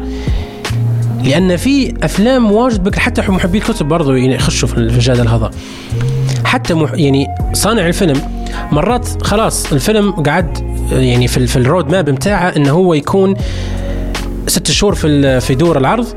لأن 1.23 1.57
في 1.57 1.93
أفلام 2.03 2.51
واجد 2.51 2.83
بك 2.83 2.95
حتى 2.95 3.21
محبي 3.21 3.57
الكتب 3.57 3.87
برضو 3.87 4.13
يعني 4.13 4.35
يخشوا 4.35 4.67
في 4.67 4.77
الجدل 4.77 5.27
هذا. 5.27 5.51
حتى 6.49 6.73
مح 6.73 6.93
يعني 6.93 7.27
صانع 7.53 7.88
الفيلم 7.88 8.21
مرات 8.71 9.23
خلاص 9.23 9.73
الفيلم 9.73 10.11
قعد 10.11 10.57
يعني 10.91 11.27
في, 11.27 11.47
في 11.47 11.55
الرود 11.55 11.91
ماب 11.91 12.05
بتاعه 12.05 12.49
إنه 12.49 12.71
هو 12.71 12.93
يكون 12.93 13.35
ست 14.47 14.71
شهور 14.71 14.95
في 14.95 15.39
في 15.39 15.55
دور 15.55 15.77
العرض 15.77 16.07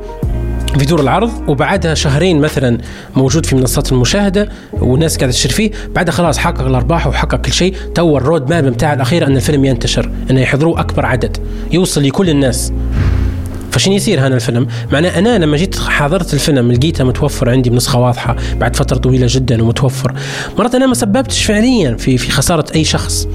في 0.78 0.84
دور 0.84 1.00
العرض 1.00 1.30
وبعدها 1.48 1.94
شهرين 1.94 2.40
مثلا 2.40 2.78
موجود 3.16 3.46
في 3.46 3.56
منصات 3.56 3.92
المشاهدة 3.92 4.48
والناس 4.72 5.16
قاعدة 5.16 5.32
تشتري 5.32 5.52
فيه 5.52 5.70
بعدها 5.94 6.12
خلاص 6.12 6.38
حقق 6.38 6.60
الأرباح 6.60 7.06
وحقق 7.06 7.40
كل 7.40 7.52
شيء. 7.52 7.74
تو 7.94 8.16
ال 8.16 8.23
road 8.23 8.50
map 8.50 8.64
بتاع 8.64 8.92
الأخير 8.92 9.26
إن 9.26 9.36
الفيلم 9.36 9.64
ينتشر 9.64 10.10
إنه 10.30 10.40
يحضروه 10.40 10.80
أكبر 10.80 11.06
عدد 11.06 11.36
يوصل 11.72 12.02
لكل 12.02 12.30
الناس. 12.30 12.72
فشنو 13.72 13.94
يصير 13.94 14.26
هذا 14.26 14.34
الفيلم؟ 14.34 14.66
معناه 14.92 15.18
أنا 15.18 15.38
لما 15.38 15.56
جيت 15.56 15.78
حضرت 15.78 16.34
الفيلم 16.34 16.72
لقيته 16.72 17.04
متوفر 17.04 17.50
عندي 17.50 17.70
بنسخة 17.70 17.98
واضحة 17.98 18.36
بعد 18.60 18.76
فترة 18.76 18.96
طويلة 18.96 19.26
جدا 19.30 19.62
ومتوفر. 19.62 20.14
مرات 20.58 20.74
أنا 20.74 20.86
ما 20.86 20.94
سببتش 20.94 21.44
فعليا 21.44 21.94
في 21.94 22.18
في 22.18 22.30
خسارة 22.30 22.64
أي 22.74 22.84
شخص. 22.84 23.28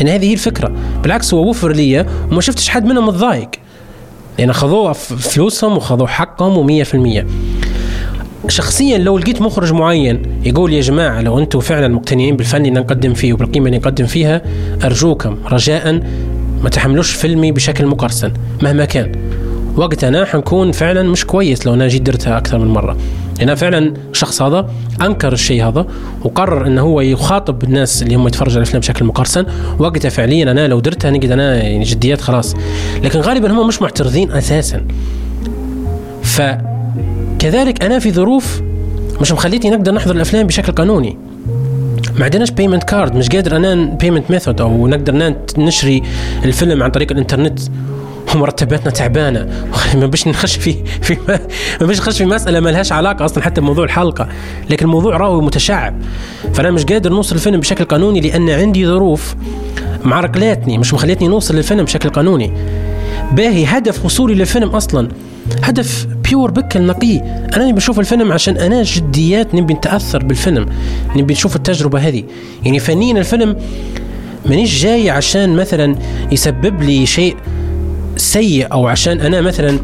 ان 0.00 0.08
هذه 0.08 0.28
هي 0.28 0.32
الفكرة. 0.32 0.72
بالعكس 1.02 1.34
هو 1.34 1.48
وفر 1.48 1.72
لي 1.72 2.06
وما 2.30 2.40
شفتش 2.40 2.68
حد 2.68 2.84
منهم 2.84 3.06
متضايق. 3.06 3.50
لأن 4.38 4.52
خذوه 4.52 4.92
فلوسهم 4.92 5.76
وخذوا 5.76 6.06
حقهم 6.06 6.84
و100% 6.84 7.24
شخصيا 8.48 8.98
لو 8.98 9.18
لقيت 9.18 9.42
مخرج 9.42 9.72
معين 9.72 10.22
يقول 10.44 10.72
يا 10.72 10.80
جماعة 10.80 11.20
لو 11.20 11.38
أنتم 11.38 11.60
فعلا 11.60 11.88
مقتنعين 11.88 12.36
بالفن 12.36 12.66
اللي 12.66 12.80
نقدم 12.80 13.14
فيه 13.14 13.32
وبالقيمة 13.32 13.66
اللي 13.66 13.78
نقدم 13.78 14.06
فيها 14.06 14.42
أرجوكم 14.84 15.36
رجاء 15.52 16.02
ما 16.62 16.70
تحملوش 16.70 17.12
فيلمي 17.12 17.52
بشكل 17.52 17.86
مقرصن 17.86 18.32
مهما 18.62 18.84
كان. 18.84 19.12
وقتها 19.76 20.24
حنكون 20.24 20.72
فعلا 20.72 21.02
مش 21.02 21.24
كويس 21.24 21.66
لو 21.66 21.74
أنا 21.74 21.88
جيت 21.88 22.02
درتها 22.02 22.38
أكثر 22.38 22.58
من 22.58 22.68
مرة. 22.68 22.96
لأن 23.40 23.54
فعلا 23.54 23.94
الشخص 24.10 24.42
هذا 24.42 24.70
أنكر 25.02 25.32
الشيء 25.32 25.68
هذا 25.68 25.86
وقرر 26.24 26.66
إنه 26.66 26.82
هو 26.82 27.00
يخاطب 27.00 27.64
الناس 27.64 28.02
اللي 28.02 28.14
هم 28.14 28.26
يتفرجوا 28.26 28.52
على 28.52 28.62
الأفلام 28.62 28.80
بشكل 28.80 29.04
مقرصن 29.04 29.46
وقتها 29.78 30.08
فعليا 30.08 30.50
أنا 30.50 30.68
لو 30.68 30.80
درتها 30.80 31.10
نجد 31.10 31.30
أنا 31.30 31.62
يعني 31.62 31.84
جديات 31.84 32.20
خلاص. 32.20 32.54
لكن 33.02 33.18
غالبا 33.18 33.52
هم 33.52 33.68
مش 33.68 33.82
معترضين 33.82 34.32
أساسا. 34.32 34.86
فكذلك 36.22 37.84
أنا 37.84 37.98
في 37.98 38.12
ظروف 38.12 38.62
مش 39.20 39.32
مخليتني 39.32 39.70
نقدر 39.70 39.94
نحضر 39.94 40.14
الأفلام 40.14 40.46
بشكل 40.46 40.72
قانوني. 40.72 41.16
ما 42.18 42.24
عندناش 42.24 42.50
payment 42.50 42.84
card 42.84 43.14
مش 43.16 43.28
قادر 43.28 43.56
أنا 43.56 43.74
payment 43.74 44.30
method 44.30 44.60
أو 44.60 44.88
نقدر 44.88 45.34
نشري 45.58 46.02
الفيلم 46.44 46.82
عن 46.82 46.90
طريق 46.90 47.12
الإنترنت. 47.12 47.60
ومرتباتنا 48.34 48.90
تعبانة. 48.90 49.66
ما 50.00 50.06
بش 50.06 50.28
نخش 50.28 50.56
في 50.56 50.74
في 51.02 51.16
ما 51.80 51.86
بش 51.86 51.98
نخش 51.98 52.18
في 52.18 52.24
مسألة 52.24 52.60
ما 52.60 52.70
لهاش 52.70 52.92
علاقة 52.92 53.24
أصلا 53.24 53.44
حتى 53.44 53.60
بموضوع 53.60 53.84
الحلقة. 53.84 54.28
لكن 54.70 54.86
الموضوع 54.86 55.16
راوي 55.16 55.42
متشعب. 55.42 55.94
فأنا 56.54 56.70
مش 56.70 56.84
قادر 56.84 57.10
نوصل 57.10 57.34
الفيلم 57.34 57.60
بشكل 57.60 57.84
قانوني 57.84 58.20
لأن 58.20 58.50
عندي 58.50 58.86
ظروف 58.86 59.34
معرقلاتني 60.04 60.78
مش 60.78 60.94
مخليتني 60.94 61.28
نوصل 61.28 61.56
للفيلم 61.56 61.84
بشكل 61.84 62.08
قانوني. 62.08 62.52
باهي 63.32 63.64
هدف 63.64 64.04
وصولي 64.04 64.34
للفيلم 64.34 64.68
أصلا. 64.68 65.08
هدف 65.62 66.06
بيور 66.24 66.50
بكل 66.50 66.82
نقي. 66.82 67.18
أنا 67.56 67.68
نبي 67.68 67.78
أشوف 67.78 68.00
الفيلم 68.00 68.32
عشان 68.32 68.56
أنا 68.56 68.82
جديات 68.82 69.54
نبي 69.54 69.74
نتأثر 69.74 70.24
بالفيلم. 70.24 70.66
نبي 71.16 71.34
نشوف 71.34 71.56
التجربة 71.56 71.98
هذه. 71.98 72.24
يعني 72.64 72.78
فنيا 72.78 73.18
الفيلم 73.18 73.56
مانيش 74.46 74.82
جاي 74.82 75.10
عشان 75.10 75.56
مثلا 75.56 75.96
يسبب 76.32 76.82
لي 76.82 77.06
شيء. 77.06 77.36
سيء 78.16 78.72
أو 78.72 78.86
عشان 78.86 79.20
أنا 79.20 79.40
مثلا 79.40 79.78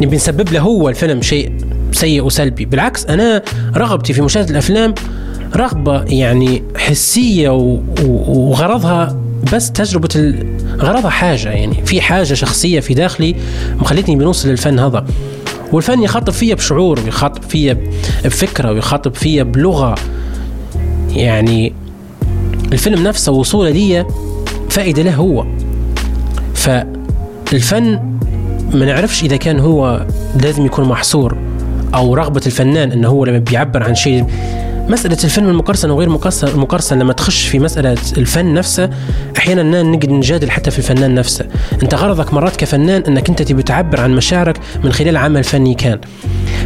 نبي 0.00 0.16
نسبب 0.16 0.52
له 0.52 0.60
هو 0.60 0.88
الفيلم 0.88 1.22
شيء 1.22 1.52
سيء 1.92 2.24
وسلبي. 2.24 2.64
بالعكس 2.64 3.06
أنا 3.06 3.42
رغبتي 3.76 4.12
في 4.12 4.22
مشاهدة 4.22 4.50
الأفلام 4.50 4.94
رغبة 5.56 6.02
يعني 6.04 6.62
حسية 6.76 7.48
وغرضها 8.28 9.16
بس 9.52 9.72
تجربة 9.72 10.34
غرضها 10.78 11.10
حاجة 11.10 11.48
يعني 11.48 11.86
في 11.86 12.00
حاجة 12.00 12.34
شخصية 12.34 12.80
في 12.80 12.94
داخلي 12.94 13.36
مخلتني 13.76 14.16
بنوصل 14.16 14.48
للفن 14.48 14.78
هذا. 14.78 15.06
والفن 15.72 16.02
يخاطب 16.02 16.32
فيا 16.32 16.54
بشعور 16.54 17.00
ويخاطب 17.00 17.42
فيا 17.42 17.78
بفكرة 18.24 18.72
ويخاطب 18.72 19.14
فيا 19.14 19.42
بلغة. 19.42 19.94
يعني 21.10 21.72
الفيلم 22.72 23.02
نفسه 23.02 23.32
وصولة 23.32 23.70
لي 23.70 24.06
فائدة 24.70 25.02
له 25.02 25.14
هو. 25.14 25.46
ف 26.54 26.70
الفن 27.52 28.18
ما 28.72 28.84
نعرفش 28.84 29.22
إذا 29.22 29.36
كان 29.36 29.60
هو 29.60 30.06
لازم 30.42 30.66
يكون 30.66 30.84
محصور 30.84 31.36
أو 31.94 32.14
رغبة 32.14 32.40
الفنان 32.46 32.92
انه 32.92 33.08
هو 33.08 33.24
لما 33.24 33.38
بيعبر 33.38 33.82
عن 33.82 33.94
شيء. 33.94 34.24
مسألة 34.88 35.18
الفيلم 35.24 35.48
المقرصن 35.48 35.90
وغير 35.90 36.08
مقرصن 36.54 36.98
لما 36.98 37.12
تخش 37.12 37.46
في 37.46 37.58
مسألة 37.58 37.96
الفن 38.18 38.54
نفسه 38.54 38.90
أحيانا 39.38 39.82
نقدر 39.82 40.12
نجادل 40.12 40.50
حتى 40.50 40.70
في 40.70 40.78
الفنان 40.78 41.14
نفسه. 41.14 41.44
أنت 41.82 41.94
غرضك 41.94 42.34
مرات 42.34 42.56
كفنان 42.56 43.02
أنك 43.02 43.28
أنت 43.28 43.42
تبي 43.42 43.62
تعبر 43.62 44.00
عن 44.00 44.16
مشاعرك 44.16 44.60
من 44.84 44.92
خلال 44.92 45.16
عمل 45.16 45.44
فني 45.44 45.74
كان. 45.74 45.98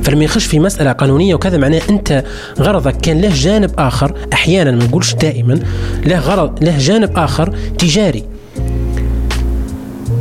فلما 0.02 0.24
يخش 0.24 0.46
في 0.46 0.58
مسألة 0.58 0.92
قانونية 0.92 1.34
وكذا 1.34 1.58
معناه 1.58 1.82
أنت 1.90 2.24
غرضك 2.60 2.96
كان 2.96 3.20
له 3.20 3.30
جانب 3.34 3.70
آخر 3.78 4.14
أحيانا 4.32 4.70
ما 4.70 4.84
نقولش 4.84 5.14
دائما 5.14 5.58
له 6.06 6.18
غرض 6.18 6.64
له 6.64 6.78
جانب 6.78 7.18
آخر 7.18 7.56
تجاري. 7.78 8.35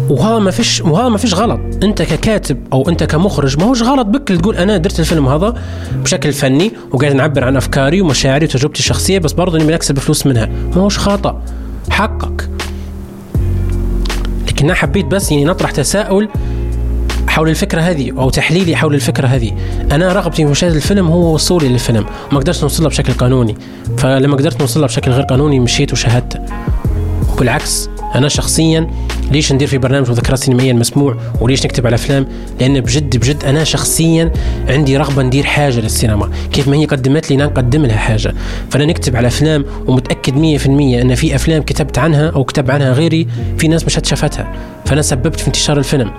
وهذا 0.10 0.40
ما 0.40 0.52
فيش 0.52 0.82
وهذا 0.82 1.10
ما 1.10 1.18
فيش 1.18 1.34
غلط. 1.34 1.60
أنت 1.84 2.02
ككاتب 2.02 2.58
أو 2.74 2.90
أنت 2.90 3.04
كمخرج 3.04 3.60
ما 3.60 3.66
هوش 3.66 3.82
غلط 3.82 4.08
بك 4.08 4.28
تقول 4.28 4.56
أنا 4.56 4.78
درت 4.78 5.00
الفيلم 5.00 5.28
هذا 5.28 5.56
بشكل 5.94 6.34
فني 6.34 6.72
وقاعد 6.92 7.16
نعبر 7.16 7.44
عن 7.44 7.58
أفكاري 7.58 8.02
ومشاعري 8.02 8.46
وتجربتي 8.46 8.80
الشخصية 8.80 9.20
بس 9.20 9.32
برضه 9.32 9.58
نبي 9.58 9.74
نكسب 9.74 10.00
فلوس 10.00 10.28
منها. 10.28 10.46
ما 10.46 10.82
هوش 10.82 11.00
خطا 11.00 11.42
حقك. 11.90 12.50
لكن 14.48 14.66
أنا 14.66 14.74
حبيت 14.74 15.06
بس 15.06 15.32
يعني 15.32 15.46
نطرح 15.46 15.72
تساؤل 15.72 16.30
حول 17.28 17.50
الفكرة 17.50 17.82
هذه 17.82 18.12
أو 18.18 18.30
تحليلي 18.30 18.76
حول 18.76 18.96
الفكرة 18.96 19.28
هذه. 19.28 19.52
أنا 19.92 20.14
رغبتي 20.14 20.44
في 20.44 20.46
مشاهدة 20.46 20.76
الفيلم 20.76 21.08
هو 21.08 21.34
وصولي 21.34 21.68
للفيلم. 21.68 22.06
ما 22.32 22.40
قدرت 22.40 22.62
نوصلها 22.62 22.90
بشكل 22.90 23.14
قانوني. 23.14 23.58
فلما 23.98 24.36
قدرت 24.36 24.62
نوصلها 24.62 24.88
بشكل 24.88 25.12
غير 25.12 25.24
قانوني 25.24 25.60
مشيت 25.60 25.94
وشاهدته. 25.94 26.40
وبالعكس 27.34 27.90
أنا 28.16 28.28
شخصيا 28.28 28.90
ليش 29.32 29.54
ندير 29.54 29.68
في 29.68 29.78
برنامج 29.78 30.10
مذكرات 30.10 30.40
سينمائية 30.40 30.72
المسموع 30.72 31.18
وليش 31.42 31.66
نكتب 31.66 31.88
على 31.88 31.96
أفلام؟ 31.96 32.28
لأن 32.60 32.80
بجد 32.80 33.18
بجد 33.18 33.44
أنا 33.44 33.64
شخصيا 33.64 34.32
عندي 34.68 34.98
رغبة 34.98 35.24
ندير 35.24 35.44
حاجة 35.44 35.80
للسينما. 35.80 36.30
كيف 36.54 36.68
ما 36.68 36.76
هي 36.76 36.86
قدمت 36.86 37.30
لي 37.30 37.38
نقدم 37.38 37.86
لها 37.86 37.98
حاجة. 37.98 38.34
فأنا 38.70 38.86
نكتب 38.86 39.16
على 39.16 39.28
أفلام 39.28 39.66
ومتأكد 39.88 40.34
100% 40.34 40.68
أن 40.68 41.16
في 41.16 41.36
أفلام 41.36 41.64
كتبت 41.64 41.98
عنها 41.98 42.30
أو 42.30 42.44
كتب 42.44 42.72
عنها 42.72 42.92
غيري 42.94 43.28
في 43.58 43.68
ناس 43.68 43.86
مش 43.86 44.00
شافتها 44.04 44.54
فأنا 44.86 45.02
سببت 45.02 45.40
في 45.40 45.48
انتشار 45.48 45.78
الفيلم. 45.78 46.12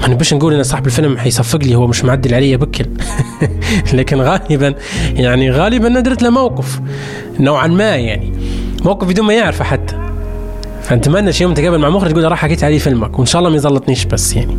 ما 0.00 0.08
نبش 0.08 0.34
نقول 0.34 0.54
إن 0.54 0.62
صاحب 0.62 0.86
الفيلم 0.86 1.18
حيصفق 1.18 1.64
لي 1.64 1.74
هو 1.74 1.86
مش 1.86 2.04
معدل 2.04 2.34
علي 2.34 2.56
بكل. 2.56 2.86
لكن 3.94 4.20
غالبا 4.20 4.74
يعني 5.14 5.50
غالبا 5.50 5.88
ندرت 5.88 6.22
له 6.22 6.30
موقف. 6.30 6.80
نوعا 7.40 7.66
ما 7.66 7.96
يعني. 7.96 8.32
موقف 8.84 9.08
بدون 9.08 9.26
ما 9.26 9.34
يعرفه 9.34 9.64
حتى 9.64 10.13
فنتمنى 10.84 11.32
شيء 11.32 11.46
يوم 11.46 11.54
تقابل 11.54 11.78
مع 11.78 11.90
مخرج 11.90 12.12
تقول 12.12 12.30
راح 12.30 12.38
حكيت 12.38 12.64
عليه 12.64 12.78
فيلمك 12.78 13.18
وإن 13.18 13.26
شاء 13.26 13.38
الله 13.38 13.50
ما 13.50 13.56
يزلطنيش 13.56 14.04
بس 14.04 14.36
يعني. 14.36 14.58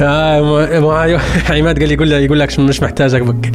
آه 0.00 1.18
عماد 1.50 1.78
قال 1.78 1.92
يقول 1.92 2.12
يقول 2.12 2.40
لك 2.40 2.60
مش 2.60 2.82
محتاجك 2.82 3.22
بك. 3.22 3.52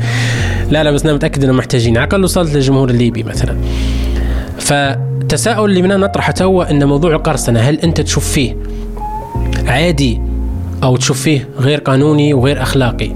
لا 0.69 0.83
لا 0.83 0.91
بس 0.91 1.03
أنا 1.03 1.13
متأكد 1.13 1.43
انه 1.43 1.53
محتاجين 1.53 1.97
على 1.97 2.07
الأقل 2.07 2.23
وصلت 2.23 2.55
للجمهور 2.55 2.89
الليبي 2.89 3.23
مثلا. 3.23 3.57
فالتساؤل 4.59 5.69
اللي 5.69 5.81
من 5.81 5.99
نطرحه 5.99 6.31
توا 6.31 6.71
إن 6.71 6.87
موضوع 6.87 7.11
القرصنه 7.11 7.59
هل 7.59 7.79
أنت 7.79 8.01
تشوف 8.01 8.31
فيه 8.31 8.55
عادي 9.67 10.21
أو 10.83 10.95
تشوف 10.95 11.21
فيه 11.21 11.49
غير 11.59 11.79
قانوني 11.79 12.33
وغير 12.33 12.61
أخلاقي؟ 12.61 13.11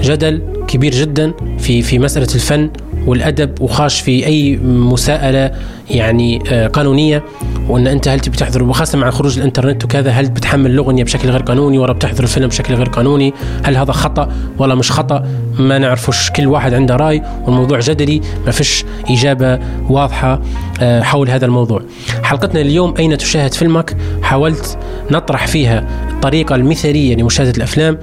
جدل 0.00 0.42
كبير 0.68 0.92
جدا 0.92 1.32
في 1.58 1.82
في 1.82 1.98
مسألة 1.98 2.28
الفن 2.34 2.70
والأدب 3.06 3.60
وخاش 3.60 4.00
في 4.00 4.26
أي 4.26 4.56
مساءلة 4.64 5.50
يعني 5.90 6.42
آه، 6.48 6.66
قانونية. 6.66 7.22
وإن 7.68 7.86
أنت 7.86 8.08
هل 8.08 8.20
تبي 8.20 8.36
تحضر 8.36 8.62
وخاصة 8.62 8.98
مع 8.98 9.10
خروج 9.10 9.38
الإنترنت 9.38 9.84
وكذا 9.84 10.10
هل 10.10 10.30
بتحمل 10.30 10.70
الاغنيه 10.70 11.04
بشكل 11.04 11.30
غير 11.30 11.42
قانوني 11.42 11.78
ولا 11.78 11.92
بتحضر 11.92 12.22
الفيلم 12.22 12.48
بشكل 12.48 12.74
غير 12.74 12.88
قانوني؟ 12.88 13.34
هل 13.64 13.76
هذا 13.76 13.92
خطأ 13.92 14.32
ولا 14.58 14.74
مش 14.74 14.92
خطأ؟ 14.92 15.24
ما 15.58 15.78
نعرفوش 15.78 16.30
كل 16.30 16.46
واحد 16.46 16.74
عنده 16.74 16.96
رأي 16.96 17.22
والموضوع 17.46 17.80
جدلي 17.80 18.20
ما 18.46 18.52
فيش 18.52 18.84
إجابة 19.10 19.58
واضحة 19.88 20.40
آه، 20.80 21.02
حول 21.02 21.30
هذا 21.30 21.46
الموضوع. 21.46 21.82
حلقتنا 22.22 22.60
اليوم 22.60 22.94
أين 22.98 23.18
تشاهد 23.18 23.54
فيلمك؟ 23.54 23.96
حاولت 24.22 24.78
نطرح 25.10 25.46
فيها 25.46 25.84
الطريقة 26.10 26.54
المثالية 26.54 27.16
لمشاهدة 27.16 27.52
الأفلام 27.56 27.98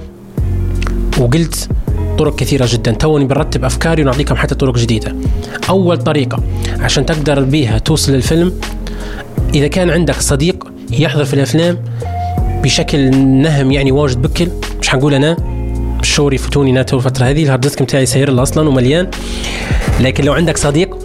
وقلت 1.18 1.68
طرق 2.18 2.36
كثيرة 2.36 2.68
جدا. 2.70 2.92
توني 2.92 3.24
بنرتب 3.24 3.64
أفكاري 3.64 4.02
ونعطيكم 4.02 4.34
حتى 4.34 4.54
طرق 4.54 4.78
جديدة. 4.78 5.14
أول 5.68 5.96
طريقة 5.96 6.42
عشان 6.80 7.06
تقدر 7.06 7.40
بيها 7.40 7.78
توصل 7.78 8.12
للفيلم 8.12 8.52
إذا 9.54 9.68
كان 9.68 9.90
عندك 9.90 10.20
صديق 10.20 10.64
يحضر 10.90 11.24
في 11.24 11.34
الأفلام 11.34 11.78
بشكل 12.62 13.10
نهم 13.16 13.72
يعني 13.72 13.92
واجد 13.92 14.22
بكل 14.22 14.48
مش 14.80 14.88
حنقول 14.88 15.14
أنا 15.14 15.36
الشوري 16.00 16.34
يفوتوني 16.34 16.72
ناتو 16.72 16.96
الفترة 16.96 17.24
هذه 17.24 17.42
ال 17.44 17.47
hard 17.47 17.60
disk 17.60 17.82
بتاعي 17.82 18.06
سير 18.06 18.42
أصلا 18.42 18.68
ومليان. 18.68 19.06
لكن 20.00 20.24
لو 20.24 20.32
عندك 20.32 20.56
صديق 20.56 20.98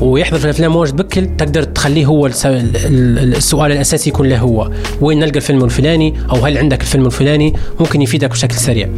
ويحضر 0.00 0.38
في 0.38 0.44
الأفلام 0.44 0.76
واجد 0.76 0.96
بكل 0.96 1.36
تقدر 1.36 1.62
تخليه 1.62 2.06
هو 2.06 2.26
السؤال 2.26 3.72
الأساسي 3.72 4.10
يكون 4.10 4.28
له 4.28 4.38
هو. 4.38 4.70
وين 5.00 5.18
نلقى 5.18 5.36
الفيلم 5.36 5.64
الفلاني؟ 5.64 6.14
أو 6.30 6.36
هل 6.36 6.58
عندك 6.58 6.80
الفيلم 6.80 7.06
الفلاني؟ 7.06 7.54
ممكن 7.80 8.02
يفيدك 8.02 8.30
بشكل 8.30 8.54
سريع. 8.54 8.88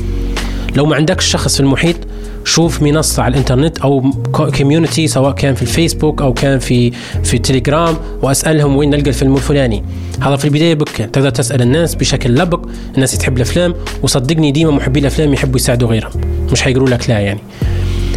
لو 0.77 0.86
ما 0.86 0.97
عندكش 0.97 1.24
شخص 1.27 1.55
في 1.55 1.61
المحيط 1.61 1.97
شوف 2.44 2.82
منصة 2.82 3.23
على 3.23 3.32
الإنترنت 3.32 3.78
أو 3.78 4.11
community 4.33 5.09
سواء 5.09 5.32
كان 5.32 5.55
في 5.55 5.62
الفيسبوك 5.62 6.23
أو 6.23 6.35
كان 6.35 6.59
في 6.59 6.90
في 7.24 7.35
التليجرام 7.35 7.97
وأسألهم 8.23 8.77
وين 8.77 8.90
نلقى 8.90 9.09
الفيلم 9.09 9.36
الفلاني. 9.36 9.85
هذا 10.20 10.36
في 10.36 10.44
البداية 10.44 10.74
بكل. 10.74 10.89
تقدر 10.89 11.31
تسأل 11.31 11.62
الناس 11.62 11.94
بشكل 11.94 12.35
لبق. 12.35 12.69
الناس 12.94 13.19
تحب 13.19 13.36
الأفلام. 13.36 13.74
وصدقني 14.03 14.51
ديما 14.51 14.70
محبي 14.70 15.01
الأفلام 15.01 15.32
يحبوا 15.32 15.57
يساعدوا 15.57 15.89
غيرهم. 15.89 16.20
مش 16.53 16.62
حيقولوا 16.62 16.89
لك 16.89 17.11
لا 17.11 17.19
يعني. 17.19 17.40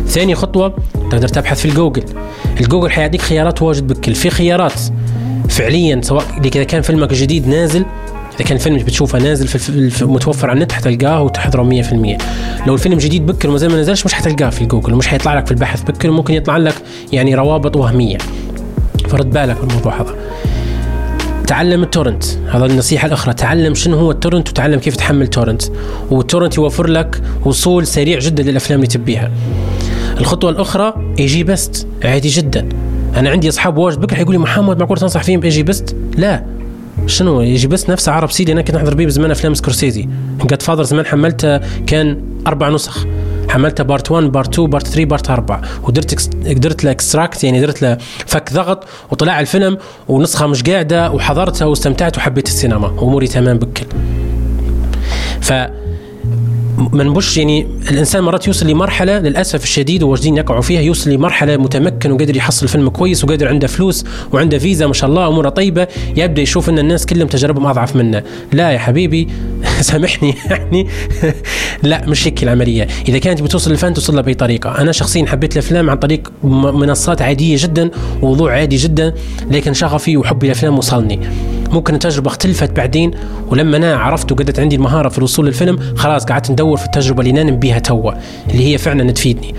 ثاني 0.08 0.36
خطوة 0.36 0.76
تقدر 1.12 1.28
تبحث 1.28 1.60
في 1.60 1.66
الجوجل. 1.66 2.04
الجوجل 2.60 2.92
حيعطيك 2.92 3.22
خيارات 3.22 3.62
واجد 3.62 3.88
بكل 3.88 4.16
في 4.16 4.30
خيارات 4.30 4.80
فعليا 5.50 6.02
سواء 6.04 6.24
اذا 6.46 6.64
كان 6.64 6.82
فيلمك 6.82 7.14
جديد 7.14 7.48
نازل 7.48 7.86
اذا 8.36 8.44
كان 8.44 8.58
الفيلم 8.58 8.78
بتشوفه 8.78 9.20
نازل 9.20 9.48
في 9.90 10.06
متوفر 10.06 10.50
على 10.50 10.58
النت 10.58 10.72
حتلقاه 10.72 11.22
وتحضره 11.22 11.84
100% 11.84 12.68
لو 12.68 12.74
الفيلم 12.74 12.98
جديد 12.98 13.26
بكل 13.26 13.50
وما 13.50 13.58
زال 13.58 13.72
ما 13.72 13.82
نزلش 13.82 14.06
مش 14.06 14.14
حتلقاه 14.14 14.50
في 14.50 14.66
جوجل 14.66 14.94
ومش 14.94 15.08
حيطلع 15.08 15.34
لك 15.34 15.46
في 15.46 15.52
البحث 15.52 15.82
بكل 15.82 16.10
وممكن 16.10 16.34
يطلع 16.34 16.58
لك 16.58 16.76
يعني 17.14 17.36
روابط 17.36 17.76
وهمية. 17.76 18.18
فرد 19.10 19.30
بالك 19.30 19.62
بالموضوع 19.62 20.02
هذا. 20.02 20.16
تعلم 21.48 21.84
ال 21.84 21.89
torrent 21.89 22.24
هذا 22.52 22.66
النصيحة 22.66 23.08
الأخرى. 23.08 23.34
تعلم 23.34 23.74
شنو 23.74 23.98
هو 23.98 24.12
ال 24.12 24.17
torrent 24.17 24.50
وتعلم 24.50 24.80
كيف 24.80 24.96
تحمل 24.96 25.28
torrent. 25.28 25.64
وال 26.12 26.22
torrent 26.22 26.58
يوفر 26.58 26.88
لك 26.88 27.22
وصول 27.46 27.88
سريع 27.88 28.20
جدا 28.20 28.44
للأفلام 28.44 28.80
اللي 28.80 28.88
تبيها. 28.88 29.32
الخطوة 30.20 30.50
الأخرى 30.50 30.94
EgyBest 31.20 31.88
عادي 32.04 32.30
جدا. 32.30 32.70
أنا 33.16 33.30
عندي 33.30 33.50
أصحاب 33.50 33.78
واجد 33.78 34.00
بكل 34.00 34.20
يقول 34.20 34.32
لي 34.32 34.40
محمد 34.40 34.80
معقول 34.80 34.98
تنصح 34.98 35.24
فيهم 35.24 35.40
ب 35.40 35.64
EgyBest 35.64 35.96
لا. 36.18 36.55
شنو 37.08 37.42
EgyBest 37.42 37.90
نفس 37.90 38.10
عرب 38.10 38.32
سيد 38.32 38.52
أنا 38.52 38.62
كنت 38.62 38.76
نحضر 38.76 38.94
بيه 38.94 39.06
بزمان 39.06 39.32
أفلام 39.32 39.54
سكورسيزي. 39.54 40.10
Godfather 40.46 40.84
زمان 40.84 41.06
حملته 41.06 41.58
كان 41.88 42.22
أربع 42.48 42.70
نسخ. 42.70 43.06
حملته 43.50 43.84
part 43.84 44.12
1 44.12 44.24
part 44.24 44.54
2 44.54 44.70
part 44.70 44.88
3 44.88 45.06
part 45.06 45.30
4 45.30 45.62
ودرت 45.84 46.30
قدرت 46.48 46.84
له 46.84 46.92
extract 46.92 47.44
يعني 47.44 47.62
درت 47.62 47.82
له 47.82 47.98
فك 48.26 48.54
ضغط 48.54 48.84
وطلع 49.12 49.40
الفيلم 49.40 49.78
ونسخة 50.08 50.48
مش 50.48 50.64
قاعدة 50.64 51.12
وحضرتها 51.12 51.66
واستمتعت 51.66 52.18
وحبيت 52.18 52.48
السينما. 52.48 52.88
اموري 52.88 53.28
تمام 53.28 53.58
بكل 53.58 53.86
ف 55.42 55.54
ما 56.78 57.04
نبش 57.04 57.38
يعني 57.38 57.68
الإنسان 57.92 58.24
مرات 58.24 58.48
يوصل 58.48 58.68
لمرحلة 58.68 59.20
للأسف 59.20 59.64
الشديد 59.64 60.04
وواجدين 60.04 60.38
يقعوا 60.38 60.62
فيها 60.62 60.82
يوصل 60.82 61.10
لمرحلة 61.10 61.58
متمكن 61.58 62.12
وقادر 62.12 62.38
يحصل 62.38 62.68
فيلم 62.68 62.90
كويس 62.90 63.24
وقادر 63.24 63.48
عنده 63.48 63.68
فلوس 63.68 64.06
وعنده 64.34 64.58
فيزا 64.58 64.88
ما 64.88 64.94
شاء 64.94 65.10
الله 65.10 65.28
أموره 65.28 65.50
طيبة 65.50 65.88
يبدأ 66.18 66.42
يشوف 66.42 66.70
إن 66.70 66.80
الناس 66.80 67.06
كلهم 67.06 67.28
تجاربهم 67.28 67.66
أضعف 67.66 67.96
منه. 67.96 68.24
لا 68.54 68.72
يا 68.72 68.78
حبيبي 68.78 69.28
سامحني 69.82 70.36
يعني. 70.50 70.88
لا 71.84 72.06
مش 72.08 72.28
هيك 72.28 72.44
العملية. 72.44 72.88
إذا 73.08 73.18
كانت 73.18 73.42
بتوصل 73.42 73.72
للفن 73.72 73.94
توصل 73.94 74.14
لها 74.14 74.22
باي 74.22 74.34
طريقه 74.34 74.82
أنا 74.82 74.92
شخصيا 74.92 75.26
حبيت 75.26 75.54
الأفلام 75.54 75.90
عن 75.90 75.98
طريق 75.98 76.32
منصات 76.44 77.22
عادية 77.22 77.56
جدا 77.60 77.92
ووضوع 78.22 78.54
عادي 78.54 78.76
جدا 78.76 79.14
لكن 79.52 79.74
شغفي 79.74 80.18
وحبي 80.18 80.46
الافلام 80.46 80.78
وصلني. 80.78 81.20
ممكن 81.72 81.94
التجربة 81.94 82.28
اختلفت 82.28 82.72
بعدين 82.72 83.12
ولما 83.48 83.78
أنا 83.78 83.96
عرفت 83.98 84.32
وقدرت 84.32 84.60
عندي 84.60 84.76
المهارة 84.76 85.10
في 85.10 85.18
الوصول 85.18 85.46
للفيلم 85.46 85.80
خلاص 85.96 86.26
قعدت 86.26 86.52
ندور 86.52 86.78
في 86.78 86.86
التجربة 86.86 87.20
اللي 87.20 87.32
ننم 87.32 87.56
بيها 87.60 87.80
توا 87.80 88.12
اللي 88.50 88.74
هي 88.74 88.78
فعلا 88.78 89.12
تفيدني. 89.12 89.56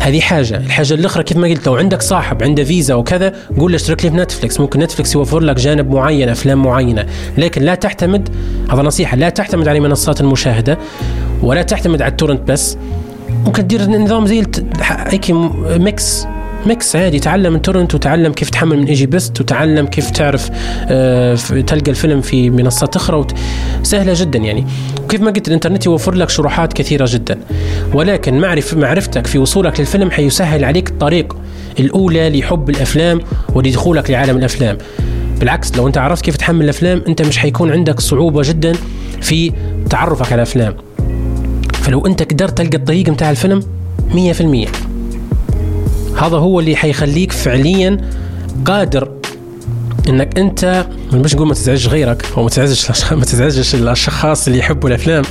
هذه 0.00 0.20
حاجة. 0.20 0.56
الحاجة 0.56 0.94
الأخرى 0.94 1.22
كيف 1.22 1.36
ما 1.36 1.48
قلت 1.48 1.66
لو 1.66 1.76
عندك 1.76 2.02
صاحب 2.02 2.42
عنده 2.42 2.64
فيزا 2.64 2.94
وكذا 2.94 3.32
قول 3.58 3.72
له 3.72 3.76
اشترك 3.76 4.04
لي 4.04 4.10
في 4.10 4.16
نتفلكس 4.16 4.60
ممكن 4.60 4.80
نتفلكس 4.80 5.14
يوفر 5.14 5.40
لك 5.40 5.56
جانب 5.56 5.90
معين 5.90 6.28
أفلام 6.28 6.62
معينة. 6.62 7.06
لكن 7.38 7.62
لا 7.62 7.74
تعتمد 7.74 8.28
هذا 8.72 8.82
نصيحة 8.82 9.16
لا 9.16 9.28
تعتمد 9.28 9.68
على 9.68 9.80
منصات 9.80 10.20
المشاهدة 10.20 10.78
ولا 11.42 11.62
تعتمد 11.62 12.02
على 12.02 12.10
ال 12.10 12.14
torrent 12.14 12.40
بس. 12.48 12.76
ممكن 13.44 13.62
تدير 13.62 13.90
نظام 13.90 14.26
زي 14.26 14.44
هيك 14.82 15.30
mix. 15.66 16.26
mix 16.66 16.96
عادي. 16.96 17.18
تعلم 17.18 17.52
من 17.52 17.62
torrent 17.62 17.94
وتعلم 17.94 18.32
كيف 18.32 18.50
تحمل 18.50 18.78
من 18.78 18.86
EgyBest 18.86 19.40
وتعلم 19.40 19.86
كيف 19.86 20.10
تعرف 20.10 20.50
آه 20.88 21.34
تلقى 21.66 21.90
الفيلم 21.90 22.20
في 22.20 22.50
منصات 22.50 22.96
أخرى 22.96 23.16
وت... 23.16 23.34
سهلة 23.82 24.12
جدا 24.16 24.38
يعني. 24.38 24.66
وكيف 25.04 25.20
ما 25.20 25.30
قلت 25.30 25.48
الإنترنت 25.48 25.86
يوفر 25.86 26.14
لك 26.14 26.28
شروحات 26.28 26.72
كثيرة 26.72 27.06
جدا. 27.08 27.38
ولكن 27.94 28.40
معرف 28.40 28.74
معرفتك 28.74 29.26
في 29.26 29.38
وصولك 29.38 29.80
للفيلم 29.80 30.10
حيسهل 30.10 30.64
عليك 30.64 30.90
الطريق 30.90 31.36
الأولى 31.80 32.40
لحب 32.40 32.70
الأفلام 32.70 33.20
ولدخولك 33.54 34.10
لعالم 34.10 34.36
الأفلام. 34.36 34.78
بالعكس 35.40 35.76
لو 35.76 35.86
أنت 35.86 35.98
عرفت 35.98 36.24
كيف 36.24 36.36
تحمل 36.36 36.64
الأفلام 36.64 37.02
أنت 37.08 37.22
مش 37.22 37.38
حيكون 37.38 37.70
عندك 37.70 38.00
صعوبة 38.00 38.42
جدا 38.44 38.72
في 39.20 39.52
تعرفك 39.90 40.26
على 40.26 40.34
الأفلام. 40.34 40.76
فلو 41.72 42.06
أنت 42.06 42.22
قدرت 42.22 42.58
تلقى 42.58 42.76
الطريق 42.76 43.08
متاع 43.08 43.30
الفيلم 43.30 43.62
100% 44.12 44.89
هذا 46.20 46.36
هو 46.36 46.60
اللي 46.60 46.76
حيخليك 46.76 47.32
فعليا 47.32 47.96
قادر 48.64 49.08
إنك 50.08 50.38
أنت 50.38 50.86
مش 51.12 51.34
نقول 51.34 51.48
ما 51.48 51.54
تزعجش 51.54 51.86
غيرك 51.88 52.26
أو 52.36 52.42
ما 52.42 52.48
تزعجش 52.48 53.12
ما 53.12 53.24
تزعجش 53.24 53.74
الأشخاص 53.74 54.46
اللي 54.46 54.58
يحبوا 54.58 54.88
الأفلام. 54.88 55.24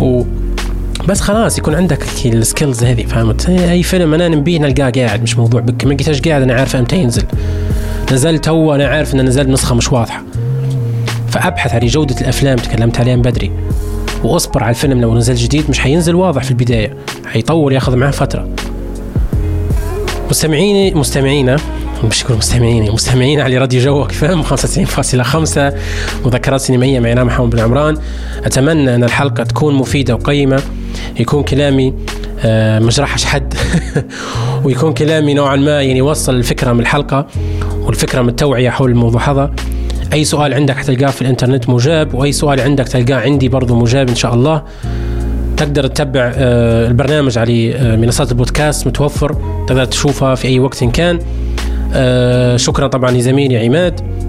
و 0.00 0.24
بس 1.08 1.20
خلاص 1.20 1.58
يكون 1.58 1.74
عندك 1.74 2.02
السكيلز 2.26 2.84
هذه 2.84 3.06
فهمت؟ 3.06 3.48
أي 3.48 3.82
فيلم 3.82 4.14
أنا 4.14 4.28
نبيه 4.28 4.58
نلقاه 4.58 4.90
قاعد 4.90 5.22
مش 5.22 5.38
موضوع 5.38 5.60
بك. 5.60 5.84
ما 5.84 5.94
قلتش 5.94 6.20
قاعد 6.20 6.42
أنا 6.42 6.54
عارف 6.54 6.76
إمتى 6.76 6.96
ينزل. 6.96 7.24
نزل 8.12 8.38
تو 8.38 8.74
أنا 8.74 8.86
عارف 8.86 9.14
إنه 9.14 9.22
نزل 9.22 9.50
نسخة 9.50 9.74
مش 9.74 9.92
واضحة. 9.92 10.22
فأبحث 11.28 11.74
على 11.74 11.86
جودة 11.86 12.20
الأفلام 12.20 12.56
تكلمت 12.56 13.00
عليها 13.00 13.16
من 13.16 13.22
بدري. 13.22 13.50
وأصبر 14.24 14.62
على 14.62 14.70
الفيلم 14.70 15.00
لو 15.00 15.14
نزل 15.14 15.34
جديد 15.34 15.70
مش 15.70 15.78
حينزل 15.78 16.14
واضح 16.14 16.42
في 16.42 16.50
البداية. 16.50 16.96
حيطول 17.26 17.72
ياخذ 17.72 17.96
معاه 17.96 18.10
فترة. 18.10 18.48
مستمعيني 20.30 20.94
مستمعينا 20.94 21.56
مش 22.04 22.22
يكونوا 22.22 22.38
مستمعيني. 22.38 22.90
مستمعين 22.90 23.40
على 23.40 23.58
راديو 23.58 23.80
جوك 23.80 24.12
فهم 24.12 24.42
95.5 24.42 25.74
مذكرات 26.24 26.60
سينمائية 26.60 27.00
معنا 27.00 27.24
محمد 27.24 27.50
بن 27.50 27.60
عمران. 27.60 27.96
أتمنى 28.44 28.94
أن 28.94 29.04
الحلقة 29.04 29.44
تكون 29.44 29.74
مفيدة 29.74 30.14
وقيمة. 30.14 30.62
يكون 31.20 31.42
كلامي 31.42 31.94
آه، 32.40 32.78
مجرحش 32.78 33.24
حد. 33.24 33.54
ويكون 34.64 34.94
كلامي 34.94 35.34
نوعا 35.34 35.56
ما 35.56 35.82
يعني 35.82 35.98
يوصل 35.98 36.34
الفكرة 36.34 36.72
من 36.72 36.80
الحلقة 36.80 37.26
والفكرة 37.82 38.22
من 38.22 38.28
التوعية 38.28 38.70
حول 38.70 38.90
الموضوع 38.90 39.30
هذا. 39.30 39.54
أي 40.12 40.24
سؤال 40.24 40.54
عندك 40.54 40.76
حتلقاه 40.76 41.10
في 41.10 41.22
الإنترنت 41.22 41.68
مجاب 41.68 42.14
وأي 42.14 42.32
سؤال 42.32 42.60
عندك 42.60 42.88
تلقاه 42.88 43.20
عندي 43.20 43.48
برضو 43.48 43.74
مجاب 43.74 44.08
إن 44.08 44.14
شاء 44.14 44.34
الله. 44.34 44.62
تقدر 45.56 45.86
تتبع 45.86 46.32
آه، 46.36 46.86
البرنامج 46.86 47.38
على 47.38 47.74
آه، 47.74 47.96
منصات 47.96 48.30
البودكاست 48.30 48.86
متوفر 48.86 49.36
تقدر 49.68 49.84
تشوفها 49.84 50.34
في 50.34 50.48
أي 50.48 50.58
وقت 50.58 50.84
كان. 50.84 51.18
شكرا 52.56 52.86
طبعا 52.86 53.10
لزميلي 53.10 53.66
عماد. 53.66 54.00
آه، 54.00 54.23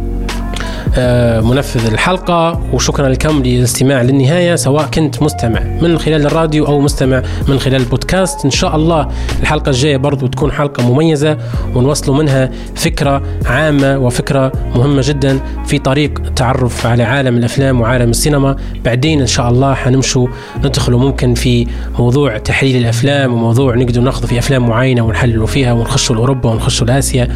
منفذ 1.43 1.91
الحلقة 1.91 2.61
وشكرا 2.73 3.09
لكم 3.09 3.43
للاستماع 3.43 4.01
للنهاية 4.01 4.55
سواء 4.55 4.85
كنت 4.85 5.23
مستمع 5.23 5.59
من 5.81 5.97
خلال 5.97 6.26
الراديو 6.26 6.65
أو 6.65 6.80
مستمع 6.80 7.23
من 7.47 7.59
خلال 7.59 7.81
البودكاست. 7.81 8.45
إن 8.45 8.51
شاء 8.51 8.76
الله 8.76 9.07
الحلقة 9.41 9.69
الجاية 9.69 9.97
برضو 9.97 10.27
تكون 10.27 10.51
حلقة 10.51 10.91
مميزة 10.93 11.38
ونوصلوا 11.76 12.17
منها 12.17 12.51
فكرة 12.76 13.22
عامة 13.45 13.97
وفكرة 13.97 14.51
مهمة 14.76 15.01
جدا 15.05 15.39
في 15.65 15.80
طريق 15.80 16.22
التعرف 16.26 16.85
على 16.85 17.03
عالم 17.03 17.38
الأفلام 17.38 17.81
وعالم 17.81 18.09
السينما. 18.09 18.55
بعدين 18.85 19.22
إن 19.22 19.27
شاء 19.27 19.49
الله 19.49 19.73
حنمشوا 19.73 20.27
ندخلوا 20.63 20.99
ممكن 20.99 21.34
في 21.34 21.67
موضوع 21.99 22.38
تحليل 22.38 22.76
الأفلام 22.76 23.34
وموضوع 23.34 23.76
نقدر 23.76 24.01
ناخذ 24.01 24.27
في 24.27 24.39
أفلام 24.39 24.67
معينة 24.67 25.01
ونحللوا 25.01 25.47
فيها 25.47 25.73
ونخشوا 25.73 26.15
لأوروبا 26.15 26.49
ونخشوا 26.49 26.88
لآسيا. 26.88 27.27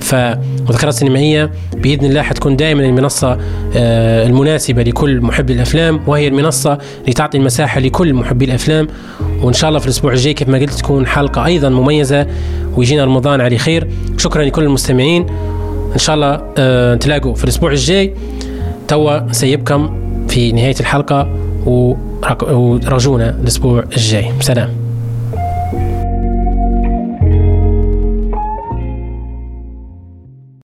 فمذكرات 0.00 0.94
سينمائية 0.94 1.50
بإذن 1.76 2.04
الله 2.04 2.22
حتكون 2.22 2.56
دائما 2.56 2.99
المنصة 3.00 3.38
آه، 3.76 4.26
المناسبة 4.26 4.82
لكل 4.82 5.20
محب 5.20 5.50
الأفلام 5.50 6.00
وهي 6.06 6.28
المنصة 6.28 6.78
اللي 7.00 7.12
تعطي 7.12 7.38
المساحة 7.38 7.80
لكل 7.80 8.14
محبي 8.14 8.44
الأفلام. 8.44 8.88
وإن 9.42 9.52
شاء 9.52 9.68
الله 9.68 9.80
في 9.80 9.86
الأسبوع 9.86 10.12
الجاي 10.12 10.34
كيف 10.34 10.48
ما 10.48 10.58
قلت 10.58 10.70
تكون 10.70 11.06
حلقة 11.06 11.46
أيضا 11.46 11.68
مميزة 11.68 12.26
ويجينا 12.76 13.04
رمضان 13.04 13.40
على 13.40 13.58
خير. 13.58 13.88
شكرا 14.16 14.44
لكل 14.44 14.62
المستمعين. 14.62 15.26
إن 15.92 15.98
شاء 15.98 16.14
الله 16.14 16.42
آه، 16.58 16.94
نتلاقوا 16.94 17.34
في 17.34 17.44
الأسبوع 17.44 17.70
الجاي. 17.70 18.14
توا 18.88 19.32
سيبكم 19.32 20.00
في 20.28 20.52
نهاية 20.52 20.76
الحلقة 20.80 21.28
ورجونا 21.66 23.30
الأسبوع 23.30 23.84
الجاي. 23.96 24.32
سلام. 24.40 24.79